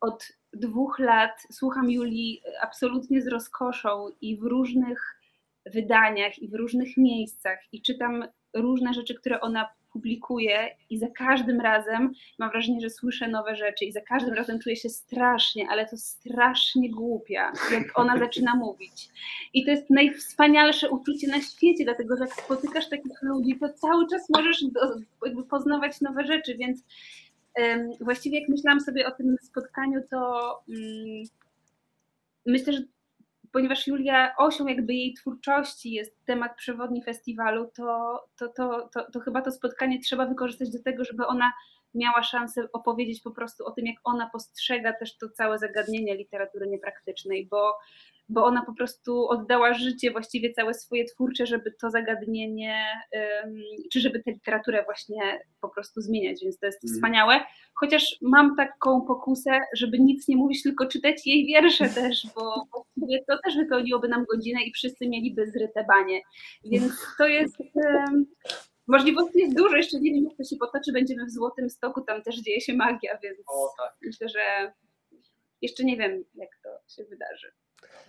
od 0.00 0.28
dwóch 0.52 0.98
lat 0.98 1.46
słucham 1.52 1.90
Julii 1.90 2.42
absolutnie 2.62 3.22
z 3.22 3.28
rozkoszą 3.28 4.08
i 4.20 4.36
w 4.36 4.42
różnych 4.42 5.18
wydaniach 5.66 6.38
i 6.38 6.48
w 6.48 6.54
różnych 6.54 6.96
miejscach 6.96 7.58
i 7.72 7.82
czytam 7.82 8.24
różne 8.54 8.94
rzeczy, 8.94 9.14
które 9.14 9.40
ona 9.40 9.68
publikuje 9.92 10.76
i 10.90 10.98
za 10.98 11.06
każdym 11.08 11.60
razem 11.60 12.12
mam 12.38 12.50
wrażenie, 12.50 12.80
że 12.80 12.90
słyszę 12.90 13.28
nowe 13.28 13.56
rzeczy 13.56 13.84
i 13.84 13.92
za 13.92 14.00
każdym 14.00 14.34
razem 14.34 14.58
czuję 14.58 14.76
się 14.76 14.88
strasznie, 14.88 15.66
ale 15.70 15.86
to 15.86 15.96
strasznie 15.96 16.90
głupia, 16.90 17.52
jak 17.72 17.98
ona 17.98 18.18
zaczyna 18.24 18.54
mówić. 18.54 19.08
I 19.54 19.64
to 19.64 19.70
jest 19.70 19.90
najwspanialsze 19.90 20.90
uczucie 20.90 21.28
na 21.28 21.40
świecie, 21.42 21.84
dlatego 21.84 22.16
że 22.16 22.24
jak 22.24 22.34
spotykasz 22.34 22.88
takich 22.88 23.22
ludzi, 23.22 23.58
to 23.60 23.68
cały 23.68 24.08
czas 24.10 24.28
możesz 24.30 24.64
do, 24.64 24.80
poznawać 25.50 26.00
nowe 26.00 26.26
rzeczy, 26.26 26.56
więc 26.56 26.84
właściwie 28.00 28.40
jak 28.40 28.48
myślałam 28.48 28.80
sobie 28.80 29.06
o 29.06 29.10
tym 29.10 29.36
spotkaniu, 29.42 30.02
to 30.10 30.50
mm, 30.68 31.24
myślę, 32.46 32.72
że 32.72 32.80
ponieważ 33.52 33.86
Julia 33.86 34.36
osią 34.36 34.66
jakby 34.66 34.94
jej 34.94 35.14
twórczości 35.14 35.92
jest 35.92 36.24
temat 36.24 36.56
przewodni 36.56 37.04
festiwalu, 37.04 37.70
to, 37.76 38.20
to, 38.36 38.48
to, 38.48 38.88
to, 38.92 39.10
to 39.12 39.20
chyba 39.20 39.42
to 39.42 39.52
spotkanie 39.52 40.00
trzeba 40.00 40.26
wykorzystać 40.26 40.70
do 40.70 40.82
tego, 40.82 41.04
żeby 41.04 41.26
ona 41.26 41.52
miała 41.94 42.22
szansę 42.22 42.68
opowiedzieć 42.72 43.22
po 43.22 43.30
prostu 43.30 43.66
o 43.66 43.70
tym, 43.70 43.86
jak 43.86 43.96
ona 44.04 44.30
postrzega 44.32 44.92
też 44.92 45.16
to 45.16 45.28
całe 45.28 45.58
zagadnienie 45.58 46.16
literatury 46.16 46.66
niepraktycznej, 46.66 47.46
bo 47.50 47.72
bo 48.28 48.44
ona 48.44 48.64
po 48.64 48.74
prostu 48.74 49.28
oddała 49.28 49.74
życie, 49.74 50.10
właściwie 50.10 50.52
całe 50.52 50.74
swoje 50.74 51.04
twórcze, 51.04 51.46
żeby 51.46 51.72
to 51.80 51.90
zagadnienie, 51.90 52.84
czy 53.92 54.00
żeby 54.00 54.22
tę 54.22 54.30
literaturę 54.30 54.84
właśnie 54.84 55.40
po 55.60 55.68
prostu 55.68 56.00
zmieniać, 56.00 56.40
więc 56.42 56.58
to 56.58 56.66
jest 56.66 56.84
mm. 56.84 56.94
wspaniałe. 56.94 57.40
Chociaż 57.74 58.16
mam 58.22 58.56
taką 58.56 59.00
pokusę, 59.00 59.60
żeby 59.76 59.98
nic 59.98 60.28
nie 60.28 60.36
mówić, 60.36 60.62
tylko 60.62 60.86
czytać 60.86 61.26
jej 61.26 61.46
wiersze 61.46 61.88
też, 62.00 62.26
bo 62.34 62.66
właściwie 62.72 63.24
to 63.28 63.38
też 63.44 63.56
wypełniłoby 63.56 64.08
nam 64.08 64.24
godzinę 64.32 64.62
i 64.62 64.72
wszyscy 64.72 65.08
mieliby 65.08 65.46
zryte 65.46 65.84
banie. 65.88 66.20
Więc 66.64 66.92
to 67.18 67.26
jest. 67.26 67.56
Możliwości 68.88 69.38
jest 69.38 69.56
dużo, 69.56 69.76
jeszcze 69.76 70.00
nie 70.00 70.14
wiem, 70.14 70.24
jak 70.24 70.36
to 70.36 70.44
się 70.44 70.56
potoczy, 70.56 70.92
będziemy 70.92 71.26
w 71.26 71.30
Złotym 71.30 71.70
Stoku, 71.70 72.00
tam 72.00 72.22
też 72.22 72.36
dzieje 72.36 72.60
się 72.60 72.74
magia, 72.74 73.18
więc 73.22 73.38
o, 73.48 73.72
tak. 73.78 73.96
myślę, 74.02 74.28
że 74.28 74.72
jeszcze 75.62 75.84
nie 75.84 75.96
wiem, 75.96 76.24
jak 76.34 76.50
to 76.62 76.68
się 76.94 77.04
wydarzy. 77.04 77.52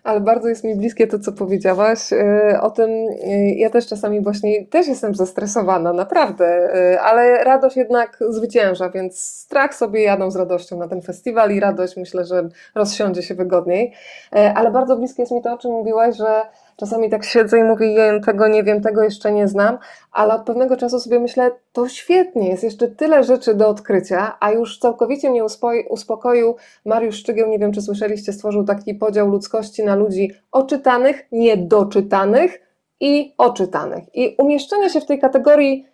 Ale 0.04 0.22
bardzo 0.22 0.50
jest 0.50 0.64
mi 0.64 0.76
bliskie 0.76 1.08
to, 1.08 1.20
co 1.20 1.32
powiedziałaś. 1.32 2.14
E, 2.14 2.60
o 2.62 2.72
tym 2.72 2.90
e, 2.90 3.54
ja 3.54 3.70
też 3.70 3.88
czasami 3.88 4.22
właśnie 4.22 4.66
też 4.66 4.88
jestem 4.88 5.16
zestresowana, 5.16 5.94
naprawdę, 5.94 6.46
e, 6.46 7.02
ale 7.02 7.44
radość 7.44 7.78
jednak 7.78 8.20
zwycięża, 8.30 8.90
więc 8.90 9.20
strach 9.20 9.76
sobie 9.76 10.04
jadą 10.04 10.32
z 10.32 10.36
radością 10.36 10.78
na 10.78 10.88
ten 10.88 11.02
festiwal 11.02 11.52
i 11.52 11.60
radość 11.60 11.98
myślę, 11.98 12.26
że 12.26 12.50
rozsiądzie 12.76 13.24
się 13.24 13.36
wygodniej. 13.36 13.94
Ale 14.32 14.72
bardzo 14.72 14.96
bliskie 14.96 15.22
jest 15.22 15.32
mi 15.32 15.42
to, 15.42 15.54
o 15.54 15.58
czym 15.58 15.72
mówiłaś, 15.72 16.18
że 16.18 16.42
Czasami 16.80 17.10
tak 17.10 17.26
siedzę 17.26 17.60
i 17.60 17.64
mówię, 17.64 17.94
ja 17.94 18.20
tego 18.20 18.48
nie 18.48 18.64
wiem, 18.64 18.82
tego 18.82 19.04
jeszcze 19.04 19.32
nie 19.32 19.48
znam, 19.48 19.78
ale 20.12 20.34
od 20.34 20.44
pewnego 20.44 20.78
czasu 20.78 21.00
sobie 21.00 21.20
myślę, 21.20 21.52
to 21.74 21.88
świetnie, 21.88 22.50
jest 22.50 22.64
jeszcze 22.64 22.88
tyle 22.88 23.24
rzeczy 23.24 23.54
do 23.54 23.70
odkrycia, 23.70 24.38
a 24.40 24.52
już 24.52 24.80
całkowicie 24.80 25.30
mnie 25.30 25.44
uspokoił 25.90 26.56
Mariusz 26.86 27.16
Szczygieł, 27.16 27.50
nie 27.50 27.60
wiem 27.60 27.72
czy 27.72 27.82
słyszeliście, 27.82 28.34
stworzył 28.34 28.64
taki 28.64 28.96
podział 28.96 29.30
ludzkości 29.30 29.84
na 29.84 29.96
ludzi 29.96 30.32
oczytanych, 30.52 31.28
niedoczytanych 31.32 32.62
i 33.00 33.34
oczytanych. 33.38 34.16
I 34.16 34.36
umieszczenie 34.38 34.90
się 34.90 35.02
w 35.02 35.06
tej 35.06 35.20
kategorii 35.20 35.88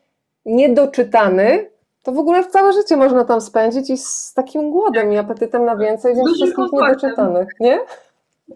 niedoczytany, 0.45 1.69
to 2.03 2.11
w 2.11 2.19
ogóle 2.19 2.43
w 2.43 2.47
całe 2.47 2.73
życie 2.73 2.97
można 2.97 3.25
tam 3.25 3.41
spędzić 3.41 3.89
i 3.89 3.97
z 3.97 4.33
takim 4.33 4.71
głodem 4.71 5.13
i 5.13 5.17
apetytem 5.17 5.65
na 5.65 5.75
więcej, 5.75 6.15
więc 6.15 6.33
wszystkich 6.33 6.71
niedoczytanych, 6.73 7.47
nie? 7.59 7.79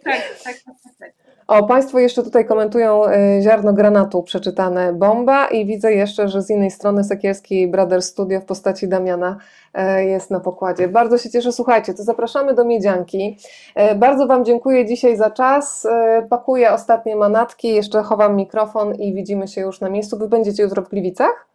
Tak, 0.04 0.22
tak, 0.44 0.56
tak, 0.66 0.76
tak. 1.00 1.19
O, 1.50 1.64
Państwo 1.64 2.00
jeszcze 2.00 2.24
tutaj 2.24 2.46
komentują 2.46 3.06
e, 3.06 3.42
ziarno 3.42 3.74
granatu 3.74 4.24
przeczytane 4.24 4.94
bomba 4.94 5.48
i 5.48 5.66
widzę 5.66 5.94
jeszcze, 5.94 6.28
że 6.28 6.42
z 6.42 6.50
innej 6.50 6.72
strony 6.72 7.04
Sekielski 7.04 7.68
Brother 7.68 8.02
Studio 8.02 8.42
w 8.42 8.46
postaci 8.46 8.88
Damiana 8.88 9.38
e, 9.74 10.06
jest 10.06 10.32
na 10.32 10.40
pokładzie. 10.40 10.88
Bardzo 10.88 11.18
się 11.18 11.30
cieszę. 11.30 11.52
Słuchajcie, 11.52 11.94
to 11.94 12.04
zapraszamy 12.04 12.54
do 12.54 12.66
Miedzianki. 12.66 13.38
E, 13.76 13.96
bardzo 13.96 14.28
Wam 14.28 14.46
dziękuję 14.46 14.86
dzisiaj 14.86 15.18
za 15.18 15.32
czas. 15.32 15.88
Pakuję 16.30 16.72
ostatnie 16.72 17.16
manatki, 17.16 17.68
jeszcze 17.68 18.04
chowam 18.04 18.36
mikrofon 18.36 18.96
i 18.96 19.14
widzimy 19.14 19.48
się 19.48 19.62
już 19.62 19.82
na 19.82 19.90
miejscu. 19.90 20.18
Wy 20.18 20.28
będziecie 20.28 20.64
jutro 20.64 20.82
w 20.82 20.90
Gliwicach? 20.90 21.48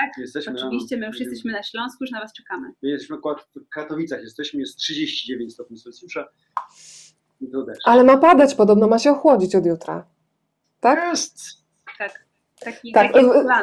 Tak, 0.00 0.18
jesteśmy 0.18 0.54
oczywiście, 0.54 0.96
my 0.96 1.06
już 1.06 1.20
jesteśmy 1.20 1.52
na 1.52 1.62
Śląsku, 1.62 2.04
już 2.04 2.10
na 2.10 2.20
Was 2.20 2.32
czekamy. 2.32 2.72
My 2.82 2.88
jesteśmy 2.88 3.16
w 3.16 3.68
Katowicach, 3.68 4.22
jesteśmy, 4.22 4.60
jest 4.60 4.76
39 4.76 5.52
stopni 5.54 5.76
Celsjusza. 5.76 6.28
Ale 7.84 8.04
ma 8.04 8.16
padać 8.16 8.54
podobno, 8.54 8.88
ma 8.88 8.98
się 8.98 9.10
ochłodzić 9.10 9.54
od 9.54 9.66
jutra. 9.66 10.04
Tak? 10.80 11.10
Jest. 11.10 11.40
Tak. 11.98 12.26
Taki, 12.60 12.92
tak. 12.92 13.12
taki 13.12 13.24
plan. 13.24 13.62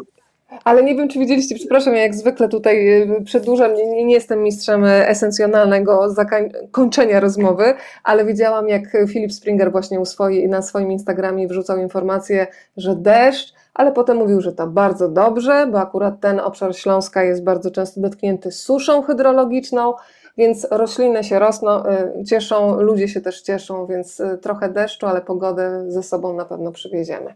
Ale 0.64 0.84
nie 0.84 0.96
wiem, 0.96 1.10
czy 1.10 1.20
widzieliście, 1.20 1.56
przepraszam, 1.56 1.94
ja 1.96 2.02
jak 2.02 2.16
zwykle 2.16 2.50
tutaj 2.50 3.02
y, 3.02 3.24
przedłużam, 3.26 3.74
nie, 3.74 4.06
nie 4.06 4.14
jestem 4.14 4.44
mistrzem 4.44 4.86
esencjonalnego 4.86 6.10
zakończenia 6.10 7.20
rozmowy, 7.20 7.74
ale 8.04 8.26
widziałam, 8.26 8.70
jak 8.70 8.84
Philip 9.14 9.34
Springer 9.34 9.72
właśnie 9.72 10.00
u 10.00 10.06
swojej, 10.06 10.50
na 10.50 10.62
swoim 10.62 10.92
Instagramie 10.92 11.48
wrzucał 11.48 11.78
informację, 11.78 12.48
że 12.78 12.96
deszcz, 12.96 13.54
ale 13.74 13.92
potem 13.92 14.18
mówił, 14.18 14.42
że 14.42 14.54
to 14.54 14.68
bardzo 14.68 15.10
dobrze, 15.10 15.68
bo 15.72 15.80
akurat 15.80 16.20
ten 16.20 16.40
obszar 16.40 16.76
Śląska 16.76 17.24
jest 17.24 17.44
bardzo 17.44 17.72
często 17.72 18.02
dotknięty 18.02 18.52
suszą 18.52 19.02
hydrologiczną, 19.02 19.94
więc 20.38 20.68
rośliny 20.72 21.24
się 21.24 21.40
rosną, 21.40 21.84
y, 21.86 22.24
cieszą, 22.24 22.82
ludzie 22.82 23.08
się 23.08 23.22
też 23.22 23.42
cieszą, 23.42 23.88
więc 23.88 24.20
y, 24.20 24.38
trochę 24.42 24.70
deszczu, 24.70 25.08
ale 25.08 25.22
pogodę 25.22 25.84
ze 25.88 26.04
sobą 26.04 26.34
na 26.34 26.46
pewno 26.46 26.72
przywieziemy. 26.72 27.34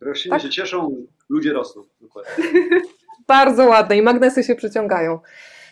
Rośliny 0.00 0.36
tak? 0.36 0.42
się 0.42 0.50
cieszą, 0.50 0.96
ludzie 1.28 1.52
rosną. 1.52 1.82
Dokładnie. 2.00 2.32
Bardzo 3.28 3.66
ładne 3.66 3.96
i 3.96 4.02
magnesy 4.02 4.44
się 4.44 4.54
przyciągają. 4.54 5.18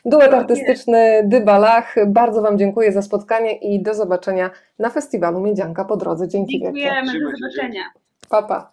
Duet 0.05 0.31
tak 0.31 0.41
artystyczny 0.41 1.23
Dybalach. 1.25 1.95
Bardzo 2.07 2.43
Wam 2.43 2.59
dziękuję 2.59 2.93
za 2.93 3.03
spotkanie 3.03 3.57
i 3.57 3.83
do 3.83 3.95
zobaczenia 3.95 4.51
na 4.79 4.91
festiwalu 4.91 5.41
Miedzianka 5.41 5.85
po 5.85 5.97
drodze. 5.97 6.29
Dzięki 6.29 6.61
Dziękujemy, 6.61 7.13
wielkie. 7.13 7.21
do 7.21 7.37
zobaczenia. 7.37 7.83
Papa. 8.29 8.49
Pa. 8.49 8.72